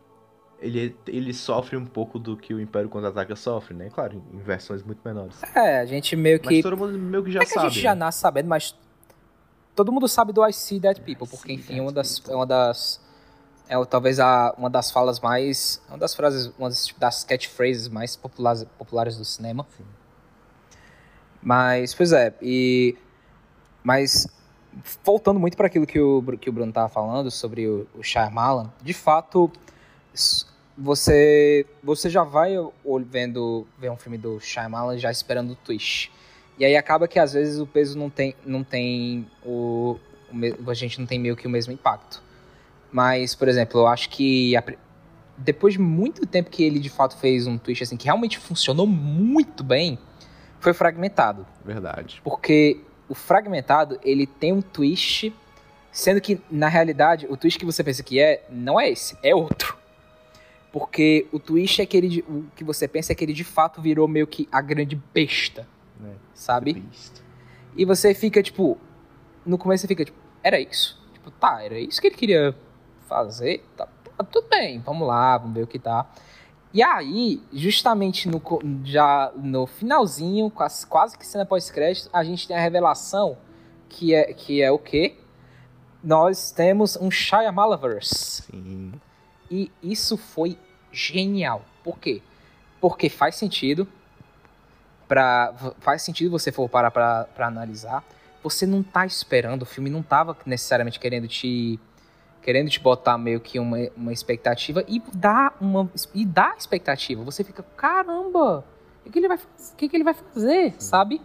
ele 0.61 0.97
ele 1.07 1.35
sofre 1.35 1.77
um 1.77 1.87
pouco 1.87 2.19
do 2.19 2.37
que 2.37 2.55
o 2.55 2.61
Império 2.61 2.89
Contra-Ataca 2.89 3.37
sofre, 3.37 3.75
né? 3.75 3.91
Claro, 3.91 4.23
em 4.33 4.39
versões 4.39 4.83
muito 4.83 5.01
menores. 5.05 5.43
É, 5.55 5.81
a 5.81 5.87
gente 5.87 6.15
meio 6.17 6.41
Mas 6.43 6.49
que 6.49 6.63
todo 6.63 6.77
mundo 6.77 6.99
meio 6.99 7.25
que 7.25 7.31
já 7.31 7.41
é 7.41 7.45
que 7.45 7.51
sabe. 7.51 7.67
a 7.67 7.69
gente 7.71 7.83
já 7.83 7.95
né? 7.95 8.01
nasce 8.01 8.21
sabendo, 8.21 8.49
mas 8.49 8.75
todo 9.75 9.93
mundo 9.93 10.09
sabe 10.09 10.33
do 10.33 10.47
I 10.47 10.53
See 10.53 10.81
Dead 10.81 11.01
People, 11.01 11.29
porque 11.29 11.49
See 11.49 11.55
enfim, 11.55 11.79
é 11.79 11.83
uma 11.83 11.93
das 11.93 12.19
People. 12.19 12.33
é 12.33 12.37
uma 12.37 12.47
das 12.47 13.01
é 13.69 13.85
talvez 13.85 14.19
a, 14.19 14.55
uma 14.57 14.71
das 14.71 14.91
falas 14.91 15.21
mais 15.21 15.83
uma 15.89 15.99
das 15.99 16.15
frases, 16.15 16.53
uma 16.59 16.69
das, 16.69 16.87
tipo, 16.87 16.99
das 16.99 17.23
catchphrases 17.23 17.89
mais 17.89 18.17
populares, 18.17 18.65
populares 18.79 19.17
do 19.17 19.25
cinema. 19.25 19.67
Sim. 19.77 19.85
Mas, 21.43 21.95
pois 21.95 22.13
é, 22.13 22.35
e 22.43 22.97
mas 23.83 24.27
voltando 25.05 25.41
muito 25.41 25.57
para 25.57 25.67
aquilo 25.67 25.87
que 25.87 26.01
o 26.01 26.23
que 26.39 26.49
o 26.49 26.53
Bruno 26.53 26.73
tava 26.73 26.89
falando 26.89 27.31
sobre 27.31 27.67
o, 27.67 27.87
o 27.95 28.03
Shyamalan, 28.03 28.73
de 28.83 28.95
fato 28.95 29.51
você 30.77 31.67
você 31.83 32.09
já 32.09 32.23
vai 32.23 32.55
vendo 33.07 33.67
ver 33.79 33.91
um 33.91 33.97
filme 33.97 34.17
do 34.17 34.39
Shyamalan 34.41 34.99
já 34.99 35.11
esperando 35.11 35.53
o 35.53 35.57
twist. 35.57 36.13
E 36.59 36.65
aí 36.65 36.77
acaba 36.77 37.07
que 37.07 37.19
às 37.19 37.33
vezes 37.33 37.61
o 37.61 37.67
peso 37.67 37.97
não 37.97 38.11
tem, 38.11 38.35
não 38.45 38.65
tem 38.65 39.27
o, 39.45 39.97
o 40.33 40.71
a 40.71 40.75
gente 40.75 40.99
não 40.99 41.07
tem 41.07 41.19
meio 41.19 41.37
que 41.37 41.47
o 41.47 41.51
mesmo 41.51 41.73
impacto. 41.73 42.23
Mas, 42.91 43.35
por 43.35 43.49
exemplo, 43.49 43.81
eu 43.81 43.87
acho 43.87 44.09
que 44.09 44.57
a 44.57 44.63
depois 45.37 45.75
de 45.75 45.81
muito 45.81 46.27
tempo 46.27 46.51
que 46.51 46.65
ele 46.65 46.81
de 46.81 46.91
fato 46.91 47.17
fez 47.17 47.47
um 47.47 47.57
twist 47.57 47.85
assim 47.85 47.97
que 47.97 48.07
realmente 48.07 48.39
funcionou 48.39 48.87
muito 48.87 49.63
bem, 49.63 49.97
foi 50.59 50.75
fragmentado, 50.75 51.47
Verdade. 51.65 52.21
porque 52.25 52.81
o 53.09 53.15
fragmentado 53.15 53.99
ele 54.03 54.27
tem 54.27 54.53
um 54.53 54.61
twist, 54.63 55.33
sendo 55.91 56.21
que 56.21 56.41
na 56.51 56.69
realidade 56.69 57.27
o 57.29 57.37
twist 57.37 57.59
que 57.59 57.65
você 57.65 57.83
pensa 57.83 58.03
que 58.03 58.21
é 58.21 58.45
não 58.51 58.79
é 58.79 58.89
esse, 58.91 59.17
é 59.23 59.35
outro. 59.35 59.77
Porque 60.71 61.27
o 61.33 61.39
twist 61.39 61.81
é 61.81 61.87
que 61.87 61.97
ele, 61.97 62.09
de- 62.09 62.25
o 62.29 62.45
que 62.55 62.63
você 62.63 62.87
pensa 62.87 63.13
é 63.13 63.15
que 63.15 63.25
ele 63.25 63.33
de 63.33 63.45
fato 63.45 63.81
virou 63.81 64.07
meio 64.07 64.27
que 64.27 64.47
a 64.53 64.61
grande 64.61 64.95
besta, 65.15 65.67
Né? 65.99 66.15
sabe? 66.35 66.75
Beast. 66.75 67.23
E 67.77 67.85
você 67.85 68.15
fica, 68.15 68.43
tipo. 68.43 68.77
No 69.47 69.57
começo 69.57 69.83
você 69.83 69.89
fica, 69.89 70.05
tipo, 70.05 70.19
era 70.43 70.61
isso. 70.61 71.01
Tipo, 71.15 71.31
tá, 71.31 71.63
era 71.65 71.79
isso 71.79 72.01
que 72.01 72.09
ele 72.09 72.17
queria 72.17 72.55
fazer. 73.09 73.65
Tá, 73.77 73.89
tá, 74.17 74.25
tudo 74.25 74.47
bem, 74.49 74.79
vamos 74.81 75.09
lá, 75.09 75.39
vamos 75.39 75.55
ver 75.55 75.63
o 75.63 75.67
que 75.67 75.79
tá. 75.79 76.07
E 76.73 76.83
aí, 76.83 77.43
justamente 77.53 78.29
no, 78.29 78.43
já 78.85 79.33
no 79.37 79.67
finalzinho, 79.67 80.51
quase, 80.51 80.87
quase 80.87 81.17
que 81.17 81.27
cena 81.27 81.47
pós-crédito, 81.47 82.11
a 82.13 82.23
gente 82.23 82.47
tem 82.47 82.57
a 82.57 82.61
revelação 82.61 83.39
que 83.89 84.15
é, 84.15 84.33
que 84.33 84.61
é 84.63 84.71
o 84.71 84.79
quê? 84.79 85.17
Nós 86.03 86.53
temos 86.53 86.97
um 86.97 87.11
Shyamalaverse. 87.11 88.43
Sim. 88.43 88.93
E 89.51 89.73
isso 89.83 90.17
foi 90.17 90.59
genial. 90.93 91.65
Por 91.83 91.99
quê? 91.99 92.23
Porque 92.81 93.09
faz 93.09 93.35
sentido. 93.35 93.89
Pra, 95.09 95.55
faz 95.81 96.03
sentido 96.03 96.31
você 96.31 96.53
for 96.53 96.69
parar 96.69 96.91
pra, 96.91 97.25
pra 97.25 97.47
analisar. 97.47 98.05
Você 98.43 98.67
não 98.67 98.83
tá 98.83 99.07
esperando, 99.07 99.63
o 99.63 99.67
filme 99.67 99.91
não 99.91 100.03
tava 100.03 100.37
necessariamente 100.47 101.01
querendo 101.01 101.27
te. 101.27 101.81
Querendo 102.49 102.71
te 102.71 102.81
botar 102.81 103.19
meio 103.19 103.41
que 103.41 103.59
uma, 103.59 103.77
uma 103.95 104.11
expectativa 104.11 104.83
e 104.89 105.03
dá 105.13 105.53
uma. 105.61 105.93
E 106.15 106.25
dá 106.25 106.55
expectativa. 106.57 107.23
Você 107.23 107.45
fica, 107.45 107.63
caramba! 107.63 108.65
O 109.05 109.11
que, 109.11 109.19
ele 109.19 109.29
vai, 109.29 109.37
o 109.37 109.77
que, 109.77 109.87
que 109.87 109.95
ele 109.95 110.03
vai 110.03 110.15
fazer? 110.15 110.75
Sabe? 110.79 111.21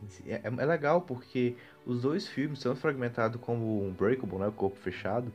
Sim, 0.00 0.08
sim. 0.08 0.22
É, 0.26 0.40
é 0.42 0.64
legal 0.64 1.02
porque 1.02 1.54
os 1.84 2.00
dois 2.00 2.26
filmes, 2.26 2.60
tanto 2.60 2.80
fragmentado 2.80 3.38
como 3.38 3.82
Unbreakable, 3.88 4.38
né? 4.38 4.46
O 4.46 4.52
Corpo 4.52 4.78
Fechado, 4.78 5.30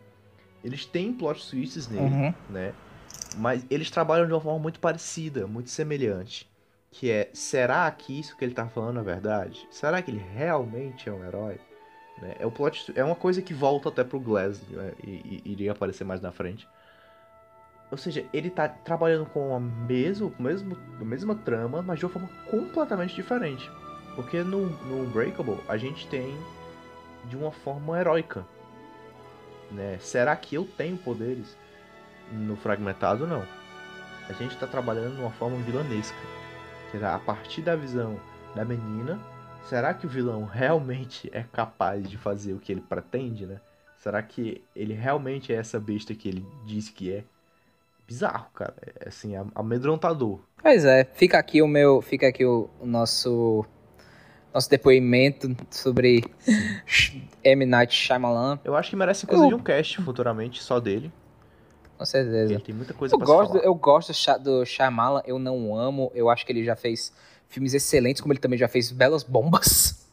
eles 0.63 0.83
têm 0.83 1.13
plot 1.13 1.47
twists 1.47 1.87
nele, 1.87 2.03
Uhum. 2.03 2.33
né? 2.49 2.73
Mas 3.37 3.63
eles 3.69 3.91
trabalham 3.91 4.25
de 4.25 4.33
uma 4.33 4.41
forma 4.41 4.57
muito 4.57 4.79
parecida, 4.79 5.45
muito 5.45 5.69
semelhante. 5.69 6.49
Que 6.89 7.11
é, 7.11 7.29
será 7.33 7.91
que 7.91 8.19
isso 8.19 8.35
que 8.35 8.43
ele 8.43 8.55
tá 8.55 8.67
falando 8.67 8.99
é 8.99 9.03
verdade? 9.03 9.67
Será 9.69 10.01
que 10.01 10.09
ele 10.09 10.25
realmente 10.33 11.07
é 11.07 11.11
um 11.11 11.23
herói? 11.23 11.59
Né? 12.21 12.35
É, 12.39 12.45
o 12.45 12.51
plot, 12.51 12.91
é 12.95 13.03
uma 13.03 13.15
coisa 13.15 13.41
que 13.41 13.53
volta 13.53 13.89
até 13.89 14.03
pro 14.03 14.19
Glass, 14.19 14.61
né? 14.69 14.93
e, 15.03 15.41
e 15.45 15.51
iria 15.51 15.71
aparecer 15.71 16.03
mais 16.03 16.21
na 16.21 16.31
frente. 16.31 16.67
Ou 17.91 17.97
seja, 17.97 18.25
ele 18.33 18.49
tá 18.49 18.67
trabalhando 18.67 19.25
com 19.27 19.55
a 19.55 19.59
mesmo, 19.59 20.33
mesmo, 20.39 20.77
a 20.99 21.05
mesma 21.05 21.35
trama, 21.35 21.81
mas 21.81 21.99
de 21.99 22.05
uma 22.05 22.11
forma 22.11 22.29
completamente 22.49 23.13
diferente. 23.13 23.69
Porque 24.15 24.43
no, 24.43 24.67
no 24.67 25.03
Unbreakable 25.03 25.59
a 25.67 25.77
gente 25.77 26.07
tem 26.07 26.35
de 27.25 27.35
uma 27.35 27.51
forma 27.51 27.99
heróica. 27.99 28.45
Né? 29.71 29.97
Será 29.99 30.35
que 30.35 30.55
eu 30.55 30.65
tenho 30.77 30.97
poderes? 30.97 31.57
No 32.31 32.55
Fragmentado, 32.55 33.27
não. 33.27 33.45
A 34.27 34.33
gente 34.33 34.57
tá 34.57 34.65
trabalhando 34.65 35.15
de 35.15 35.21
uma 35.21 35.31
forma 35.31 35.57
vilanesca. 35.57 36.17
Que 36.91 36.97
a 37.03 37.19
partir 37.19 37.61
da 37.61 37.75
visão 37.75 38.19
da 38.55 38.65
menina, 38.65 39.19
será 39.65 39.93
que 39.93 40.05
o 40.05 40.09
vilão 40.09 40.45
realmente 40.51 41.29
é 41.33 41.43
capaz 41.43 42.07
de 42.09 42.17
fazer 42.17 42.53
o 42.53 42.59
que 42.59 42.71
ele 42.71 42.81
pretende, 42.81 43.45
né? 43.45 43.59
Será 43.97 44.21
que 44.21 44.61
ele 44.75 44.93
realmente 44.93 45.51
é 45.51 45.55
essa 45.55 45.79
besta 45.79 46.13
que 46.13 46.27
ele 46.27 46.45
disse 46.65 46.91
que 46.91 47.11
é? 47.11 47.23
Bizarro, 48.07 48.45
cara. 48.53 48.75
É 48.99 49.09
assim, 49.09 49.35
am- 49.35 49.51
amedrontador. 49.55 50.39
Pois 50.61 50.85
é, 50.85 51.03
fica 51.03 51.39
aqui 51.39 51.61
o 51.61 51.67
meu, 51.67 52.01
fica 52.01 52.27
aqui 52.27 52.45
o, 52.45 52.69
o 52.79 52.85
nosso 52.85 53.65
nosso 54.53 54.69
depoimento 54.69 55.53
sobre 55.71 56.23
M 57.43 57.65
Night 57.65 57.93
Shyamalan, 57.93 58.59
Eu 58.63 58.75
acho 58.75 58.89
que 58.91 58.95
merece 58.95 59.25
coisa 59.25 59.43
Eu- 59.43 59.49
de 59.49 59.55
um 59.55 59.59
cast 59.59 60.01
futuramente, 60.01 60.61
só 60.63 60.79
dele. 60.79 61.11
com 61.97 62.05
certeza. 62.05 62.53
Ele 62.53 62.61
tem 62.61 62.73
muita 62.75 62.93
coisa 62.93 63.13
Eu 63.15 63.17
pra 63.17 63.25
gosto, 63.27 63.51
falar. 63.53 63.63
eu 63.65 63.73
gosto 63.75 64.13
do 64.39 64.63
Shyamalan, 64.65 65.21
eu 65.25 65.39
não 65.39 65.75
amo, 65.75 66.11
eu 66.15 66.29
acho 66.29 66.45
que 66.45 66.51
ele 66.51 66.63
já 66.63 66.75
fez 66.75 67.11
filmes 67.47 67.73
excelentes, 67.73 68.21
como 68.21 68.33
ele 68.33 68.39
também 68.39 68.57
já 68.57 68.67
fez 68.67 68.91
belas 68.91 69.23
bombas. 69.23 70.09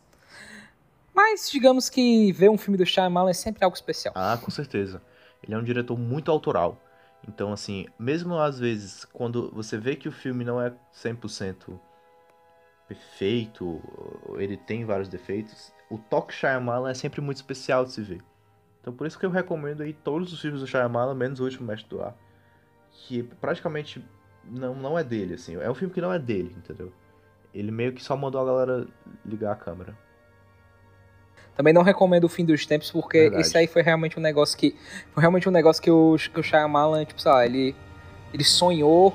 Mas 1.14 1.50
digamos 1.50 1.90
que 1.90 2.32
ver 2.32 2.50
um 2.50 2.58
filme 2.58 2.78
do 2.78 2.86
Shyamalan 2.86 3.30
é 3.30 3.34
sempre 3.34 3.64
algo 3.64 3.76
especial. 3.76 4.14
Ah, 4.16 4.38
com 4.42 4.50
certeza. 4.50 5.02
Ele 5.42 5.54
é 5.54 5.58
um 5.58 5.64
diretor 5.64 5.98
muito 5.98 6.30
autoral. 6.30 6.80
Então, 7.28 7.52
assim, 7.52 7.86
mesmo 7.98 8.38
às 8.38 8.58
vezes, 8.58 9.04
quando 9.04 9.50
você 9.52 9.78
vê 9.78 9.94
que 9.94 10.08
o 10.08 10.12
filme 10.12 10.44
não 10.44 10.60
é 10.60 10.72
100% 10.94 11.78
perfeito, 12.88 13.80
ele 14.36 14.56
tem 14.56 14.84
vários 14.84 15.08
defeitos, 15.08 15.72
o 15.88 15.98
toque 15.98 16.34
Shyamalan 16.34 16.90
é 16.90 16.94
sempre 16.94 17.20
muito 17.20 17.36
especial 17.36 17.84
de 17.84 17.92
se 17.92 18.02
ver. 18.02 18.22
Então, 18.80 18.92
por 18.92 19.06
isso 19.06 19.18
que 19.18 19.24
eu 19.24 19.30
recomendo 19.30 19.82
aí 19.82 19.92
todos 19.92 20.32
os 20.32 20.40
filmes 20.40 20.60
do 20.60 20.66
Shyamalan, 20.66 21.14
menos 21.14 21.38
o 21.38 21.44
último 21.44 21.66
Mestre 21.66 21.88
do 21.88 22.02
Ar, 22.02 22.16
que 22.90 23.22
praticamente 23.22 24.04
não, 24.44 24.74
não 24.74 24.98
é 24.98 25.04
dele, 25.04 25.34
assim. 25.34 25.54
É 25.56 25.70
um 25.70 25.74
filme 25.74 25.94
que 25.94 26.00
não 26.00 26.12
é 26.12 26.18
dele, 26.18 26.52
entendeu? 26.56 26.92
Ele 27.54 27.70
meio 27.70 27.92
que 27.92 28.02
só 28.02 28.16
mandou 28.16 28.40
a 28.40 28.44
galera 28.44 28.86
ligar 29.24 29.52
a 29.52 29.56
câmera. 29.56 29.96
Também 31.54 31.74
não 31.74 31.82
recomendo 31.82 32.24
o 32.24 32.28
Fim 32.28 32.44
dos 32.44 32.64
Tempos, 32.64 32.90
porque 32.90 33.20
Verdade. 33.20 33.42
isso 33.46 33.58
aí 33.58 33.66
foi 33.66 33.82
realmente 33.82 34.18
um 34.18 34.22
negócio 34.22 34.56
que. 34.56 34.74
Foi 35.12 35.20
realmente 35.20 35.48
um 35.48 35.52
negócio 35.52 35.82
que 35.82 35.90
o, 35.90 36.16
que 36.16 36.40
o 36.40 36.42
Shyamalan, 36.42 37.04
tipo, 37.04 37.20
sei 37.20 37.30
lá, 37.30 37.44
ele, 37.44 37.76
ele 38.32 38.44
sonhou 38.44 39.14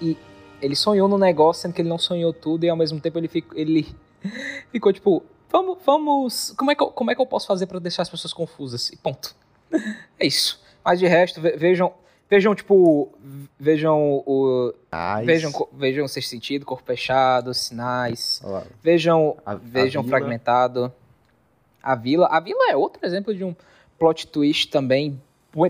e. 0.00 0.16
Ele 0.60 0.76
sonhou 0.76 1.08
no 1.08 1.18
negócio, 1.18 1.62
sendo 1.62 1.72
que 1.74 1.80
ele 1.82 1.88
não 1.88 1.98
sonhou 1.98 2.32
tudo, 2.32 2.64
e 2.64 2.68
ao 2.68 2.76
mesmo 2.76 3.00
tempo 3.00 3.18
ele, 3.18 3.26
fico, 3.26 3.56
ele 3.58 3.86
ficou 4.70 4.92
tipo. 4.92 5.22
Vamos, 5.50 5.78
vamos. 5.84 6.54
Como 6.56 6.70
é, 6.70 6.74
que 6.74 6.82
eu, 6.82 6.88
como 6.88 7.10
é 7.10 7.14
que 7.14 7.20
eu 7.20 7.26
posso 7.26 7.46
fazer 7.46 7.66
pra 7.66 7.78
deixar 7.78 8.02
as 8.02 8.08
pessoas 8.10 8.32
confusas? 8.34 8.90
E 8.90 8.96
ponto. 8.96 9.34
É 10.20 10.26
isso. 10.26 10.60
Mas 10.84 10.98
de 11.00 11.06
resto, 11.06 11.40
ve- 11.40 11.56
vejam. 11.56 11.92
Vejam, 12.32 12.54
tipo. 12.54 13.12
Vejam 13.60 14.22
o. 14.26 14.72
Vejam, 15.22 15.52
vejam 15.74 16.06
o 16.06 16.08
sexto 16.08 16.30
sentido, 16.30 16.64
corpo 16.64 16.82
fechado, 16.82 17.52
sinais. 17.52 18.40
Olha 18.42 18.52
lá. 18.54 18.62
Vejam, 18.82 19.36
A- 19.44 19.52
a 19.52 19.54
vejam 19.56 20.02
Vila. 20.02 20.16
fragmentado. 20.16 20.90
A 21.82 21.94
Vila. 21.94 22.28
A 22.28 22.40
Vila 22.40 22.70
é 22.70 22.74
outro 22.76 23.04
exemplo 23.04 23.34
de 23.34 23.44
um 23.44 23.54
plot 23.98 24.26
twist 24.28 24.70
também 24.70 25.20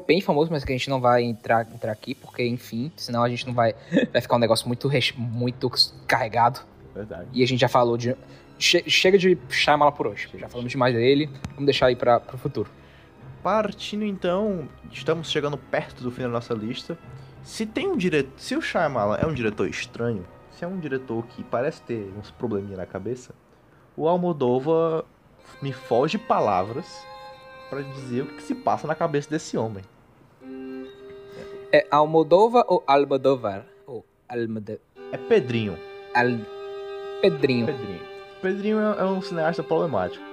bem 0.06 0.20
famoso, 0.20 0.52
mas 0.52 0.64
que 0.64 0.70
a 0.72 0.76
gente 0.76 0.88
não 0.88 1.00
vai 1.00 1.24
entrar, 1.24 1.66
entrar 1.74 1.90
aqui, 1.90 2.14
porque, 2.14 2.46
enfim, 2.46 2.92
senão 2.96 3.24
a 3.24 3.28
gente 3.28 3.44
não 3.44 3.52
vai. 3.54 3.74
Vai 4.12 4.22
ficar 4.22 4.36
um 4.36 4.38
negócio 4.38 4.68
muito, 4.68 4.88
muito 5.18 5.68
carregado. 6.06 6.60
Verdade. 6.94 7.26
E 7.32 7.42
a 7.42 7.46
gente 7.46 7.58
já 7.60 7.68
falou 7.68 7.96
de. 7.96 8.14
che- 8.56 8.88
chega 8.88 9.18
de 9.18 9.36
Shyamala 9.50 9.90
por 9.90 10.06
hoje. 10.06 10.28
Já 10.38 10.48
falamos 10.48 10.70
demais 10.70 10.94
dele. 10.94 11.28
Vamos 11.54 11.64
deixar 11.64 11.86
aí 11.86 11.96
para 11.96 12.22
o 12.32 12.38
futuro. 12.38 12.70
Partindo 13.42 14.04
então, 14.04 14.68
estamos 14.90 15.28
chegando 15.28 15.58
perto 15.58 16.02
do 16.02 16.12
fim 16.12 16.22
da 16.22 16.28
nossa 16.28 16.54
lista. 16.54 16.96
Se 17.42 17.66
tem 17.66 17.88
um 17.88 17.96
diretor, 17.96 18.30
se 18.36 18.54
o 18.54 18.62
Shyamalan 18.62 19.16
é 19.16 19.26
um 19.26 19.34
diretor 19.34 19.68
estranho, 19.68 20.24
se 20.52 20.64
é 20.64 20.68
um 20.68 20.78
diretor 20.78 21.26
que 21.26 21.42
parece 21.42 21.82
ter 21.82 22.12
uns 22.16 22.30
probleminha 22.30 22.76
na 22.76 22.86
cabeça, 22.86 23.34
o 23.96 24.06
Almodóvar 24.06 25.04
me 25.60 25.72
foge 25.72 26.18
palavras 26.18 26.86
pra 27.68 27.82
dizer 27.82 28.22
o 28.22 28.26
que 28.26 28.42
se 28.42 28.54
passa 28.54 28.86
na 28.86 28.94
cabeça 28.94 29.28
desse 29.28 29.56
homem. 29.56 29.82
É 31.72 31.84
Almodova 31.90 32.64
ou 32.68 32.84
Almodovar? 32.86 33.66
Ou 33.86 34.04
Almodovar? 34.28 34.80
É 35.10 35.16
Pedrinho. 35.16 35.76
Al... 36.14 36.28
Pedrinho. 37.20 37.66
Pedrinho. 37.66 38.00
Pedrinho 38.40 38.78
é 38.78 39.04
um 39.04 39.20
cineasta 39.20 39.64
problemático. 39.64 40.31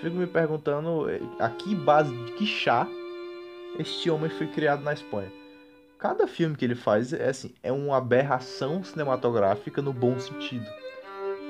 Fico 0.00 0.16
me 0.16 0.26
perguntando 0.26 1.08
eh, 1.10 1.20
a 1.38 1.48
que 1.48 1.74
base 1.74 2.14
de 2.24 2.32
que 2.32 2.46
chá 2.46 2.86
este 3.78 4.10
homem 4.10 4.30
foi 4.30 4.46
criado 4.46 4.82
na 4.82 4.92
Espanha. 4.92 5.30
Cada 5.98 6.26
filme 6.26 6.54
que 6.56 6.64
ele 6.64 6.74
faz 6.74 7.12
é 7.12 7.28
assim, 7.28 7.54
é 7.62 7.72
uma 7.72 7.96
aberração 7.96 8.84
cinematográfica 8.84 9.80
no 9.80 9.92
bom 9.92 10.18
sentido. 10.18 10.66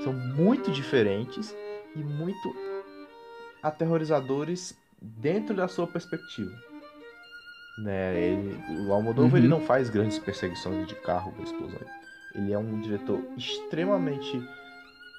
São 0.04 0.12
muito 0.12 0.70
diferentes 0.70 1.54
e 1.94 1.98
muito 1.98 2.54
aterrorizadores 3.62 4.76
dentro 5.00 5.54
da 5.54 5.66
sua 5.68 5.86
perspectiva. 5.86 6.52
Né, 7.78 8.16
ele- 8.18 8.86
o 8.88 8.92
Almodóvar 8.92 9.32
Uhum. 9.32 9.36
ele 9.38 9.48
não 9.48 9.60
faz 9.60 9.90
grandes 9.90 10.18
perseguições 10.18 10.86
de 10.86 10.94
carro, 10.94 11.34
explosões. 11.42 11.88
Ele 12.34 12.52
é 12.52 12.58
um 12.58 12.80
diretor 12.80 13.20
extremamente 13.36 14.42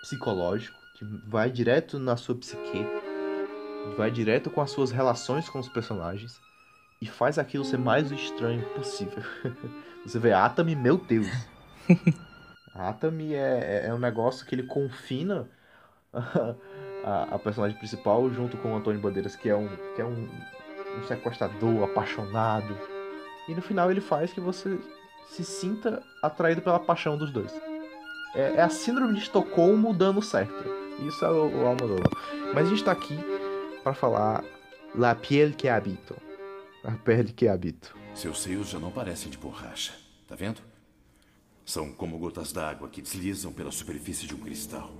psicológico, 0.01 0.77
que 0.95 1.05
vai 1.27 1.51
direto 1.51 1.99
na 1.99 2.15
sua 2.17 2.35
psique, 2.35 2.85
vai 3.95 4.11
direto 4.11 4.49
com 4.49 4.61
as 4.61 4.71
suas 4.71 4.91
relações 4.91 5.49
com 5.49 5.59
os 5.59 5.69
personagens 5.69 6.39
e 7.01 7.05
faz 7.05 7.37
aquilo 7.37 7.63
ser 7.63 7.77
mais 7.77 8.11
estranho 8.11 8.63
possível. 8.69 9.23
Você 10.05 10.19
vê 10.19 10.31
Atami, 10.33 10.75
meu 10.75 10.97
Deus. 10.97 11.27
Atami 12.73 13.33
é, 13.33 13.87
é 13.87 13.93
um 13.93 13.99
negócio 13.99 14.45
que 14.45 14.55
ele 14.55 14.63
confina 14.63 15.47
a, 17.03 17.23
a 17.31 17.39
personagem 17.39 17.77
principal 17.77 18.29
junto 18.31 18.57
com 18.57 18.73
o 18.73 18.77
Antônio 18.77 19.01
Bandeiras, 19.01 19.35
que 19.35 19.49
é 19.49 19.55
um, 19.55 19.67
que 19.95 20.01
é 20.01 20.05
um, 20.05 20.27
um 20.97 21.03
sequestrador 21.07 21.83
apaixonado. 21.83 22.77
E 23.47 23.55
no 23.55 23.61
final 23.61 23.91
ele 23.91 24.01
faz 24.01 24.33
que 24.33 24.39
você 24.39 24.79
se 25.29 25.43
sinta 25.43 26.01
atraído 26.21 26.61
pela 26.61 26.79
paixão 26.79 27.17
dos 27.17 27.31
dois. 27.31 27.53
É, 28.35 28.55
é 28.55 28.61
a 28.61 28.69
síndrome 28.69 29.13
de 29.13 29.21
Estocolmo 29.21 29.93
dando 29.93 30.21
certo. 30.21 30.87
Isso 30.99 31.23
é 31.23 31.29
o, 31.29 31.63
o 31.63 31.67
Almodóvar. 31.67 32.09
Mas 32.53 32.67
a 32.67 32.69
gente 32.69 32.83
tá 32.83 32.91
aqui 32.91 33.17
para 33.87 33.93
falar 33.93 34.43
La 34.95 35.15
piel 35.15 35.55
que 35.55 35.69
habito. 35.69 36.15
A 36.83 36.91
pele 36.91 37.31
que 37.31 37.47
habito. 37.47 37.95
Seus 38.13 38.41
seios 38.41 38.69
já 38.69 38.79
não 38.79 38.91
parecem 38.91 39.29
de 39.29 39.37
borracha. 39.37 39.93
Tá 40.27 40.35
vendo? 40.35 40.61
São 41.65 41.93
como 41.93 42.17
gotas 42.17 42.51
d'água 42.51 42.89
que 42.89 43.01
deslizam 43.01 43.53
pela 43.53 43.71
superfície 43.71 44.25
de 44.27 44.35
um 44.35 44.39
cristal. 44.39 44.91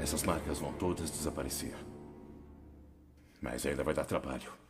Essas 0.00 0.22
marcas 0.22 0.60
vão 0.60 0.72
todas 0.74 1.10
desaparecer. 1.10 1.74
Mas 3.40 3.66
ainda 3.66 3.84
vai 3.84 3.92
dar 3.92 4.04
trabalho. 4.04 4.65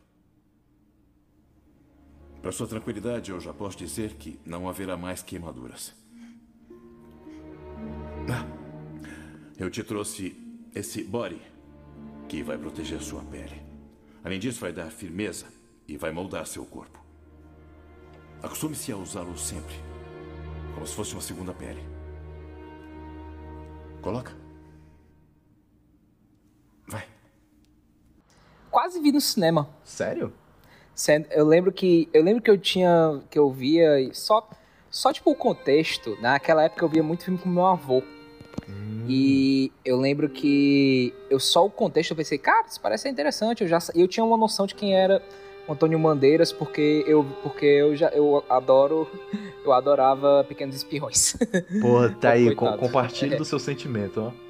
Para 2.41 2.51
sua 2.51 2.67
tranquilidade, 2.67 3.31
eu 3.31 3.39
já 3.39 3.53
posso 3.53 3.77
dizer 3.77 4.13
que 4.13 4.39
não 4.45 4.69
haverá 4.69 4.95
mais 4.95 5.21
queimaduras. 5.21 5.93
Ah, 8.29 8.45
eu 9.57 9.69
te 9.69 9.83
trouxe 9.83 10.35
esse 10.73 11.03
body 11.03 11.41
que 12.27 12.43
vai 12.43 12.57
proteger 12.57 13.01
sua 13.01 13.23
pele. 13.23 13.61
Além 14.23 14.39
disso, 14.39 14.59
vai 14.59 14.71
dar 14.71 14.91
firmeza 14.91 15.47
e 15.87 15.97
vai 15.97 16.11
moldar 16.11 16.45
seu 16.45 16.65
corpo. 16.65 17.03
Acostume-se 18.43 18.91
a 18.91 18.97
usá-lo 18.97 19.37
sempre, 19.37 19.75
como 20.73 20.85
se 20.85 20.93
fosse 20.93 21.13
uma 21.13 21.21
segunda 21.21 21.53
pele. 21.53 21.81
Coloca. 24.01 24.35
Vai. 26.87 27.07
Quase 28.69 28.99
vi 28.99 29.11
no 29.11 29.19
cinema. 29.19 29.69
Sério? 29.83 30.33
Sendo- 30.97 31.27
Eu 31.31 31.45
lembro 31.45 31.71
que 31.71 32.09
eu 32.11 32.23
lembro 32.23 32.41
que 32.41 32.49
eu 32.49 32.57
tinha 32.57 33.21
que 33.29 33.37
eu 33.37 33.51
via 33.51 34.09
só 34.13 34.49
só 34.89 35.13
tipo 35.13 35.29
o 35.31 35.35
contexto. 35.35 36.17
Naquela 36.19 36.63
época 36.63 36.83
eu 36.83 36.89
via 36.89 37.03
muito 37.03 37.23
filme 37.23 37.37
com 37.39 37.47
meu 37.47 37.65
avô. 37.67 38.01
E 39.07 39.71
eu 39.85 39.97
lembro 39.97 40.27
que 40.27 41.13
eu 41.29 41.39
só 41.39 41.65
o 41.65 41.69
contexto 41.69 42.11
eu 42.11 42.17
pensei, 42.17 42.37
cara, 42.39 42.65
isso 42.67 42.81
parece 42.81 43.03
ser 43.03 43.09
interessante. 43.09 43.61
Eu 43.61 43.67
já 43.67 43.77
eu 43.95 44.07
tinha 44.07 44.23
uma 44.25 44.35
noção 44.35 44.65
de 44.65 44.73
quem 44.75 44.95
era 44.95 45.21
o 45.67 45.71
Antônio 45.73 45.99
Bandeiras 45.99 46.51
porque 46.51 47.05
eu 47.07 47.23
porque 47.43 47.65
eu 47.65 47.95
já 47.95 48.09
eu 48.09 48.43
adoro 48.49 49.07
eu 49.63 49.71
adorava 49.71 50.43
Pequenos 50.49 50.75
Espiões. 50.75 51.37
Porra, 51.79 52.09
tá 52.19 52.31
aí, 52.33 52.53
com, 52.55 52.75
compartilhe 52.77 53.35
É. 53.35 53.37
do 53.37 53.45
seu 53.45 53.59
sentimento, 53.59 54.19
ó. 54.21 54.46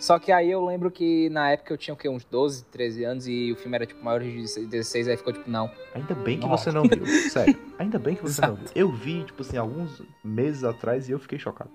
Só 0.00 0.18
que 0.18 0.32
aí 0.32 0.50
eu 0.50 0.64
lembro 0.64 0.90
que 0.90 1.28
na 1.28 1.50
época 1.50 1.74
eu 1.74 1.76
tinha 1.78 1.92
o 1.92 1.96
quê? 1.96 2.08
Uns 2.08 2.24
12, 2.24 2.64
13 2.64 3.04
anos 3.04 3.28
e 3.28 3.52
o 3.52 3.56
filme 3.56 3.76
era 3.76 3.84
tipo 3.84 4.02
maior 4.02 4.20
de 4.20 4.32
16, 4.66 5.08
aí 5.08 5.16
ficou 5.16 5.30
tipo, 5.32 5.48
não. 5.48 5.70
Ainda 5.94 6.14
bem 6.14 6.38
que 6.38 6.46
Não. 6.46 6.56
você 6.56 6.72
não 6.72 6.82
viu. 6.84 7.04
Sério. 7.30 7.54
Ainda 7.78 7.98
bem 7.98 8.16
que 8.16 8.22
você 8.22 8.40
não 8.40 8.54
Exato. 8.54 8.72
viu. 8.72 8.72
Eu 8.74 8.90
vi, 8.90 9.24
tipo 9.24 9.42
assim, 9.42 9.58
alguns 9.58 10.02
meses 10.24 10.64
atrás 10.64 11.06
e 11.08 11.12
eu 11.12 11.18
fiquei 11.18 11.38
chocado. 11.38 11.70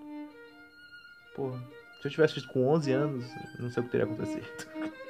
Porra. 1.35 1.61
Se 2.01 2.07
eu 2.07 2.11
tivesse 2.11 2.33
visto 2.35 2.51
com 2.51 2.67
11 2.67 2.91
anos, 2.91 3.25
não 3.59 3.69
sei 3.69 3.81
o 3.81 3.85
que 3.85 3.91
teria 3.91 4.05
acontecido. 4.07 4.45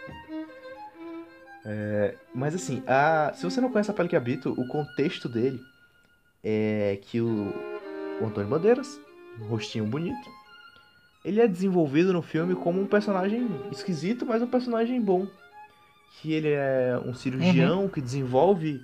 É, 1.67 2.15
mas 2.31 2.53
assim, 2.53 2.83
a, 2.85 3.31
se 3.33 3.43
você 3.43 3.59
não 3.59 3.71
conhece 3.71 3.89
a 3.89 3.93
Pele 3.95 4.07
que 4.07 4.15
Habito, 4.15 4.51
o 4.51 4.67
contexto 4.67 5.27
dele 5.27 5.59
é 6.43 6.99
que 7.01 7.19
o, 7.19 7.51
o 8.21 8.25
Antônio 8.27 8.47
Bandeiras, 8.47 8.99
um 9.41 9.45
rostinho 9.47 9.83
bonito. 9.83 10.29
Ele 11.25 11.41
é 11.41 11.47
desenvolvido 11.47 12.13
no 12.13 12.21
filme 12.21 12.53
como 12.53 12.79
um 12.79 12.85
personagem 12.85 13.49
esquisito, 13.71 14.27
mas 14.27 14.43
um 14.43 14.47
personagem 14.47 15.01
bom. 15.01 15.25
Que 16.21 16.31
ele 16.31 16.49
é 16.51 17.01
um 17.03 17.15
cirurgião 17.15 17.89
que 17.89 17.99
desenvolve, 17.99 18.79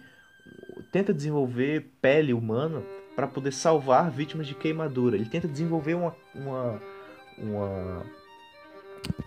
tenta 0.91 1.13
desenvolver 1.13 1.91
pele 2.01 2.34
humana 2.34 2.81
para 3.15 3.27
poder 3.27 3.53
salvar 3.53 4.09
vítimas 4.09 4.47
de 4.47 4.55
queimadura. 4.55 5.15
Ele 5.15 5.30
tenta 5.30 5.47
desenvolver 5.47 5.93
uma, 5.93 6.15
uma, 6.34 6.81
uma 7.38 8.05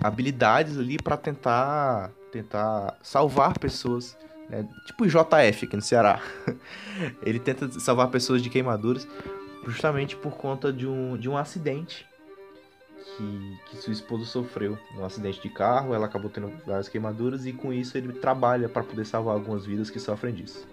habilidades 0.02 0.76
ali 0.76 0.96
para 0.96 1.16
tentar 1.16 2.10
tentar 2.32 2.98
salvar 3.00 3.56
pessoas, 3.60 4.18
né? 4.50 4.68
tipo 4.86 5.04
o 5.04 5.06
JF 5.06 5.66
aqui 5.66 5.76
no 5.76 5.82
Ceará. 5.82 6.20
Ele 7.22 7.38
tenta 7.38 7.70
salvar 7.78 8.08
pessoas 8.10 8.42
de 8.42 8.50
queimaduras 8.50 9.06
justamente 9.64 10.16
por 10.16 10.32
conta 10.32 10.72
de 10.72 10.84
um, 10.84 11.16
de 11.16 11.28
um 11.28 11.36
acidente 11.36 12.04
que, 13.16 13.58
que 13.66 13.76
sua 13.76 13.92
esposa 13.92 14.24
sofreu. 14.24 14.78
Um 14.96 15.04
acidente 15.04 15.40
de 15.40 15.48
carro, 15.48 15.94
ela 15.94 16.06
acabou 16.06 16.30
tendo 16.30 16.52
várias 16.66 16.88
queimaduras 16.88 17.46
e 17.46 17.52
com 17.52 17.72
isso 17.72 17.96
ele 17.96 18.12
trabalha 18.12 18.68
para 18.68 18.82
poder 18.82 19.04
salvar 19.04 19.34
algumas 19.34 19.64
vidas 19.64 19.90
que 19.90 19.98
sofrem 19.98 20.34
disso. 20.34 20.66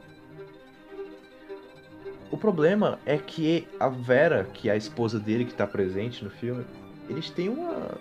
O 2.32 2.38
problema 2.38 2.98
é 3.06 3.18
que 3.18 3.68
a 3.80 3.90
Vera, 3.90 4.46
que 4.54 4.70
é 4.70 4.72
a 4.72 4.78
esposa 4.78 5.20
dele 5.20 5.46
que 5.46 5.52
está 5.52 5.68
presente 5.68 6.24
no 6.24 6.30
filme, 6.30 6.66
eles 7.10 7.30
têm 7.30 7.50
uma, 7.50 7.98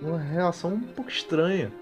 uma 0.00 0.18
relação 0.18 0.74
um 0.74 0.80
pouco 0.80 1.10
estranha. 1.10 1.72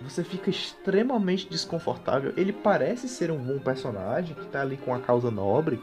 Você 0.00 0.22
fica 0.22 0.48
extremamente 0.48 1.48
desconfortável. 1.48 2.32
Ele 2.36 2.52
parece 2.52 3.08
ser 3.08 3.32
um 3.32 3.38
bom 3.38 3.58
personagem 3.58 4.36
que 4.36 4.46
tá 4.46 4.60
ali 4.60 4.76
com 4.76 4.94
a 4.94 5.00
causa 5.00 5.28
nobre, 5.28 5.82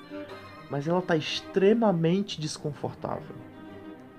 mas 0.69 0.87
ela 0.87 1.01
tá 1.01 1.17
extremamente 1.17 2.39
desconfortável. 2.39 3.35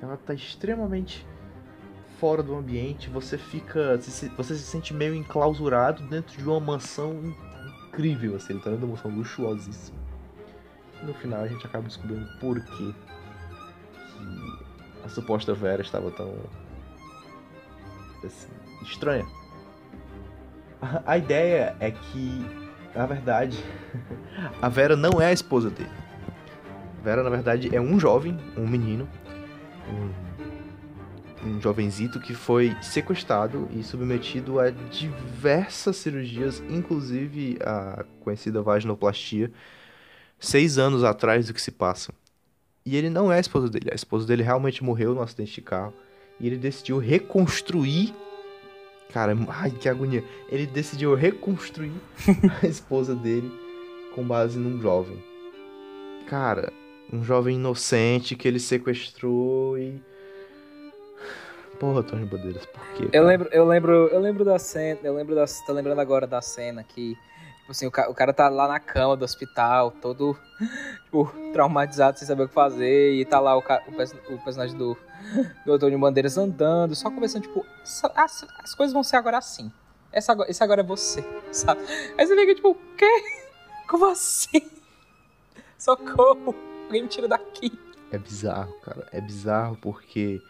Ela 0.01 0.17
tá 0.17 0.35
extremamente 0.35 1.27
fora 2.19 2.43
do 2.43 2.55
ambiente. 2.55 3.09
Você 3.11 3.37
fica, 3.39 3.97
você 4.37 4.55
se 4.55 4.63
sente 4.65 4.93
meio 4.95 5.15
enclausurado 5.15 6.03
dentro 6.05 6.37
de 6.37 6.45
uma 6.49 6.61
mansão 6.61 7.13
in- 7.15 7.35
incrível, 7.89 8.37
assim. 8.37 8.59
Tá 8.59 8.71
uma 8.71 8.87
mansão 8.87 9.11
luxuosíssima. 9.11 9.99
No 11.03 11.13
final 11.15 11.43
a 11.43 11.49
gente 11.49 11.67
acaba 11.67 11.87
descobrindo 11.87 12.27
por 12.41 12.61
que 12.61 12.95
a 15.05 15.09
suposta 15.09 15.55
Vera 15.55 15.83
estava 15.83 16.11
tão 16.11 16.35
assim, 18.25 18.49
estranha. 18.83 19.27
A, 20.81 21.13
a 21.13 21.19
ideia 21.19 21.77
é 21.81 21.91
que, 21.91 22.45
na 22.95 23.07
verdade, 23.07 23.63
a 24.61 24.69
Vera 24.69 24.97
não 24.97 25.21
é 25.21 25.27
a 25.27 25.33
esposa 25.33 25.71
dele. 25.71 25.91
Vera, 27.03 27.23
na 27.23 27.31
verdade, 27.31 27.75
é 27.75 27.81
um 27.81 28.01
jovem, 28.01 28.37
um 28.57 28.67
menino, 28.67 29.09
um, 29.91 31.49
um 31.49 31.61
jovenzito 31.61 32.21
que 32.21 32.35
foi 32.35 32.77
sequestrado 32.83 33.69
e 33.73 33.83
submetido 33.83 34.59
a 34.59 34.71
diversas 34.71 35.97
cirurgias, 35.97 36.63
inclusive 36.69 37.59
a 37.63 38.05
conhecida 38.21 38.63
vaginoplastia, 38.63 39.51
seis 40.39 40.79
anos 40.79 41.05
atrás 41.05 41.47
do 41.47 41.55
que 41.55 41.61
se 41.61 41.71
passa. 41.71 42.13
E 42.85 42.97
ele 42.97 43.11
não 43.11 43.33
é 43.33 43.39
a 43.39 43.41
esposa 43.41 43.69
dele. 43.69 43.91
A 43.91 43.95
esposa 43.97 44.25
dele 44.27 44.45
realmente 44.45 44.85
morreu 44.85 45.13
num 45.13 45.21
acidente 45.21 45.55
de 45.55 45.61
carro. 45.61 45.93
E 46.39 46.47
ele 46.47 46.57
decidiu 46.57 46.99
reconstruir. 46.99 48.15
Cara, 49.13 49.37
ai 49.49 49.73
que 49.73 49.89
agonia. 49.89 50.23
Ele 50.49 50.67
decidiu 50.67 51.15
reconstruir 51.15 51.93
a 52.63 52.67
esposa 52.67 53.15
dele 53.15 53.51
com 54.15 54.25
base 54.25 54.57
num 54.57 54.81
jovem. 54.81 55.19
Cara, 56.29 56.73
um 57.13 57.23
jovem 57.23 57.57
inocente 57.57 58.35
que 58.37 58.47
ele 58.49 58.59
sequestrou 58.61 59.79
e. 59.79 60.01
Porra, 61.79 62.03
Tony 62.03 62.25
Bandeiras, 62.25 62.65
por 62.67 62.83
quê? 62.95 63.09
Eu 63.13 63.25
lembro, 63.25 63.49
eu 63.53 63.67
lembro, 63.67 63.93
eu 64.09 64.19
lembro 64.19 64.45
da 64.45 64.59
cena, 64.59 64.99
eu 65.05 65.15
lembro 65.15 65.35
da, 65.35 65.45
tô 65.67 65.73
lembrando 65.75 66.01
agora 66.01 66.27
da 66.27 66.41
cena 66.41 66.83
que, 66.83 67.15
tipo 67.61 67.71
assim, 67.71 67.87
o, 67.87 67.91
ca- 67.91 68.09
o 68.09 68.15
cara 68.15 68.33
tá 68.33 68.49
lá 68.49 68.67
na 68.67 68.81
cama 68.81 69.15
do 69.15 69.27
hospital, 69.27 69.91
todo, 69.91 70.35
tipo, 71.05 71.31
traumatizado, 71.53 72.19
sem 72.19 72.27
saber 72.27 72.45
o 72.45 72.49
que 72.49 72.55
fazer, 72.55 73.13
e 73.13 73.25
tá 73.27 73.39
lá 73.39 73.55
o, 73.55 73.61
ca- 73.61 73.83
o, 73.87 74.35
o 74.35 74.39
personagem 74.39 74.75
do, 74.75 74.97
do 75.67 75.73
Antônio 75.75 75.99
Bandeiras 75.99 76.39
andando, 76.39 76.95
só 76.95 77.11
conversando, 77.11 77.43
tipo, 77.43 77.63
"Essa- 77.83 78.11
as, 78.17 78.47
as 78.65 78.75
coisas 78.75 78.95
vão 78.95 79.03
ser 79.03 79.17
agora 79.17 79.37
assim, 79.37 79.71
essa, 80.11 80.33
agora- 80.33 80.51
esse 80.51 80.65
agora 80.65 80.81
é 80.81 80.85
você, 80.85 81.23
sabe? 81.53 81.83
Aí 82.17 82.27
você 82.27 82.35
fica, 82.35 82.55
tipo, 82.55 82.71
o 82.71 82.75
quê? 82.97 83.23
Como 83.87 84.07
assim? 84.07 84.63
Socorro, 85.79 86.55
alguém 86.87 87.03
me 87.03 87.09
tira 87.09 87.29
daqui. 87.29 87.73
É 88.11 88.19
bizarro, 88.19 88.73
cara. 88.81 89.07
É 89.13 89.21
bizarro 89.21 89.77
porque. 89.81 90.41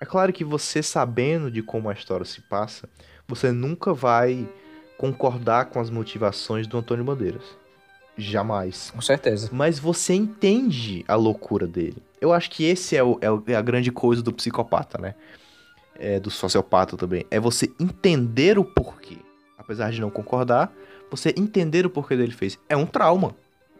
É 0.00 0.04
claro 0.04 0.32
que 0.32 0.44
você 0.44 0.82
sabendo 0.82 1.50
de 1.50 1.62
como 1.62 1.88
a 1.88 1.92
história 1.92 2.26
se 2.26 2.40
passa, 2.42 2.88
você 3.26 3.50
nunca 3.52 3.94
vai 3.94 4.46
concordar 4.98 5.66
com 5.66 5.80
as 5.80 5.88
motivações 5.90 6.66
do 6.66 6.76
Antônio 6.76 7.04
Bandeiras. 7.04 7.44
Jamais. 8.16 8.90
Com 8.90 9.00
certeza. 9.00 9.48
Mas 9.52 9.78
você 9.78 10.14
entende 10.14 11.04
a 11.08 11.14
loucura 11.14 11.66
dele. 11.66 12.02
Eu 12.20 12.32
acho 12.32 12.50
que 12.50 12.64
esse 12.64 12.96
é, 12.96 13.02
o- 13.02 13.18
é 13.20 13.52
é 13.52 13.56
a 13.56 13.62
grande 13.62 13.90
coisa 13.90 14.22
do 14.22 14.32
psicopata, 14.32 14.98
né? 14.98 15.14
É, 15.96 16.18
do 16.20 16.30
sociopata 16.30 16.96
também. 16.96 17.24
É 17.30 17.40
você 17.40 17.72
entender 17.80 18.58
o 18.58 18.64
porquê. 18.64 19.16
Apesar 19.56 19.90
de 19.90 20.00
não 20.00 20.10
concordar, 20.10 20.72
você 21.10 21.34
entender 21.36 21.86
o 21.86 21.90
porquê 21.90 22.16
dele 22.16 22.32
fez. 22.32 22.58
É 22.68 22.76
um 22.76 22.86
trauma. 22.86 23.34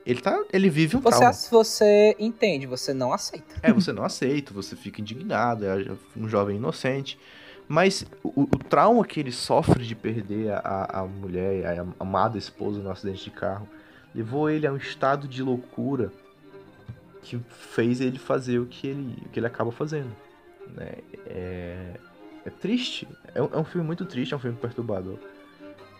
Ele, 0.06 0.20
tá, 0.20 0.44
ele 0.52 0.68
vive 0.68 0.96
um 0.96 1.00
Você, 1.00 1.18
trauma. 1.18 1.32
você 1.50 2.14
entende, 2.18 2.66
você 2.66 2.92
não 2.92 3.12
aceita. 3.12 3.54
É, 3.62 3.72
você 3.72 3.92
não 3.92 4.04
aceita, 4.04 4.52
você 4.52 4.76
fica 4.76 5.00
indignado, 5.00 5.64
é 5.64 5.96
um 6.16 6.28
jovem 6.28 6.56
inocente. 6.56 7.18
Mas 7.66 8.04
o, 8.22 8.42
o 8.42 8.58
trauma 8.58 9.06
que 9.06 9.18
ele 9.18 9.32
sofre 9.32 9.84
de 9.84 9.94
perder 9.94 10.52
a, 10.52 11.00
a 11.00 11.04
mulher, 11.06 11.78
a 11.78 11.86
amada 11.98 12.36
esposa 12.36 12.80
no 12.82 12.90
acidente 12.90 13.24
de 13.24 13.30
carro, 13.30 13.66
levou 14.14 14.50
ele 14.50 14.66
a 14.66 14.72
um 14.72 14.76
estado 14.76 15.26
de 15.26 15.42
loucura 15.42 16.12
que 17.22 17.40
fez 17.48 18.02
ele 18.02 18.18
fazer 18.18 18.58
o 18.58 18.66
que 18.66 18.86
ele, 18.86 19.16
o 19.24 19.28
que 19.30 19.40
ele 19.40 19.46
acaba 19.46 19.72
fazendo. 19.72 20.14
né? 20.76 20.92
É, 21.26 21.94
é 22.44 22.50
triste, 22.50 23.08
é 23.34 23.40
um, 23.40 23.48
é 23.54 23.56
um 23.56 23.64
filme 23.64 23.86
muito 23.86 24.04
triste, 24.04 24.34
é 24.34 24.36
um 24.36 24.40
filme 24.40 24.58
perturbador. 24.58 25.18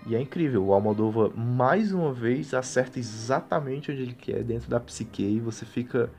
E 0.07 0.15
é 0.15 0.21
incrível, 0.21 0.65
o 0.67 0.73
Almodóvar 0.75 1.31
mais 1.35 1.93
uma 1.93 2.13
vez 2.13 2.53
acerta 2.53 2.99
exatamente 2.99 3.91
onde 3.91 4.03
ele 4.03 4.15
quer, 4.15 4.43
dentro 4.43 4.69
da 4.69 4.79
psique, 4.79 5.23
e 5.23 5.41
você 5.41 5.65
fica 5.65 6.11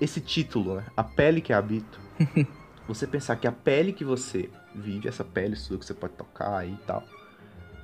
esse 0.00 0.20
título, 0.20 0.76
né? 0.76 0.84
A 0.96 1.02
pele 1.02 1.40
que 1.40 1.52
habito. 1.52 2.00
você 2.86 3.06
pensar 3.06 3.36
que 3.36 3.46
a 3.46 3.52
pele 3.52 3.92
que 3.92 4.04
você 4.04 4.50
vive, 4.74 5.08
essa 5.08 5.24
pele 5.24 5.56
sua 5.56 5.78
que 5.78 5.84
você 5.84 5.94
pode 5.94 6.14
tocar 6.14 6.66
e 6.66 6.76
tal, 6.86 7.02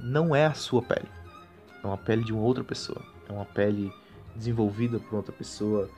não 0.01 0.35
é 0.35 0.47
a 0.47 0.55
sua 0.55 0.82
pele. 0.82 1.09
É 1.82 1.87
uma 1.87 1.97
pele 1.97 2.24
de 2.24 2.32
uma 2.32 2.43
outra 2.43 2.65
pessoa. 2.65 3.01
É 3.28 3.32
uma 3.32 3.45
pele 3.45 3.93
desenvolvida 4.35 4.99
por 4.99 5.16
outra 5.16 5.32
pessoa. 5.32 5.89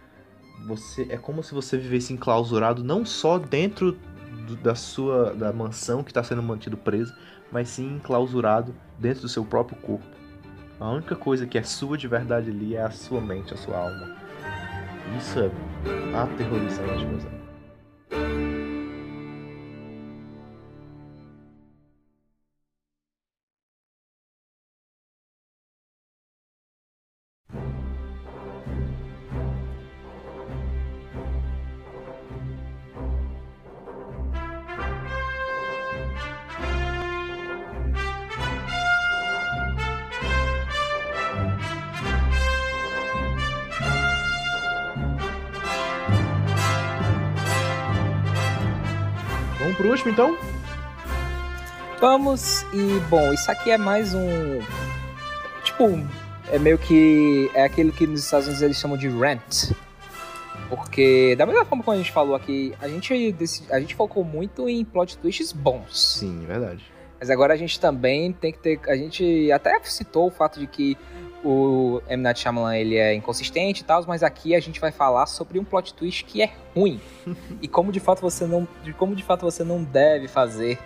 Você 0.67 1.07
é 1.11 1.17
como 1.17 1.43
se 1.43 1.55
você 1.55 1.77
vivesse 1.77 2.13
enclausurado 2.13 2.85
não 2.85 3.05
só 3.05 3.39
dentro 3.39 3.99
do- 4.47 4.57
da 4.57 4.75
sua 4.75 5.35
da 5.35 5.53
mansão 5.53 6.03
que 6.03 6.11
está 6.11 6.23
sendo 6.23 6.43
mantido 6.43 6.77
preso, 6.77 7.15
mas 7.53 7.69
sim 7.69 7.97
enclausurado 7.97 8.75
dentro 8.99 9.23
do 9.23 9.29
seu 9.29 9.45
próprio 9.45 9.77
corpo. 9.81 10.07
A 10.81 10.91
única 10.91 11.15
coisa 11.15 11.47
que 11.47 11.59
é 11.59 11.63
sua 11.63 11.97
de 11.97 12.09
verdade 12.09 12.51
ali 12.51 12.75
é 12.75 12.83
a 12.83 12.91
sua 12.91 13.21
mente, 13.21 13.55
a 13.55 13.57
sua 13.57 13.77
alma. 13.77 14.17
Isso 15.17 15.39
é 15.39 15.51
aterrorizante, 16.17 17.05
meus 17.05 17.25
amigos. 17.25 18.52
Vamos 49.73 49.77
pro 49.77 49.91
último 49.91 50.11
então? 50.11 50.39
Vamos 51.99 52.63
e 52.75 53.01
bom, 53.09 53.33
isso 53.33 53.51
aqui 53.51 53.71
é 53.71 53.79
mais 53.79 54.13
um 54.13 54.61
tipo 55.65 55.85
é 56.51 56.59
meio 56.59 56.77
que 56.77 57.51
é 57.55 57.65
aquilo 57.65 57.93
que 57.93 58.07
nos 58.07 58.25
Estados 58.25 58.47
Unidos 58.47 58.63
eles 58.63 58.77
chamam 58.77 58.99
de 58.99 59.09
rant. 59.09 59.73
Porque 60.69 61.35
da 61.37 61.47
mesma 61.47 61.65
forma 61.65 61.83
como 61.83 61.95
a 61.95 61.99
gente 61.99 62.13
falou 62.13 62.35
aqui, 62.35 62.75
a 62.81 62.89
gente 62.89 63.35
a 63.71 63.81
gente 63.81 63.95
focou 63.95 64.25
muito 64.25 64.69
em 64.69 64.85
plot 64.85 65.17
twists 65.19 65.53
bons. 65.53 66.19
Sim, 66.19 66.45
é 66.45 66.47
verdade. 66.47 66.85
Mas 67.19 67.31
agora 67.31 67.55
a 67.55 67.57
gente 67.57 67.81
também 67.81 68.33
tem 68.33 68.53
que 68.53 68.59
ter. 68.59 68.81
A 68.89 68.97
gente 68.97 69.51
até 69.53 69.79
citou 69.85 70.27
o 70.27 70.31
fato 70.31 70.59
de 70.61 70.67
que 70.67 70.99
o 71.45 72.01
M. 72.09 72.23
Night 72.23 72.41
Shyamalan 72.41 72.77
ele 72.77 72.97
é 72.97 73.15
inconsistente 73.15 73.81
e 73.81 73.85
tal, 73.85 74.05
mas 74.07 74.23
aqui 74.23 74.55
a 74.55 74.61
gente 74.61 74.81
vai 74.81 74.93
falar 74.93 75.27
sobre 75.27 75.59
um 75.59 75.65
plot 75.65 75.93
twist 75.95 76.25
que 76.25 76.43
é 76.43 76.53
ruim. 76.75 77.01
e 77.61 77.69
como 77.69 77.91
de 77.91 78.01
fato 78.01 78.21
você 78.21 78.47
não, 78.47 78.67
de 78.83 78.93
como 78.93 79.15
de 79.15 79.23
fato 79.23 79.43
você 79.43 79.65
não 79.65 79.83
deve 79.83 80.29
fazer 80.29 80.79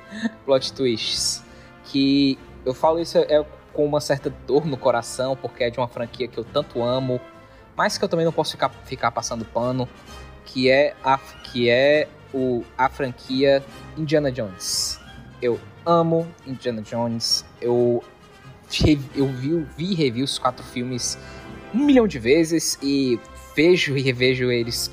plot 0.45 0.73
twists. 0.73 1.45
Que 1.85 2.39
eu 2.65 2.75
falo 2.75 2.99
isso 2.99 3.19
é 3.19 3.45
com 3.73 3.85
uma 3.85 4.01
certa 4.01 4.31
dor 4.47 4.65
no 4.65 4.77
coração, 4.77 5.37
porque 5.37 5.65
é 5.65 5.71
de 5.71 5.79
uma 5.79 5.87
franquia 5.87 6.27
que 6.27 6.39
eu 6.39 6.45
tanto 6.45 6.83
amo, 6.83 7.21
mas 7.77 7.99
que 7.99 8.05
eu 8.05 8.09
também 8.09 8.25
não 8.25 8.33
posso 8.33 8.53
ficar, 8.53 8.71
ficar 8.71 9.11
passando 9.11 9.45
pano, 9.45 9.87
que 10.47 10.71
é 10.71 10.95
a 11.05 11.19
que 11.19 11.69
é 11.69 12.09
o, 12.33 12.65
a 12.77 12.89
franquia 12.89 13.63
Indiana 13.97 14.33
Jones. 14.33 14.99
Eu 15.41 15.61
amo 15.85 16.27
Indiana 16.47 16.81
Jones. 16.81 17.45
Eu 17.61 18.03
eu 19.15 19.29
vi, 19.29 19.67
vi 19.77 19.93
e 19.93 19.95
revi 19.95 20.23
os 20.23 20.39
quatro 20.39 20.65
filmes 20.65 21.19
um 21.75 21.85
milhão 21.85 22.07
de 22.07 22.19
vezes 22.19 22.79
e 22.83 23.19
vejo 23.55 23.97
e 23.97 24.03
revejo 24.03 24.51
eles 24.51 24.91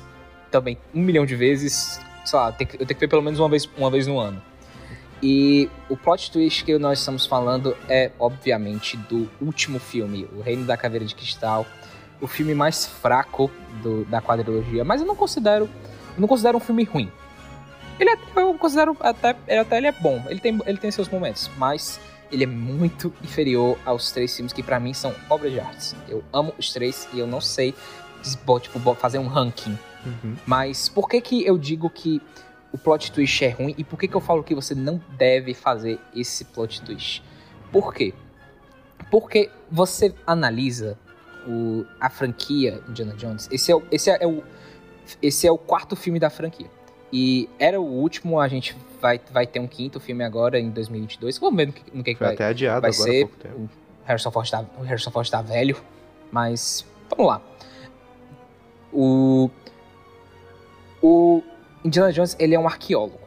também 0.50 0.78
um 0.94 1.00
milhão 1.00 1.26
de 1.26 1.34
vezes. 1.34 2.00
Sei 2.24 2.38
lá, 2.38 2.48
eu 2.48 2.86
tenho 2.86 2.86
que 2.86 2.94
ver 2.94 3.08
pelo 3.08 3.22
menos 3.22 3.38
uma 3.38 3.48
vez, 3.48 3.68
uma 3.76 3.90
vez 3.90 4.06
no 4.06 4.18
ano. 4.18 4.40
E 5.22 5.70
o 5.88 5.96
plot 5.96 6.30
twist 6.30 6.64
que 6.64 6.78
nós 6.78 6.98
estamos 6.98 7.26
falando 7.26 7.76
é, 7.88 8.10
obviamente, 8.18 8.96
do 8.96 9.28
último 9.40 9.78
filme, 9.78 10.28
O 10.36 10.40
Reino 10.40 10.64
da 10.64 10.76
Caveira 10.76 11.04
de 11.04 11.14
Cristal. 11.14 11.66
O 12.20 12.26
filme 12.26 12.54
mais 12.54 12.86
fraco 12.86 13.50
do, 13.82 14.04
da 14.04 14.20
quadrilogia, 14.20 14.84
mas 14.84 15.00
eu 15.00 15.06
não 15.06 15.16
considero. 15.16 15.64
Eu 16.14 16.20
não 16.20 16.28
considero 16.28 16.58
um 16.58 16.60
filme 16.60 16.84
ruim. 16.84 17.10
Ele 17.98 18.10
é, 18.10 18.18
eu 18.36 18.54
considero 18.54 18.96
até, 19.00 19.30
até 19.58 19.76
ele 19.78 19.86
é 19.86 19.92
bom. 19.92 20.22
Ele 20.28 20.40
tem, 20.40 20.60
ele 20.66 20.78
tem 20.78 20.90
seus 20.90 21.08
momentos, 21.08 21.50
mas 21.56 22.00
ele 22.34 22.44
é 22.44 22.48
muito 22.48 23.14
inferior 23.22 23.78
aos 23.84 24.10
três 24.10 24.34
filmes 24.34 24.52
que 24.52 24.62
para 24.62 24.80
mim 24.80 24.92
são 24.92 25.14
obras 25.30 25.52
de 25.52 25.60
arte. 25.60 25.94
Eu 26.08 26.22
amo 26.32 26.52
os 26.58 26.72
três 26.72 27.08
e 27.12 27.18
eu 27.18 27.26
não 27.26 27.40
sei 27.40 27.74
tipo, 28.60 28.94
fazer 28.94 29.18
um 29.18 29.26
ranking. 29.26 29.78
Uhum. 30.04 30.36
Mas 30.44 30.88
por 30.88 31.08
que 31.08 31.20
que 31.20 31.46
eu 31.46 31.56
digo 31.56 31.88
que 31.88 32.20
o 32.72 32.78
plot 32.78 33.12
twist 33.12 33.44
é 33.44 33.50
ruim 33.50 33.74
e 33.78 33.84
por 33.84 33.98
que 33.98 34.08
que 34.08 34.16
eu 34.16 34.20
falo 34.20 34.42
que 34.42 34.54
você 34.54 34.74
não 34.74 35.00
deve 35.16 35.54
fazer 35.54 35.98
esse 36.14 36.44
plot 36.46 36.82
twist? 36.82 37.22
Por 37.70 37.94
quê? 37.94 38.12
Porque 39.10 39.50
você 39.70 40.12
analisa 40.26 40.98
o, 41.46 41.84
a 42.00 42.10
franquia 42.10 42.82
Indiana 42.88 43.14
Jones. 43.14 43.48
Esse 43.50 43.72
é, 43.72 43.76
esse, 43.92 44.10
é 44.10 44.26
o, 44.26 44.42
esse 45.22 45.46
é 45.46 45.52
o 45.52 45.58
quarto 45.58 45.94
filme 45.94 46.18
da 46.18 46.30
franquia. 46.30 46.70
E 47.12 47.48
era 47.60 47.80
o 47.80 47.84
último, 47.84 48.40
a 48.40 48.48
gente 48.48 48.76
vai, 49.04 49.20
vai 49.30 49.46
ter 49.46 49.60
um 49.60 49.66
quinto 49.66 50.00
filme 50.00 50.24
agora 50.24 50.58
em 50.58 50.70
2022. 50.70 51.36
Vamos 51.36 51.56
ver 51.58 51.66
no 51.66 51.72
que, 51.74 51.82
no 51.92 52.02
que, 52.02 52.12
que 52.14 52.18
Foi 52.18 52.28
vai, 52.28 52.34
até 52.34 52.46
adiado 52.46 52.80
vai 52.80 52.90
agora 52.90 53.10
há 53.10 53.12
ser. 53.12 53.20
pouco 53.20 53.36
tempo. 53.36 53.58
O 53.58 53.68
Harrison 54.06 54.30
Ford 54.30 54.50
tá, 54.50 54.64
o 54.78 54.82
Harrison 54.82 55.10
Ford 55.10 55.30
tá 55.30 55.42
velho, 55.42 55.76
mas 56.32 56.86
vamos 57.10 57.26
lá. 57.26 57.42
O, 58.90 59.50
o 61.02 61.42
Indiana 61.84 62.10
Jones, 62.14 62.34
ele 62.38 62.54
é 62.54 62.58
um 62.58 62.66
arqueólogo. 62.66 63.20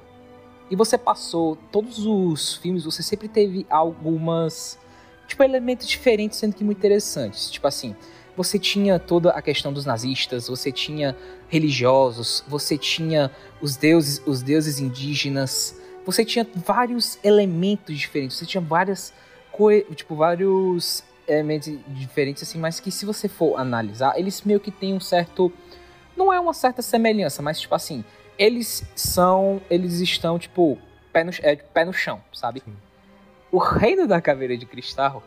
E 0.71 0.75
você 0.75 0.97
passou 0.97 1.55
todos 1.71 2.03
os 2.07 2.55
filmes, 2.55 2.83
você 2.83 3.03
sempre 3.03 3.27
teve 3.27 3.67
algumas, 3.69 4.79
tipo, 5.27 5.43
elementos 5.43 5.87
diferentes, 5.87 6.39
sendo 6.39 6.55
que 6.55 6.63
muito 6.63 6.79
interessantes. 6.79 7.51
Tipo 7.51 7.67
assim, 7.67 7.95
você 8.37 8.59
tinha 8.59 8.99
toda 8.99 9.31
a 9.31 9.41
questão 9.41 9.73
dos 9.73 9.83
nazistas, 9.83 10.47
você 10.47 10.71
tinha 10.71 11.17
religiosos, 11.49 12.43
você 12.47 12.77
tinha 12.77 13.31
os 13.59 13.75
deuses, 13.75 14.21
os 14.27 14.43
deuses 14.43 14.79
indígenas, 14.79 15.75
você 16.05 16.23
tinha 16.23 16.47
vários 16.55 17.17
elementos 17.23 17.97
diferentes, 17.97 18.37
você 18.37 18.45
tinha 18.45 18.61
várias 18.61 19.11
tipo 19.95 20.15
vários 20.15 21.03
elementos 21.27 21.73
diferentes 21.87 22.43
assim, 22.43 22.59
mas 22.59 22.79
que 22.79 22.91
se 22.91 23.07
você 23.07 23.27
for 23.27 23.59
analisar, 23.59 24.13
eles 24.19 24.43
meio 24.43 24.59
que 24.59 24.69
têm 24.69 24.93
um 24.93 24.99
certo 24.99 25.51
não 26.15 26.31
é 26.31 26.39
uma 26.39 26.53
certa 26.53 26.83
semelhança, 26.83 27.41
mas 27.41 27.59
tipo 27.59 27.73
assim, 27.73 28.05
eles 28.37 28.83
são, 28.95 29.59
eles 29.67 29.99
estão 29.99 30.37
tipo 30.37 30.77
pé 31.11 31.23
no, 31.23 31.31
é, 31.41 31.55
pé 31.55 31.85
no 31.85 31.91
chão, 31.91 32.21
sabe? 32.31 32.61
O 33.51 33.57
Reino 33.57 34.07
da 34.07 34.21
Caveira 34.21 34.55
de 34.55 34.67
Cristal, 34.67 35.23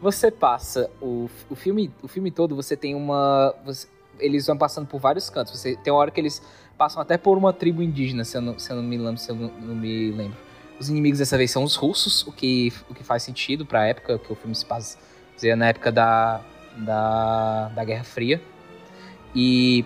você 0.00 0.30
passa 0.30 0.90
o, 1.00 1.28
o 1.48 1.54
filme, 1.54 1.92
o 2.02 2.08
filme 2.08 2.30
todo, 2.30 2.54
você 2.56 2.76
tem 2.76 2.94
uma 2.94 3.54
você- 3.64 3.88
eles 4.18 4.46
vão 4.46 4.56
passando 4.56 4.86
por 4.86 5.00
vários 5.00 5.30
cantos. 5.30 5.58
Você 5.58 5.76
tem 5.76 5.92
uma 5.92 5.98
hora 6.00 6.10
que 6.10 6.20
eles 6.20 6.42
passam 6.76 7.00
até 7.00 7.16
por 7.16 7.36
uma 7.38 7.52
tribo 7.52 7.82
indígena, 7.82 8.24
se 8.24 8.36
eu 8.36 8.40
não, 8.42 8.58
se 8.58 8.70
eu 8.70 8.76
não 8.76 8.82
me 8.82 8.96
lembro, 8.98 9.18
se 9.18 9.30
eu 9.30 9.34
não, 9.34 9.48
não 9.60 9.74
me 9.74 10.10
lembro. 10.12 10.36
Os 10.78 10.88
inimigos 10.88 11.18
dessa 11.18 11.36
vez 11.36 11.50
são 11.50 11.62
os 11.62 11.76
russos, 11.76 12.26
o 12.26 12.32
que, 12.32 12.72
o 12.88 12.94
que 12.94 13.04
faz 13.04 13.22
sentido 13.22 13.66
pra 13.66 13.86
época 13.86 14.18
que 14.18 14.32
o 14.32 14.36
filme 14.36 14.54
se 14.54 14.64
passa 14.64 14.98
na 15.56 15.68
época 15.68 15.90
da, 15.90 16.40
da, 16.76 17.68
da 17.68 17.84
Guerra 17.84 18.04
Fria. 18.04 18.40
E 19.34 19.84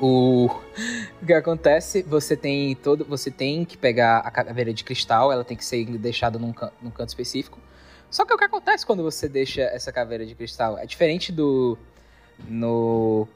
o, 0.00 0.46
o 1.22 1.26
que 1.26 1.32
acontece, 1.32 2.02
você 2.02 2.36
tem 2.36 2.74
todo, 2.76 3.04
você 3.04 3.30
tem 3.30 3.64
que 3.64 3.76
pegar 3.76 4.18
a 4.18 4.30
caveira 4.30 4.72
de 4.72 4.84
cristal, 4.84 5.32
ela 5.32 5.44
tem 5.44 5.56
que 5.56 5.64
ser 5.64 5.84
deixada 5.98 6.38
num, 6.38 6.52
can- 6.52 6.72
num 6.82 6.90
canto 6.90 7.08
específico. 7.08 7.58
Só 8.10 8.24
que 8.24 8.32
o 8.32 8.38
que 8.38 8.44
acontece 8.44 8.86
quando 8.86 9.02
você 9.02 9.28
deixa 9.28 9.62
essa 9.62 9.92
caveira 9.92 10.24
de 10.24 10.34
cristal 10.34 10.78
é 10.78 10.86
diferente 10.86 11.32
do 11.32 11.76
no 12.48 13.26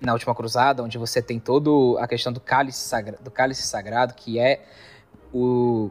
na 0.00 0.12
última 0.12 0.34
cruzada, 0.34 0.82
onde 0.82 0.98
você 0.98 1.20
tem 1.22 1.38
todo 1.40 1.96
a 1.98 2.06
questão 2.06 2.32
do 2.32 2.40
cálice 2.40 2.78
sagra, 2.80 3.18
do 3.22 3.30
cálice 3.30 3.62
sagrado, 3.62 4.14
que 4.14 4.38
é 4.38 4.64
o 5.32 5.90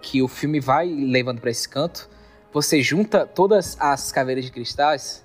que 0.00 0.20
o 0.22 0.28
filme 0.28 0.60
vai 0.60 0.86
levando 0.88 1.40
pra 1.40 1.50
esse 1.50 1.68
canto. 1.68 2.08
Você 2.52 2.82
junta 2.82 3.26
todas 3.26 3.76
as 3.80 4.12
caveiras 4.12 4.44
de 4.44 4.52
cristais 4.52 5.24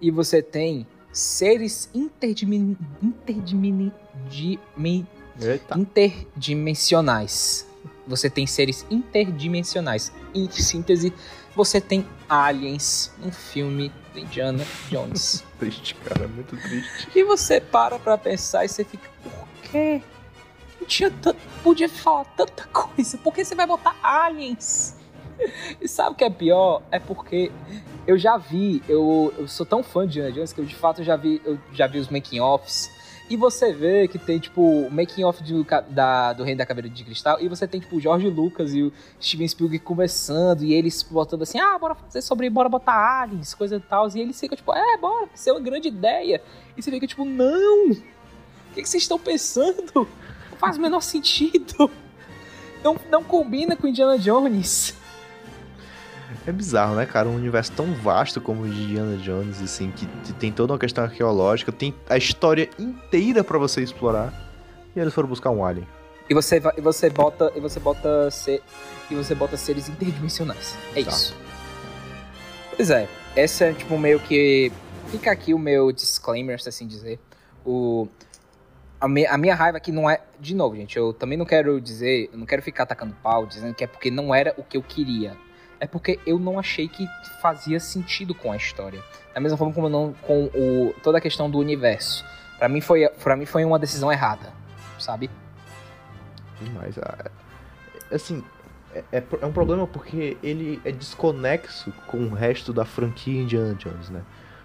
e 0.00 0.10
você 0.10 0.40
tem 0.42 0.86
seres 1.12 1.90
interdimin, 1.92 2.76
interdimin, 3.02 3.92
dimin- 4.28 5.06
Eita. 5.40 5.76
interdimensionais. 5.78 7.66
Você 8.06 8.30
tem 8.30 8.46
seres 8.46 8.86
interdimensionais. 8.90 10.12
Em 10.34 10.48
síntese, 10.50 11.12
você 11.54 11.80
tem 11.80 12.06
aliens 12.28 13.12
no 13.18 13.32
filme 13.32 13.92
do 14.12 14.18
Indiana 14.20 14.64
Jones. 14.88 15.44
Triste, 15.58 15.94
cara, 15.96 16.26
muito 16.26 16.56
triste. 16.56 17.08
e 17.14 17.22
você 17.22 17.60
para 17.60 17.98
pra 17.98 18.16
pensar 18.16 18.64
e 18.64 18.68
você 18.68 18.84
fica, 18.84 19.08
por 19.22 19.48
quê? 19.70 20.02
Não 20.80 20.86
tinha 20.86 21.10
tanto, 21.10 21.38
podia 21.62 21.88
falar 21.88 22.24
tanta 22.36 22.64
coisa. 22.72 23.18
Por 23.18 23.34
que 23.34 23.44
você 23.44 23.54
vai 23.54 23.66
botar 23.66 23.94
aliens? 24.02 24.96
E 25.80 25.88
sabe 25.88 26.10
o 26.10 26.14
que 26.14 26.24
é 26.24 26.30
pior? 26.30 26.82
É 26.90 26.98
porque 26.98 27.50
eu 28.06 28.18
já 28.18 28.36
vi, 28.36 28.82
eu, 28.88 29.32
eu 29.38 29.48
sou 29.48 29.64
tão 29.64 29.82
fã 29.82 30.06
de 30.06 30.18
Indiana 30.18 30.32
Jones 30.32 30.52
que 30.52 30.60
eu 30.60 30.64
de 30.64 30.74
fato 30.74 31.02
já 31.02 31.16
vi, 31.16 31.40
eu 31.44 31.58
já 31.72 31.86
vi 31.86 31.98
os 31.98 32.08
making 32.08 32.40
offs. 32.40 32.90
E 33.30 33.36
você 33.36 33.72
vê 33.72 34.08
que 34.08 34.18
tem, 34.18 34.40
tipo, 34.40 34.60
o 34.60 34.90
making 34.90 35.22
off 35.22 35.40
do, 35.40 35.64
da, 35.88 36.32
do 36.32 36.42
Reino 36.42 36.58
da 36.58 36.66
Caveira 36.66 36.88
de 36.88 37.04
Cristal. 37.04 37.40
E 37.40 37.46
você 37.48 37.64
tem, 37.64 37.80
tipo, 37.80 37.94
o 37.96 38.00
George 38.00 38.28
Lucas 38.28 38.74
e 38.74 38.82
o 38.82 38.92
Steven 39.22 39.46
Spielberg 39.46 39.84
conversando. 39.84 40.64
E 40.64 40.74
eles 40.74 41.00
botando 41.04 41.42
assim, 41.42 41.60
ah, 41.60 41.78
bora 41.78 41.94
fazer 41.94 42.22
sobre, 42.22 42.50
bora 42.50 42.68
botar 42.68 43.22
aliens, 43.22 43.54
coisa 43.54 43.76
e 43.76 43.80
tal. 43.80 44.08
E 44.08 44.20
eles 44.20 44.38
ficam, 44.38 44.56
tipo, 44.56 44.74
é, 44.74 44.96
bora, 44.98 45.28
isso 45.32 45.48
é 45.48 45.52
uma 45.52 45.60
grande 45.60 45.86
ideia. 45.86 46.42
E 46.76 46.82
você 46.82 46.90
fica, 46.90 47.06
tipo, 47.06 47.24
não! 47.24 47.90
O 47.90 48.74
que, 48.74 48.82
que 48.82 48.88
vocês 48.88 49.04
estão 49.04 49.18
pensando? 49.18 49.92
Não 49.94 50.58
faz 50.58 50.76
o 50.76 50.80
menor 50.80 51.00
sentido. 51.00 51.88
Não, 52.82 52.96
não 53.10 53.22
combina 53.22 53.76
com 53.76 53.86
Indiana 53.86 54.18
Jones. 54.18 54.94
É 56.46 56.52
bizarro, 56.52 56.94
né, 56.94 57.04
cara? 57.06 57.28
Um 57.28 57.36
universo 57.36 57.70
tão 57.72 57.92
vasto 57.94 58.40
como 58.40 58.62
o 58.62 58.68
de 58.68 58.82
Indiana 58.82 59.16
Jones, 59.18 59.60
assim, 59.62 59.90
que 59.90 60.06
tem 60.34 60.50
toda 60.50 60.72
uma 60.72 60.78
questão 60.78 61.04
arqueológica, 61.04 61.70
tem 61.70 61.94
a 62.08 62.16
história 62.16 62.68
inteira 62.78 63.44
pra 63.44 63.58
você 63.58 63.82
explorar. 63.82 64.32
E 64.96 64.98
eles 65.00 65.12
foram 65.12 65.28
buscar 65.28 65.50
um 65.50 65.64
alien. 65.64 65.86
E 66.28 66.34
você, 66.34 66.60
e 66.76 66.80
você 66.80 67.10
bota. 67.10 67.52
E 67.54 67.60
você 67.60 67.78
bota. 67.78 68.30
Ser, 68.30 68.62
e 69.10 69.14
você 69.14 69.34
bota 69.34 69.56
seres 69.56 69.88
interdimensionais. 69.88 70.76
É 70.96 71.02
Tá. 71.02 71.10
isso. 71.10 71.36
Pois 72.76 72.90
é. 72.90 73.08
Essa 73.36 73.66
é 73.66 73.72
tipo 73.72 73.98
meio 73.98 74.18
que. 74.20 74.72
Fica 75.08 75.30
aqui 75.30 75.52
o 75.52 75.58
meu 75.58 75.92
disclaimer, 75.92 76.60
se 76.60 76.68
assim 76.68 76.86
dizer. 76.86 77.18
O. 77.64 78.08
A, 79.00 79.08
me- 79.08 79.26
a 79.26 79.36
minha 79.36 79.54
raiva 79.54 79.76
aqui 79.78 79.92
não 79.92 80.08
é. 80.08 80.20
De 80.38 80.54
novo, 80.54 80.74
gente, 80.76 80.96
eu 80.96 81.12
também 81.12 81.36
não 81.36 81.44
quero 81.44 81.80
dizer. 81.80 82.30
Eu 82.32 82.38
não 82.38 82.46
quero 82.46 82.62
ficar 82.62 82.84
atacando 82.84 83.14
pau 83.22 83.44
dizendo 83.46 83.74
que 83.74 83.84
é 83.84 83.86
porque 83.86 84.10
não 84.10 84.34
era 84.34 84.54
o 84.56 84.62
que 84.62 84.76
eu 84.76 84.82
queria. 84.82 85.36
É 85.80 85.86
porque 85.86 86.20
eu 86.26 86.38
não 86.38 86.58
achei 86.58 86.86
que 86.88 87.08
fazia 87.40 87.80
sentido 87.80 88.34
com 88.34 88.52
a 88.52 88.56
história. 88.56 89.02
Da 89.34 89.40
mesma 89.40 89.56
forma 89.56 89.72
como 89.72 89.88
não 89.88 90.12
com 90.22 90.44
o, 90.54 90.94
toda 91.02 91.18
a 91.18 91.20
questão 91.20 91.50
do 91.50 91.58
universo. 91.58 92.24
Pra 92.58 92.68
mim 92.68 92.80
foi, 92.82 93.08
pra 93.08 93.34
mim 93.34 93.46
foi 93.46 93.64
uma 93.64 93.78
decisão 93.78 94.12
errada. 94.12 94.52
Sabe? 94.98 95.30
Mas, 96.74 96.98
ah, 96.98 97.30
assim, 98.12 98.44
é, 98.94 99.02
é 99.12 99.22
é 99.40 99.46
um 99.46 99.52
problema 99.52 99.86
porque 99.86 100.36
ele 100.42 100.80
é 100.84 100.92
desconexo 100.92 101.90
com 102.06 102.18
o 102.26 102.34
resto 102.34 102.72
da 102.72 102.84
franquia 102.84 103.40
Indiana 103.40 103.74
Jones, 103.74 104.10
né? 104.10 104.20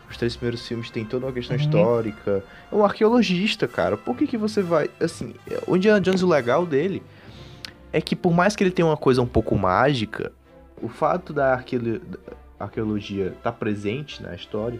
Os 0.10 0.18
três 0.18 0.36
primeiros 0.36 0.68
filmes 0.68 0.92
têm 0.92 1.06
toda 1.06 1.26
uma 1.26 1.32
questão 1.32 1.56
Uhum. 1.56 1.64
histórica. 1.64 2.44
É 2.72 2.76
um 2.76 2.84
arqueologista, 2.84 3.68
cara. 3.68 3.96
Por 3.98 4.16
que 4.18 4.28
que 4.28 4.38
você 4.38 4.62
vai... 4.62 4.90
Assim, 5.00 5.34
o 5.66 5.76
Indiana 5.78 6.02
Jones, 6.02 6.22
o 6.22 6.28
legal 6.28 6.66
dele 6.66 7.02
é 7.94 8.02
que 8.02 8.16
por 8.16 8.34
mais 8.34 8.56
que 8.56 8.64
ele 8.64 8.72
tenha 8.72 8.86
uma 8.86 8.98
coisa 8.98 9.22
um 9.22 9.26
pouco 9.26 9.58
mágica, 9.58 10.32
o 10.82 10.88
fato 10.88 11.34
da 11.34 11.54
arqueolo... 11.54 12.02
arqueologia 12.60 13.34
tá 13.44 13.52
presente 13.52 14.22
na 14.22 14.36
história, 14.36 14.80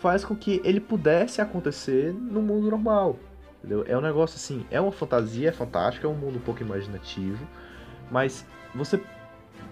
faz 0.00 0.24
com 0.24 0.34
que 0.34 0.60
ele 0.64 0.80
pudesse 0.80 1.40
acontecer 1.40 2.12
no 2.12 2.42
mundo 2.42 2.70
normal. 2.70 3.18
Entendeu? 3.58 3.84
É 3.86 3.96
um 3.96 4.00
negócio 4.00 4.36
assim, 4.36 4.66
é 4.70 4.80
uma 4.80 4.90
fantasia, 4.90 5.50
é 5.50 5.52
fantástico, 5.52 6.04
é 6.04 6.10
um 6.10 6.14
mundo 6.14 6.36
um 6.36 6.40
pouco 6.40 6.62
imaginativo, 6.62 7.46
mas 8.10 8.44
você. 8.74 9.00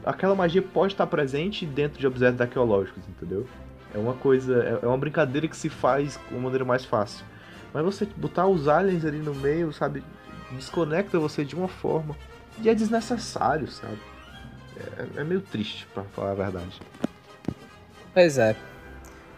Aquela 0.04 0.34
magia 0.34 0.62
pode 0.62 0.94
estar 0.94 1.06
presente 1.08 1.66
dentro 1.66 1.98
de 1.98 2.06
objetos 2.06 2.40
arqueológicos, 2.40 3.02
entendeu? 3.08 3.46
É 3.92 3.98
uma 3.98 4.14
coisa. 4.14 4.62
É 4.62 4.84
é 4.84 4.86
uma 4.86 4.96
brincadeira 4.96 5.48
que 5.48 5.56
se 5.56 5.68
faz 5.68 6.18
de 6.28 6.34
uma 6.34 6.44
maneira 6.44 6.64
mais 6.64 6.84
fácil. 6.84 7.24
Mas 7.74 7.84
você 7.84 8.06
botar 8.16 8.46
os 8.46 8.68
aliens 8.68 9.04
ali 9.04 9.18
no 9.18 9.34
meio, 9.34 9.72
sabe? 9.72 10.02
Desconecta 10.52 11.18
você 11.18 11.44
de 11.44 11.56
uma 11.56 11.68
forma. 11.68 12.16
E 12.62 12.68
é 12.68 12.74
desnecessário, 12.74 13.68
sabe? 13.68 13.98
É, 15.16 15.20
é 15.20 15.24
meio 15.24 15.40
triste, 15.40 15.86
pra 15.92 16.02
falar 16.04 16.32
a 16.32 16.34
verdade. 16.34 16.80
Pois 18.14 18.38
é. 18.38 18.56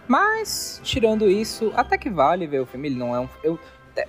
Mas, 0.08 0.80
tirando 0.82 1.30
isso, 1.30 1.72
até 1.76 1.96
que 1.96 2.10
vale 2.10 2.46
ver 2.46 2.60
o 2.60 2.66
filme. 2.66 2.88
Ele 2.88 2.96
não 2.96 3.14
é 3.14 3.20
um. 3.20 3.28
Eu, 3.42 3.58
é, 3.96 4.06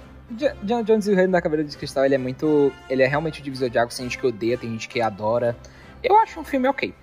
Jones 0.84 1.08
e 1.08 1.12
o 1.12 1.16
Reino 1.16 1.32
da 1.32 1.42
Caveira 1.42 1.64
de 1.64 1.78
Cristal, 1.78 2.06
ele 2.06 2.16
é 2.16 2.18
muito. 2.18 2.72
Ele 2.90 3.04
é 3.04 3.08
realmente 3.08 3.40
o 3.42 3.44
divisor 3.44 3.70
de 3.70 3.78
águas. 3.78 3.96
Tem 3.96 4.06
gente 4.06 4.18
que 4.18 4.26
odeia, 4.26 4.58
tem 4.58 4.70
gente 4.72 4.88
que 4.88 5.02
adora. 5.02 5.56
Eu 6.04 6.18
acho 6.18 6.40
um 6.40 6.44
filme 6.44 6.68
ok. 6.68 6.94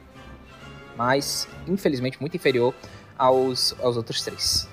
Mas, 0.96 1.48
infelizmente, 1.66 2.20
muito 2.20 2.36
inferior 2.36 2.74
aos, 3.16 3.74
aos 3.80 3.96
outros 3.96 4.22
três. 4.22 4.68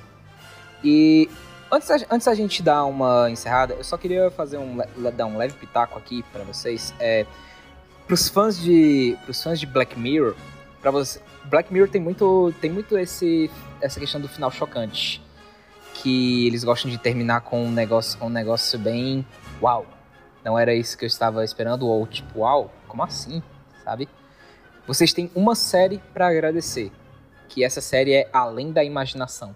E 0.83 1.29
antes, 1.71 1.87
da- 1.87 2.05
antes 2.09 2.25
da 2.25 2.33
gente 2.33 2.61
dar 2.63 2.85
uma 2.85 3.29
encerrada, 3.29 3.73
eu 3.75 3.83
só 3.83 3.97
queria 3.97 4.29
fazer 4.31 4.57
um, 4.57 4.77
dar 5.15 5.25
um 5.25 5.37
leve 5.37 5.53
pitaco 5.53 5.97
aqui 5.97 6.23
pra 6.33 6.43
vocês. 6.43 6.93
É, 6.99 7.25
pros 8.07 8.29
fãs 8.29 8.57
de. 8.57 9.17
Pros 9.25 9.43
fãs 9.43 9.59
de 9.59 9.65
Black 9.65 9.99
Mirror, 9.99 10.35
para 10.81 10.89
você. 10.89 11.21
Black 11.45 11.71
Mirror 11.71 11.89
tem 11.89 12.01
muito, 12.01 12.53
tem 12.59 12.71
muito 12.71 12.97
esse, 12.97 13.51
essa 13.81 13.99
questão 13.99 14.19
do 14.19 14.27
final 14.27 14.49
chocante. 14.49 15.21
Que 15.93 16.47
eles 16.47 16.63
gostam 16.63 16.89
de 16.89 16.97
terminar 16.97 17.41
com 17.41 17.63
um 17.63 17.71
negócio, 17.71 18.17
com 18.17 18.27
um 18.27 18.31
negócio 18.31 18.79
bem. 18.79 19.25
Uau! 19.61 19.85
Não 20.43 20.57
era 20.57 20.73
isso 20.73 20.97
que 20.97 21.03
eu 21.03 21.07
estava 21.07 21.43
esperando, 21.43 21.87
ou 21.87 22.05
tipo, 22.07 22.39
uau, 22.39 22.71
como 22.87 23.03
assim? 23.03 23.43
Sabe? 23.83 24.07
Vocês 24.85 25.11
têm 25.11 25.29
uma 25.35 25.55
série 25.55 26.01
pra 26.13 26.27
agradecer. 26.27 26.91
Que 27.49 27.63
essa 27.63 27.81
série 27.81 28.13
é 28.13 28.29
Além 28.31 28.71
da 28.71 28.83
Imaginação. 28.83 29.55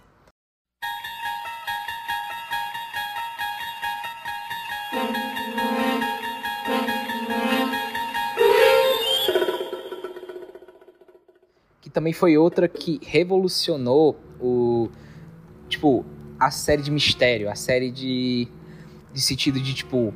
Também 11.92 12.14
foi 12.14 12.38
outra 12.38 12.68
que 12.68 13.00
revolucionou 13.04 14.18
o 14.40 14.90
tipo 15.68 16.06
a 16.40 16.50
série 16.50 16.82
de 16.82 16.90
mistério, 16.90 17.50
a 17.50 17.56
série 17.56 17.92
de 17.92 18.48
de 19.14 19.22
sentido 19.22 19.60
de 19.60 19.74
tipo 19.74 20.14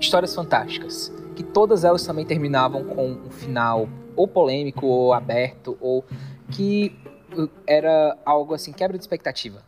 histórias 0.00 0.34
fantásticas, 0.34 1.12
que 1.34 1.42
todas 1.42 1.84
elas 1.84 2.04
também 2.04 2.24
terminavam 2.24 2.84
com 2.84 3.12
um 3.12 3.30
final 3.30 3.88
ou 4.16 4.26
polêmico 4.26 4.86
ou 4.86 5.12
aberto 5.12 5.76
ou 5.80 6.04
que 6.50 6.96
uh, 7.36 7.48
era 7.66 8.16
algo 8.24 8.54
assim 8.54 8.72
quebra 8.72 8.96
de 8.96 9.02
expectativa. 9.04 9.62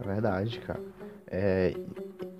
É 0.00 0.04
verdade, 0.04 0.60
cara. 0.60 0.80
É, 1.30 1.74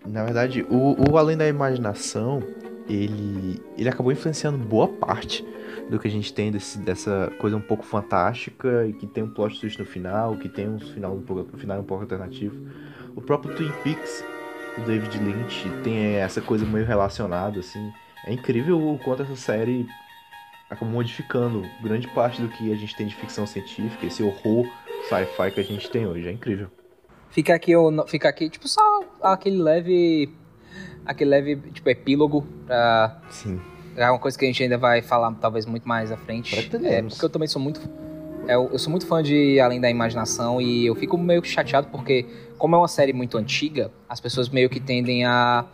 na 0.06 0.24
verdade, 0.24 0.66
o, 0.70 1.10
o 1.10 1.18
Além 1.18 1.36
da 1.36 1.46
Imaginação, 1.46 2.42
ele, 2.88 3.62
ele 3.76 3.88
acabou 3.88 4.10
influenciando 4.12 4.58
boa 4.58 4.88
parte 4.88 5.44
do 5.90 5.98
que 5.98 6.08
a 6.08 6.10
gente 6.10 6.32
tem 6.32 6.50
desse- 6.50 6.78
dessa 6.78 7.30
coisa 7.38 7.56
um 7.56 7.60
pouco 7.60 7.84
fantástica 7.84 8.86
e 8.86 8.92
que 8.92 9.06
tem 9.06 9.22
um 9.24 9.28
plot 9.30 9.60
twist 9.60 9.78
no 9.78 9.84
final, 9.86 10.36
que 10.36 10.48
tem 10.48 10.68
um 10.68 10.78
final 10.78 11.14
um 11.14 11.22
pouco, 11.22 11.54
um 11.54 11.58
final 11.58 11.78
um 11.80 11.84
pouco 11.84 12.02
alternativo. 12.04 12.56
O 13.14 13.20
próprio 13.20 13.54
Twin 13.54 13.72
Peaks, 13.82 14.24
do 14.76 14.84
David 14.84 15.18
Lynch, 15.18 15.68
tem 15.82 16.16
essa 16.16 16.40
coisa 16.40 16.64
meio 16.64 16.86
relacionada, 16.86 17.60
assim. 17.60 17.92
É 18.26 18.32
incrível 18.32 18.78
o 18.78 18.98
quanto 18.98 19.22
essa 19.22 19.36
série 19.36 19.86
acabou 20.70 20.92
modificando 20.92 21.62
grande 21.82 22.06
parte 22.08 22.40
do 22.42 22.48
que 22.48 22.70
a 22.72 22.76
gente 22.76 22.94
tem 22.94 23.06
de 23.06 23.14
ficção 23.14 23.46
científica, 23.46 24.04
esse 24.06 24.22
horror 24.22 24.66
sci-fi 25.08 25.50
que 25.52 25.60
a 25.60 25.64
gente 25.64 25.90
tem 25.90 26.06
hoje. 26.06 26.28
É 26.28 26.32
incrível. 26.32 26.68
Fica 27.30 27.54
aqui 27.54 27.74
o 27.76 28.06
fica 28.06 28.28
aqui 28.28 28.48
tipo 28.50 28.66
só 28.68 28.80
aquele 29.22 29.60
leve 29.60 30.30
aquele 31.08 31.30
leve 31.30 31.56
tipo 31.72 31.88
epílogo 31.90 32.46
pra 32.66 33.18
Sim. 33.30 33.60
É 33.96 34.08
uma 34.08 34.18
coisa 34.20 34.38
que 34.38 34.44
a 34.44 34.48
gente 34.48 34.62
ainda 34.62 34.78
vai 34.78 35.02
falar 35.02 35.32
talvez 35.40 35.66
muito 35.66 35.88
mais 35.88 36.12
à 36.12 36.16
frente. 36.16 36.54
É, 36.86 37.02
porque 37.02 37.24
eu 37.24 37.28
também 37.28 37.48
sou 37.48 37.60
muito. 37.60 37.80
é, 38.46 38.54
Eu, 38.54 38.68
eu 38.72 38.78
sou 38.78 38.90
muito 38.92 39.04
fã 39.06 39.20
de 39.20 39.58
Além 39.58 39.80
da 39.80 39.90
Imaginação 39.90 40.60
e 40.60 40.86
eu 40.86 40.94
fico 40.94 41.18
meio 41.18 41.42
que 41.42 41.48
chateado 41.48 41.88
porque, 41.88 42.24
como 42.56 42.76
é 42.76 42.78
uma 42.78 42.86
série 42.86 43.12
muito 43.12 43.36
antiga, 43.36 43.90
as 44.08 44.20
pessoas 44.20 44.48
meio 44.48 44.70
que 44.70 44.78
tendem 44.78 45.24
a. 45.24 45.64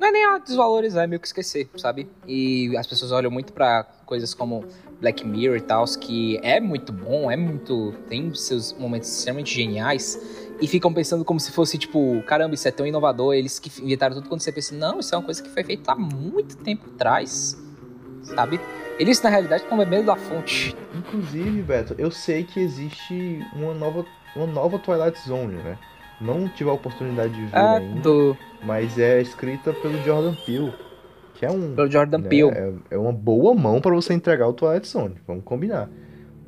Não 0.00 0.08
é 0.08 0.10
nem 0.10 0.24
a 0.26 0.38
desvalorizar, 0.38 1.04
é 1.04 1.06
meio 1.06 1.20
que 1.20 1.26
esquecer, 1.28 1.68
sabe? 1.76 2.08
E 2.26 2.76
as 2.76 2.86
pessoas 2.86 3.12
olham 3.12 3.30
muito 3.30 3.52
pra 3.52 3.84
coisas 4.06 4.34
como 4.34 4.64
Black 5.00 5.24
Mirror 5.24 5.56
e 5.58 5.60
tal, 5.60 5.84
que 6.00 6.38
é 6.42 6.58
muito 6.60 6.92
bom, 6.92 7.30
é 7.30 7.36
muito. 7.36 7.94
tem 8.08 8.32
seus 8.34 8.72
momentos 8.72 9.08
extremamente 9.08 9.54
geniais. 9.54 10.47
E 10.60 10.66
ficam 10.66 10.92
pensando 10.92 11.24
como 11.24 11.38
se 11.38 11.52
fosse, 11.52 11.78
tipo, 11.78 12.22
caramba, 12.26 12.54
isso 12.54 12.66
é 12.66 12.70
tão 12.70 12.86
inovador, 12.86 13.34
eles 13.34 13.58
que 13.58 13.70
inventaram 13.82 14.16
tudo 14.16 14.28
quando 14.28 14.40
você 14.40 14.50
pensa, 14.50 14.74
não, 14.74 14.98
isso 14.98 15.14
é 15.14 15.18
uma 15.18 15.24
coisa 15.24 15.42
que 15.42 15.48
foi 15.48 15.62
feita 15.62 15.92
há 15.92 15.96
muito 15.96 16.56
tempo 16.56 16.86
atrás 16.94 17.56
sabe? 18.34 18.60
Eles, 18.98 19.20
na 19.22 19.30
realidade, 19.30 19.62
estão 19.62 19.78
bebendo 19.78 20.06
da 20.06 20.16
fonte. 20.16 20.76
Inclusive, 20.94 21.62
Beto, 21.62 21.94
eu 21.98 22.10
sei 22.10 22.44
que 22.44 22.60
existe 22.60 23.44
uma 23.54 23.74
nova, 23.74 24.04
uma 24.34 24.46
nova 24.46 24.78
Twilight 24.78 25.18
Zone, 25.26 25.54
né? 25.54 25.78
Não 26.20 26.48
tive 26.48 26.68
a 26.68 26.72
oportunidade 26.72 27.32
de 27.32 27.46
ver 27.46 27.56
É, 27.56 27.76
ainda, 27.76 28.36
mas 28.64 28.98
é 28.98 29.20
escrita 29.20 29.72
pelo 29.72 30.02
Jordan 30.02 30.34
Peele, 30.44 30.74
que 31.34 31.46
é 31.46 31.50
um 31.50 31.76
pelo 31.76 31.88
Jordan 31.88 32.18
né, 32.18 32.28
Peele. 32.28 32.50
É, 32.50 32.72
é 32.90 32.98
uma 32.98 33.12
boa 33.12 33.54
mão 33.54 33.80
pra 33.80 33.94
você 33.94 34.14
entregar 34.14 34.48
o 34.48 34.52
Twilight 34.52 34.88
Zone, 34.88 35.14
vamos 35.26 35.44
combinar. 35.44 35.88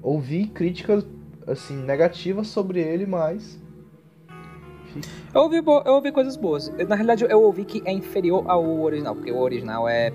Ouvi 0.02 0.46
críticas 0.46 1.06
assim 1.46 1.76
negativas 1.76 2.48
sobre 2.48 2.80
ele, 2.80 3.06
mas 3.06 3.59
Eu, 5.34 5.42
ouvi, 5.42 5.60
bo- 5.60 5.82
eu 5.84 5.92
ouvi 5.94 6.10
coisas 6.12 6.36
boas. 6.36 6.68
Na 6.88 6.94
realidade, 6.94 7.24
eu 7.28 7.42
ouvi 7.42 7.64
que 7.64 7.82
é 7.84 7.92
inferior 7.92 8.44
ao 8.48 8.80
original, 8.80 9.14
porque 9.14 9.30
o 9.30 9.38
original 9.38 9.88
é. 9.88 10.12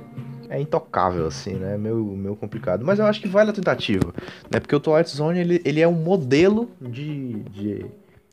é 0.50 0.60
intocável 0.60 1.26
assim, 1.28 1.54
né? 1.54 1.78
Meio, 1.78 2.04
meio 2.04 2.36
complicado, 2.36 2.84
mas 2.86 3.00
eu 3.00 3.06
acho 3.06 3.22
que 3.22 3.28
vale 3.28 3.50
a 3.50 3.54
tentativa, 3.54 4.14
né? 4.52 4.60
Porque 4.60 4.76
o 4.76 4.80
Twilight 4.80 5.10
Zone 5.16 5.40
ele, 5.40 5.62
ele 5.64 5.82
é 5.82 5.88
um 5.88 5.94
modelo 5.94 6.70
de, 6.82 7.34
de, 7.44 7.86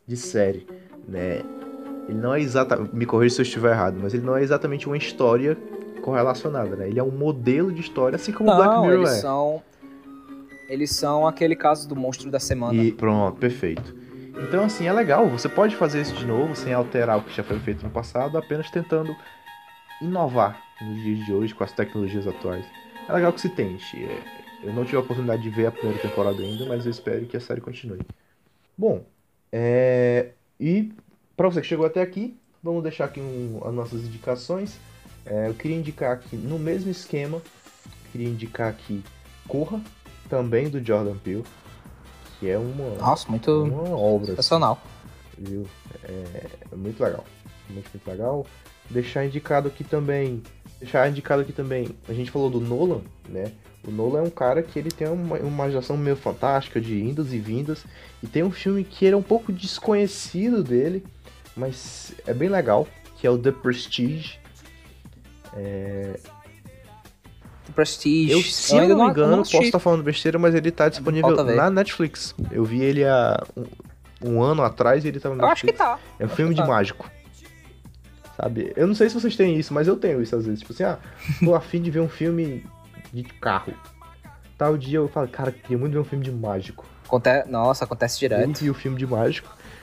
de 0.06 0.16
série, 0.16 0.66
né? 1.06 1.42
Ele 2.08 2.18
não 2.18 2.34
é 2.34 2.40
exatamente, 2.40 2.94
me 2.94 3.06
corrija 3.06 3.36
se 3.36 3.40
eu 3.40 3.44
estiver 3.44 3.70
errado, 3.70 3.98
mas 4.02 4.12
ele 4.12 4.24
não 4.24 4.36
é 4.36 4.42
exatamente 4.42 4.86
uma 4.88 4.96
história 4.96 5.56
correlacionada, 6.02 6.74
né? 6.74 6.88
Ele 6.88 6.98
é 6.98 7.02
um 7.02 7.12
modelo 7.12 7.70
de 7.72 7.80
história, 7.80 8.16
assim 8.16 8.32
como 8.32 8.50
o 8.50 8.56
Black 8.56 8.80
Mirror 8.80 8.92
eles 8.94 9.10
é. 9.10 9.20
são. 9.20 9.62
Eles 10.68 10.90
são 10.90 11.26
aquele 11.26 11.54
caso 11.54 11.88
do 11.88 11.94
monstro 11.94 12.30
da 12.30 12.40
semana. 12.40 12.74
E 12.82 12.90
pronto, 12.90 13.38
perfeito. 13.38 13.94
Então, 14.48 14.64
assim, 14.64 14.86
é 14.86 14.92
legal. 14.92 15.28
Você 15.28 15.48
pode 15.48 15.76
fazer 15.76 16.00
isso 16.02 16.14
de 16.14 16.26
novo, 16.26 16.54
sem 16.54 16.72
alterar 16.72 17.18
o 17.18 17.22
que 17.22 17.34
já 17.34 17.42
foi 17.42 17.58
feito 17.60 17.82
no 17.84 17.90
passado, 17.90 18.36
apenas 18.36 18.70
tentando 18.70 19.16
inovar 20.00 20.60
nos 20.80 21.00
dias 21.02 21.24
de 21.24 21.32
hoje 21.32 21.54
com 21.54 21.62
as 21.64 21.72
tecnologias 21.72 22.26
atuais. 22.26 22.64
É 23.08 23.12
legal 23.12 23.32
que 23.32 23.40
se 23.40 23.48
tente. 23.48 23.96
É, 24.04 24.42
Eu 24.64 24.72
não 24.72 24.84
tive 24.84 24.96
a 24.96 25.00
oportunidade 25.00 25.42
de 25.42 25.50
ver 25.50 25.66
a 25.66 25.72
primeira 25.72 26.00
temporada 26.00 26.40
ainda, 26.40 26.64
mas 26.66 26.84
eu 26.84 26.90
espero 26.90 27.26
que 27.26 27.36
a 27.36 27.40
série 27.40 27.60
continue. 27.60 28.00
Bom, 28.78 29.04
é... 29.50 30.30
e 30.58 30.92
para 31.36 31.48
você 31.48 31.60
que 31.60 31.66
chegou 31.66 31.84
até 31.84 32.00
aqui, 32.00 32.36
vamos 32.62 32.82
deixar 32.82 33.06
aqui 33.06 33.20
um- 33.20 33.60
as 33.64 33.74
nossas 33.74 34.02
indicações. 34.04 34.78
É, 35.26 35.48
eu 35.48 35.54
queria 35.54 35.76
indicar 35.76 36.12
aqui, 36.12 36.36
no 36.36 36.58
mesmo 36.58 36.90
esquema, 36.90 37.40
queria 38.10 38.28
indicar 38.28 38.68
aqui 38.68 39.02
Corra, 39.48 39.80
também 40.28 40.68
do 40.68 40.84
Jordan 40.84 41.16
Peele, 41.16 41.44
que 42.42 42.50
é 42.50 42.58
uma, 42.58 42.96
Nossa, 42.96 43.28
muito 43.28 43.62
uma 43.62 43.96
obra, 43.96 44.24
assim, 44.24 44.30
sensacional. 44.32 44.82
viu? 45.38 45.64
É, 46.02 46.46
é 46.72 46.76
muito 46.76 47.00
legal, 47.00 47.24
muito, 47.70 47.88
muito 47.94 48.10
legal. 48.10 48.44
Deixar 48.90 49.24
indicado 49.24 49.68
aqui 49.68 49.84
também, 49.84 50.42
deixar 50.80 51.08
indicado 51.08 51.42
aqui 51.42 51.52
também, 51.52 51.90
a 52.08 52.12
gente 52.12 52.32
falou 52.32 52.50
do 52.50 52.60
Nolan, 52.60 53.02
né? 53.28 53.52
O 53.86 53.92
Nolan 53.92 54.18
é 54.18 54.22
um 54.22 54.30
cara 54.30 54.60
que 54.60 54.76
ele 54.76 54.90
tem 54.90 55.06
uma 55.06 55.36
uma 55.36 55.38
imaginação 55.38 55.96
meio 55.96 56.16
fantástica 56.16 56.80
de 56.80 57.00
indas 57.00 57.32
e 57.32 57.38
vindas, 57.38 57.84
e 58.20 58.26
tem 58.26 58.42
um 58.42 58.50
filme 58.50 58.82
que 58.82 59.04
ele 59.04 59.14
é 59.14 59.16
um 59.16 59.22
pouco 59.22 59.52
desconhecido 59.52 60.64
dele, 60.64 61.04
mas 61.56 62.12
é 62.26 62.34
bem 62.34 62.48
legal, 62.48 62.88
que 63.18 63.26
é 63.26 63.30
o 63.30 63.38
The 63.38 63.52
Prestige. 63.52 64.40
The 65.54 66.18
Prestige. 67.72 68.30
Eu, 68.32 68.40
se 68.42 68.74
eu 68.76 68.80
ainda 68.82 68.94
não 68.94 69.04
me 69.06 69.10
engano, 69.10 69.40
assisti. 69.40 69.56
posso 69.56 69.66
estar 69.68 69.78
falando 69.78 70.02
besteira, 70.02 70.38
mas 70.38 70.54
ele 70.54 70.70
tá 70.70 70.88
disponível 70.88 71.44
na 71.44 71.70
Netflix. 71.70 72.34
Eu 72.50 72.64
vi 72.64 72.82
ele 72.82 73.04
há 73.04 73.42
um, 73.56 73.66
um 74.32 74.42
ano 74.42 74.62
atrás 74.62 75.04
e 75.04 75.08
ele 75.08 75.18
tava 75.20 75.34
na 75.34 75.44
Eu 75.44 75.48
acho 75.48 75.62
que 75.62 75.72
Netflix. 75.72 75.90
tá. 75.92 75.98
É 76.18 76.22
um 76.24 76.26
Acho 76.26 76.36
filme 76.36 76.54
de 76.54 76.60
tá. 76.60 76.66
mágico. 76.66 77.10
Sabe? 78.36 78.72
Eu 78.76 78.86
não 78.86 78.94
sei 78.94 79.08
se 79.08 79.14
vocês 79.14 79.36
têm 79.36 79.58
isso, 79.58 79.72
mas 79.74 79.86
eu 79.86 79.96
tenho 79.96 80.22
isso 80.22 80.34
às 80.34 80.44
vezes. 80.44 80.60
Tipo 80.60 80.72
assim, 80.72 80.84
ah, 80.84 80.98
tô 81.44 81.54
afim 81.56 81.80
de 81.82 81.90
ver 81.90 82.00
um 82.00 82.08
filme 82.08 82.64
de 83.12 83.22
carro. 83.24 83.72
tal 84.56 84.76
dia 84.76 84.98
eu 84.98 85.08
falo, 85.08 85.28
cara, 85.28 85.52
queria 85.52 85.76
muito 85.78 85.92
ver 85.92 85.98
um 85.98 86.04
filme 86.04 86.24
de 86.24 86.30
mágico. 86.32 86.84
Aconte... 87.06 87.28
Nossa, 87.46 87.84
acontece 87.84 88.16
Eu 88.24 88.28
direto. 88.30 88.58
vi 88.60 88.70
o 88.70 88.74
filme 88.74 88.96
de 88.96 89.06
mágico. 89.06 89.54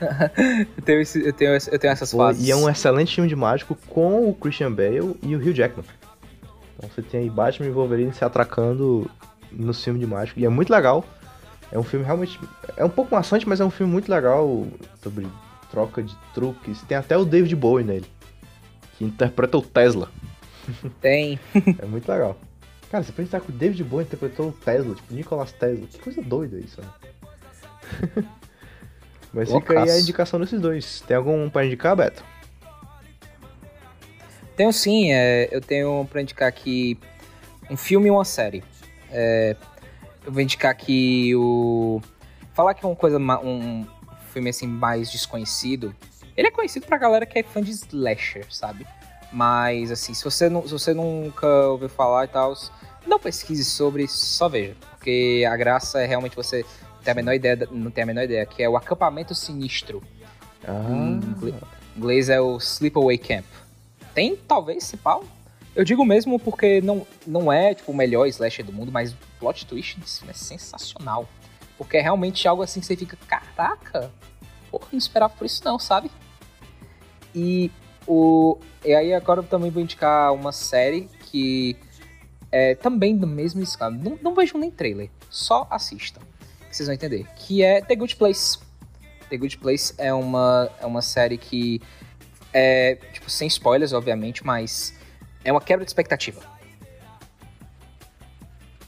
Eu 0.76 0.82
tenho, 0.82 1.00
esse- 1.02 1.22
eu 1.26 1.30
tenho, 1.32 1.50
eu 1.70 1.78
tenho 1.78 1.92
essas 1.92 2.10
Pô, 2.10 2.16
fases. 2.18 2.48
e 2.48 2.50
é 2.50 2.56
um 2.56 2.68
excelente 2.70 3.14
filme 3.14 3.28
de 3.28 3.36
mágico 3.36 3.76
com 3.88 4.30
o 4.30 4.34
Christian 4.34 4.72
Bale 4.72 5.14
e 5.22 5.36
o 5.36 5.38
Hugh 5.38 5.52
Jackman. 5.54 5.84
Então 6.80 6.88
você 6.88 7.02
tem 7.02 7.20
aí 7.20 7.30
Batman 7.30 7.68
e 7.68 7.70
Wolverine 7.70 8.12
se 8.14 8.24
atracando 8.24 9.08
no 9.52 9.74
filme 9.74 10.00
de 10.00 10.06
mágico. 10.06 10.40
E 10.40 10.46
é 10.46 10.48
muito 10.48 10.72
legal. 10.72 11.04
É 11.70 11.78
um 11.78 11.82
filme 11.82 12.06
realmente. 12.06 12.40
É 12.74 12.84
um 12.84 12.88
pouco 12.88 13.14
maçante, 13.14 13.46
mas 13.46 13.60
é 13.60 13.64
um 13.64 13.70
filme 13.70 13.92
muito 13.92 14.10
legal 14.10 14.66
sobre 15.02 15.26
troca 15.70 16.02
de 16.02 16.16
truques. 16.32 16.80
Tem 16.82 16.96
até 16.96 17.18
o 17.18 17.24
David 17.24 17.54
Bowie 17.54 17.84
nele. 17.84 18.06
Que 18.96 19.04
interpreta 19.04 19.58
o 19.58 19.62
Tesla. 19.62 20.10
Tem. 21.02 21.38
É 21.78 21.84
muito 21.84 22.10
legal. 22.10 22.36
Cara, 22.90 23.04
você 23.04 23.12
pensar 23.12 23.40
que 23.40 23.50
o 23.50 23.52
David 23.52 23.84
Bowie 23.84 24.06
interpretou 24.06 24.48
o 24.48 24.52
Tesla, 24.52 24.94
tipo, 24.94 25.14
Nicolas 25.14 25.52
Tesla. 25.52 25.86
Que 25.86 25.98
coisa 25.98 26.22
doida 26.22 26.58
isso, 26.58 26.80
né? 26.80 28.24
Mas 29.32 29.52
fica 29.52 29.80
aí 29.82 29.90
a 29.90 30.00
indicação 30.00 30.40
desses 30.40 30.60
dois. 30.60 31.02
Tem 31.02 31.16
algum 31.16 31.48
pra 31.50 31.64
indicar, 31.64 31.94
Beto? 31.94 32.24
Tenho 34.60 34.74
sim, 34.74 35.10
é, 35.10 35.48
eu 35.50 35.58
tenho 35.62 36.06
pra 36.10 36.20
indicar 36.20 36.46
aqui 36.46 36.98
um 37.70 37.78
filme 37.78 38.08
e 38.08 38.10
uma 38.10 38.26
série. 38.26 38.62
É, 39.10 39.56
eu 40.22 40.30
vou 40.30 40.42
indicar 40.42 40.70
aqui 40.70 41.34
o. 41.34 41.98
Falar 42.52 42.74
que 42.74 42.84
é 42.84 42.86
uma 42.90 42.94
coisa, 42.94 43.16
um 43.18 43.86
filme 44.34 44.50
assim 44.50 44.66
mais 44.66 45.10
desconhecido. 45.10 45.96
Ele 46.36 46.48
é 46.48 46.50
conhecido 46.50 46.84
pra 46.84 46.98
galera 46.98 47.24
que 47.24 47.38
é 47.38 47.42
fã 47.42 47.62
de 47.62 47.70
slasher, 47.70 48.44
sabe? 48.50 48.86
Mas 49.32 49.90
assim, 49.90 50.12
se 50.12 50.22
você, 50.22 50.50
não, 50.50 50.62
se 50.64 50.72
você 50.72 50.92
nunca 50.92 51.46
ouviu 51.46 51.88
falar 51.88 52.26
e 52.26 52.28
tal, 52.28 52.52
não 53.06 53.18
pesquise 53.18 53.64
sobre, 53.64 54.06
só 54.08 54.46
veja. 54.46 54.76
Porque 54.90 55.42
a 55.50 55.56
graça 55.56 56.02
é 56.02 56.06
realmente 56.06 56.36
você 56.36 56.66
ter 57.02 57.12
a 57.12 57.14
menor 57.14 57.32
ideia, 57.32 57.66
não 57.70 57.90
ter 57.90 58.02
a 58.02 58.06
menor 58.06 58.24
ideia, 58.24 58.44
que 58.44 58.62
é 58.62 58.68
o 58.68 58.76
acampamento 58.76 59.34
sinistro. 59.34 60.02
Ah, 60.68 60.84
em 60.90 61.54
inglês 61.96 62.28
é 62.28 62.38
o 62.38 62.58
Sleepaway 62.58 63.16
Camp. 63.16 63.46
Tem, 64.14 64.36
talvez, 64.36 64.84
esse 64.84 64.96
pau. 64.96 65.24
Eu 65.74 65.84
digo 65.84 66.04
mesmo 66.04 66.38
porque 66.38 66.80
não, 66.80 67.06
não 67.26 67.52
é 67.52 67.74
tipo, 67.74 67.92
o 67.92 67.94
melhor 67.94 68.26
slasher 68.26 68.64
do 68.64 68.72
mundo, 68.72 68.90
mas 68.90 69.12
o 69.12 69.16
plot 69.38 69.66
twist 69.66 69.98
desse 70.00 70.18
filme 70.18 70.32
é 70.32 70.34
sensacional. 70.34 71.28
Porque 71.78 71.96
é 71.96 72.00
realmente 72.00 72.46
algo 72.46 72.62
assim 72.62 72.80
que 72.80 72.86
você 72.86 72.96
fica, 72.96 73.16
caraca, 73.26 74.10
porra, 74.70 74.86
não 74.92 74.98
esperava 74.98 75.32
por 75.34 75.46
isso 75.46 75.62
não, 75.64 75.78
sabe? 75.78 76.10
E, 77.34 77.70
o, 78.06 78.58
e 78.84 78.92
aí 78.92 79.14
agora 79.14 79.40
eu 79.40 79.44
também 79.44 79.70
vou 79.70 79.82
indicar 79.82 80.32
uma 80.34 80.52
série 80.52 81.08
que 81.30 81.76
é 82.52 82.74
também 82.74 83.16
do 83.16 83.26
mesmo 83.26 83.62
escala. 83.62 83.92
Não, 83.92 84.18
não 84.20 84.34
vejam 84.34 84.60
nem 84.60 84.70
trailer, 84.70 85.08
só 85.30 85.66
assistam, 85.70 86.20
que 86.68 86.76
vocês 86.76 86.86
vão 86.86 86.94
entender. 86.94 87.26
Que 87.36 87.62
é 87.62 87.80
The 87.80 87.94
Good 87.94 88.16
Place. 88.16 88.58
The 89.28 89.36
Good 89.36 89.58
Place 89.58 89.94
é 89.96 90.12
uma, 90.12 90.68
é 90.80 90.86
uma 90.86 91.00
série 91.00 91.38
que 91.38 91.80
é, 92.52 92.96
tipo, 93.12 93.30
sem 93.30 93.48
spoilers, 93.48 93.92
obviamente, 93.92 94.44
mas 94.44 94.94
é 95.44 95.52
uma 95.52 95.60
quebra 95.60 95.84
de 95.84 95.90
expectativa. 95.90 96.40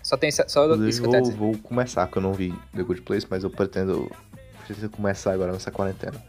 Só 0.02 0.16
tem 0.16 0.30
só 0.30 0.42
isso 0.42 1.00
que 1.00 1.06
eu 1.06 1.14
a 1.14 1.18
vou, 1.18 1.22
dizer. 1.22 1.36
vou 1.36 1.58
começar, 1.58 2.06
que 2.06 2.18
eu 2.18 2.22
não 2.22 2.32
vi 2.32 2.52
The 2.74 2.82
Good 2.82 3.02
Place, 3.02 3.26
mas 3.30 3.44
eu 3.44 3.50
pretendo, 3.50 4.10
preciso 4.66 4.90
começar 4.90 5.32
agora 5.32 5.52
nessa 5.52 5.70
quarentena. 5.70 6.22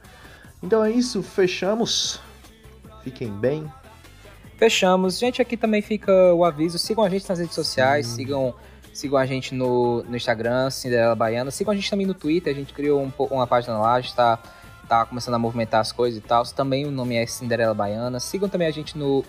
Então 0.61 0.83
é 0.83 0.91
isso, 0.91 1.21
fechamos. 1.21 2.21
Fiquem 3.03 3.29
bem. 3.29 3.69
Fechamos. 4.57 5.19
Gente, 5.19 5.41
aqui 5.41 5.57
também 5.57 5.81
fica 5.81 6.33
o 6.33 6.45
aviso. 6.45 6.77
Sigam 6.77 7.03
a 7.03 7.09
gente 7.09 7.27
nas 7.27 7.39
redes 7.39 7.53
sociais, 7.53 8.07
sigam, 8.07 8.55
sigam 8.93 9.17
a 9.17 9.25
gente 9.25 9.53
no, 9.53 10.03
no 10.03 10.15
Instagram, 10.15 10.69
Cinderela 10.69 11.15
Baiana. 11.15 11.51
Sigam 11.51 11.73
a 11.73 11.75
gente 11.75 11.89
também 11.89 12.05
no 12.05 12.13
Twitter, 12.13 12.53
a 12.53 12.55
gente 12.55 12.73
criou 12.73 13.01
um 13.03 13.11
uma 13.29 13.45
página 13.45 13.77
lá, 13.77 13.95
a 13.95 14.01
gente 14.01 14.15
tá, 14.15 14.39
tá 14.87 15.05
começando 15.05 15.35
a 15.35 15.39
movimentar 15.39 15.81
as 15.81 15.91
coisas 15.91 16.19
e 16.19 16.21
tal. 16.21 16.43
Também 16.45 16.85
o 16.85 16.91
nome 16.91 17.15
é 17.15 17.25
Cinderela 17.25 17.73
Baiana. 17.73 18.19
Sigam 18.19 18.49
também 18.49 18.67
a 18.67 18.71
gente 18.71 18.97
no, 18.97 19.23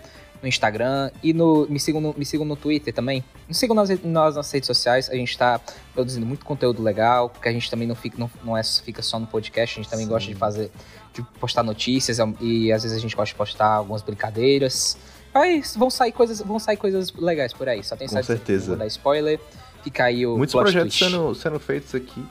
no 0.44 0.48
Instagram 0.48 1.10
e 1.22 1.32
no, 1.32 1.66
me, 1.68 1.80
sigam 1.80 2.00
no, 2.00 2.14
me 2.16 2.24
sigam 2.24 2.44
no 2.44 2.54
Twitter 2.54 2.92
também. 2.92 3.24
Me 3.48 3.54
sigam 3.54 3.74
nas, 3.74 3.88
nas 3.88 4.36
nossas 4.36 4.52
redes 4.52 4.66
sociais, 4.66 5.08
a 5.10 5.14
gente 5.14 5.36
tá 5.36 5.60
produzindo 5.94 6.26
muito 6.26 6.44
conteúdo 6.44 6.82
legal, 6.82 7.30
porque 7.30 7.48
a 7.48 7.52
gente 7.52 7.70
também 7.70 7.88
não 7.88 7.94
fica, 7.94 8.18
não, 8.18 8.30
não 8.44 8.56
é, 8.56 8.62
fica 8.62 9.02
só 9.02 9.18
no 9.18 9.26
podcast, 9.26 9.78
a 9.78 9.82
gente 9.82 9.90
também 9.90 10.06
gosta 10.06 10.28
de 10.28 10.34
fazer, 10.34 10.70
de 11.12 11.22
postar 11.40 11.62
notícias 11.62 12.18
e 12.40 12.70
às 12.70 12.82
vezes 12.82 12.96
a 12.96 13.00
gente 13.00 13.16
gosta 13.16 13.32
de 13.32 13.38
postar 13.38 13.68
algumas 13.68 14.02
brincadeiras. 14.02 14.98
Aí 15.32 15.62
vão 15.76 15.90
sair 15.90 16.12
coisas, 16.12 16.40
vão 16.40 16.58
sair 16.58 16.76
coisas 16.76 17.12
legais 17.12 17.52
por 17.52 17.68
aí. 17.68 17.82
Só 17.82 17.96
tem 17.96 18.06
Com 18.06 18.22
certeza. 18.22 18.68
Vou 18.68 18.76
dar 18.76 18.86
spoiler. 18.86 19.40
Fica 19.82 20.04
aí 20.04 20.26
o 20.26 20.36
Muitos 20.36 20.54
projetos 20.54 20.96
twist. 20.96 21.12
sendo, 21.12 21.34
sendo 21.34 21.58
feitos 21.58 21.94
aqui. 21.94 22.24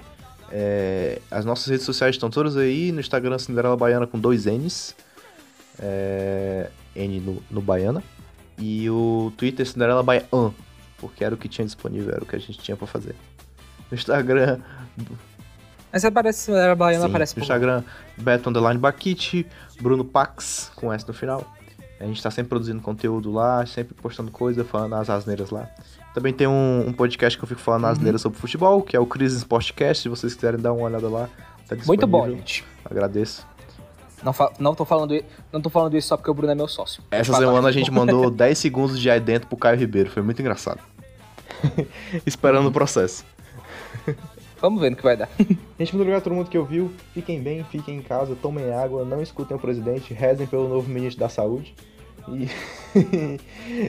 É, 0.55 1.19
as 1.31 1.43
nossas 1.45 1.65
redes 1.65 1.83
sociais 1.83 2.13
estão 2.13 2.29
todas 2.29 2.55
aí. 2.55 2.91
No 2.91 2.99
Instagram, 2.99 3.39
Cinderela 3.39 3.75
Baiana 3.75 4.05
com 4.05 4.19
dois 4.19 4.45
N's. 4.45 4.95
É, 5.79 6.69
N 6.95 7.19
no, 7.19 7.43
no 7.49 7.59
Baiana. 7.59 8.03
E 8.59 8.87
o 8.87 9.33
Twitter, 9.35 9.65
Cinderela 9.65 10.03
Baiana. 10.03 10.53
Porque 10.99 11.23
era 11.23 11.33
o 11.33 11.37
que 11.37 11.49
tinha 11.49 11.65
disponível, 11.65 12.13
era 12.13 12.23
o 12.23 12.27
que 12.27 12.35
a 12.35 12.39
gente 12.39 12.59
tinha 12.59 12.77
pra 12.77 12.85
fazer. 12.85 13.15
No 13.89 13.97
Instagram, 13.97 14.59
Mas 15.91 16.05
aparece 16.05 16.45
Cinderela 16.45 16.75
Baiana, 16.75 17.05
Sim, 17.05 17.09
aparece 17.09 17.33
no 17.33 17.35
por 17.35 17.41
Instagram, 17.41 17.83
Beto 18.15 18.49
Underline 18.49 18.79
Baquite, 18.79 19.47
Bruno 19.81 20.05
Pax, 20.05 20.71
com 20.75 20.93
S 20.93 21.05
no 21.07 21.13
final. 21.15 21.51
A 21.99 22.05
gente 22.05 22.21
tá 22.21 22.29
sempre 22.29 22.49
produzindo 22.49 22.81
conteúdo 22.81 23.31
lá, 23.31 23.65
sempre 23.65 23.95
postando 23.95 24.29
coisa, 24.29 24.63
falando 24.63 24.93
as 24.95 25.09
asneiras 25.09 25.49
lá. 25.49 25.67
Também 26.13 26.31
tem 26.33 26.45
um, 26.47 26.85
um 26.87 26.93
podcast 26.93 27.37
que 27.37 27.43
eu 27.43 27.47
fico 27.47 27.59
falando 27.61 27.83
Uhum. 27.85 27.89
asneiras 27.89 28.21
sobre 28.21 28.37
futebol, 28.39 28.81
que 28.81 28.95
é 28.95 28.99
o 28.99 29.05
Crisis 29.05 29.39
Sportcast, 29.39 30.03
se 30.03 30.09
vocês 30.09 30.33
quiserem 30.35 30.59
dar 30.59 30.71
uma 30.73 30.85
olhada 30.85 31.09
lá. 31.09 31.27
Tá 31.67 31.75
Muito 31.87 32.05
bom, 32.05 32.19
disponível. 32.19 32.37
gente. 32.39 32.63
Agradeço. 32.85 33.47
Não, 34.23 34.33
não, 34.59 34.75
tô 34.75 34.85
falando, 34.85 35.21
não 35.51 35.59
tô 35.61 35.69
falando 35.69 35.97
isso 35.97 36.07
só 36.07 36.15
porque 36.15 36.31
o 36.31 36.33
Bruno 36.33 36.51
é 36.51 36.55
meu 36.55 36.67
sócio. 36.67 37.03
Essa 37.11 37.33
semana 37.33 37.67
a 37.67 37.71
gente 37.71 37.91
mandou 37.91 38.29
10 38.31 38.57
segundos 38.57 38.99
de 38.99 39.09
aí 39.09 39.19
dentro 39.19 39.47
pro 39.49 39.57
Caio 39.57 39.77
Ribeiro, 39.77 40.09
foi 40.09 40.21
muito 40.23 40.39
engraçado. 40.41 40.79
Esperando 42.25 42.67
o 42.67 42.71
processo. 42.71 43.25
Vamos 44.61 44.79
ver 44.79 44.91
no 44.91 44.95
que 44.95 45.03
vai 45.03 45.17
dar. 45.17 45.27
Gente, 45.37 45.57
muito 45.77 45.95
obrigado 45.95 46.21
a 46.21 46.23
todo 46.23 46.33
mundo 46.35 46.49
que 46.49 46.57
ouviu. 46.57 46.89
Fiquem 47.13 47.41
bem, 47.41 47.65
fiquem 47.65 47.97
em 47.97 48.01
casa, 48.01 48.33
tomem 48.41 48.71
água, 48.71 49.03
não 49.03 49.21
escutem 49.21 49.57
o 49.57 49.59
presidente, 49.59 50.13
rezem 50.13 50.47
pelo 50.47 50.69
novo 50.69 50.89
ministro 50.89 51.19
da 51.19 51.27
saúde. 51.27 51.75
E, 52.29 52.47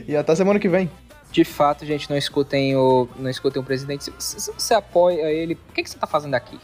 e 0.07 0.15
até 0.17 0.35
semana 0.35 0.59
que 0.59 0.67
vem. 0.67 0.89
De 1.35 1.43
fato, 1.43 1.85
gente, 1.85 2.09
não 2.09 2.15
escutem 2.15 2.77
o, 2.77 3.09
não 3.17 3.29
escutem 3.29 3.61
o 3.61 3.65
presidente. 3.65 4.05
Se, 4.05 4.39
se- 4.39 4.53
você 4.57 4.73
apoia 4.73 5.29
ele, 5.29 5.55
o 5.69 5.73
que, 5.73 5.83
que 5.83 5.89
você 5.89 5.97
tá 5.97 6.07
fazendo 6.07 6.33
aqui? 6.33 6.57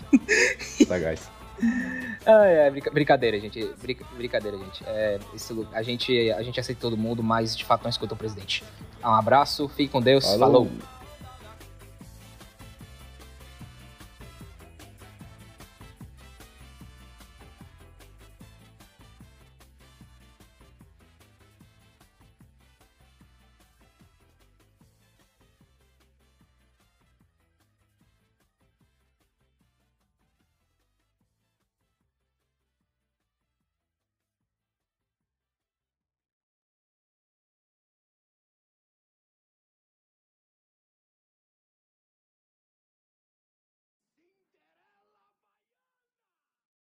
Sagaz. 0.87 1.29
Ah, 2.25 2.45
é, 2.45 2.71
brinca- 2.71 2.89
brincadeira, 2.89 3.37
gente. 3.37 3.69
Brinca- 3.81 4.05
brincadeira, 4.15 4.57
gente. 4.57 4.81
É, 4.87 5.19
a, 5.73 5.83
gente, 5.83 6.31
a 6.31 6.41
gente 6.41 6.57
aceita 6.57 6.79
todo 6.79 6.95
mundo, 6.95 7.21
mas 7.21 7.53
de 7.53 7.65
fato 7.65 7.83
não 7.83 7.89
escuta 7.89 8.13
o 8.13 8.17
presidente. 8.17 8.63
Um 9.03 9.09
abraço, 9.09 9.67
fique 9.67 9.91
com 9.91 9.99
Deus, 10.01 10.23
falou. 10.23 10.39
Falou. 10.39 10.71